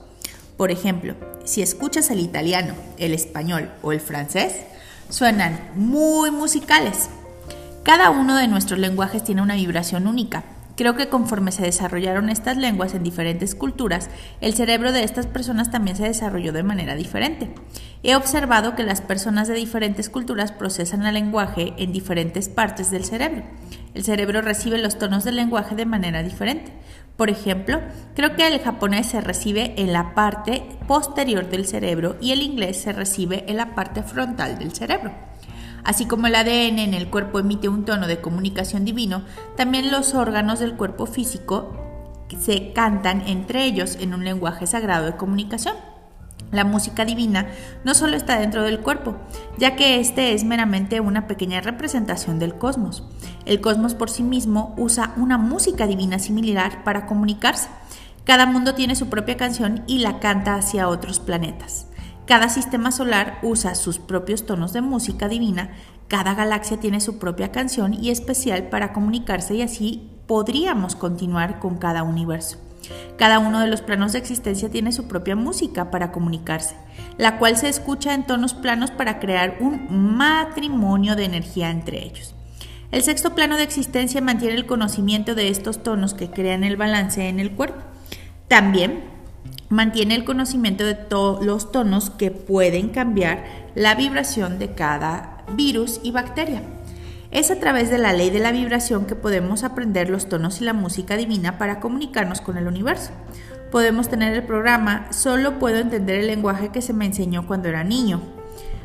Por 0.56 0.70
ejemplo, 0.70 1.14
si 1.44 1.62
escuchas 1.62 2.10
el 2.10 2.20
italiano, 2.20 2.74
el 2.96 3.12
español 3.12 3.70
o 3.82 3.92
el 3.92 4.00
francés, 4.00 4.54
suenan 5.10 5.60
muy 5.74 6.30
musicales. 6.30 7.10
Cada 7.82 8.10
uno 8.10 8.36
de 8.36 8.48
nuestros 8.48 8.78
lenguajes 8.78 9.24
tiene 9.24 9.42
una 9.42 9.54
vibración 9.54 10.06
única, 10.06 10.44
Creo 10.78 10.94
que 10.94 11.08
conforme 11.08 11.50
se 11.50 11.64
desarrollaron 11.64 12.28
estas 12.28 12.56
lenguas 12.56 12.94
en 12.94 13.02
diferentes 13.02 13.56
culturas, 13.56 14.08
el 14.40 14.54
cerebro 14.54 14.92
de 14.92 15.02
estas 15.02 15.26
personas 15.26 15.72
también 15.72 15.96
se 15.96 16.04
desarrolló 16.04 16.52
de 16.52 16.62
manera 16.62 16.94
diferente. 16.94 17.50
He 18.04 18.14
observado 18.14 18.76
que 18.76 18.84
las 18.84 19.00
personas 19.00 19.48
de 19.48 19.54
diferentes 19.54 20.08
culturas 20.08 20.52
procesan 20.52 21.04
el 21.04 21.14
lenguaje 21.14 21.74
en 21.78 21.90
diferentes 21.90 22.48
partes 22.48 22.92
del 22.92 23.04
cerebro. 23.04 23.42
El 23.92 24.04
cerebro 24.04 24.40
recibe 24.40 24.78
los 24.78 24.98
tonos 24.98 25.24
del 25.24 25.34
lenguaje 25.34 25.74
de 25.74 25.84
manera 25.84 26.22
diferente. 26.22 26.72
Por 27.16 27.28
ejemplo, 27.28 27.80
creo 28.14 28.36
que 28.36 28.46
el 28.46 28.60
japonés 28.60 29.08
se 29.08 29.20
recibe 29.20 29.74
en 29.78 29.92
la 29.92 30.14
parte 30.14 30.62
posterior 30.86 31.50
del 31.50 31.66
cerebro 31.66 32.14
y 32.20 32.30
el 32.30 32.40
inglés 32.40 32.80
se 32.80 32.92
recibe 32.92 33.44
en 33.48 33.56
la 33.56 33.74
parte 33.74 34.04
frontal 34.04 34.60
del 34.60 34.72
cerebro. 34.72 35.27
Así 35.84 36.06
como 36.06 36.26
el 36.26 36.34
ADN 36.34 36.78
en 36.78 36.94
el 36.94 37.08
cuerpo 37.08 37.38
emite 37.38 37.68
un 37.68 37.84
tono 37.84 38.06
de 38.06 38.20
comunicación 38.20 38.84
divino, 38.84 39.22
también 39.56 39.90
los 39.90 40.14
órganos 40.14 40.58
del 40.58 40.76
cuerpo 40.76 41.06
físico 41.06 41.72
se 42.38 42.72
cantan 42.72 43.22
entre 43.26 43.64
ellos 43.64 43.96
en 44.00 44.14
un 44.14 44.24
lenguaje 44.24 44.66
sagrado 44.66 45.06
de 45.06 45.16
comunicación. 45.16 45.74
La 46.50 46.64
música 46.64 47.04
divina 47.04 47.46
no 47.84 47.94
solo 47.94 48.16
está 48.16 48.38
dentro 48.38 48.62
del 48.62 48.80
cuerpo, 48.80 49.16
ya 49.58 49.76
que 49.76 50.00
este 50.00 50.32
es 50.32 50.44
meramente 50.44 51.00
una 51.00 51.26
pequeña 51.26 51.60
representación 51.60 52.38
del 52.38 52.54
cosmos. 52.54 53.04
El 53.44 53.60
cosmos 53.60 53.94
por 53.94 54.08
sí 54.08 54.22
mismo 54.22 54.74
usa 54.78 55.12
una 55.16 55.36
música 55.36 55.86
divina 55.86 56.18
similar 56.18 56.84
para 56.84 57.04
comunicarse. 57.06 57.68
Cada 58.24 58.46
mundo 58.46 58.74
tiene 58.74 58.94
su 58.94 59.08
propia 59.08 59.36
canción 59.36 59.84
y 59.86 59.98
la 59.98 60.20
canta 60.20 60.54
hacia 60.54 60.88
otros 60.88 61.20
planetas. 61.20 61.86
Cada 62.28 62.50
sistema 62.50 62.92
solar 62.92 63.38
usa 63.40 63.74
sus 63.74 63.98
propios 63.98 64.44
tonos 64.44 64.74
de 64.74 64.82
música 64.82 65.30
divina, 65.30 65.70
cada 66.08 66.34
galaxia 66.34 66.78
tiene 66.78 67.00
su 67.00 67.18
propia 67.18 67.52
canción 67.52 67.94
y 67.94 68.10
especial 68.10 68.64
para 68.64 68.92
comunicarse 68.92 69.54
y 69.54 69.62
así 69.62 70.10
podríamos 70.26 70.94
continuar 70.94 71.58
con 71.58 71.78
cada 71.78 72.02
universo. 72.02 72.58
Cada 73.16 73.38
uno 73.38 73.60
de 73.60 73.66
los 73.66 73.80
planos 73.80 74.12
de 74.12 74.18
existencia 74.18 74.68
tiene 74.68 74.92
su 74.92 75.08
propia 75.08 75.36
música 75.36 75.90
para 75.90 76.12
comunicarse, 76.12 76.76
la 77.16 77.38
cual 77.38 77.56
se 77.56 77.70
escucha 77.70 78.12
en 78.12 78.26
tonos 78.26 78.52
planos 78.52 78.90
para 78.90 79.20
crear 79.20 79.56
un 79.60 79.86
matrimonio 79.90 81.16
de 81.16 81.24
energía 81.24 81.70
entre 81.70 82.04
ellos. 82.04 82.34
El 82.90 83.02
sexto 83.02 83.34
plano 83.34 83.56
de 83.56 83.62
existencia 83.62 84.20
mantiene 84.20 84.54
el 84.54 84.66
conocimiento 84.66 85.34
de 85.34 85.48
estos 85.48 85.82
tonos 85.82 86.12
que 86.12 86.30
crean 86.30 86.62
el 86.62 86.76
balance 86.76 87.26
en 87.26 87.40
el 87.40 87.52
cuerpo. 87.52 87.80
También 88.48 89.16
mantiene 89.68 90.14
el 90.14 90.24
conocimiento 90.24 90.84
de 90.84 90.94
todos 90.94 91.44
los 91.44 91.72
tonos 91.72 92.10
que 92.10 92.30
pueden 92.30 92.88
cambiar 92.88 93.44
la 93.74 93.94
vibración 93.94 94.58
de 94.58 94.72
cada 94.72 95.44
virus 95.54 96.00
y 96.02 96.10
bacteria. 96.10 96.62
Es 97.30 97.50
a 97.50 97.60
través 97.60 97.90
de 97.90 97.98
la 97.98 98.14
ley 98.14 98.30
de 98.30 98.38
la 98.38 98.52
vibración 98.52 99.04
que 99.04 99.14
podemos 99.14 99.62
aprender 99.62 100.08
los 100.08 100.28
tonos 100.28 100.60
y 100.60 100.64
la 100.64 100.72
música 100.72 101.16
divina 101.16 101.58
para 101.58 101.78
comunicarnos 101.78 102.40
con 102.40 102.56
el 102.56 102.66
universo. 102.66 103.10
Podemos 103.70 104.08
tener 104.08 104.32
el 104.32 104.44
programa, 104.44 105.06
solo 105.12 105.58
puedo 105.58 105.76
entender 105.76 106.20
el 106.20 106.26
lenguaje 106.26 106.70
que 106.70 106.80
se 106.80 106.94
me 106.94 107.04
enseñó 107.04 107.46
cuando 107.46 107.68
era 107.68 107.84
niño. 107.84 108.22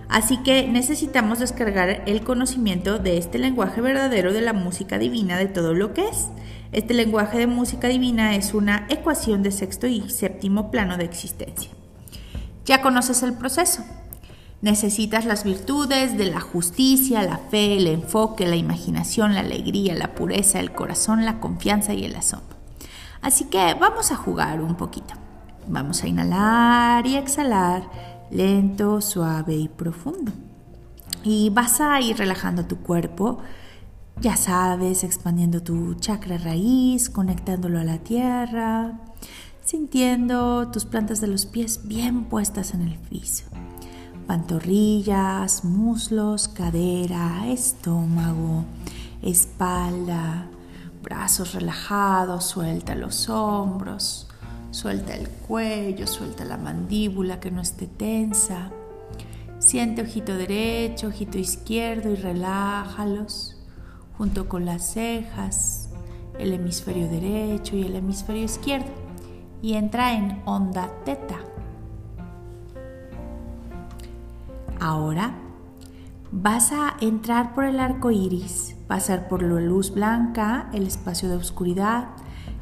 Así 0.10 0.38
que 0.44 0.68
necesitamos 0.68 1.40
descargar 1.40 2.04
el 2.06 2.24
conocimiento 2.24 3.00
de 3.00 3.18
este 3.18 3.40
lenguaje 3.40 3.80
verdadero 3.80 4.34
de 4.34 4.42
la 4.42 4.52
música 4.52 5.00
divina 5.00 5.38
de 5.38 5.48
todo 5.48 5.74
lo 5.74 5.94
que 5.94 6.10
es. 6.10 6.28
Este 6.74 6.96
lenguaje 6.96 7.38
de 7.38 7.46
música 7.46 7.88
divina 7.88 8.36
es 8.36 8.56
una 8.56 8.88
ecuación 8.90 9.44
de 9.44 9.52
sexto 9.52 9.86
y 9.86 10.10
séptimo 10.10 10.72
plano 10.72 10.98
de 10.98 11.06
existencia. 11.06 11.70
Ya 12.66 12.82
conoces 12.82 13.22
el 13.22 13.34
proceso. 13.34 13.84
Necesitas 14.64 15.26
las 15.26 15.44
virtudes 15.44 16.18
de 16.18 16.26
la 16.26 16.40
justicia, 16.40 17.22
la 17.22 17.38
fe, 17.38 17.78
el 17.78 17.86
enfoque, 17.86 18.48
la 18.48 18.56
imaginación, 18.56 19.36
la 19.36 19.42
alegría, 19.42 19.94
la 19.94 20.16
pureza, 20.16 20.60
el 20.60 20.72
corazón, 20.72 21.26
la 21.26 21.40
confianza 21.40 21.94
y 21.94 22.06
el 22.06 22.16
asombro. 22.16 22.58
Así 23.22 23.46
que 23.46 23.76
vamos 23.76 24.12
a 24.12 24.16
jugar 24.16 24.60
un 24.60 24.76
poquito. 24.76 25.14
Vamos 25.68 26.02
a 26.02 26.08
inhalar 26.08 27.06
y 27.06 27.18
exhalar 27.18 27.84
lento, 28.32 29.00
suave 29.00 29.54
y 29.54 29.68
profundo. 29.68 30.32
Y 31.24 31.52
vas 31.52 31.82
a 31.82 32.02
ir 32.02 32.18
relajando 32.18 32.66
tu 32.66 32.78
cuerpo 32.78 33.42
ya 34.22 34.38
sabes, 34.38 35.04
expandiendo 35.04 35.62
tu 35.64 35.96
chakra 35.96 36.38
raíz, 36.38 37.10
conectándolo 37.10 37.80
a 37.80 37.84
la 37.84 37.98
tierra, 37.98 39.00
sintiendo 39.66 40.70
tus 40.72 40.86
plantas 40.86 41.20
de 41.22 41.28
los 41.28 41.46
pies 41.46 41.82
bien 41.88 42.26
puestas 42.26 42.74
en 42.74 42.82
el 42.82 42.98
piso. 42.98 43.46
Pantorrillas, 44.28 45.66
muslos, 45.66 46.48
cadera, 46.48 47.48
estómago, 47.48 48.64
espalda, 49.22 50.48
brazos 51.02 51.54
relajados, 51.54 52.46
suelta 52.46 52.96
los 52.96 53.28
hombros, 53.28 54.30
suelta 54.72 55.16
el 55.16 55.28
cuello, 55.28 56.08
suelta 56.08 56.46
la 56.46 56.58
mandíbula 56.58 57.42
que 57.42 57.52
no 57.52 57.62
esté 57.62 57.88
tensa. 57.88 58.72
Siente 59.60 60.02
ojito 60.02 60.36
derecho, 60.36 61.08
ojito 61.08 61.38
izquierdo 61.38 62.10
y 62.12 62.16
relájalos 62.16 63.53
junto 64.18 64.48
con 64.48 64.66
las 64.66 64.94
cejas, 64.94 65.90
el 66.40 66.54
hemisferio 66.54 67.08
derecho 67.08 67.76
y 67.76 67.84
el 67.84 67.96
hemisferio 67.96 68.44
izquierdo 68.44 68.92
y 69.62 69.74
entra 69.76 70.14
en 70.14 70.42
onda 70.46 70.90
teta. 71.06 71.40
Ahora 74.80 75.36
vas 76.32 76.72
a 76.74 76.98
entrar 77.00 77.54
por 77.54 77.64
el 77.64 77.80
arco 77.80 78.12
iris, 78.12 78.76
pasar 78.88 79.28
por 79.30 79.42
la 79.42 79.62
luz 79.62 79.94
blanca, 79.94 80.70
el 80.74 80.86
espacio 80.86 81.30
de 81.30 81.38
oscuridad, 81.38 82.10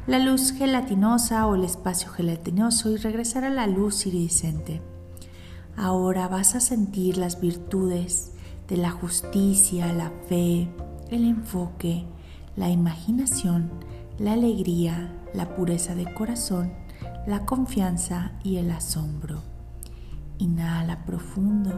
la 0.06 0.18
luz 0.18 0.52
gelatinosa 0.52 1.46
o 1.46 1.56
el 1.56 1.64
espacio 1.64 2.10
gelatinoso 2.10 2.90
y 2.90 2.96
regresar 2.96 3.44
a 3.44 3.50
la 3.50 3.66
luz 3.66 4.06
iridiscente. 4.06 4.80
Ahora 5.76 6.28
vas 6.28 6.54
a 6.54 6.60
sentir 6.60 7.16
las 7.16 7.40
virtudes 7.40 8.32
de 8.68 8.76
la 8.76 8.90
justicia, 8.90 9.92
la 9.92 10.12
fe, 10.28 10.68
el 11.14 11.24
enfoque, 11.24 12.04
la 12.56 12.70
imaginación, 12.70 13.70
la 14.18 14.32
alegría, 14.32 15.12
la 15.34 15.54
pureza 15.54 15.94
de 15.94 16.12
corazón, 16.12 16.72
la 17.26 17.44
confianza 17.46 18.32
y 18.42 18.56
el 18.56 18.70
asombro. 18.70 19.42
Inhala 20.38 21.04
profundo 21.04 21.72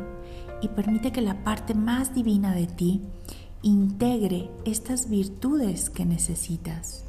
y 0.60 0.68
permite 0.68 1.12
que 1.12 1.20
la 1.20 1.44
parte 1.44 1.74
más 1.74 2.14
divina 2.14 2.54
de 2.54 2.66
ti 2.66 3.02
integre 3.62 4.50
estas 4.64 5.08
virtudes 5.08 5.90
que 5.90 6.04
necesitas. 6.04 7.04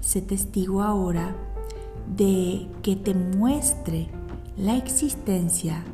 Sé 0.00 0.22
testigo 0.22 0.82
ahora 0.82 1.36
de 2.16 2.68
que 2.82 2.96
te 2.96 3.14
muestre 3.14 4.08
la 4.56 4.76
existencia 4.76 5.84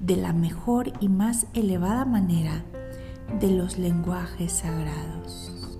de 0.00 0.16
la 0.16 0.32
mejor 0.32 0.92
y 1.00 1.08
más 1.08 1.46
elevada 1.54 2.04
manera 2.04 2.64
de 3.40 3.50
los 3.50 3.78
lenguajes 3.78 4.52
sagrados. 4.52 5.78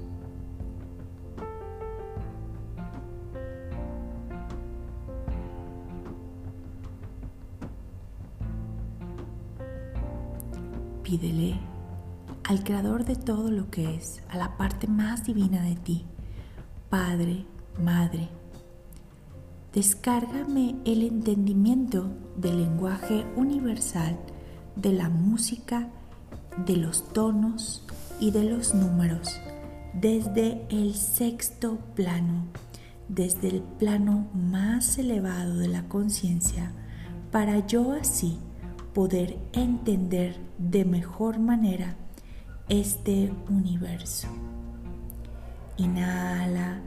Pídele 11.03 11.59
al 12.45 12.65
creador 12.65 13.05
de 13.05 13.17
todo 13.17 13.51
lo 13.51 13.71
que 13.71 13.95
es, 13.95 14.23
a 14.29 14.37
la 14.37 14.57
parte 14.57 14.87
más 14.87 15.25
divina 15.25 15.63
de 15.63 15.77
ti, 15.77 16.05
Padre, 16.91 17.47
Madre. 17.83 18.29
Descárgame 19.73 20.77
el 20.85 21.03
entendimiento 21.03 22.11
del 22.37 22.63
lenguaje 22.63 23.25
universal, 23.37 24.19
de 24.77 24.93
la 24.93 25.09
música, 25.09 25.89
de 26.57 26.77
los 26.77 27.09
tonos 27.13 27.85
y 28.21 28.31
de 28.31 28.45
los 28.45 28.75
números, 28.75 29.29
desde 29.95 30.67
el 30.71 30.95
sexto 30.95 31.79
plano, 31.95 32.47
desde 33.09 33.49
el 33.49 33.63
plano 33.63 34.29
más 34.35 34.99
elevado 34.99 35.57
de 35.57 35.69
la 35.69 35.89
conciencia, 35.89 36.73
para 37.31 37.67
yo 37.67 37.93
así 37.93 38.39
poder 38.95 39.39
entender 39.53 40.37
de 40.59 40.85
mejor 40.85 41.39
manera 41.39 41.97
este 42.69 43.33
universo. 43.49 44.29
Inhala, 45.77 46.81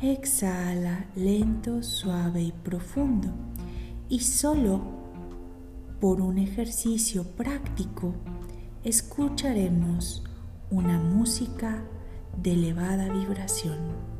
exhala 0.00 1.06
lento, 1.14 1.82
suave 1.82 2.42
y 2.42 2.52
profundo. 2.52 3.28
Y 4.08 4.20
solo 4.20 4.80
por 6.00 6.20
un 6.20 6.38
ejercicio 6.38 7.24
práctico 7.24 8.14
escucharemos 8.84 10.24
una 10.70 10.98
música 10.98 11.84
de 12.36 12.52
elevada 12.54 13.08
vibración. 13.12 14.11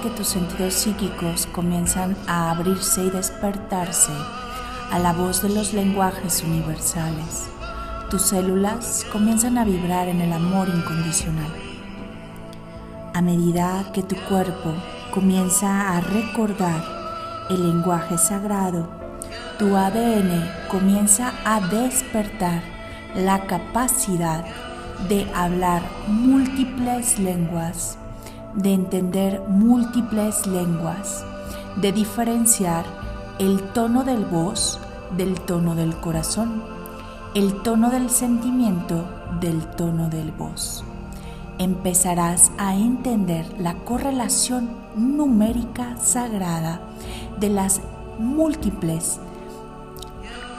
Que 0.00 0.10
tus 0.10 0.28
sentidos 0.28 0.74
psíquicos 0.74 1.46
comienzan 1.46 2.16
a 2.26 2.50
abrirse 2.50 3.04
y 3.04 3.10
despertarse 3.10 4.12
a 4.90 4.98
la 4.98 5.12
voz 5.12 5.42
de 5.42 5.50
los 5.50 5.72
lenguajes 5.72 6.42
universales, 6.42 7.48
tus 8.08 8.22
células 8.22 9.06
comienzan 9.12 9.58
a 9.58 9.64
vibrar 9.64 10.08
en 10.08 10.20
el 10.20 10.32
amor 10.32 10.68
incondicional. 10.68 11.52
A 13.12 13.20
medida 13.20 13.84
que 13.92 14.02
tu 14.02 14.16
cuerpo 14.28 14.72
comienza 15.12 15.96
a 15.96 16.00
recordar 16.00 16.82
el 17.50 17.68
lenguaje 17.68 18.16
sagrado, 18.16 18.88
tu 19.58 19.76
ADN 19.76 20.50
comienza 20.70 21.32
a 21.44 21.60
despertar 21.60 22.62
la 23.14 23.46
capacidad 23.46 24.44
de 25.08 25.30
hablar 25.34 25.82
múltiples 26.08 27.18
lenguas 27.18 27.99
de 28.62 28.74
entender 28.74 29.40
múltiples 29.48 30.46
lenguas, 30.46 31.24
de 31.76 31.92
diferenciar 31.92 32.84
el 33.38 33.60
tono 33.72 34.04
del 34.04 34.24
voz 34.24 34.78
del 35.16 35.40
tono 35.40 35.74
del 35.74 35.96
corazón, 35.96 36.62
el 37.34 37.62
tono 37.62 37.90
del 37.90 38.10
sentimiento 38.10 39.04
del 39.40 39.66
tono 39.76 40.08
del 40.08 40.30
voz. 40.32 40.84
Empezarás 41.58 42.52
a 42.58 42.74
entender 42.74 43.46
la 43.58 43.74
correlación 43.74 44.70
numérica 44.94 45.96
sagrada 45.98 46.80
de 47.38 47.48
las 47.48 47.80
múltiples 48.18 49.20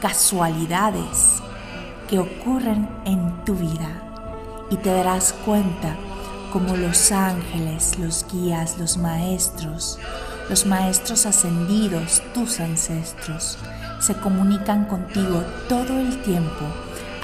casualidades 0.02 1.42
que 2.10 2.20
ocurren 2.20 2.90
en 3.06 3.44
tu 3.46 3.56
vida 3.56 3.88
y 4.72 4.78
te 4.78 4.92
darás 4.92 5.34
cuenta 5.46 5.96
como 6.52 6.76
los 6.76 7.12
ángeles, 7.12 7.98
los 7.98 8.26
guías, 8.32 8.78
los 8.78 8.98
maestros, 8.98 9.98
los 10.50 10.66
maestros 10.66 11.26
ascendidos, 11.26 12.22
tus 12.34 12.60
ancestros, 12.60 13.58
se 14.00 14.16
comunican 14.16 14.86
contigo 14.86 15.44
todo 15.70 15.98
el 16.00 16.22
tiempo 16.24 16.66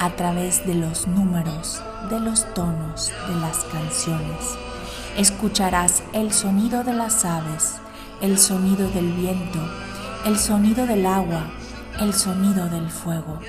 a 0.00 0.10
través 0.10 0.66
de 0.66 0.74
los 0.74 1.06
números, 1.06 1.82
de 2.08 2.20
los 2.20 2.52
tonos, 2.54 3.12
de 3.28 3.34
las 3.40 3.58
canciones. 3.64 4.56
Escucharás 5.16 6.02
el 6.12 6.32
sonido 6.32 6.82
de 6.82 6.94
las 6.94 7.24
aves, 7.24 7.74
el 8.22 8.38
sonido 8.38 8.88
del 8.90 9.12
viento, 9.12 9.58
el 10.24 10.38
sonido 10.38 10.86
del 10.86 11.04
agua, 11.04 11.50
el 12.00 12.14
sonido 12.14 12.68
del 12.68 12.88
fuego 12.88 13.40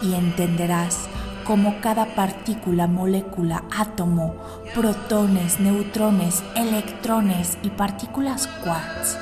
y 0.00 0.14
entenderás 0.14 1.08
como 1.46 1.80
cada 1.80 2.06
partícula, 2.16 2.88
molécula, 2.88 3.62
átomo, 3.70 4.34
protones, 4.74 5.60
neutrones, 5.60 6.42
electrones 6.56 7.56
y 7.62 7.70
partículas 7.70 8.48
quarks 8.64 9.16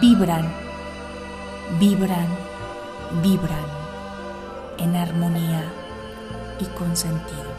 vibran, 0.00 0.48
vibran, 1.78 2.28
vibran 3.22 3.66
en 4.78 4.96
armonía 4.96 5.64
y 6.60 6.64
con 6.78 6.96
sentido. 6.96 7.52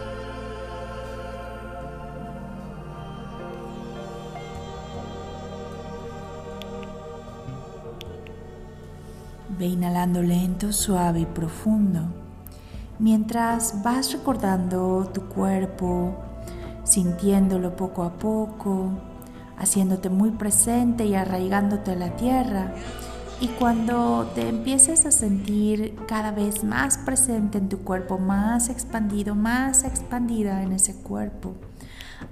Ve 9.60 9.66
inhalando 9.68 10.24
lento, 10.24 10.74
suave 10.74 11.20
y 11.20 11.26
profundo 11.26 12.23
mientras 13.00 13.84
vas 13.84 14.12
recordando 14.12 15.10
tu 15.14 15.22
cuerpo, 15.28 16.16
sintiéndolo 16.84 17.76
poco 17.76 18.04
a 18.04 18.14
poco, 18.14 18.92
haciéndote 19.58 20.10
muy 20.10 20.32
presente 20.32 21.06
y 21.06 21.16
arraigándote 21.16 21.92
a 21.92 21.96
la 21.96 22.16
tierra 22.16 22.74
Y 23.42 23.48
cuando 23.48 24.32
te 24.36 24.48
empieces 24.48 25.06
a 25.06 25.12
sentir 25.12 25.98
cada 26.08 26.32
vez 26.32 26.64
más 26.64 26.98
presente 26.98 27.58
en 27.58 27.68
tu 27.68 27.80
cuerpo, 27.80 28.18
más 28.18 28.70
expandido, 28.70 29.36
más 29.36 29.84
expandida 29.84 30.64
en 30.64 30.72
ese 30.72 30.96
cuerpo, 30.96 31.54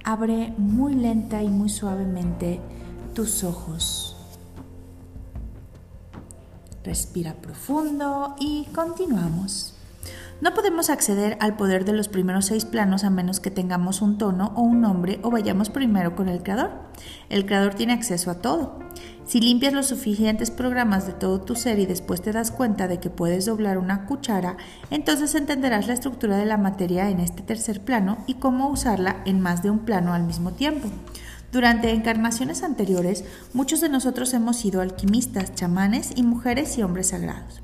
abre 0.04 0.54
muy 0.56 0.94
lenta 0.94 1.42
y 1.42 1.48
muy 1.48 1.68
suavemente 1.68 2.60
tus 3.14 3.44
ojos. 3.44 4.16
Respira 6.82 7.34
profundo 7.34 8.34
y 8.40 8.64
continuamos. 8.74 9.74
No 10.42 10.54
podemos 10.54 10.90
acceder 10.90 11.36
al 11.38 11.54
poder 11.54 11.84
de 11.84 11.92
los 11.92 12.08
primeros 12.08 12.46
seis 12.46 12.64
planos 12.64 13.04
a 13.04 13.10
menos 13.10 13.38
que 13.38 13.52
tengamos 13.52 14.02
un 14.02 14.18
tono 14.18 14.52
o 14.56 14.62
un 14.62 14.80
nombre 14.80 15.20
o 15.22 15.30
vayamos 15.30 15.70
primero 15.70 16.16
con 16.16 16.28
el 16.28 16.42
creador. 16.42 16.72
El 17.28 17.46
creador 17.46 17.74
tiene 17.74 17.92
acceso 17.92 18.28
a 18.28 18.40
todo. 18.40 18.80
Si 19.24 19.40
limpias 19.40 19.72
los 19.72 19.86
suficientes 19.86 20.50
programas 20.50 21.06
de 21.06 21.12
todo 21.12 21.42
tu 21.42 21.54
ser 21.54 21.78
y 21.78 21.86
después 21.86 22.22
te 22.22 22.32
das 22.32 22.50
cuenta 22.50 22.88
de 22.88 22.98
que 22.98 23.08
puedes 23.08 23.46
doblar 23.46 23.78
una 23.78 24.04
cuchara, 24.06 24.56
entonces 24.90 25.36
entenderás 25.36 25.86
la 25.86 25.94
estructura 25.94 26.36
de 26.36 26.46
la 26.46 26.56
materia 26.56 27.08
en 27.08 27.20
este 27.20 27.44
tercer 27.44 27.80
plano 27.80 28.18
y 28.26 28.34
cómo 28.34 28.68
usarla 28.68 29.22
en 29.24 29.40
más 29.40 29.62
de 29.62 29.70
un 29.70 29.84
plano 29.84 30.12
al 30.12 30.24
mismo 30.24 30.50
tiempo. 30.50 30.88
Durante 31.52 31.92
encarnaciones 31.92 32.64
anteriores, 32.64 33.24
muchos 33.54 33.80
de 33.80 33.90
nosotros 33.90 34.34
hemos 34.34 34.56
sido 34.56 34.80
alquimistas, 34.80 35.54
chamanes 35.54 36.10
y 36.16 36.24
mujeres 36.24 36.76
y 36.78 36.82
hombres 36.82 37.10
sagrados. 37.10 37.62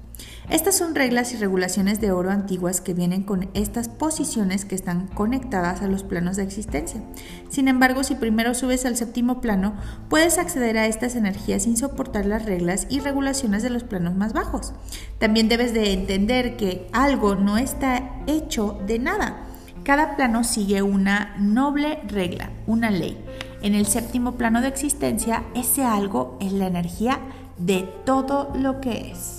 Estas 0.50 0.78
son 0.78 0.94
reglas 0.94 1.34
y 1.34 1.36
regulaciones 1.36 2.00
de 2.00 2.10
oro 2.10 2.30
antiguas 2.30 2.80
que 2.80 2.94
vienen 2.94 3.22
con 3.22 3.50
estas 3.52 3.90
posiciones 3.90 4.64
que 4.64 4.74
están 4.74 5.06
conectadas 5.08 5.82
a 5.82 5.88
los 5.88 6.04
planos 6.04 6.36
de 6.36 6.42
existencia. 6.42 7.02
Sin 7.50 7.68
embargo, 7.68 8.02
si 8.02 8.14
primero 8.14 8.54
subes 8.54 8.86
al 8.86 8.96
séptimo 8.96 9.42
plano, 9.42 9.74
puedes 10.08 10.38
acceder 10.38 10.78
a 10.78 10.86
estas 10.86 11.16
energías 11.16 11.64
sin 11.64 11.76
soportar 11.76 12.24
las 12.24 12.46
reglas 12.46 12.86
y 12.88 13.00
regulaciones 13.00 13.62
de 13.62 13.68
los 13.68 13.84
planos 13.84 14.14
más 14.14 14.32
bajos. 14.32 14.72
También 15.18 15.50
debes 15.50 15.74
de 15.74 15.92
entender 15.92 16.56
que 16.56 16.88
algo 16.92 17.34
no 17.34 17.58
está 17.58 18.10
hecho 18.26 18.80
de 18.86 18.98
nada. 18.98 19.44
Cada 19.84 20.16
plano 20.16 20.44
sigue 20.44 20.80
una 20.80 21.36
noble 21.38 22.00
regla, 22.08 22.52
una 22.66 22.90
ley. 22.90 23.22
En 23.60 23.74
el 23.74 23.84
séptimo 23.84 24.36
plano 24.36 24.62
de 24.62 24.68
existencia, 24.68 25.44
ese 25.54 25.84
algo 25.84 26.38
es 26.40 26.52
la 26.52 26.68
energía 26.68 27.18
de 27.58 27.86
todo 28.06 28.50
lo 28.54 28.80
que 28.80 29.10
es. 29.10 29.37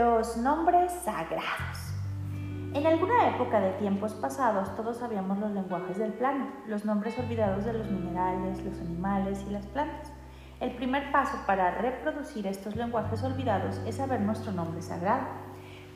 Los 0.00 0.38
nombres 0.38 0.92
sagrados. 1.04 1.92
En 2.72 2.86
alguna 2.86 3.28
época 3.28 3.60
de 3.60 3.72
tiempos 3.72 4.14
pasados 4.14 4.74
todos 4.74 4.96
sabíamos 4.96 5.36
los 5.36 5.50
lenguajes 5.50 5.98
del 5.98 6.14
plano, 6.14 6.46
los 6.66 6.86
nombres 6.86 7.18
olvidados 7.18 7.66
de 7.66 7.74
los 7.74 7.86
minerales, 7.90 8.64
los 8.64 8.80
animales 8.80 9.44
y 9.46 9.50
las 9.50 9.66
plantas. 9.66 10.10
El 10.58 10.70
primer 10.70 11.12
paso 11.12 11.36
para 11.46 11.72
reproducir 11.72 12.46
estos 12.46 12.76
lenguajes 12.76 13.22
olvidados 13.22 13.76
es 13.86 13.96
saber 13.96 14.22
nuestro 14.22 14.52
nombre 14.52 14.80
sagrado. 14.80 15.26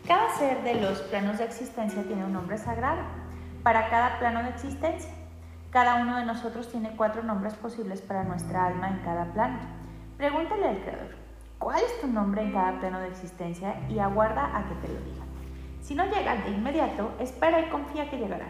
Cada 0.07 0.29
ser 0.35 0.63
de 0.65 0.83
los 0.83 1.01
planos 1.05 1.39
de 1.39 1.45
existencia 1.45 2.03
tiene 2.03 2.27
un 2.27 2.35
nombre 2.35 2.59
sagrado 2.59 3.01
para 3.63 3.89
cada 3.89 4.19
plano 4.19 4.43
de 4.43 4.51
existencia. 4.51 5.15
Cada 5.71 5.95
uno 5.95 6.19
de 6.19 6.27
nosotros 6.27 6.71
tiene 6.71 6.95
cuatro 6.95 7.23
nombres 7.23 7.55
posibles 7.55 8.03
para 8.03 8.23
nuestra 8.23 8.67
alma 8.67 8.89
en 8.89 8.99
cada 8.99 9.33
plano. 9.33 9.61
Pregúntale 10.19 10.69
al 10.69 10.83
Creador, 10.83 11.24
cuál 11.65 11.83
es 11.83 11.99
tu 11.99 12.07
nombre 12.07 12.43
en 12.43 12.53
cada 12.53 12.79
plano 12.79 13.01
de 13.01 13.09
existencia 13.09 13.81
y 13.89 13.99
aguarda 13.99 14.55
a 14.55 14.69
que 14.69 14.75
te 14.87 14.93
lo 14.93 15.01
diga. 15.01 15.25
Si 15.81 15.95
no 15.95 16.05
llega 16.05 16.37
de 16.37 16.51
inmediato, 16.51 17.13
espera 17.19 17.59
y 17.59 17.71
confía 17.71 18.11
que 18.11 18.19
llegará. 18.19 18.49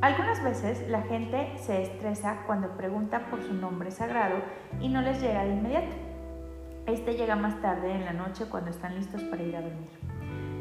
Algunas 0.00 0.42
veces 0.42 0.88
la 0.88 1.02
gente 1.02 1.56
se 1.58 1.82
estresa 1.82 2.42
cuando 2.44 2.76
pregunta 2.76 3.30
por 3.30 3.40
su 3.40 3.54
nombre 3.54 3.92
sagrado 3.92 4.34
y 4.80 4.88
no 4.88 5.00
les 5.00 5.20
llega 5.20 5.44
de 5.44 5.50
inmediato. 5.50 5.94
Este 6.86 7.14
llega 7.14 7.36
más 7.36 7.60
tarde 7.62 7.92
en 7.92 8.04
la 8.04 8.12
noche 8.12 8.46
cuando 8.50 8.70
están 8.70 8.96
listos 8.96 9.22
para 9.22 9.44
ir 9.44 9.54
a 9.54 9.62
dormir. 9.62 9.90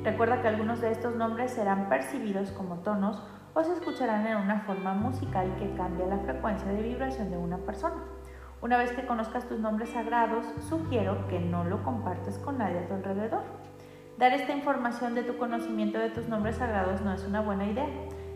Recuerda 0.03 0.43
que 0.43 0.47
algunos 0.47 0.79
de 0.79 0.91
estos 0.91 1.15
nombres 1.15 1.53
serán 1.53 1.89
percibidos 1.89 2.51
como 2.51 2.81
tonos 2.81 3.23
o 3.55 3.63
se 3.63 3.73
escucharán 3.73 4.27
en 4.27 4.37
una 4.37 4.61
forma 4.61 4.93
musical 4.93 5.55
que 5.57 5.73
cambia 5.73 6.05
la 6.05 6.19
frecuencia 6.19 6.67
de 6.71 6.83
vibración 6.83 7.31
de 7.31 7.37
una 7.37 7.57
persona. 7.57 8.16
Una 8.59 8.77
vez 8.77 8.91
que 8.91 9.05
conozcas 9.05 9.47
tus 9.47 9.59
nombres 9.59 9.89
sagrados, 9.89 10.45
sugiero 10.67 11.27
que 11.27 11.39
no 11.39 11.63
lo 11.63 11.83
compartas 11.83 12.39
con 12.39 12.57
nadie 12.57 12.79
a 12.79 12.87
tu 12.87 12.95
alrededor. 12.95 13.43
Dar 14.17 14.33
esta 14.33 14.51
información 14.51 15.13
de 15.13 15.21
tu 15.21 15.37
conocimiento 15.37 15.99
de 15.99 16.09
tus 16.09 16.27
nombres 16.27 16.55
sagrados 16.55 17.01
no 17.01 17.13
es 17.13 17.23
una 17.23 17.41
buena 17.41 17.67
idea, 17.67 17.87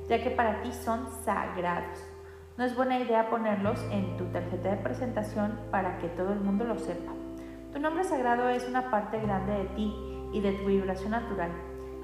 ya 0.07 0.21
que 0.21 0.29
para 0.29 0.61
ti 0.61 0.71
son 0.71 1.09
sagrados. 1.25 1.99
No 2.55 2.65
es 2.65 2.75
buena 2.75 2.99
idea 2.99 3.31
ponerlos 3.31 3.83
en 3.89 4.15
tu 4.17 4.25
tarjeta 4.25 4.69
de 4.69 4.77
presentación 4.77 5.59
para 5.71 5.97
que 5.97 6.07
todo 6.09 6.33
el 6.33 6.39
mundo 6.39 6.65
lo 6.65 6.77
sepa. 6.77 7.11
Tu 7.73 7.79
nombre 7.79 8.03
sagrado 8.03 8.47
es 8.49 8.67
una 8.67 8.91
parte 8.91 9.19
grande 9.19 9.53
de 9.53 9.65
ti 9.75 9.91
y 10.33 10.41
de 10.41 10.51
tu 10.51 10.65
vibración 10.65 11.11
natural. 11.11 11.49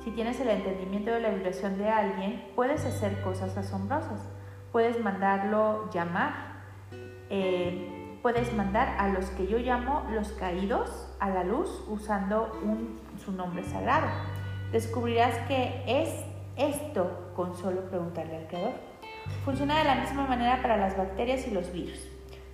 Si 0.03 0.09
tienes 0.11 0.39
el 0.39 0.47
entendimiento 0.47 1.11
de 1.11 1.19
la 1.19 1.29
vibración 1.29 1.77
de 1.77 1.89
alguien, 1.89 2.45
puedes 2.55 2.83
hacer 2.83 3.21
cosas 3.21 3.55
asombrosas. 3.57 4.27
Puedes 4.71 4.99
mandarlo 5.03 5.91
llamar. 5.91 6.33
Eh, 7.29 7.96
puedes 8.21 8.53
mandar 8.53 8.95
a 8.99 9.09
los 9.09 9.25
que 9.31 9.47
yo 9.47 9.57
llamo 9.57 10.05
los 10.11 10.29
caídos 10.33 11.07
a 11.19 11.29
la 11.29 11.43
luz 11.43 11.83
usando 11.87 12.51
su 13.23 13.31
nombre 13.31 13.63
sagrado. 13.63 14.07
Descubrirás 14.71 15.37
que 15.47 15.83
es 15.87 16.09
esto 16.57 17.31
con 17.35 17.55
solo 17.55 17.81
preguntarle 17.89 18.37
al 18.37 18.47
creador. 18.47 18.73
Funciona 19.45 19.77
de 19.77 19.85
la 19.85 19.95
misma 19.95 20.27
manera 20.27 20.61
para 20.61 20.77
las 20.77 20.97
bacterias 20.97 21.47
y 21.47 21.51
los 21.51 21.71
virus. 21.71 22.07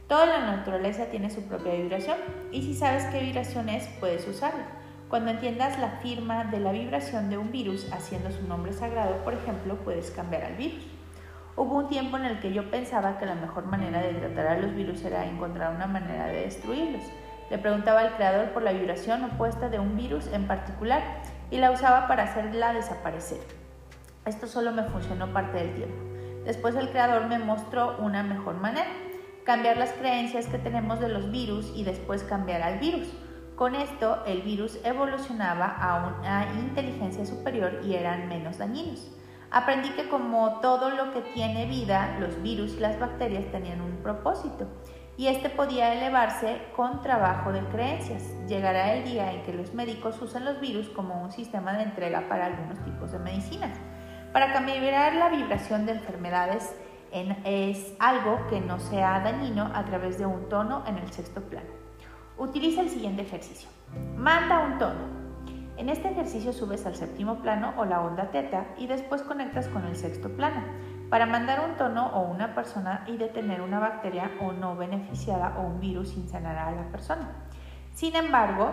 Toda 0.07 0.25
la 0.25 0.39
naturaleza 0.39 1.05
tiene 1.05 1.29
su 1.29 1.43
propia 1.43 1.73
vibración 1.73 2.17
y 2.51 2.61
si 2.61 2.73
sabes 2.73 3.05
qué 3.05 3.19
vibración 3.19 3.69
es, 3.69 3.87
puedes 3.99 4.27
usarla. 4.27 4.65
Cuando 5.09 5.31
entiendas 5.31 5.79
la 5.79 5.99
firma 6.01 6.45
de 6.45 6.59
la 6.59 6.71
vibración 6.71 7.29
de 7.29 7.37
un 7.37 7.51
virus 7.51 7.91
haciendo 7.91 8.31
su 8.31 8.47
nombre 8.47 8.73
sagrado, 8.73 9.23
por 9.23 9.33
ejemplo, 9.33 9.75
puedes 9.77 10.11
cambiar 10.11 10.43
al 10.43 10.55
virus. 10.55 10.83
Hubo 11.55 11.77
un 11.77 11.87
tiempo 11.87 12.17
en 12.17 12.25
el 12.25 12.39
que 12.39 12.51
yo 12.51 12.71
pensaba 12.71 13.19
que 13.19 13.27
la 13.27 13.35
mejor 13.35 13.67
manera 13.67 14.01
de 14.01 14.15
tratar 14.15 14.47
a 14.47 14.57
los 14.57 14.73
virus 14.73 15.05
era 15.05 15.25
encontrar 15.25 15.75
una 15.75 15.85
manera 15.85 16.25
de 16.25 16.45
destruirlos. 16.45 17.03
Le 17.51 17.59
preguntaba 17.59 17.99
al 17.99 18.15
creador 18.15 18.49
por 18.53 18.63
la 18.63 18.71
vibración 18.71 19.23
opuesta 19.23 19.69
de 19.69 19.77
un 19.77 19.95
virus 19.95 20.25
en 20.33 20.47
particular 20.47 21.03
y 21.51 21.59
la 21.59 21.69
usaba 21.69 22.07
para 22.07 22.23
hacerla 22.23 22.73
desaparecer. 22.73 23.37
Esto 24.25 24.47
solo 24.47 24.71
me 24.71 24.83
funcionó 24.85 25.31
parte 25.31 25.59
del 25.59 25.75
tiempo. 25.75 25.95
Después 26.43 26.75
el 26.75 26.89
creador 26.89 27.27
me 27.27 27.37
mostró 27.37 27.97
una 27.99 28.23
mejor 28.23 28.55
manera, 28.55 28.89
cambiar 29.45 29.77
las 29.77 29.91
creencias 29.91 30.47
que 30.47 30.57
tenemos 30.57 30.99
de 30.99 31.09
los 31.09 31.29
virus 31.29 31.71
y 31.75 31.83
después 31.83 32.23
cambiar 32.23 32.63
al 32.63 32.79
virus. 32.79 33.07
Con 33.55 33.75
esto 33.75 34.23
el 34.25 34.41
virus 34.41 34.79
evolucionaba 34.83 35.67
a 35.67 36.07
una 36.07 36.51
inteligencia 36.59 37.27
superior 37.27 37.81
y 37.83 37.93
eran 37.93 38.27
menos 38.27 38.57
dañinos. 38.57 39.11
Aprendí 39.53 39.89
que 39.89 40.09
como 40.09 40.59
todo 40.61 40.89
lo 40.89 41.13
que 41.13 41.21
tiene 41.21 41.67
vida, 41.67 42.17
los 42.19 42.41
virus 42.41 42.73
y 42.73 42.79
las 42.79 42.99
bacterias 42.99 43.45
tenían 43.51 43.81
un 43.81 43.97
propósito 43.97 44.67
y 45.15 45.27
este 45.27 45.51
podía 45.51 45.93
elevarse 45.93 46.59
con 46.75 47.03
trabajo 47.03 47.51
de 47.51 47.63
creencias. 47.67 48.23
Llegará 48.47 48.95
el 48.95 49.03
día 49.03 49.31
en 49.31 49.43
que 49.43 49.53
los 49.53 49.75
médicos 49.75 50.19
usen 50.19 50.43
los 50.43 50.59
virus 50.59 50.89
como 50.89 51.21
un 51.21 51.31
sistema 51.31 51.73
de 51.73 51.83
entrega 51.83 52.27
para 52.27 52.47
algunos 52.47 52.83
tipos 52.83 53.11
de 53.11 53.19
medicinas. 53.19 53.77
Para 54.31 54.51
cambiar 54.53 55.13
la 55.13 55.29
vibración 55.29 55.85
de 55.85 55.91
enfermedades 55.91 56.75
es 57.11 57.93
algo 57.99 58.47
que 58.49 58.59
no 58.59 58.79
sea 58.79 59.19
dañino 59.19 59.69
a 59.75 59.85
través 59.85 60.17
de 60.17 60.25
un 60.25 60.49
tono 60.49 60.83
en 60.87 60.97
el 60.97 61.11
sexto 61.11 61.41
plano. 61.41 61.69
Utiliza 62.39 62.81
el 62.81 62.89
siguiente 62.89 63.21
ejercicio. 63.21 63.69
Manda 64.17 64.61
un 64.61 64.79
tono 64.79 65.22
en 65.77 65.89
este 65.89 66.09
ejercicio 66.09 66.53
subes 66.53 66.85
al 66.85 66.95
séptimo 66.95 67.39
plano 67.39 67.73
o 67.77 67.85
la 67.85 68.01
onda 68.01 68.29
teta 68.29 68.67
y 68.77 68.87
después 68.87 69.23
conectas 69.23 69.67
con 69.67 69.85
el 69.85 69.95
sexto 69.95 70.29
plano 70.29 70.61
para 71.09 71.25
mandar 71.25 71.67
un 71.67 71.75
tono 71.75 72.07
o 72.13 72.21
una 72.21 72.53
persona 72.53 73.03
y 73.07 73.17
detener 73.17 73.61
una 73.61 73.79
bacteria 73.79 74.31
o 74.41 74.51
no 74.51 74.75
beneficiada 74.75 75.55
o 75.57 75.61
un 75.61 75.79
virus 75.79 76.09
sin 76.09 76.29
sanar 76.29 76.57
a 76.57 76.71
la 76.71 76.83
persona. 76.91 77.29
Sin 77.93 78.15
embargo, 78.15 78.71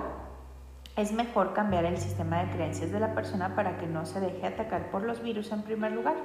es 0.96 1.12
mejor 1.12 1.54
cambiar 1.54 1.84
el 1.86 1.96
sistema 1.96 2.42
de 2.42 2.50
creencias 2.50 2.92
de 2.92 3.00
la 3.00 3.14
persona 3.14 3.54
para 3.54 3.78
que 3.78 3.86
no 3.86 4.04
se 4.04 4.20
deje 4.20 4.46
atacar 4.46 4.90
por 4.90 5.02
los 5.02 5.22
virus 5.22 5.52
en 5.52 5.62
primer 5.62 5.92
lugar. 5.92 6.16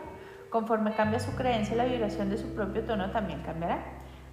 Conforme 0.49 0.93
cambia 0.93 1.19
su 1.19 1.35
creencia, 1.35 1.75
la 1.75 1.85
vibración 1.85 2.29
de 2.29 2.37
su 2.37 2.53
propio 2.53 2.83
tono 2.83 3.11
también 3.11 3.41
cambiará. 3.43 3.79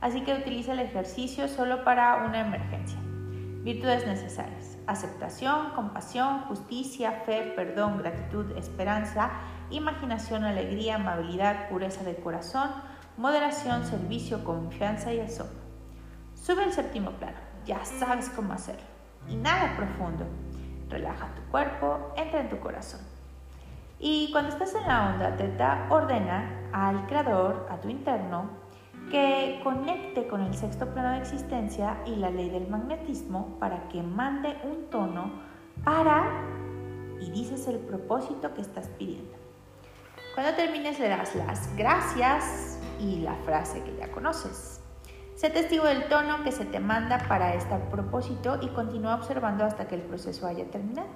Así 0.01 0.23
que 0.23 0.35
utiliza 0.35 0.73
el 0.73 0.81
ejercicio 0.81 1.47
solo 1.47 1.85
para 1.85 2.24
una 2.24 2.40
emergencia. 2.40 2.98
Virtudes 3.62 4.06
necesarias 4.06 4.72
aceptación, 4.86 5.70
compasión, 5.74 6.42
justicia, 6.42 7.22
fe, 7.24 7.52
perdón, 7.56 7.98
gratitud, 7.98 8.56
esperanza, 8.56 9.30
imaginación, 9.70 10.44
alegría, 10.44 10.96
amabilidad, 10.96 11.68
pureza 11.68 12.04
de 12.04 12.16
corazón, 12.16 12.70
moderación, 13.16 13.84
servicio, 13.84 14.44
confianza 14.44 15.12
y 15.12 15.20
asombro. 15.20 15.62
Sube 16.34 16.64
al 16.64 16.72
séptimo 16.72 17.12
plano, 17.12 17.38
ya 17.64 17.84
sabes 17.84 18.28
cómo 18.30 18.52
hacerlo. 18.52 18.82
Inhala 19.28 19.76
profundo. 19.76 20.26
Relaja 20.88 21.34
tu 21.34 21.42
cuerpo, 21.50 22.12
entra 22.16 22.40
en 22.40 22.50
tu 22.50 22.59
corazón. 22.59 23.00
Y 23.98 24.30
cuando 24.32 24.50
estás 24.50 24.74
en 24.74 24.86
la 24.88 25.10
onda 25.14 25.36
teta, 25.36 25.86
ordena 25.88 26.68
al 26.72 27.06
creador, 27.06 27.68
a 27.70 27.80
tu 27.80 27.88
interno, 27.88 28.50
que 29.10 29.60
conecte 29.62 30.26
con 30.26 30.40
el 30.40 30.54
sexto 30.54 30.86
plano 30.92 31.10
de 31.10 31.18
existencia 31.18 31.98
y 32.06 32.16
la 32.16 32.30
ley 32.30 32.48
del 32.48 32.68
magnetismo 32.68 33.56
para 33.58 33.88
que 33.88 34.02
mande 34.02 34.56
un 34.64 34.88
tono 34.90 35.30
para 35.84 36.44
y 37.20 37.30
dices 37.30 37.66
el 37.68 37.78
propósito 37.78 38.54
que 38.54 38.62
estás 38.62 38.88
pidiendo. 38.98 39.32
Cuando 40.34 40.54
termines 40.54 40.98
le 40.98 41.08
das 41.08 41.34
las 41.34 41.74
gracias 41.76 42.78
y 42.98 43.20
la 43.20 43.34
frase 43.44 43.82
que 43.82 43.94
ya 43.96 44.10
conoces. 44.10 44.80
Sé 45.34 45.50
testigo 45.50 45.84
del 45.84 46.08
tono 46.08 46.42
que 46.44 46.52
se 46.52 46.64
te 46.64 46.78
manda 46.80 47.18
para 47.28 47.54
este 47.54 47.74
propósito 47.90 48.58
y 48.62 48.68
continúa 48.68 49.16
observando 49.16 49.64
hasta 49.64 49.88
que 49.88 49.96
el 49.96 50.02
proceso 50.02 50.46
haya 50.46 50.70
terminado. 50.70 51.08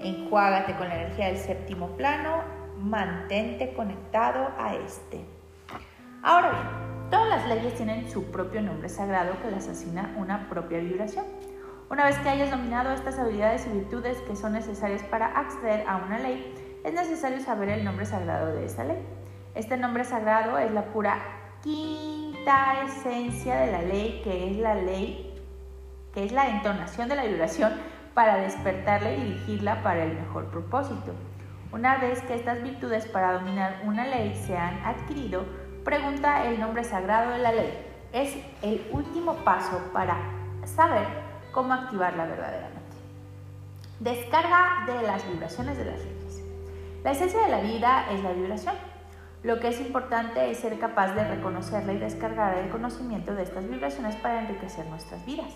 Enjuágate 0.00 0.76
con 0.76 0.88
la 0.88 1.02
energía 1.02 1.26
del 1.26 1.38
séptimo 1.38 1.88
plano, 1.96 2.42
mantente 2.78 3.74
conectado 3.74 4.48
a 4.58 4.76
este. 4.76 5.37
Ahora 6.22 6.50
bien, 6.50 7.10
todas 7.10 7.28
las 7.28 7.48
leyes 7.48 7.74
tienen 7.74 8.10
su 8.10 8.24
propio 8.32 8.60
nombre 8.60 8.88
sagrado 8.88 9.40
que 9.40 9.52
les 9.52 9.68
asigna 9.68 10.14
una 10.18 10.48
propia 10.48 10.78
vibración. 10.78 11.24
Una 11.90 12.04
vez 12.06 12.18
que 12.18 12.28
hayas 12.28 12.50
dominado 12.50 12.90
estas 12.90 13.20
habilidades 13.20 13.66
y 13.66 13.70
virtudes 13.70 14.18
que 14.22 14.34
son 14.34 14.52
necesarias 14.52 15.02
para 15.04 15.26
acceder 15.38 15.86
a 15.86 15.98
una 15.98 16.18
ley, 16.18 16.80
es 16.84 16.92
necesario 16.92 17.40
saber 17.40 17.68
el 17.68 17.84
nombre 17.84 18.04
sagrado 18.04 18.52
de 18.52 18.64
esa 18.64 18.82
ley. 18.82 18.98
Este 19.54 19.76
nombre 19.76 20.04
sagrado 20.04 20.58
es 20.58 20.72
la 20.72 20.86
pura 20.86 21.18
quinta 21.62 22.82
esencia 22.84 23.56
de 23.56 23.72
la 23.72 23.82
ley, 23.82 24.20
que 24.24 24.50
es 24.50 24.56
la 24.58 24.74
ley, 24.74 25.34
que 26.12 26.24
es 26.24 26.32
la 26.32 26.48
entonación 26.48 27.08
de 27.08 27.14
la 27.14 27.24
vibración 27.24 27.72
para 28.14 28.38
despertarla 28.38 29.12
y 29.12 29.22
dirigirla 29.22 29.84
para 29.84 30.02
el 30.02 30.14
mejor 30.14 30.46
propósito. 30.50 31.14
Una 31.70 31.98
vez 31.98 32.22
que 32.22 32.34
estas 32.34 32.62
virtudes 32.62 33.06
para 33.06 33.34
dominar 33.34 33.82
una 33.84 34.06
ley 34.06 34.34
se 34.34 34.56
han 34.56 34.82
adquirido, 34.84 35.44
pregunta 35.88 36.44
el 36.44 36.60
nombre 36.60 36.84
sagrado 36.84 37.32
de 37.32 37.38
la 37.38 37.50
ley. 37.50 37.72
Es 38.12 38.36
el 38.60 38.86
último 38.92 39.36
paso 39.36 39.80
para 39.90 40.18
saber 40.66 41.06
cómo 41.50 41.72
activarla 41.72 42.26
verdaderamente. 42.26 42.94
Descarga 43.98 44.84
de 44.86 45.00
las 45.00 45.26
vibraciones 45.26 45.78
de 45.78 45.86
las 45.86 46.00
leyes. 46.00 46.42
La 47.02 47.12
esencia 47.12 47.40
de 47.40 47.48
la 47.48 47.60
vida 47.60 48.04
es 48.12 48.22
la 48.22 48.32
vibración. 48.32 48.74
Lo 49.42 49.60
que 49.60 49.68
es 49.68 49.80
importante 49.80 50.50
es 50.50 50.58
ser 50.58 50.78
capaz 50.78 51.14
de 51.14 51.24
reconocerla 51.24 51.94
y 51.94 51.98
descargar 51.98 52.58
el 52.58 52.68
conocimiento 52.68 53.34
de 53.34 53.44
estas 53.44 53.66
vibraciones 53.66 54.14
para 54.16 54.42
enriquecer 54.42 54.84
nuestras 54.88 55.24
vidas. 55.24 55.54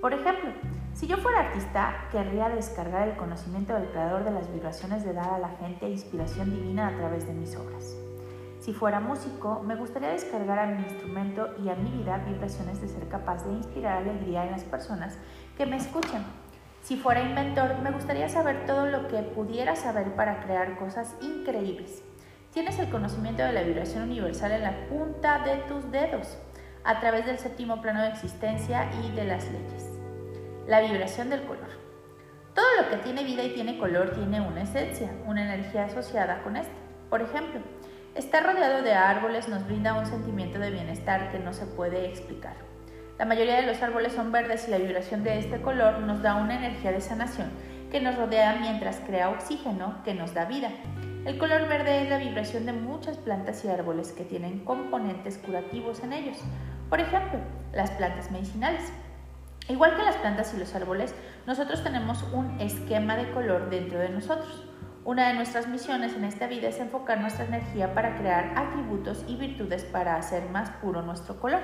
Por 0.00 0.14
ejemplo, 0.14 0.52
si 0.92 1.08
yo 1.08 1.16
fuera 1.16 1.48
artista, 1.48 2.06
querría 2.12 2.48
descargar 2.48 3.08
el 3.08 3.16
conocimiento 3.16 3.74
del 3.74 3.90
creador 3.90 4.22
de 4.22 4.30
las 4.30 4.52
vibraciones 4.52 5.04
de 5.04 5.14
dar 5.14 5.30
a 5.30 5.38
la 5.40 5.48
gente 5.48 5.90
inspiración 5.90 6.52
divina 6.52 6.86
a 6.86 6.96
través 6.96 7.26
de 7.26 7.32
mis 7.32 7.56
obras. 7.56 8.03
Si 8.64 8.72
fuera 8.72 8.98
músico, 8.98 9.62
me 9.62 9.76
gustaría 9.76 10.08
descargar 10.08 10.58
a 10.58 10.66
mi 10.66 10.84
instrumento 10.84 11.50
y 11.62 11.68
a 11.68 11.74
mi 11.74 11.90
vida 11.90 12.16
vibraciones 12.26 12.80
de 12.80 12.88
ser 12.88 13.08
capaz 13.08 13.44
de 13.44 13.52
inspirar 13.52 13.98
alegría 13.98 14.46
en 14.46 14.52
las 14.52 14.64
personas 14.64 15.18
que 15.58 15.66
me 15.66 15.76
escuchan. 15.76 16.24
Si 16.80 16.96
fuera 16.96 17.20
inventor, 17.20 17.80
me 17.82 17.90
gustaría 17.90 18.26
saber 18.30 18.64
todo 18.64 18.86
lo 18.86 19.06
que 19.08 19.18
pudiera 19.18 19.76
saber 19.76 20.14
para 20.14 20.40
crear 20.40 20.78
cosas 20.78 21.14
increíbles. 21.20 22.02
Tienes 22.54 22.78
el 22.78 22.88
conocimiento 22.88 23.42
de 23.42 23.52
la 23.52 23.60
vibración 23.60 24.04
universal 24.04 24.52
en 24.52 24.62
la 24.62 24.88
punta 24.88 25.40
de 25.44 25.56
tus 25.68 25.90
dedos, 25.92 26.38
a 26.84 27.00
través 27.00 27.26
del 27.26 27.36
séptimo 27.36 27.82
plano 27.82 28.00
de 28.00 28.08
existencia 28.08 28.88
y 29.04 29.14
de 29.14 29.24
las 29.26 29.44
leyes. 29.44 29.90
La 30.66 30.80
vibración 30.80 31.28
del 31.28 31.44
color. 31.44 31.68
Todo 32.54 32.80
lo 32.80 32.88
que 32.88 32.96
tiene 32.96 33.24
vida 33.24 33.42
y 33.42 33.52
tiene 33.52 33.76
color 33.76 34.12
tiene 34.12 34.40
una 34.40 34.62
esencia, 34.62 35.10
una 35.26 35.42
energía 35.52 35.84
asociada 35.84 36.42
con 36.42 36.56
este. 36.56 36.72
Por 37.10 37.20
ejemplo, 37.20 37.60
estar 38.14 38.44
rodeado 38.44 38.82
de 38.82 38.94
árboles 38.94 39.48
nos 39.48 39.66
brinda 39.66 39.94
un 39.94 40.06
sentimiento 40.06 40.58
de 40.58 40.70
bienestar 40.70 41.32
que 41.32 41.38
no 41.38 41.52
se 41.52 41.66
puede 41.66 42.06
explicar. 42.06 42.54
La 43.18 43.24
mayoría 43.24 43.56
de 43.56 43.66
los 43.66 43.82
árboles 43.82 44.12
son 44.12 44.32
verdes 44.32 44.66
y 44.68 44.70
la 44.70 44.78
vibración 44.78 45.22
de 45.24 45.38
este 45.38 45.60
color 45.60 46.00
nos 46.00 46.22
da 46.22 46.36
una 46.36 46.56
energía 46.56 46.92
de 46.92 47.00
sanación 47.00 47.50
que 47.90 48.00
nos 48.00 48.16
rodea 48.16 48.56
mientras 48.60 48.96
crea 49.06 49.30
oxígeno 49.30 50.02
que 50.04 50.14
nos 50.14 50.34
da 50.34 50.46
vida. 50.46 50.70
El 51.24 51.38
color 51.38 51.68
verde 51.68 52.02
es 52.02 52.10
la 52.10 52.18
vibración 52.18 52.66
de 52.66 52.72
muchas 52.72 53.16
plantas 53.18 53.64
y 53.64 53.68
árboles 53.68 54.12
que 54.12 54.24
tienen 54.24 54.64
componentes 54.64 55.38
curativos 55.38 56.02
en 56.02 56.12
ellos. 56.12 56.36
Por 56.90 57.00
ejemplo, 57.00 57.38
las 57.72 57.92
plantas 57.92 58.30
medicinales. 58.30 58.92
Igual 59.68 59.96
que 59.96 60.02
las 60.02 60.16
plantas 60.16 60.52
y 60.54 60.58
los 60.58 60.74
árboles, 60.74 61.14
nosotros 61.46 61.82
tenemos 61.82 62.22
un 62.32 62.60
esquema 62.60 63.16
de 63.16 63.30
color 63.30 63.70
dentro 63.70 63.98
de 63.98 64.10
nosotros. 64.10 64.64
Una 65.04 65.28
de 65.28 65.34
nuestras 65.34 65.68
misiones 65.68 66.14
en 66.14 66.24
esta 66.24 66.46
vida 66.46 66.68
es 66.68 66.78
enfocar 66.78 67.20
nuestra 67.20 67.44
energía 67.44 67.92
para 67.92 68.16
crear 68.16 68.54
atributos 68.56 69.22
y 69.28 69.36
virtudes 69.36 69.84
para 69.84 70.16
hacer 70.16 70.48
más 70.48 70.70
puro 70.80 71.02
nuestro 71.02 71.38
color. 71.38 71.60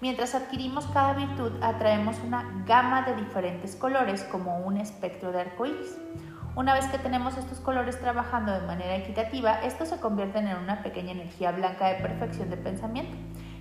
Mientras 0.00 0.36
adquirimos 0.36 0.86
cada 0.86 1.14
virtud, 1.14 1.50
atraemos 1.62 2.16
una 2.20 2.62
gama 2.64 3.02
de 3.02 3.16
diferentes 3.16 3.74
colores 3.74 4.22
como 4.22 4.60
un 4.60 4.76
espectro 4.76 5.32
de 5.32 5.40
arcoíris. 5.40 5.98
Una 6.54 6.72
vez 6.72 6.86
que 6.86 6.98
tenemos 6.98 7.36
estos 7.36 7.58
colores 7.58 7.98
trabajando 7.98 8.52
de 8.52 8.64
manera 8.64 8.94
equitativa, 8.94 9.64
estos 9.64 9.88
se 9.88 9.98
convierten 9.98 10.46
en 10.46 10.56
una 10.56 10.84
pequeña 10.84 11.10
energía 11.10 11.50
blanca 11.50 11.88
de 11.88 11.96
perfección 11.96 12.50
de 12.50 12.56
pensamiento. 12.56 13.16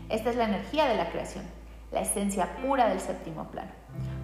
Esta 0.10 0.30
es 0.30 0.36
la 0.36 0.46
energía 0.46 0.86
de 0.86 0.94
la 0.94 1.10
creación, 1.10 1.46
la 1.92 2.02
esencia 2.02 2.58
pura 2.62 2.88
del 2.90 3.00
séptimo 3.00 3.46
plano. 3.46 3.72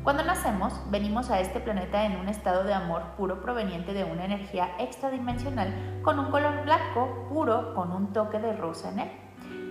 Cuando 0.06 0.24
nacemos, 0.24 0.72
venimos 0.92 1.32
a 1.32 1.40
este 1.40 1.60
planeta 1.60 2.06
en 2.06 2.18
un 2.18 2.30
estado 2.30 2.64
de 2.64 2.76
amor 2.76 3.02
puro 3.18 3.42
proveniente 3.42 3.92
de 3.92 4.04
una 4.04 4.26
energía 4.26 4.70
extradimensional 4.78 5.74
con 6.04 6.20
un 6.20 6.30
color 6.30 6.64
blanco 6.64 7.26
puro 7.28 7.74
con 7.74 7.92
un 7.92 8.14
toque 8.14 8.38
de 8.38 8.56
rosa 8.56 8.92
en 8.92 9.00
él. 9.00 9.12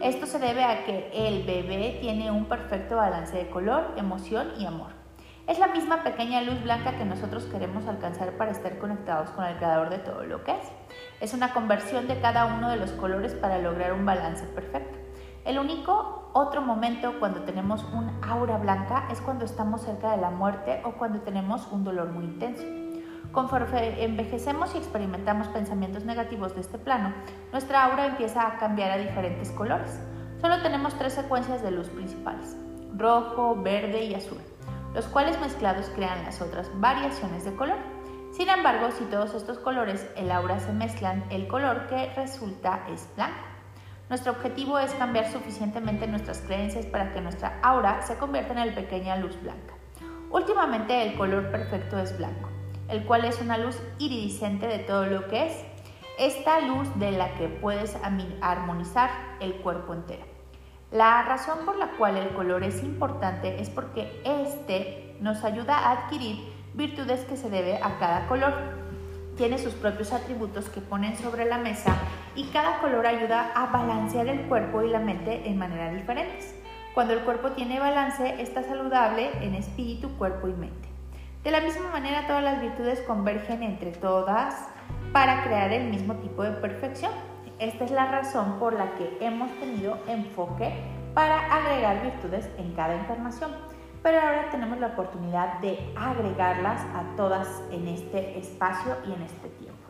Esto 0.03 0.27
se 0.27 0.41
debe 0.41 0.65
a 0.65 0.85
que 0.87 1.09
el 1.15 1.45
bebé 1.45 1.99
tiene 2.01 2.33
un 2.33 2.47
perfecto 2.47 2.97
balance 2.97 3.37
de 3.37 3.49
color, 3.49 3.93
emoción 3.97 4.49
y 4.59 4.67
amor. 4.67 4.91
Es 5.47 5.61
la 5.61 5.69
misma 5.69 6.03
pequeña 6.03 6.41
luz 6.41 6.61
blanca 6.65 6.97
que 6.97 7.05
nosotros 7.05 7.45
queremos 7.45 7.87
alcanzar 7.87 8.33
para 8.33 8.51
estar 8.51 8.77
conectados 8.79 9.31
con 9.31 9.45
el 9.45 9.57
creador 9.57 9.89
de 9.89 9.99
todo 9.99 10.25
lo 10.25 10.43
que 10.43 10.51
es. 10.51 10.67
Es 11.21 11.33
una 11.33 11.55
conversión 11.55 12.09
de 12.09 12.19
cada 12.21 12.47
uno 12.47 12.71
de 12.71 12.77
los 12.77 12.91
colores 12.91 13.35
para 13.35 13.59
lograr 13.59 13.93
un 13.93 14.05
balance 14.05 14.45
perfecto. 14.47 14.99
El 15.45 15.61
único 15.61 16.24
otro 16.35 16.61
momento 16.61 17.15
cuando 17.19 17.41
tenemos 17.45 17.83
un 17.85 18.11
aura 18.23 18.59
blanca 18.59 19.09
es 19.11 19.23
cuando 19.23 19.47
estamos 19.47 19.81
cerca 19.81 20.11
de 20.11 20.19
la 20.19 20.29
muerte 20.29 20.83
o 20.85 20.93
cuando 20.93 21.21
tenemos 21.21 21.67
un 21.73 21.85
dolor 21.85 22.11
muy 22.11 22.25
intenso. 22.25 22.65
Conforme 23.33 24.05
envejecemos 24.05 24.75
y 24.75 24.79
experimentamos 24.79 25.49
pensamientos 25.49 26.05
negativos 26.05 26.55
de 26.55 26.61
este 26.61 26.79
plano, 26.79 27.15
nuestra 27.53 27.85
aura 27.85 28.07
empieza 28.07 28.47
a 28.47 28.59
cambiar 28.59 28.91
a 28.91 28.99
diferentes 28.99 29.51
colores. 29.53 29.99
Solo 30.43 30.61
tenemos 30.61 30.95
tres 30.99 31.15
secuencias 31.15 31.63
de 31.63 31.71
luz 31.71 31.89
principales, 31.89 32.57
rojo, 32.97 33.57
verde 33.57 34.05
y 34.05 34.15
azul 34.15 34.39
los 34.95 35.07
cuales 35.07 35.39
mezclados 35.41 35.91
crean 35.95 36.23
las 36.25 36.41
otras 36.41 36.71
variaciones 36.81 37.45
de 37.45 37.55
color. 37.57 37.77
Sin 38.31 38.49
embargo, 38.49 38.91
si 38.93 39.05
todos 39.05 39.35
estos 39.35 39.59
colores 39.59 40.09
el 40.17 40.31
aura 40.31 40.59
se 40.61 40.73
mezclan, 40.73 41.25
el 41.31 41.47
color 41.49 41.87
que 41.89 42.13
resulta 42.15 42.87
es 42.89 43.09
blanco. 43.17 43.54
Nuestro 44.11 44.33
objetivo 44.33 44.79
es 44.79 44.93
cambiar 44.95 45.33
suficientemente 45.33 46.07
nuestras 46.07 46.41
creencias 46.43 46.85
para 46.85 47.15
que 47.15 47.23
nuestra 47.23 47.59
aura 47.63 48.03
se 48.03 48.17
convierta 48.17 48.53
en 48.53 48.69
la 48.69 48.75
pequeña 48.75 49.17
luz 49.17 49.41
blanca. 49.41 49.75
Últimamente 50.31 51.03
el 51.03 51.17
color 51.17 51.51
perfecto 51.51 51.99
es 51.99 52.17
blanco, 52.19 52.51
el 52.89 53.05
cual 53.07 53.25
es 53.25 53.41
una 53.41 53.57
luz 53.57 53.81
iridiscente 53.99 54.67
de 54.67 54.81
todo 54.81 55.07
lo 55.07 55.27
que 55.29 55.47
es. 55.47 55.65
Esta 56.19 56.61
luz 56.61 56.87
de 56.99 57.13
la 57.13 57.35
que 57.35 57.49
puedes 57.49 57.97
armonizar 58.41 59.11
el 59.41 59.55
cuerpo 59.57 59.95
entero. 59.95 60.27
La 60.93 61.23
razón 61.23 61.65
por 61.65 61.77
la 61.77 61.93
cual 61.93 62.17
el 62.17 62.29
color 62.35 62.63
es 62.63 62.83
importante 62.83 63.61
es 63.61 63.71
porque 63.71 64.21
este 64.25 65.17
nos 65.21 65.45
ayuda 65.45 65.79
a 65.79 65.93
adquirir 65.93 66.53
virtudes 66.75 67.25
que 67.25 67.37
se 67.37 67.49
debe 67.49 67.79
a 67.83 67.99
cada 67.99 68.27
color. 68.27 68.84
Tiene 69.37 69.59
sus 69.59 69.75
propios 69.75 70.13
atributos 70.13 70.69
que 70.69 70.81
ponen 70.81 71.17
sobre 71.17 71.45
la 71.45 71.59
mesa 71.59 71.97
y 72.37 72.45
cada 72.47 72.79
color 72.79 73.05
ayuda 73.07 73.51
a 73.55 73.67
balancear 73.67 74.29
el 74.29 74.43
cuerpo 74.43 74.83
y 74.83 74.91
la 74.91 75.01
mente 75.01 75.49
en 75.49 75.59
maneras 75.59 75.93
diferentes. 75.93 76.55
Cuando 76.95 77.15
el 77.15 77.21
cuerpo 77.21 77.51
tiene 77.51 77.81
balance, 77.81 78.41
está 78.41 78.63
saludable 78.63 79.31
en 79.41 79.57
espíritu, 79.57 80.11
cuerpo 80.17 80.47
y 80.47 80.53
mente. 80.53 80.89
De 81.43 81.51
la 81.51 81.61
misma 81.61 81.91
manera, 81.91 82.29
todas 82.29 82.45
las 82.45 82.61
virtudes 82.61 83.01
convergen 83.01 83.65
entre 83.65 83.91
todas 83.91 84.69
para 85.13 85.43
crear 85.43 85.73
el 85.73 85.91
mismo 85.91 86.15
tipo 86.15 86.45
de 86.45 86.53
perfección. 86.53 87.11
Esta 87.59 87.85
es 87.85 87.91
la 87.91 88.07
razón 88.07 88.61
por 88.61 88.75
la 88.75 88.95
que 88.95 89.19
hemos 89.21 89.51
tenido 89.59 89.99
enfoque 90.07 90.73
para 91.13 91.41
agregar 91.53 92.03
virtudes 92.03 92.49
en 92.57 92.73
cada 92.75 92.95
encarnación. 92.95 93.74
Pero 94.05 94.21
ahora 94.21 94.51
tenemos 94.51 94.79
la 94.79 94.89
oportunidad 94.89 95.61
de 95.61 95.79
agregarlas 95.97 96.83
a 96.95 97.17
todas 97.17 97.63
en 97.71 97.89
este 97.89 98.39
espacio 98.39 98.99
y 99.07 99.15
en 99.15 99.23
este 99.23 99.49
tiempo. 99.49 99.89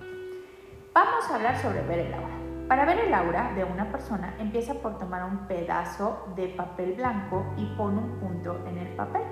Vamos 0.94 1.28
a 1.28 1.34
hablar 1.34 1.58
sobre 1.58 1.82
ver 1.82 1.98
el 1.98 2.14
aura. 2.14 2.68
Para 2.68 2.84
ver 2.84 3.00
el 3.00 3.12
aura 3.12 3.52
de 3.56 3.64
una 3.64 3.90
persona, 3.90 4.36
empieza 4.38 4.74
por 4.74 4.98
tomar 4.98 5.24
un 5.24 5.48
pedazo 5.48 6.28
de 6.36 6.46
papel 6.46 6.92
blanco 6.92 7.44
y 7.56 7.66
pone 7.76 7.98
un 7.98 8.20
punto 8.20 8.64
en 8.68 8.78
el 8.78 8.94
papel. 8.94 9.24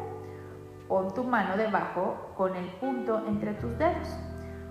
Pon 0.89 1.15
tu 1.15 1.23
mano 1.23 1.57
debajo 1.57 2.33
con 2.37 2.57
el 2.57 2.67
punto 2.81 3.25
entre 3.29 3.55
tus 3.55 3.79
dedos. 3.79 4.19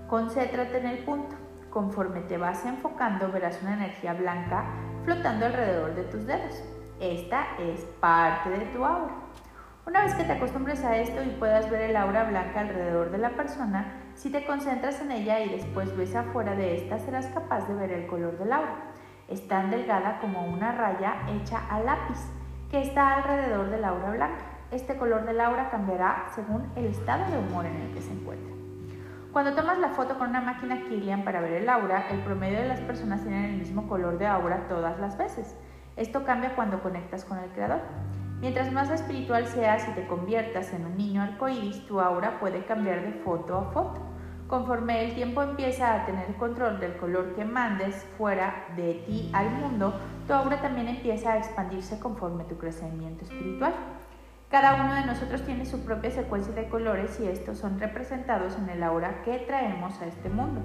Concéntrate 0.10 0.78
en 0.78 0.88
el 0.88 1.06
punto. 1.06 1.38
Conforme 1.70 2.20
te 2.20 2.38
vas 2.38 2.66
enfocando 2.66 3.32
verás 3.32 3.62
una 3.62 3.76
energía 3.76 4.14
blanca 4.14 4.66
flotando 5.06 5.46
alrededor 5.46 5.96
de 5.96 6.04
tus 6.04 6.28
dedos. 6.28 6.62
Esta 7.00 7.56
es 7.60 7.86
parte 8.02 8.50
de 8.50 8.66
tu 8.66 8.84
aura. 8.84 9.21
Una 9.88 10.04
vez 10.04 10.14
que 10.14 10.24
te 10.24 10.34
acostumbres 10.34 10.84
a 10.84 10.96
esto 10.98 11.24
y 11.24 11.30
puedas 11.40 11.68
ver 11.72 11.82
el 11.82 11.96
aura 11.96 12.26
blanca 12.26 12.60
alrededor 12.60 13.10
de 13.10 13.18
la 13.18 13.32
persona, 13.32 13.94
si 14.14 14.32
te 14.32 14.46
concentras 14.46 15.02
en 15.02 15.12
ella 15.12 15.40
y 15.40 15.50
después 15.50 15.98
ves 15.98 16.16
afuera 16.16 16.54
de 16.54 16.76
esta, 16.76 17.00
serás 17.00 17.26
capaz 17.28 17.68
de 17.68 17.74
ver 17.74 17.92
el 17.92 18.06
color 18.06 18.38
del 18.38 18.54
aura. 18.54 18.76
Es 19.28 19.48
tan 19.48 19.72
delgada 19.72 20.20
como 20.20 20.46
una 20.46 20.72
raya 20.72 21.24
hecha 21.30 21.66
a 21.68 21.80
lápiz 21.80 22.20
que 22.70 22.80
está 22.84 23.16
alrededor 23.16 23.72
del 23.72 23.84
aura 23.84 24.12
blanca. 24.12 24.46
Este 24.70 24.98
color 24.98 25.26
del 25.26 25.42
aura 25.42 25.72
cambiará 25.72 26.28
según 26.36 26.72
el 26.76 26.86
estado 26.86 27.32
de 27.32 27.40
humor 27.40 27.66
en 27.66 27.78
el 27.78 27.92
que 27.92 28.02
se 28.02 28.12
encuentra. 28.12 28.54
Cuando 29.34 29.56
tomas 29.56 29.80
la 29.80 29.90
foto 29.90 30.20
con 30.20 30.30
una 30.30 30.42
máquina 30.42 30.84
Kirlian 30.84 31.24
para 31.24 31.42
ver 31.42 31.54
el 31.54 31.70
aura, 31.70 32.08
el 32.12 32.20
promedio 32.20 32.60
de 32.60 32.68
las 32.68 32.82
personas 32.82 33.22
tienen 33.24 33.46
el 33.46 33.58
mismo 33.58 33.88
color 33.88 34.20
de 34.20 34.28
aura 34.28 34.68
todas 34.70 35.00
las 35.00 35.18
veces. 35.18 35.56
Esto 35.96 36.24
cambia 36.24 36.54
cuando 36.54 36.84
conectas 36.84 37.26
con 37.26 37.40
el 37.40 37.50
creador. 37.50 37.82
Mientras 38.42 38.72
más 38.72 38.90
espiritual 38.90 39.46
seas 39.46 39.88
y 39.88 39.92
te 39.92 40.08
conviertas 40.08 40.74
en 40.74 40.84
un 40.88 40.98
niño 40.98 41.22
arcoíris, 41.22 41.86
tu 41.86 42.02
aura 42.02 42.40
puede 42.40 42.66
cambiar 42.66 43.04
de 43.04 43.12
foto 43.20 43.56
a 43.56 43.72
foto. 43.72 44.02
Conforme 44.48 45.06
el 45.06 45.14
tiempo 45.14 45.44
empieza 45.44 45.94
a 45.94 46.06
tener 46.08 46.34
control 46.38 46.80
del 46.80 46.98
color 46.98 47.36
que 47.36 47.46
mandes 47.46 47.96
fuera 48.18 48.66
de 48.76 48.96
ti 49.06 49.30
al 49.32 49.52
mundo, 49.52 49.94
tu 50.26 50.34
aura 50.34 50.60
también 50.60 50.88
empieza 50.88 51.34
a 51.34 51.38
expandirse 51.38 52.00
conforme 52.00 52.44
tu 52.46 52.58
crecimiento 52.58 53.26
espiritual. 53.26 53.76
Cada 54.50 54.84
uno 54.84 54.96
de 54.96 55.06
nosotros 55.06 55.44
tiene 55.44 55.64
su 55.64 55.86
propia 55.86 56.10
secuencia 56.10 56.54
de 56.56 56.68
colores 56.68 57.20
y 57.20 57.28
estos 57.28 57.60
son 57.60 57.80
representados 57.80 58.58
en 58.58 58.70
el 58.70 58.82
aura 58.82 59.22
que 59.24 59.38
traemos 59.38 60.02
a 60.02 60.08
este 60.08 60.30
mundo. 60.30 60.62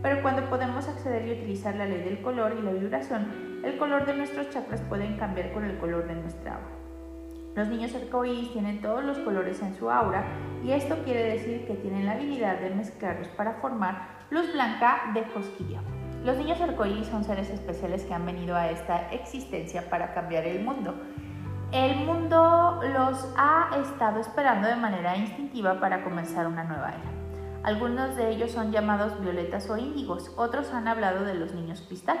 Pero 0.00 0.22
cuando 0.22 0.48
podemos 0.48 0.86
acceder 0.86 1.26
y 1.26 1.32
utilizar 1.32 1.74
la 1.74 1.86
ley 1.86 2.02
del 2.02 2.22
color 2.22 2.54
y 2.56 2.62
la 2.62 2.70
vibración, 2.70 3.62
el 3.64 3.76
color 3.78 4.06
de 4.06 4.16
nuestros 4.16 4.48
chakras 4.50 4.80
pueden 4.82 5.18
cambiar 5.18 5.52
con 5.52 5.64
el 5.64 5.76
color 5.78 6.06
de 6.06 6.14
nuestra 6.14 6.54
aura. 6.54 6.75
Los 7.56 7.68
niños 7.68 7.94
arcoíris 7.94 8.52
tienen 8.52 8.80
todos 8.80 9.02
los 9.02 9.18
colores 9.18 9.60
en 9.62 9.74
su 9.74 9.90
aura 9.90 10.24
y 10.62 10.70
esto 10.70 10.96
quiere 11.04 11.24
decir 11.24 11.66
que 11.66 11.74
tienen 11.74 12.06
la 12.06 12.12
habilidad 12.12 12.60
de 12.60 12.70
mezclarlos 12.70 13.28
para 13.28 13.54
formar 13.54 14.26
luz 14.30 14.52
blanca 14.52 15.10
de 15.14 15.24
cosquilla. 15.32 15.80
Los 16.24 16.36
niños 16.36 16.60
arcoíris 16.60 17.08
son 17.08 17.24
seres 17.24 17.50
especiales 17.50 18.04
que 18.04 18.14
han 18.14 18.26
venido 18.26 18.54
a 18.54 18.70
esta 18.70 19.10
existencia 19.10 19.90
para 19.90 20.14
cambiar 20.14 20.44
el 20.44 20.62
mundo 20.62 20.94
el 21.72 21.96
mundo 21.96 22.80
los 22.92 23.28
ha 23.36 23.70
estado 23.82 24.20
esperando 24.20 24.68
de 24.68 24.76
manera 24.76 25.16
instintiva 25.16 25.80
para 25.80 26.04
comenzar 26.04 26.46
una 26.46 26.62
nueva 26.62 26.90
era. 26.90 27.10
Algunos 27.64 28.14
de 28.14 28.30
ellos 28.30 28.52
son 28.52 28.70
llamados 28.70 29.20
violetas 29.20 29.68
o 29.68 29.76
índigos, 29.76 30.32
otros 30.36 30.72
han 30.72 30.86
hablado 30.86 31.24
de 31.24 31.34
los 31.34 31.52
niños 31.54 31.82
cristal. 31.86 32.18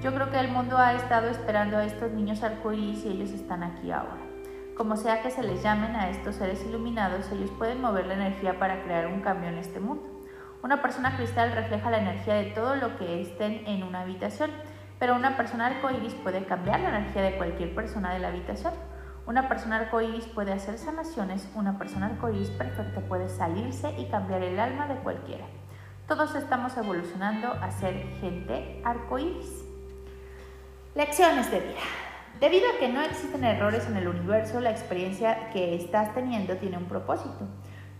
Yo 0.00 0.14
creo 0.14 0.30
que 0.30 0.38
el 0.38 0.48
mundo 0.48 0.78
ha 0.78 0.94
estado 0.94 1.28
esperando 1.28 1.76
a 1.76 1.84
estos 1.84 2.12
niños 2.12 2.44
arcoíris 2.44 3.04
y 3.04 3.08
ellos 3.08 3.30
están 3.30 3.64
aquí 3.64 3.90
ahora. 3.90 4.23
Como 4.76 4.96
sea 4.96 5.22
que 5.22 5.30
se 5.30 5.42
les 5.42 5.62
llamen 5.62 5.94
a 5.96 6.10
estos 6.10 6.36
seres 6.36 6.64
iluminados, 6.66 7.30
ellos 7.32 7.50
pueden 7.58 7.80
mover 7.80 8.06
la 8.06 8.14
energía 8.14 8.58
para 8.58 8.82
crear 8.82 9.06
un 9.06 9.20
cambio 9.20 9.48
en 9.48 9.58
este 9.58 9.80
mundo. 9.80 10.02
Una 10.62 10.82
persona 10.82 11.16
cristal 11.16 11.52
refleja 11.52 11.90
la 11.90 11.98
energía 11.98 12.34
de 12.34 12.50
todo 12.52 12.76
lo 12.76 12.96
que 12.98 13.20
estén 13.20 13.66
en 13.66 13.82
una 13.82 14.00
habitación 14.00 14.50
pero 14.98 15.16
una 15.16 15.36
persona 15.36 15.66
arcoíris 15.66 16.14
puede 16.14 16.44
cambiar 16.44 16.80
la 16.80 16.88
energía 16.90 17.22
de 17.22 17.36
cualquier 17.36 17.74
persona 17.74 18.14
de 18.14 18.20
la 18.20 18.28
habitación. 18.28 18.72
Una 19.26 19.48
persona 19.48 19.76
arcoíris 19.76 20.26
puede 20.26 20.52
hacer 20.52 20.78
sanaciones, 20.78 21.48
una 21.54 21.78
persona 21.78 22.06
arcoíris 22.06 22.50
perfecta 22.50 23.00
puede 23.00 23.28
salirse 23.28 23.94
y 23.98 24.06
cambiar 24.06 24.42
el 24.42 24.60
alma 24.60 24.86
de 24.86 24.96
cualquiera. 24.96 25.46
Todos 26.06 26.34
estamos 26.34 26.76
evolucionando 26.76 27.48
a 27.48 27.70
ser 27.70 27.94
gente 28.20 28.80
arcoíris. 28.84 29.64
Lecciones 30.94 31.50
de 31.50 31.60
vida. 31.60 32.03
Debido 32.44 32.66
a 32.68 32.78
que 32.78 32.90
no 32.90 33.00
existen 33.00 33.42
errores 33.42 33.86
en 33.86 33.96
el 33.96 34.06
universo, 34.06 34.60
la 34.60 34.70
experiencia 34.70 35.48
que 35.54 35.74
estás 35.74 36.12
teniendo 36.12 36.58
tiene 36.58 36.76
un 36.76 36.84
propósito. 36.84 37.48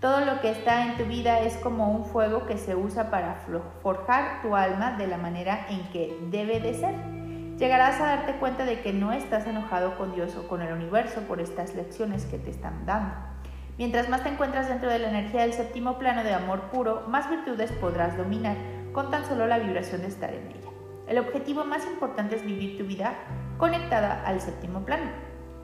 Todo 0.01 0.21
lo 0.27 0.43
que 0.43 0.51
está 0.51 0.85
en 0.85 0.99
tu 0.99 1.05
vida 1.07 1.41
es 1.41 1.57
como 1.57 1.91
un 1.91 2.05
fuego 2.05 2.45
que 2.45 2.59
se 2.59 2.77
usa 2.77 3.11
para 3.11 3.37
forjar 3.83 4.43
tu 4.43 4.55
alma 4.55 4.99
de 4.99 5.07
la 5.07 5.17
manera 5.17 5.65
en 5.71 5.89
que 5.93 6.15
debe 6.31 6.61
de 6.61 6.75
ser. 6.75 6.95
Llegarás 7.57 7.99
a 8.03 8.17
darte 8.17 8.35
cuenta 8.35 8.67
de 8.67 8.83
que 8.83 8.93
no 8.93 9.15
estás 9.15 9.47
enojado 9.47 9.97
con 9.97 10.15
Dios 10.15 10.37
o 10.37 10.47
con 10.47 10.61
el 10.61 10.75
universo 10.75 11.23
por 11.23 11.41
estas 11.41 11.75
lecciones 11.75 12.27
que 12.27 12.37
te 12.37 12.51
están 12.51 12.85
dando. 12.85 13.15
Mientras 13.79 14.11
más 14.11 14.25
te 14.25 14.29
encuentras 14.29 14.69
dentro 14.69 14.91
de 14.91 14.99
la 14.99 15.09
energía 15.09 15.41
del 15.41 15.55
séptimo 15.55 15.99
plano 15.99 16.23
de 16.23 16.35
amor 16.35 16.65
puro, 16.65 17.05
más 17.09 17.31
virtudes 17.31 17.73
podrás 17.73 18.19
dominar 18.19 18.59
con 18.93 19.11
tan 19.11 19.25
solo 19.25 19.47
la 19.47 19.59
vibración 19.59 20.03
de 20.03 20.09
estar 20.09 20.35
en 20.35 20.49
ella. 20.49 20.64
El 21.07 21.19
objetivo 21.19 21.65
más 21.65 21.87
importante 21.87 22.37
es 22.37 22.45
vivir 22.45 22.79
tu 22.79 22.85
vida 22.85 23.15
conectada 23.59 24.23
al 24.25 24.41
séptimo 24.41 24.85
plano. 24.85 25.11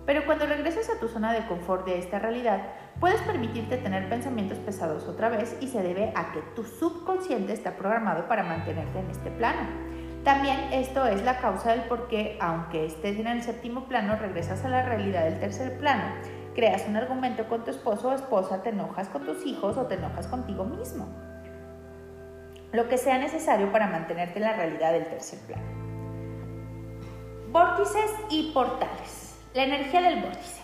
Pero 0.07 0.25
cuando 0.27 0.47
regreses 0.47 0.91
a 0.91 0.99
tu 0.99 1.09
zona 1.09 1.33
de 1.33 1.47
confort 1.47 1.87
de 1.87 1.99
esta 1.99 2.19
realidad, 2.19 2.61
puedes 2.99 3.21
permitirte 3.23 3.77
tener 3.77 4.09
pensamientos 4.09 4.59
pesados 4.59 5.05
otra 5.05 5.29
vez 5.29 5.57
y 5.61 5.69
se 5.69 5.83
debe 5.83 6.13
a 6.15 6.33
que 6.33 6.41
tu 6.55 6.65
subconsciente 6.65 7.53
está 7.53 7.77
programado 7.77 8.27
para 8.27 8.43
mantenerte 8.43 8.99
en 8.99 9.11
este 9.11 9.31
plano. 9.31 9.69
También 10.25 10.59
esto 10.73 11.07
es 11.07 11.23
la 11.23 11.39
causa 11.39 11.71
del 11.71 11.83
por 11.83 12.09
qué, 12.09 12.37
aunque 12.41 12.85
estés 12.85 13.19
en 13.19 13.27
el 13.27 13.43
séptimo 13.43 13.87
plano, 13.89 14.17
regresas 14.17 14.65
a 14.65 14.69
la 14.69 14.83
realidad 14.83 15.25
del 15.25 15.41
tercer 15.41 15.79
plano. 15.79 16.03
Creas 16.55 16.85
un 16.87 16.97
argumento 16.97 17.49
con 17.49 17.65
tu 17.65 17.71
esposo 17.71 18.09
o 18.09 18.13
esposa, 18.13 18.63
te 18.63 18.71
enojas 18.71 19.09
con 19.09 19.25
tus 19.25 19.47
hijos 19.47 19.79
o 19.79 19.87
te 19.87 19.95
enojas 19.95 20.27
contigo 20.27 20.65
mismo. 20.65 21.30
Lo 22.73 22.89
que 22.89 22.99
sea 22.99 23.19
necesario 23.19 23.73
para 23.73 23.89
mantenerte 23.89 24.39
en 24.39 24.45
la 24.45 24.53
realidad 24.53 24.93
del 24.93 25.07
tercer 25.07 25.41
plano. 25.41 25.65
Vórtices 27.51 28.13
y 28.31 28.53
portales. 28.53 29.37
La 29.55 29.65
energía 29.65 30.01
del 30.03 30.23
vórtice. 30.23 30.61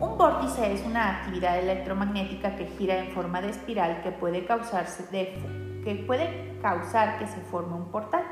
Un 0.00 0.16
vórtice 0.16 0.72
es 0.72 0.86
una 0.86 1.18
actividad 1.18 1.58
electromagnética 1.58 2.54
que 2.54 2.66
gira 2.66 2.98
en 2.98 3.10
forma 3.10 3.40
de 3.40 3.50
espiral 3.50 4.00
que 4.02 4.12
puede, 4.12 4.46
causar 4.46 4.86
que 7.18 7.26
se 7.26 7.40
forme 7.40 7.74
un 7.74 7.90
portal. 7.90 8.22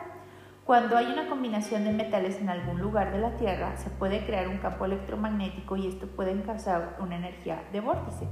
Cuando 0.65 0.97
hay 0.97 1.07
una 1.07 1.29
combinación 1.29 1.85
de 1.85 1.91
metales 1.91 2.41
en 2.41 2.51
algún 2.51 2.81
lugar 2.81 3.11
de 3.11 3.19
la 3.19 3.37
Tierra, 3.37 3.77
se 3.79 3.91
puede 3.91 4.25
crear 4.25 4.47
un 4.47 4.59
campo 4.59 4.85
electromagnético 4.85 5.77
y 5.77 5.89
esto 5.89 6.07
puede 6.07 6.41
causar 6.43 6.99
una 7.01 7.17
energía 7.17 7.65
de 7.73 7.81
vórtice. 7.81 8.29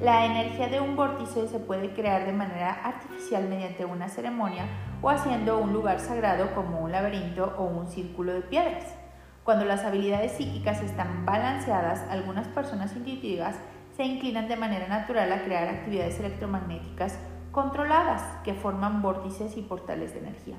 La 0.00 0.24
energía 0.26 0.68
de 0.68 0.80
un 0.80 0.94
vórtice 0.94 1.48
se 1.48 1.58
puede 1.58 1.92
crear 1.92 2.24
de 2.24 2.32
manera 2.32 2.70
artificial 2.84 3.48
mediante 3.48 3.84
una 3.84 4.08
ceremonia 4.08 4.66
o 5.02 5.10
haciendo 5.10 5.58
un 5.58 5.72
lugar 5.72 5.98
sagrado 5.98 6.54
como 6.54 6.78
un 6.78 6.92
laberinto 6.92 7.52
o 7.58 7.64
un 7.64 7.88
círculo 7.88 8.32
de 8.32 8.42
piedras. 8.42 8.94
Cuando 9.42 9.64
las 9.64 9.82
habilidades 9.84 10.32
psíquicas 10.32 10.82
están 10.82 11.26
balanceadas, 11.26 12.04
algunas 12.10 12.46
personas 12.46 12.94
intuitivas 12.94 13.56
se 13.96 14.04
inclinan 14.04 14.46
de 14.46 14.54
manera 14.54 14.86
natural 14.86 15.32
a 15.32 15.42
crear 15.42 15.66
actividades 15.66 16.20
electromagnéticas 16.20 17.18
controladas 17.50 18.22
que 18.44 18.54
forman 18.54 19.02
vórtices 19.02 19.56
y 19.56 19.62
portales 19.62 20.12
de 20.12 20.20
energía. 20.20 20.56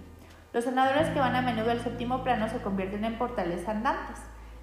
Los 0.52 0.66
sanadores 0.66 1.08
que 1.12 1.20
van 1.22 1.38
a 1.38 1.42
menudo 1.42 1.72
al 1.72 1.80
séptimo 1.80 2.26
plano 2.26 2.50
se 2.50 2.62
convierten 2.62 3.06
en 3.06 3.18
portales 3.18 3.66
andantes. 3.70 4.18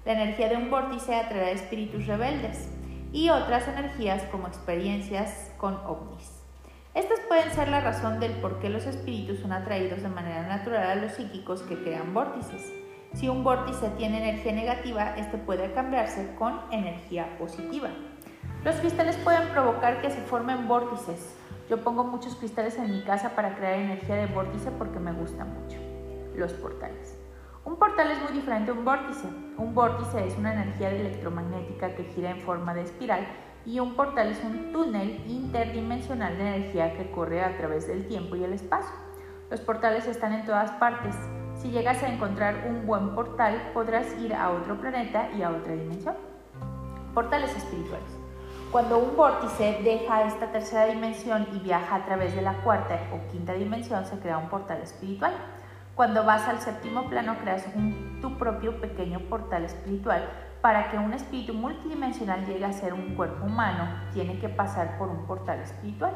La 0.05 0.11
energía 0.11 0.49
de 0.49 0.57
un 0.57 0.69
vórtice 0.69 1.15
atrae 1.15 1.53
espíritus 1.53 2.05
rebeldes 2.05 2.69
y 3.11 3.29
otras 3.29 3.67
energías 3.67 4.23
como 4.31 4.47
experiencias 4.47 5.51
con 5.57 5.75
ovnis. 5.85 6.37
Estas 6.93 7.19
pueden 7.27 7.51
ser 7.51 7.67
la 7.67 7.81
razón 7.81 8.19
del 8.19 8.31
por 8.33 8.59
qué 8.59 8.69
los 8.69 8.85
espíritus 8.85 9.39
son 9.39 9.51
atraídos 9.51 10.01
de 10.01 10.09
manera 10.09 10.47
natural 10.47 10.89
a 10.89 10.95
los 10.95 11.11
psíquicos 11.11 11.61
que 11.61 11.81
crean 11.83 12.13
vórtices. 12.13 12.73
Si 13.13 13.29
un 13.29 13.43
vórtice 13.43 13.89
tiene 13.97 14.17
energía 14.17 14.53
negativa, 14.53 15.15
este 15.15 15.37
puede 15.37 15.71
cambiarse 15.73 16.35
con 16.37 16.59
energía 16.71 17.37
positiva. 17.37 17.89
Los 18.63 18.75
cristales 18.77 19.15
pueden 19.17 19.49
provocar 19.49 20.01
que 20.01 20.11
se 20.11 20.21
formen 20.21 20.67
vórtices. 20.67 21.35
Yo 21.69 21.83
pongo 21.83 22.03
muchos 22.03 22.35
cristales 22.35 22.77
en 22.77 22.91
mi 22.91 23.03
casa 23.03 23.35
para 23.35 23.55
crear 23.55 23.75
energía 23.75 24.15
de 24.15 24.25
vórtice 24.27 24.71
porque 24.71 24.99
me 24.99 25.13
gusta 25.13 25.45
mucho. 25.45 25.77
Los 26.35 26.53
portales. 26.53 27.16
Un 27.67 27.75
portal 27.75 28.09
es 28.11 28.21
muy 28.21 28.31
diferente 28.31 28.71
a 28.71 28.73
un 28.73 28.85
vórtice. 28.85 29.27
Un 29.57 29.75
vórtice 29.75 30.25
es 30.25 30.37
una 30.37 30.53
energía 30.53 30.89
electromagnética 30.89 31.95
que 31.95 32.05
gira 32.05 32.29
en 32.29 32.39
forma 32.39 32.73
de 32.73 32.83
espiral 32.83 33.27
y 33.65 33.81
un 33.81 33.93
portal 33.93 34.29
es 34.29 34.41
un 34.41 34.71
túnel 34.71 35.21
interdimensional 35.27 36.37
de 36.37 36.47
energía 36.47 36.93
que 36.93 37.11
corre 37.11 37.43
a 37.43 37.57
través 37.57 37.85
del 37.85 38.07
tiempo 38.07 38.37
y 38.37 38.45
el 38.45 38.53
espacio. 38.53 38.95
Los 39.49 39.59
portales 39.59 40.07
están 40.07 40.31
en 40.31 40.45
todas 40.45 40.71
partes. 40.79 41.13
Si 41.57 41.69
llegas 41.69 42.01
a 42.03 42.07
encontrar 42.07 42.67
un 42.69 42.87
buen 42.87 43.13
portal, 43.13 43.71
podrás 43.73 44.17
ir 44.17 44.33
a 44.33 44.51
otro 44.51 44.79
planeta 44.79 45.29
y 45.37 45.41
a 45.41 45.49
otra 45.49 45.73
dimensión. 45.73 46.15
Portales 47.13 47.53
espirituales. 47.53 48.17
Cuando 48.71 48.97
un 48.97 49.17
vórtice 49.17 49.81
deja 49.83 50.23
esta 50.23 50.53
tercera 50.53 50.85
dimensión 50.85 51.45
y 51.53 51.59
viaja 51.59 51.95
a 51.95 52.05
través 52.05 52.33
de 52.33 52.43
la 52.43 52.63
cuarta 52.63 52.97
o 53.11 53.29
quinta 53.29 53.51
dimensión, 53.51 54.05
se 54.05 54.17
crea 54.19 54.37
un 54.37 54.47
portal 54.47 54.81
espiritual. 54.81 55.33
Cuando 55.97 56.23
vas 56.23 56.47
al 56.47 56.59
séptimo 56.59 57.09
plano, 57.09 57.37
creas 57.41 57.65
tu 58.21 58.37
propio 58.37 58.79
pequeño 58.79 59.19
portal 59.21 59.65
espiritual 59.65 60.29
para 60.61 60.91
que 60.91 60.97
un 60.99 61.11
espíritu 61.11 61.55
multidimensional 61.55 62.45
llegue 62.45 62.65
a 62.65 62.71
ser 62.71 62.93
un 62.93 63.15
cuerpo 63.15 63.47
humano, 63.47 64.03
tiene 64.13 64.37
que 64.37 64.47
pasar 64.47 64.99
por 64.99 65.09
un 65.09 65.25
portal 65.25 65.59
espiritual. 65.59 66.13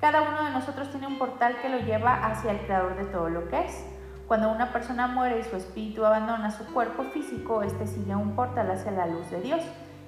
Cada 0.00 0.22
uno 0.22 0.44
de 0.44 0.52
nosotros 0.52 0.90
tiene 0.90 1.08
un 1.08 1.18
portal 1.18 1.56
que 1.60 1.68
lo 1.68 1.80
lleva 1.80 2.24
hacia 2.24 2.52
el 2.52 2.60
creador 2.60 2.94
de 2.94 3.06
todo 3.06 3.28
lo 3.28 3.48
que 3.48 3.64
es. 3.64 3.84
Cuando 4.28 4.48
una 4.48 4.72
persona 4.72 5.08
muere 5.08 5.40
y 5.40 5.42
su 5.42 5.56
espíritu 5.56 6.06
abandona 6.06 6.52
su 6.52 6.72
cuerpo 6.72 7.02
físico, 7.02 7.62
este 7.62 7.88
sigue 7.88 8.14
un 8.14 8.36
portal 8.36 8.70
hacia 8.70 8.92
la 8.92 9.08
luz 9.08 9.28
de 9.32 9.40
Dios 9.40 9.60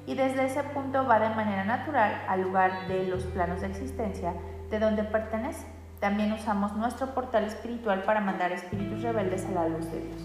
y 0.07 0.15
desde 0.15 0.45
ese 0.45 0.63
punto 0.63 1.05
va 1.09 1.19
de 1.19 1.35
manera 1.35 1.65
natural 1.65 2.23
al 2.29 2.43
lugar 2.43 2.87
de 2.87 3.09
los 3.09 3.25
planos 3.25 3.63
de 3.63 3.67
existencia 3.67 4.33
de 4.71 4.79
donde 4.79 5.03
pertenece. 5.03 5.82
También 6.03 6.33
usamos 6.33 6.73
nuestro 6.73 7.15
portal 7.15 7.45
espiritual 7.45 8.03
para 8.03 8.21
mandar 8.21 8.51
espíritus 8.51 9.03
rebeldes 9.03 9.47
a 9.47 9.53
la 9.53 9.69
luz 9.69 9.89
de 9.93 10.01
Dios. 10.01 10.21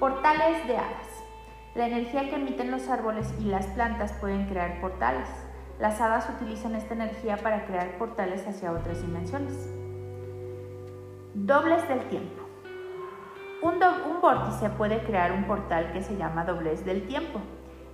Portales 0.00 0.66
de 0.66 0.76
hadas. 0.76 1.06
La 1.76 1.86
energía 1.86 2.28
que 2.28 2.34
emiten 2.34 2.72
los 2.72 2.88
árboles 2.88 3.32
y 3.38 3.44
las 3.44 3.66
plantas 3.68 4.12
pueden 4.14 4.46
crear 4.46 4.80
portales. 4.80 5.28
Las 5.78 6.00
hadas 6.00 6.28
utilizan 6.28 6.74
esta 6.74 6.94
energía 6.94 7.36
para 7.36 7.66
crear 7.66 7.98
portales 7.98 8.44
hacia 8.48 8.72
otras 8.72 9.00
dimensiones. 9.00 9.54
Dobles 11.34 11.86
del 11.86 12.08
tiempo. 12.08 12.42
Un, 13.62 13.78
vórtice 14.20 14.70
puede 14.70 15.04
crear 15.04 15.30
un 15.30 15.44
portal 15.44 15.92
que 15.92 16.02
se 16.02 16.16
llama 16.16 16.44
doblez 16.44 16.84
del 16.84 17.06
tiempo. 17.06 17.38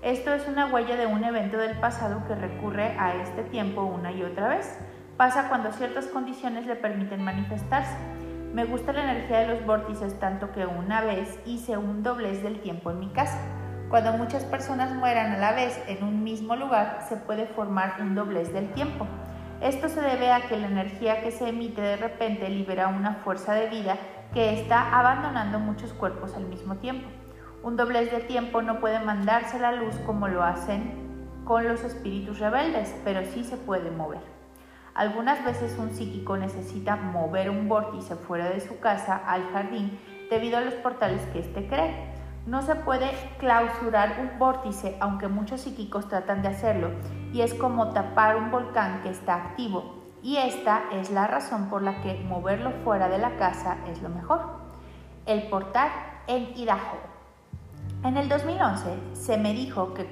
Esto 0.01 0.33
es 0.33 0.49
una 0.49 0.73
huella 0.73 0.97
de 0.97 1.05
un 1.05 1.23
evento 1.25 1.59
del 1.59 1.79
pasado 1.79 2.27
que 2.27 2.35
recurre 2.35 2.97
a 2.99 3.17
este 3.17 3.43
tiempo 3.43 3.83
una 3.83 4.13
y 4.13 4.23
otra 4.23 4.49
vez. 4.49 4.79
Pasa 5.17 5.49
cuando 5.49 5.73
ciertas 5.73 6.09
condiciones 6.09 6.67
le 6.67 6.77
permiten 6.77 7.25
manifestarse. 7.25 7.97
Me 8.53 8.67
gusta 8.67 8.93
la 8.93 9.11
energía 9.11 9.41
de 9.41 9.49
los 9.49 9.65
vórtices 9.65 10.21
tanto 10.21 10.53
que 10.53 10.67
una 10.67 11.01
vez 11.01 11.41
hice 11.47 11.79
un 11.79 12.03
doblez 12.03 12.43
del 12.43 12.61
tiempo 12.61 12.91
en 12.91 13.01
mi 13.01 13.09
casa. 13.09 13.39
Cuando 13.89 14.13
muchas 14.13 14.45
personas 14.45 14.93
mueran 14.95 15.33
a 15.33 15.39
la 15.39 15.53
vez 15.53 15.81
en 15.89 16.05
un 16.05 16.23
mismo 16.23 16.55
lugar, 16.55 16.99
se 17.09 17.17
puede 17.17 17.47
formar 17.47 17.95
un 18.01 18.15
doblez 18.15 18.53
del 18.53 18.69
tiempo. 18.75 19.07
Esto 19.63 19.89
se 19.89 20.03
debe 20.03 20.33
a 20.33 20.49
que 20.49 20.59
la 20.59 20.67
energía 20.67 21.23
que 21.23 21.31
se 21.31 21.49
emite 21.49 21.81
de 21.81 21.97
repente 21.97 22.51
libera 22.51 22.89
una 22.89 23.15
fuerza 23.15 23.55
de 23.55 23.71
vida 23.71 23.97
que 24.35 24.61
está 24.61 24.99
abandonando 24.99 25.59
muchos 25.59 25.95
cuerpos 25.95 26.35
al 26.35 26.45
mismo 26.45 26.77
tiempo. 26.77 27.09
Un 27.63 27.77
doblez 27.77 28.13
de 28.13 28.21
tiempo 28.21 28.61
no 28.61 28.81
puede 28.81 28.99
mandarse 28.99 29.57
a 29.57 29.61
la 29.61 29.73
luz 29.73 29.97
como 30.05 30.29
lo 30.29 30.43
hacen 30.43 31.43
con 31.47 31.67
los 31.67 31.85
espíritus 31.85 32.39
rebeldes, 32.39 32.95
pero 33.03 33.25
sí 33.25 33.45
se 33.45 33.57
puede 33.57 33.91
mover. 33.91 34.36
Algunas 34.97 35.45
veces 35.45 35.77
un 35.79 35.91
psíquico 35.91 36.39
necesita 36.39 36.97
mover 36.97 37.51
un 37.51 37.69
vórtice 37.69 38.17
fuera 38.17 38.49
de 38.49 38.61
su 38.61 38.81
casa 38.81 39.21
al 39.27 39.51
jardín 39.53 40.01
debido 40.31 40.57
a 40.57 40.63
los 40.63 40.73
portales 40.73 41.21
que 41.35 41.41
éste 41.41 41.69
cree. 41.69 42.15
No 42.47 42.63
se 42.63 42.77
puede 42.77 43.11
clausurar 43.39 44.17
un 44.19 44.39
vórtice, 44.39 44.97
aunque 45.01 45.29
muchos 45.29 45.61
psíquicos 45.61 46.09
tratan 46.09 46.41
de 46.41 46.49
hacerlo, 46.49 46.93
y 47.31 47.43
es 47.43 47.53
como 47.53 47.91
tapar 47.91 48.37
un 48.37 48.51
volcán 48.51 49.03
que 49.03 49.11
está 49.11 49.35
activo, 49.35 49.97
y 50.23 50.39
esta 50.39 50.85
es 50.91 51.11
la 51.11 51.27
razón 51.27 51.69
por 51.69 51.83
la 51.83 52.01
que 52.01 52.15
moverlo 52.27 52.71
fuera 52.83 53.11
de 53.11 53.19
la 53.19 53.37
casa 53.37 53.77
es 53.89 54.01
lo 54.01 54.09
mejor. 54.09 54.41
El 55.27 55.43
portal 55.49 55.91
en 56.27 56.57
Idaho. 56.57 56.97
En 58.03 58.17
el 58.17 58.31
2011 58.31 58.99
se 59.13 59.37
me 59.37 59.53
dijo 59.53 59.93
que 59.93 60.09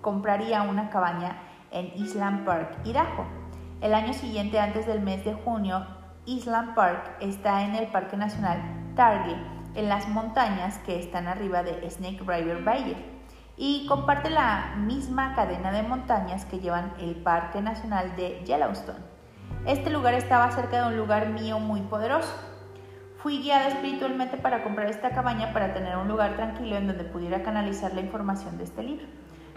compraría 0.00 0.62
una 0.62 0.90
cabaña 0.90 1.36
en 1.70 1.92
Island 1.94 2.44
Park, 2.44 2.78
Idaho. 2.84 3.43
El 3.80 3.94
año 3.94 4.12
siguiente, 4.14 4.58
antes 4.58 4.86
del 4.86 5.00
mes 5.00 5.24
de 5.24 5.34
junio, 5.34 5.86
Island 6.26 6.74
Park 6.74 7.16
está 7.20 7.64
en 7.64 7.74
el 7.74 7.86
Parque 7.88 8.16
Nacional 8.16 8.58
Target 8.94 9.36
en 9.74 9.88
las 9.88 10.08
montañas 10.08 10.78
que 10.78 10.98
están 10.98 11.26
arriba 11.26 11.62
de 11.62 11.90
Snake 11.90 12.20
River 12.20 12.62
Valley 12.62 12.96
y 13.56 13.86
comparte 13.86 14.30
la 14.30 14.74
misma 14.76 15.34
cadena 15.34 15.70
de 15.70 15.82
montañas 15.82 16.44
que 16.44 16.60
llevan 16.60 16.94
el 16.98 17.16
Parque 17.16 17.60
Nacional 17.60 18.16
de 18.16 18.42
Yellowstone. 18.44 18.98
Este 19.66 19.90
lugar 19.90 20.14
estaba 20.14 20.50
cerca 20.52 20.82
de 20.82 20.88
un 20.88 20.96
lugar 20.96 21.28
mío 21.28 21.58
muy 21.58 21.80
poderoso. 21.82 22.34
Fui 23.18 23.38
guiada 23.38 23.68
espiritualmente 23.68 24.36
para 24.36 24.62
comprar 24.62 24.88
esta 24.88 25.10
cabaña 25.10 25.52
para 25.52 25.72
tener 25.72 25.96
un 25.96 26.08
lugar 26.08 26.36
tranquilo 26.36 26.76
en 26.76 26.86
donde 26.86 27.04
pudiera 27.04 27.42
canalizar 27.42 27.94
la 27.94 28.00
información 28.00 28.58
de 28.58 28.64
este 28.64 28.82
libro. 28.82 29.06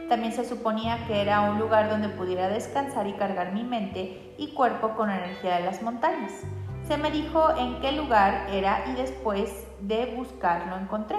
También 0.10 0.32
se 0.32 0.46
suponía 0.46 1.06
que 1.06 1.22
era 1.22 1.42
un 1.42 1.60
lugar 1.60 1.90
donde 1.90 2.08
pudiera 2.08 2.48
descansar 2.48 3.08
y 3.08 3.14
cargar 3.14 3.52
mi 3.52 3.64
mente 3.64 4.34
y 4.38 4.54
cuerpo 4.54 4.96
con 4.96 5.10
energía 5.10 5.58
de 5.58 5.66
las 5.66 5.82
montañas. 5.82 6.32
Se 6.88 6.98
me 6.98 7.12
dijo 7.12 7.54
en 7.58 7.82
qué 7.82 7.92
lugar 7.92 8.48
era 8.50 8.86
y 8.88 8.94
después 8.94 9.68
de 9.82 10.16
buscar 10.16 10.68
lo 10.68 10.78
encontré. 10.78 11.18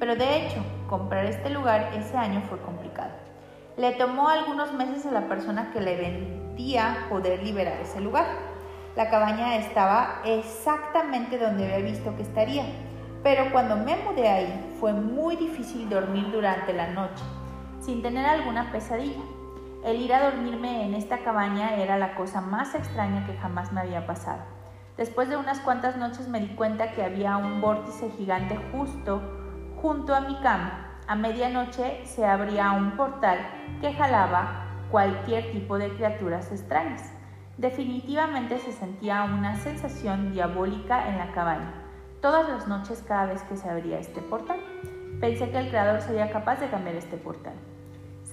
Pero 0.00 0.16
de 0.16 0.38
hecho, 0.38 0.60
comprar 0.88 1.24
este 1.26 1.50
lugar 1.50 1.92
ese 1.94 2.16
año 2.16 2.42
fue 2.48 2.58
complicado. 2.58 3.12
Le 3.76 3.92
tomó 3.92 4.28
algunos 4.28 4.72
meses 4.72 5.06
a 5.06 5.12
la 5.12 5.28
persona 5.28 5.70
que 5.72 5.80
le 5.80 5.96
vendía 5.96 7.06
poder 7.08 7.44
liberar 7.44 7.80
ese 7.80 8.00
lugar. 8.00 8.26
La 8.96 9.08
cabaña 9.08 9.54
estaba 9.56 10.22
exactamente 10.24 11.38
donde 11.38 11.72
había 11.72 11.86
visto 11.86 12.16
que 12.16 12.22
estaría, 12.22 12.64
pero 13.22 13.52
cuando 13.52 13.76
me 13.76 13.96
mudé 13.96 14.28
ahí 14.28 14.76
fue 14.80 14.92
muy 14.92 15.36
difícil 15.36 15.88
dormir 15.88 16.30
durante 16.32 16.72
la 16.72 16.88
noche, 16.88 17.22
sin 17.86 18.02
tener 18.02 18.26
alguna 18.26 18.72
pesadilla. 18.72 19.22
El 19.84 20.00
ir 20.00 20.12
a 20.12 20.28
dormirme 20.28 20.84
en 20.84 20.94
esta 20.94 21.18
cabaña 21.18 21.76
era 21.76 21.96
la 21.96 22.16
cosa 22.16 22.40
más 22.40 22.74
extraña 22.74 23.24
que 23.26 23.36
jamás 23.36 23.72
me 23.72 23.80
había 23.80 24.08
pasado. 24.08 24.40
Después 24.96 25.28
de 25.28 25.36
unas 25.36 25.60
cuantas 25.60 25.96
noches 25.96 26.26
me 26.26 26.40
di 26.40 26.48
cuenta 26.56 26.90
que 26.90 27.04
había 27.04 27.36
un 27.36 27.60
vórtice 27.60 28.10
gigante 28.10 28.58
justo 28.72 29.22
junto 29.80 30.16
a 30.16 30.20
mi 30.22 30.34
cama. 30.40 30.98
A 31.06 31.14
medianoche 31.14 32.04
se 32.04 32.26
abría 32.26 32.72
un 32.72 32.96
portal 32.96 33.38
que 33.80 33.92
jalaba 33.92 34.64
cualquier 34.90 35.52
tipo 35.52 35.78
de 35.78 35.94
criaturas 35.94 36.50
extrañas. 36.50 37.12
Definitivamente 37.56 38.58
se 38.58 38.72
sentía 38.72 39.22
una 39.22 39.54
sensación 39.54 40.32
diabólica 40.32 41.08
en 41.08 41.18
la 41.18 41.30
cabaña, 41.30 41.72
todas 42.20 42.48
las 42.48 42.66
noches 42.66 43.04
cada 43.06 43.26
vez 43.26 43.42
que 43.44 43.56
se 43.56 43.70
abría 43.70 44.00
este 44.00 44.22
portal. 44.22 44.58
Pensé 45.20 45.50
que 45.50 45.58
el 45.58 45.68
creador 45.68 46.00
sería 46.00 46.32
capaz 46.32 46.58
de 46.58 46.68
cambiar 46.68 46.96
este 46.96 47.16
portal. 47.16 47.54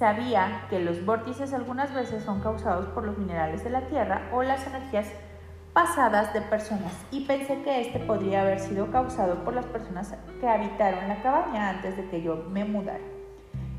Sabía 0.03 0.65
que 0.69 0.81
los 0.81 1.05
vórtices 1.05 1.53
algunas 1.53 1.93
veces 1.93 2.25
son 2.25 2.41
causados 2.41 2.88
por 2.88 3.05
los 3.05 3.17
minerales 3.17 3.63
de 3.63 3.69
la 3.69 3.88
Tierra 3.88 4.27
o 4.34 4.43
las 4.43 4.67
energías 4.67 5.07
pasadas 5.71 6.34
de 6.34 6.41
personas 6.41 6.91
y 7.09 7.23
pensé 7.23 7.61
que 7.61 7.80
este 7.80 7.99
podría 7.99 8.41
haber 8.41 8.59
sido 8.59 8.91
causado 8.91 9.45
por 9.45 9.53
las 9.53 9.65
personas 9.65 10.13
que 10.41 10.49
habitaron 10.49 11.07
la 11.07 11.21
cabaña 11.21 11.69
antes 11.69 11.95
de 11.95 12.09
que 12.09 12.21
yo 12.21 12.35
me 12.49 12.65
mudara. 12.65 12.99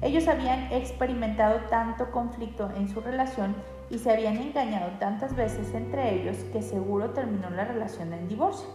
Ellos 0.00 0.26
habían 0.26 0.72
experimentado 0.72 1.60
tanto 1.68 2.10
conflicto 2.10 2.70
en 2.74 2.88
su 2.88 3.02
relación 3.02 3.54
y 3.90 3.98
se 3.98 4.10
habían 4.10 4.38
engañado 4.38 4.92
tantas 4.98 5.36
veces 5.36 5.74
entre 5.74 6.22
ellos 6.22 6.38
que 6.54 6.62
seguro 6.62 7.10
terminó 7.10 7.50
la 7.50 7.66
relación 7.66 8.14
en 8.14 8.28
divorcio. 8.28 8.70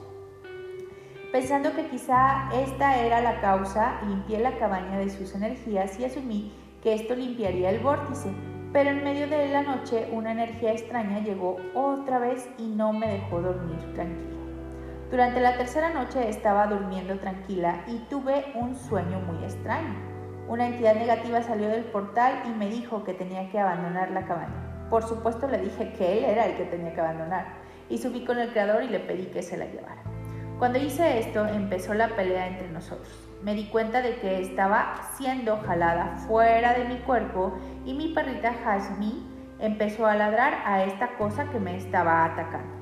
Pensando 1.31 1.75
que 1.75 1.87
quizá 1.87 2.51
esta 2.53 2.97
era 2.97 3.21
la 3.21 3.41
causa, 3.41 4.01
limpié 4.07 4.37
la 4.37 4.59
cabaña 4.59 4.99
de 4.99 5.09
sus 5.09 5.33
energías 5.33 5.99
y 5.99 6.05
asumí 6.05 6.53
que 6.81 6.93
esto 6.93 7.15
limpiaría 7.15 7.69
el 7.69 7.79
vórtice, 7.79 8.29
pero 8.71 8.91
en 8.91 9.03
medio 9.03 9.27
de 9.27 9.49
la 9.49 9.63
noche 9.63 10.07
una 10.11 10.31
energía 10.31 10.71
extraña 10.71 11.19
llegó 11.19 11.57
otra 11.73 12.19
vez 12.19 12.47
y 12.57 12.67
no 12.67 12.93
me 12.93 13.07
dejó 13.07 13.41
dormir 13.41 13.79
tranquila. 13.93 14.37
Durante 15.11 15.41
la 15.41 15.57
tercera 15.57 15.89
noche 15.89 16.29
estaba 16.29 16.67
durmiendo 16.67 17.17
tranquila 17.17 17.83
y 17.87 17.97
tuve 18.09 18.45
un 18.55 18.75
sueño 18.75 19.19
muy 19.21 19.43
extraño. 19.43 19.95
Una 20.47 20.67
entidad 20.67 20.95
negativa 20.95 21.41
salió 21.41 21.67
del 21.67 21.83
portal 21.85 22.43
y 22.45 22.49
me 22.49 22.69
dijo 22.69 23.03
que 23.03 23.13
tenía 23.13 23.49
que 23.49 23.59
abandonar 23.59 24.11
la 24.11 24.25
cabaña. 24.25 24.87
Por 24.89 25.03
supuesto 25.03 25.47
le 25.47 25.59
dije 25.59 25.93
que 25.93 26.19
él 26.19 26.25
era 26.25 26.45
el 26.45 26.55
que 26.55 26.65
tenía 26.65 26.93
que 26.93 27.01
abandonar 27.01 27.45
y 27.89 27.97
subí 27.97 28.23
con 28.23 28.37
el 28.39 28.51
creador 28.51 28.83
y 28.83 28.89
le 28.89 28.99
pedí 28.99 29.25
que 29.27 29.41
se 29.41 29.57
la 29.57 29.65
llevara. 29.65 30.03
Cuando 30.59 30.79
hice 30.79 31.19
esto 31.19 31.45
empezó 31.47 31.93
la 31.93 32.09
pelea 32.09 32.47
entre 32.47 32.69
nosotros 32.69 33.28
me 33.41 33.55
di 33.55 33.65
cuenta 33.65 34.01
de 34.01 34.19
que 34.19 34.41
estaba 34.41 34.95
siendo 35.15 35.57
jalada 35.57 36.17
fuera 36.27 36.73
de 36.73 36.85
mi 36.85 36.97
cuerpo 36.97 37.57
y 37.85 37.93
mi 37.93 38.13
perrita 38.13 38.53
Hasmi 38.65 39.25
empezó 39.59 40.05
a 40.05 40.15
ladrar 40.15 40.61
a 40.65 40.83
esta 40.83 41.17
cosa 41.17 41.49
que 41.49 41.59
me 41.59 41.77
estaba 41.77 42.25
atacando. 42.25 42.73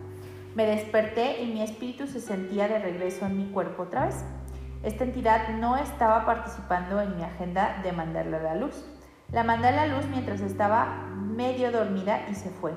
Me 0.55 0.65
desperté 0.65 1.43
y 1.43 1.53
mi 1.53 1.61
espíritu 1.61 2.07
se 2.07 2.19
sentía 2.19 2.67
de 2.67 2.79
regreso 2.79 3.25
en 3.27 3.37
mi 3.37 3.51
cuerpo 3.51 3.83
otra 3.83 4.05
vez. 4.07 4.25
Esta 4.81 5.03
entidad 5.03 5.49
no 5.49 5.77
estaba 5.77 6.25
participando 6.25 6.99
en 7.01 7.15
mi 7.15 7.23
agenda 7.23 7.79
de 7.83 7.91
mandarla 7.91 8.37
a 8.37 8.43
la 8.43 8.55
luz. 8.55 8.85
La 9.31 9.43
mandé 9.43 9.67
a 9.67 9.71
la 9.71 9.87
luz 9.87 10.07
mientras 10.07 10.41
estaba 10.41 11.05
medio 11.15 11.71
dormida 11.71 12.27
y 12.29 12.35
se 12.35 12.49
fue. 12.49 12.73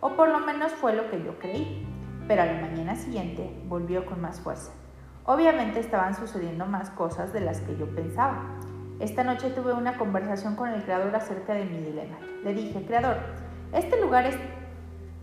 O 0.00 0.10
por 0.16 0.28
lo 0.28 0.40
menos 0.40 0.72
fue 0.72 0.94
lo 0.94 1.10
que 1.10 1.22
yo 1.22 1.38
creí. 1.38 1.86
Pero 2.28 2.42
a 2.42 2.46
la 2.46 2.60
mañana 2.60 2.96
siguiente 2.96 3.62
volvió 3.66 4.04
con 4.04 4.20
más 4.20 4.40
fuerza. 4.40 4.72
Obviamente 5.26 5.80
estaban 5.80 6.14
sucediendo 6.14 6.66
más 6.66 6.90
cosas 6.90 7.32
de 7.32 7.40
las 7.40 7.60
que 7.62 7.76
yo 7.78 7.86
pensaba. 7.94 8.42
Esta 9.00 9.24
noche 9.24 9.48
tuve 9.50 9.72
una 9.72 9.96
conversación 9.96 10.54
con 10.54 10.68
el 10.68 10.82
creador 10.82 11.16
acerca 11.16 11.54
de 11.54 11.64
mi 11.64 11.78
dilema. 11.78 12.18
Le 12.42 12.52
dije, 12.52 12.84
creador, 12.84 13.16
este 13.72 13.98
lugar 14.02 14.26
es 14.26 14.36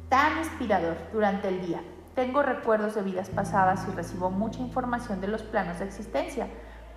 tan 0.10 0.40
inspirador 0.40 0.98
durante 1.14 1.50
el 1.50 1.62
día. 1.62 1.82
Tengo 2.16 2.42
recuerdos 2.42 2.96
de 2.96 3.04
vidas 3.04 3.30
pasadas 3.30 3.88
y 3.88 3.96
recibo 3.96 4.32
mucha 4.32 4.60
información 4.60 5.22
de 5.22 5.28
los 5.28 5.44
planos 5.44 5.78
de 5.78 5.86
existencia. 5.86 6.48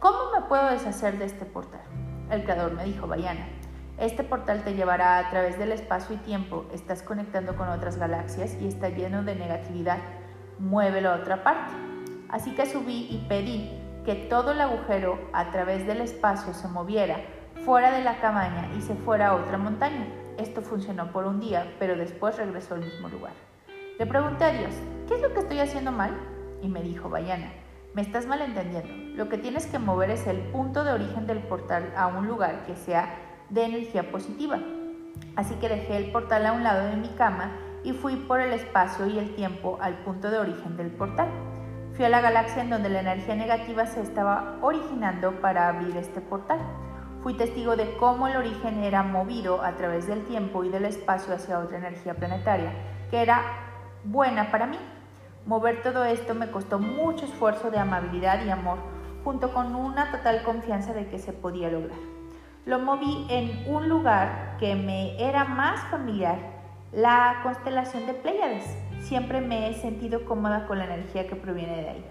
¿Cómo 0.01 0.32
me 0.35 0.47
puedo 0.48 0.70
deshacer 0.70 1.18
de 1.18 1.26
este 1.26 1.44
portal? 1.44 1.82
El 2.31 2.43
creador 2.43 2.72
me 2.72 2.85
dijo, 2.85 3.06
Bayana, 3.06 3.47
este 3.98 4.24
portal 4.24 4.64
te 4.64 4.74
llevará 4.74 5.18
a 5.18 5.28
través 5.28 5.59
del 5.59 5.72
espacio 5.72 6.16
y 6.16 6.18
tiempo, 6.20 6.64
estás 6.72 7.02
conectando 7.02 7.55
con 7.55 7.68
otras 7.68 7.98
galaxias 7.98 8.56
y 8.60 8.66
está 8.66 8.89
lleno 8.89 9.22
de 9.22 9.36
negatividad. 9.36 9.98
Muévelo 10.59 11.10
a 11.10 11.16
otra 11.16 11.44
parte. 11.44 11.93
Así 12.35 12.51
que 12.51 12.66
subí 12.66 13.06
y 13.11 13.24
pedí 13.28 13.70
que 14.05 14.16
todo 14.16 14.51
el 14.51 14.61
agujero 14.61 15.20
a 15.32 15.52
través 15.52 15.86
del 15.86 16.01
espacio 16.01 16.52
se 16.52 16.66
moviera 16.66 17.19
fuera 17.65 17.93
de 17.93 18.02
la 18.02 18.19
cabaña 18.19 18.69
y 18.77 18.82
se 18.82 18.97
fuera 18.97 19.28
a 19.28 19.35
otra 19.36 19.56
montaña. 19.56 20.09
Esto 20.36 20.61
funcionó 20.61 21.12
por 21.12 21.27
un 21.27 21.39
día, 21.39 21.73
pero 21.78 21.97
después 21.97 22.36
regresó 22.36 22.74
al 22.74 22.81
mismo 22.81 23.09
lugar. 23.09 23.35
Le 24.01 24.06
pregunté 24.06 24.43
a 24.43 24.52
Dios, 24.52 24.74
¿qué 25.06 25.15
es 25.15 25.23
lo 25.23 25.32
que 25.32 25.39
estoy 25.39 25.61
haciendo 25.61 25.93
mal? 25.93 26.11
Y 26.61 26.66
me 26.66 26.82
dijo, 26.82 27.09
Bayana, 27.09 27.52
me 27.94 28.02
estás 28.02 28.27
malentendiendo. 28.27 28.93
Lo 29.15 29.28
que 29.28 29.39
tienes 29.39 29.66
que 29.66 29.78
mover 29.78 30.11
es 30.11 30.27
el 30.27 30.39
punto 30.39 30.82
de 30.82 30.90
origen 30.90 31.28
del 31.28 31.39
portal 31.39 31.94
a 31.97 32.09
un 32.09 32.27
lugar 32.27 32.66
que 32.66 32.74
sea 32.74 33.15
de 33.48 33.62
energía 33.62 34.11
positiva. 34.11 34.59
Así 35.36 35.55
que 35.61 35.69
dejé 35.69 35.98
el 35.98 36.11
portal 36.11 36.47
a 36.47 36.52
un 36.52 36.65
lado 36.65 36.89
de 36.89 36.97
mi 36.97 37.11
cama 37.11 37.52
y 37.85 37.93
fui 37.93 38.16
por 38.16 38.40
el 38.40 38.52
espacio 38.52 39.06
y 39.06 39.20
el 39.20 39.36
tiempo 39.36 39.78
al 39.81 39.98
punto 39.98 40.32
de 40.32 40.39
origen 40.39 40.77
del 40.77 40.90
portal. 40.90 41.28
Fui 41.94 42.04
a 42.04 42.08
la 42.08 42.20
galaxia 42.20 42.62
en 42.62 42.70
donde 42.70 42.88
la 42.88 43.00
energía 43.00 43.36
negativa 43.36 43.86
se 43.86 44.00
estaba 44.00 44.56
originando 44.62 45.40
para 45.40 45.68
abrir 45.68 45.96
este 45.96 46.20
portal. 46.20 46.58
Fui 47.22 47.34
testigo 47.34 47.76
de 47.76 47.96
cómo 47.98 48.26
el 48.26 48.36
origen 48.36 48.82
era 48.82 49.04
movido 49.04 49.62
a 49.62 49.76
través 49.76 50.08
del 50.08 50.24
tiempo 50.24 50.64
y 50.64 50.70
del 50.70 50.86
espacio 50.86 51.32
hacia 51.32 51.60
otra 51.60 51.78
energía 51.78 52.14
planetaria, 52.14 52.72
que 53.12 53.22
era 53.22 53.42
buena 54.02 54.50
para 54.50 54.66
mí. 54.66 54.78
Mover 55.46 55.82
todo 55.82 56.04
esto 56.04 56.34
me 56.34 56.50
costó 56.50 56.80
mucho 56.80 57.26
esfuerzo 57.26 57.70
de 57.70 57.78
amabilidad 57.78 58.44
y 58.44 58.50
amor, 58.50 58.78
junto 59.22 59.54
con 59.54 59.76
una 59.76 60.10
total 60.10 60.42
confianza 60.42 60.94
de 60.94 61.06
que 61.06 61.20
se 61.20 61.32
podía 61.32 61.70
lograr. 61.70 61.98
Lo 62.66 62.80
moví 62.80 63.24
en 63.30 63.72
un 63.72 63.88
lugar 63.88 64.56
que 64.58 64.74
me 64.74 65.22
era 65.24 65.44
más 65.44 65.80
familiar, 65.92 66.38
la 66.90 67.38
constelación 67.44 68.04
de 68.06 68.14
Pléyades. 68.14 68.76
Siempre 69.05 69.43
me 69.43 69.68
he 69.68 69.74
sentido 69.74 70.24
cómoda 70.24 70.66
con 70.66 70.78
la 70.78 70.86
energía 70.86 71.26
que 71.26 71.36
proviene 71.36 71.76
de 71.76 71.89
ahí. 71.90 72.05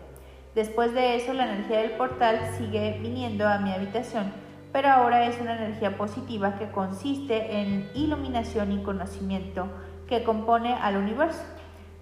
Después 0.54 0.94
de 0.94 1.16
eso, 1.16 1.34
la 1.34 1.52
energía 1.52 1.80
del 1.80 1.94
portal 1.94 2.40
sigue 2.56 3.00
viniendo 3.02 3.48
a 3.48 3.58
mi 3.58 3.74
habitación, 3.74 4.32
pero 4.72 4.90
ahora 4.90 5.26
es 5.26 5.42
una 5.42 5.58
energía 5.58 5.98
positiva 5.98 6.60
que 6.60 6.70
consiste 6.70 7.60
en 7.60 7.90
iluminación 7.96 8.72
y 8.72 8.84
conocimiento 8.84 9.70
que 10.08 10.24
compone 10.24 10.76
al 10.76 10.98
universo. 10.98 11.42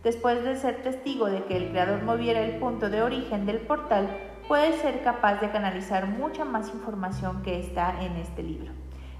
Después 0.03 0.43
de 0.43 0.57
ser 0.57 0.83
testigo 0.83 1.27
de 1.27 1.45
que 1.45 1.55
el 1.55 1.69
Creador 1.69 2.03
moviera 2.03 2.41
el 2.41 2.59
punto 2.59 2.89
de 2.89 3.01
origen 3.01 3.45
del 3.45 3.59
portal, 3.59 4.09
puede 4.49 4.73
ser 4.73 5.03
capaz 5.03 5.35
de 5.35 5.51
canalizar 5.51 6.07
mucha 6.07 6.43
más 6.43 6.67
información 6.73 7.43
que 7.43 7.61
está 7.61 8.03
en 8.03 8.17
este 8.17 8.43
libro. 8.43 8.73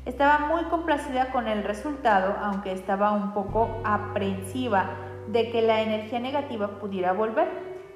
Estaba 0.03 0.48
muy 0.48 0.65
complacida 0.65 1.31
con 1.31 1.48
el 1.48 1.64
resultado, 1.64 2.35
aunque 2.41 2.73
estaba 2.73 3.14
un 3.14 3.34
poco 3.34 3.80
aprensiva 3.85 4.89
de 5.31 5.51
que 5.51 5.61
la 5.61 5.81
energía 5.81 6.19
negativa 6.19 6.79
pudiera 6.79 7.13
volver, 7.13 7.47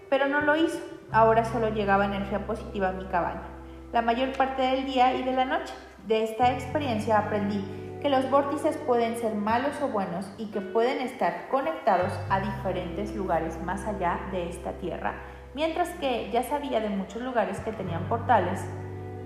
pero 0.10 0.28
no 0.28 0.42
lo 0.42 0.56
hizo. 0.56 0.80
Ahora 1.12 1.46
solo 1.46 1.70
llegaba 1.70 2.06
energía 2.06 2.46
positiva 2.46 2.90
a 2.90 2.94
mi 2.94 3.06
cabaña, 3.06 3.48
la 3.94 4.02
mayor 4.02 4.32
parte 4.34 4.62
del 4.62 4.86
día 4.86 5.14
y 5.16 5.24
de 5.24 5.34
la 5.34 5.46
noche. 5.46 5.74
De 6.08 6.24
esta 6.24 6.52
experiencia 6.52 7.18
aprendí 7.18 7.64
que 8.02 8.10
los 8.10 8.30
vórtices 8.30 8.78
pueden 8.78 9.18
ser 9.18 9.34
malos 9.34 9.82
o 9.82 9.88
buenos 9.88 10.32
y 10.38 10.52
que 10.52 10.62
pueden 10.62 11.00
estar 11.00 11.48
conectados 11.50 12.14
a 12.30 12.40
diferentes 12.40 13.16
lugares 13.16 13.60
más 13.64 13.86
allá 13.88 14.20
de 14.32 14.50
esta 14.50 14.74
tierra 14.74 15.16
Mientras 15.56 15.88
que 16.02 16.30
ya 16.32 16.44
sabía 16.44 16.82
de 16.82 16.90
muchos 16.90 17.22
lugares 17.22 17.62
que 17.62 17.72
tenían 17.72 18.10
portales, 18.10 18.60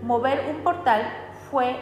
mover 0.03 0.45
un 0.55 0.63
portal 0.63 1.01
fue 1.49 1.75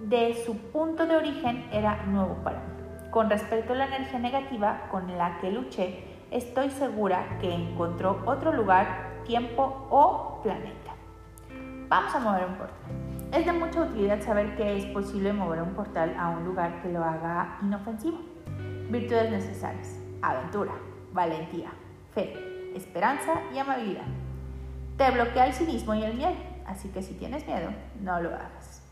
de 0.00 0.42
su 0.46 0.56
punto 0.56 1.06
de 1.06 1.16
origen 1.16 1.68
era 1.70 2.02
nuevo 2.06 2.34
para 2.42 2.60
mí. 2.60 2.73
Con 3.14 3.30
respecto 3.30 3.74
a 3.74 3.76
la 3.76 3.86
energía 3.86 4.18
negativa 4.18 4.88
con 4.90 5.16
la 5.16 5.38
que 5.38 5.52
luché, 5.52 6.02
estoy 6.32 6.68
segura 6.68 7.38
que 7.40 7.54
encontró 7.54 8.20
otro 8.26 8.52
lugar, 8.52 9.22
tiempo 9.24 9.86
o 9.88 10.40
planeta. 10.42 10.96
Vamos 11.88 12.12
a 12.12 12.18
mover 12.18 12.46
un 12.46 12.56
portal. 12.56 12.76
Es 13.30 13.46
de 13.46 13.52
mucha 13.52 13.82
utilidad 13.82 14.20
saber 14.20 14.56
que 14.56 14.78
es 14.78 14.86
posible 14.86 15.32
mover 15.32 15.62
un 15.62 15.74
portal 15.74 16.12
a 16.18 16.30
un 16.30 16.44
lugar 16.44 16.82
que 16.82 16.88
lo 16.88 17.04
haga 17.04 17.56
inofensivo. 17.62 18.18
Virtudes 18.90 19.30
necesarias. 19.30 19.96
Aventura, 20.20 20.72
valentía, 21.12 21.70
fe, 22.12 22.72
esperanza 22.74 23.34
y 23.54 23.58
amabilidad. 23.58 24.08
Te 24.96 25.08
bloquea 25.12 25.46
el 25.46 25.52
cinismo 25.52 25.94
y 25.94 26.02
el 26.02 26.14
miedo, 26.14 26.34
así 26.66 26.88
que 26.88 27.00
si 27.00 27.14
tienes 27.14 27.46
miedo, 27.46 27.70
no 28.00 28.20
lo 28.20 28.30
hagas. 28.30 28.82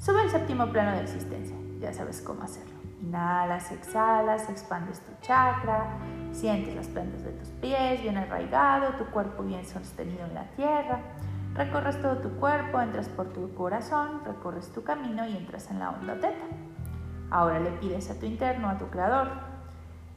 Sube 0.00 0.22
al 0.22 0.30
séptimo 0.30 0.66
plano 0.72 0.96
de 0.96 1.04
existencia, 1.04 1.54
ya 1.78 1.92
sabes 1.92 2.20
cómo 2.20 2.42
hacerlo. 2.42 2.73
Inhalas, 3.02 3.70
exhalas, 3.72 4.48
expandes 4.48 5.00
tu 5.00 5.12
chakra, 5.20 5.86
sientes 6.32 6.74
las 6.74 6.88
plantas 6.88 7.22
de 7.24 7.32
tus 7.32 7.48
pies 7.50 8.02
bien 8.02 8.16
arraigado, 8.16 8.94
tu 8.94 9.04
cuerpo 9.06 9.42
bien 9.42 9.64
sostenido 9.64 10.24
en 10.24 10.34
la 10.34 10.44
tierra. 10.56 11.00
Recorres 11.54 12.00
todo 12.00 12.18
tu 12.18 12.30
cuerpo, 12.40 12.80
entras 12.80 13.08
por 13.08 13.32
tu 13.32 13.54
corazón, 13.54 14.22
recorres 14.24 14.72
tu 14.72 14.82
camino 14.82 15.26
y 15.26 15.36
entras 15.36 15.70
en 15.70 15.78
la 15.78 15.90
onda 15.90 16.14
teta. 16.14 16.46
Ahora 17.30 17.60
le 17.60 17.70
pides 17.72 18.10
a 18.10 18.18
tu 18.18 18.26
interno, 18.26 18.68
a 18.68 18.78
tu 18.78 18.86
creador, 18.88 19.28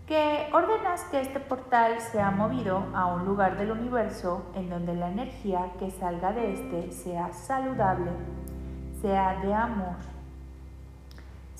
que 0.07 0.49
ordenas 0.53 1.03
que 1.11 1.19
este 1.19 1.39
portal 1.39 1.99
sea 1.99 2.31
movido 2.31 2.85
a 2.95 3.07
un 3.07 3.25
lugar 3.25 3.57
del 3.57 3.71
universo 3.71 4.49
en 4.55 4.69
donde 4.69 4.95
la 4.95 5.09
energía 5.09 5.73
que 5.77 5.91
salga 5.91 6.31
de 6.31 6.53
este 6.53 6.91
sea 6.91 7.33
saludable, 7.33 8.11
sea 9.01 9.39
de 9.41 9.53
amor, 9.53 9.97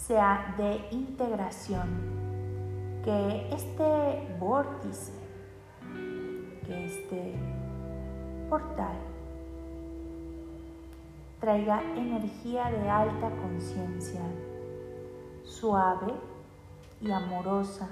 sea 0.07 0.55
de 0.57 0.87
integración, 0.91 1.85
que 3.03 3.49
este 3.53 4.37
vórtice, 4.39 5.11
que 6.65 6.85
este 6.85 7.35
portal 8.49 8.95
traiga 11.41 11.81
energía 11.97 12.71
de 12.71 12.89
alta 12.89 13.29
conciencia, 13.41 14.21
suave 15.43 16.13
y 17.01 17.11
amorosa 17.11 17.89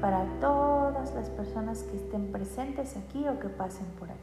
para 0.00 0.24
todas 0.40 1.12
las 1.12 1.28
personas 1.30 1.82
que 1.82 1.96
estén 1.96 2.30
presentes 2.30 2.96
aquí 2.96 3.26
o 3.26 3.40
que 3.40 3.48
pasen 3.48 3.86
por 3.98 4.08
aquí. 4.12 4.15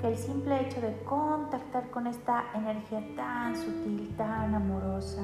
Que 0.00 0.08
el 0.08 0.16
simple 0.16 0.60
hecho 0.62 0.80
de 0.80 0.96
contactar 1.02 1.90
con 1.90 2.06
esta 2.06 2.44
energía 2.54 3.02
tan 3.16 3.56
sutil, 3.56 4.14
tan 4.16 4.54
amorosa, 4.54 5.22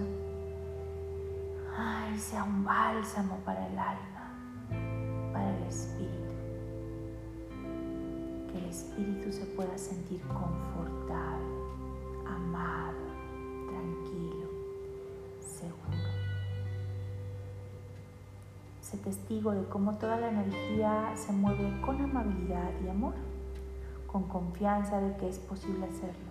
ay, 1.76 2.18
sea 2.18 2.42
un 2.42 2.64
bálsamo 2.64 3.36
para 3.44 3.66
el 3.68 3.78
alma, 3.78 4.32
para 5.32 5.56
el 5.56 5.62
espíritu. 5.64 6.34
Que 8.50 8.58
el 8.58 8.64
espíritu 8.64 9.32
se 9.32 9.46
pueda 9.46 9.78
sentir 9.78 10.20
confortable, 10.22 11.54
amado, 12.26 12.98
tranquilo, 13.68 14.48
seguro 15.40 16.14
testigo 18.98 19.52
de 19.52 19.64
cómo 19.64 19.94
toda 19.94 20.16
la 20.16 20.30
energía 20.30 21.12
se 21.14 21.32
mueve 21.32 21.80
con 21.84 22.00
amabilidad 22.00 22.70
y 22.84 22.88
amor, 22.88 23.14
con 24.14 24.28
confianza 24.28 25.00
de 25.00 25.16
que 25.16 25.28
es 25.28 25.40
posible 25.40 25.86
hacerlo. 25.86 26.30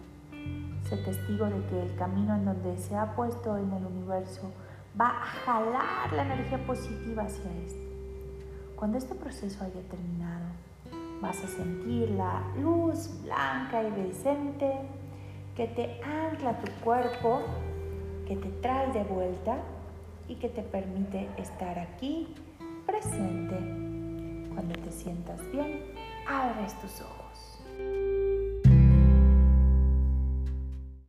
Sé 0.87 0.95
testigo 1.03 1.47
de 1.47 1.65
que 1.65 1.81
el 1.81 1.93
camino 1.97 2.33
en 2.33 2.45
donde 2.45 2.77
se 2.77 2.95
ha 2.95 3.13
puesto 3.13 3.57
en 3.57 3.73
el 3.73 3.85
universo 3.85 4.49
va 4.97 5.09
a 5.09 5.25
jalar 5.25 6.13
la 6.13 6.23
energía 6.23 6.65
positiva 6.65 7.23
hacia 7.23 7.51
este. 7.65 7.85
Cuando 8.77 8.97
este 8.97 9.15
proceso 9.15 9.65
haya 9.65 9.81
terminado, 9.89 10.45
vas 11.21 11.43
a 11.43 11.47
sentir 11.49 12.11
la 12.11 12.41
luz 12.57 13.21
blanca 13.21 13.83
y 13.83 13.91
decente 13.91 14.79
que 15.53 15.67
te 15.67 16.01
ancla 16.05 16.57
tu 16.61 16.71
cuerpo, 16.85 17.41
que 18.25 18.37
te 18.37 18.49
trae 18.61 18.93
de 18.93 19.03
vuelta 19.03 19.57
y 20.29 20.35
que 20.35 20.47
te 20.47 20.61
permite 20.61 21.27
estar 21.37 21.77
aquí 21.77 22.33
presente. 22.85 23.57
Cuando 24.53 24.73
te 24.73 24.89
sientas 24.89 25.41
bien, 25.51 25.81
abres 26.25 26.79
tus 26.79 27.01
ojos. 27.01 27.12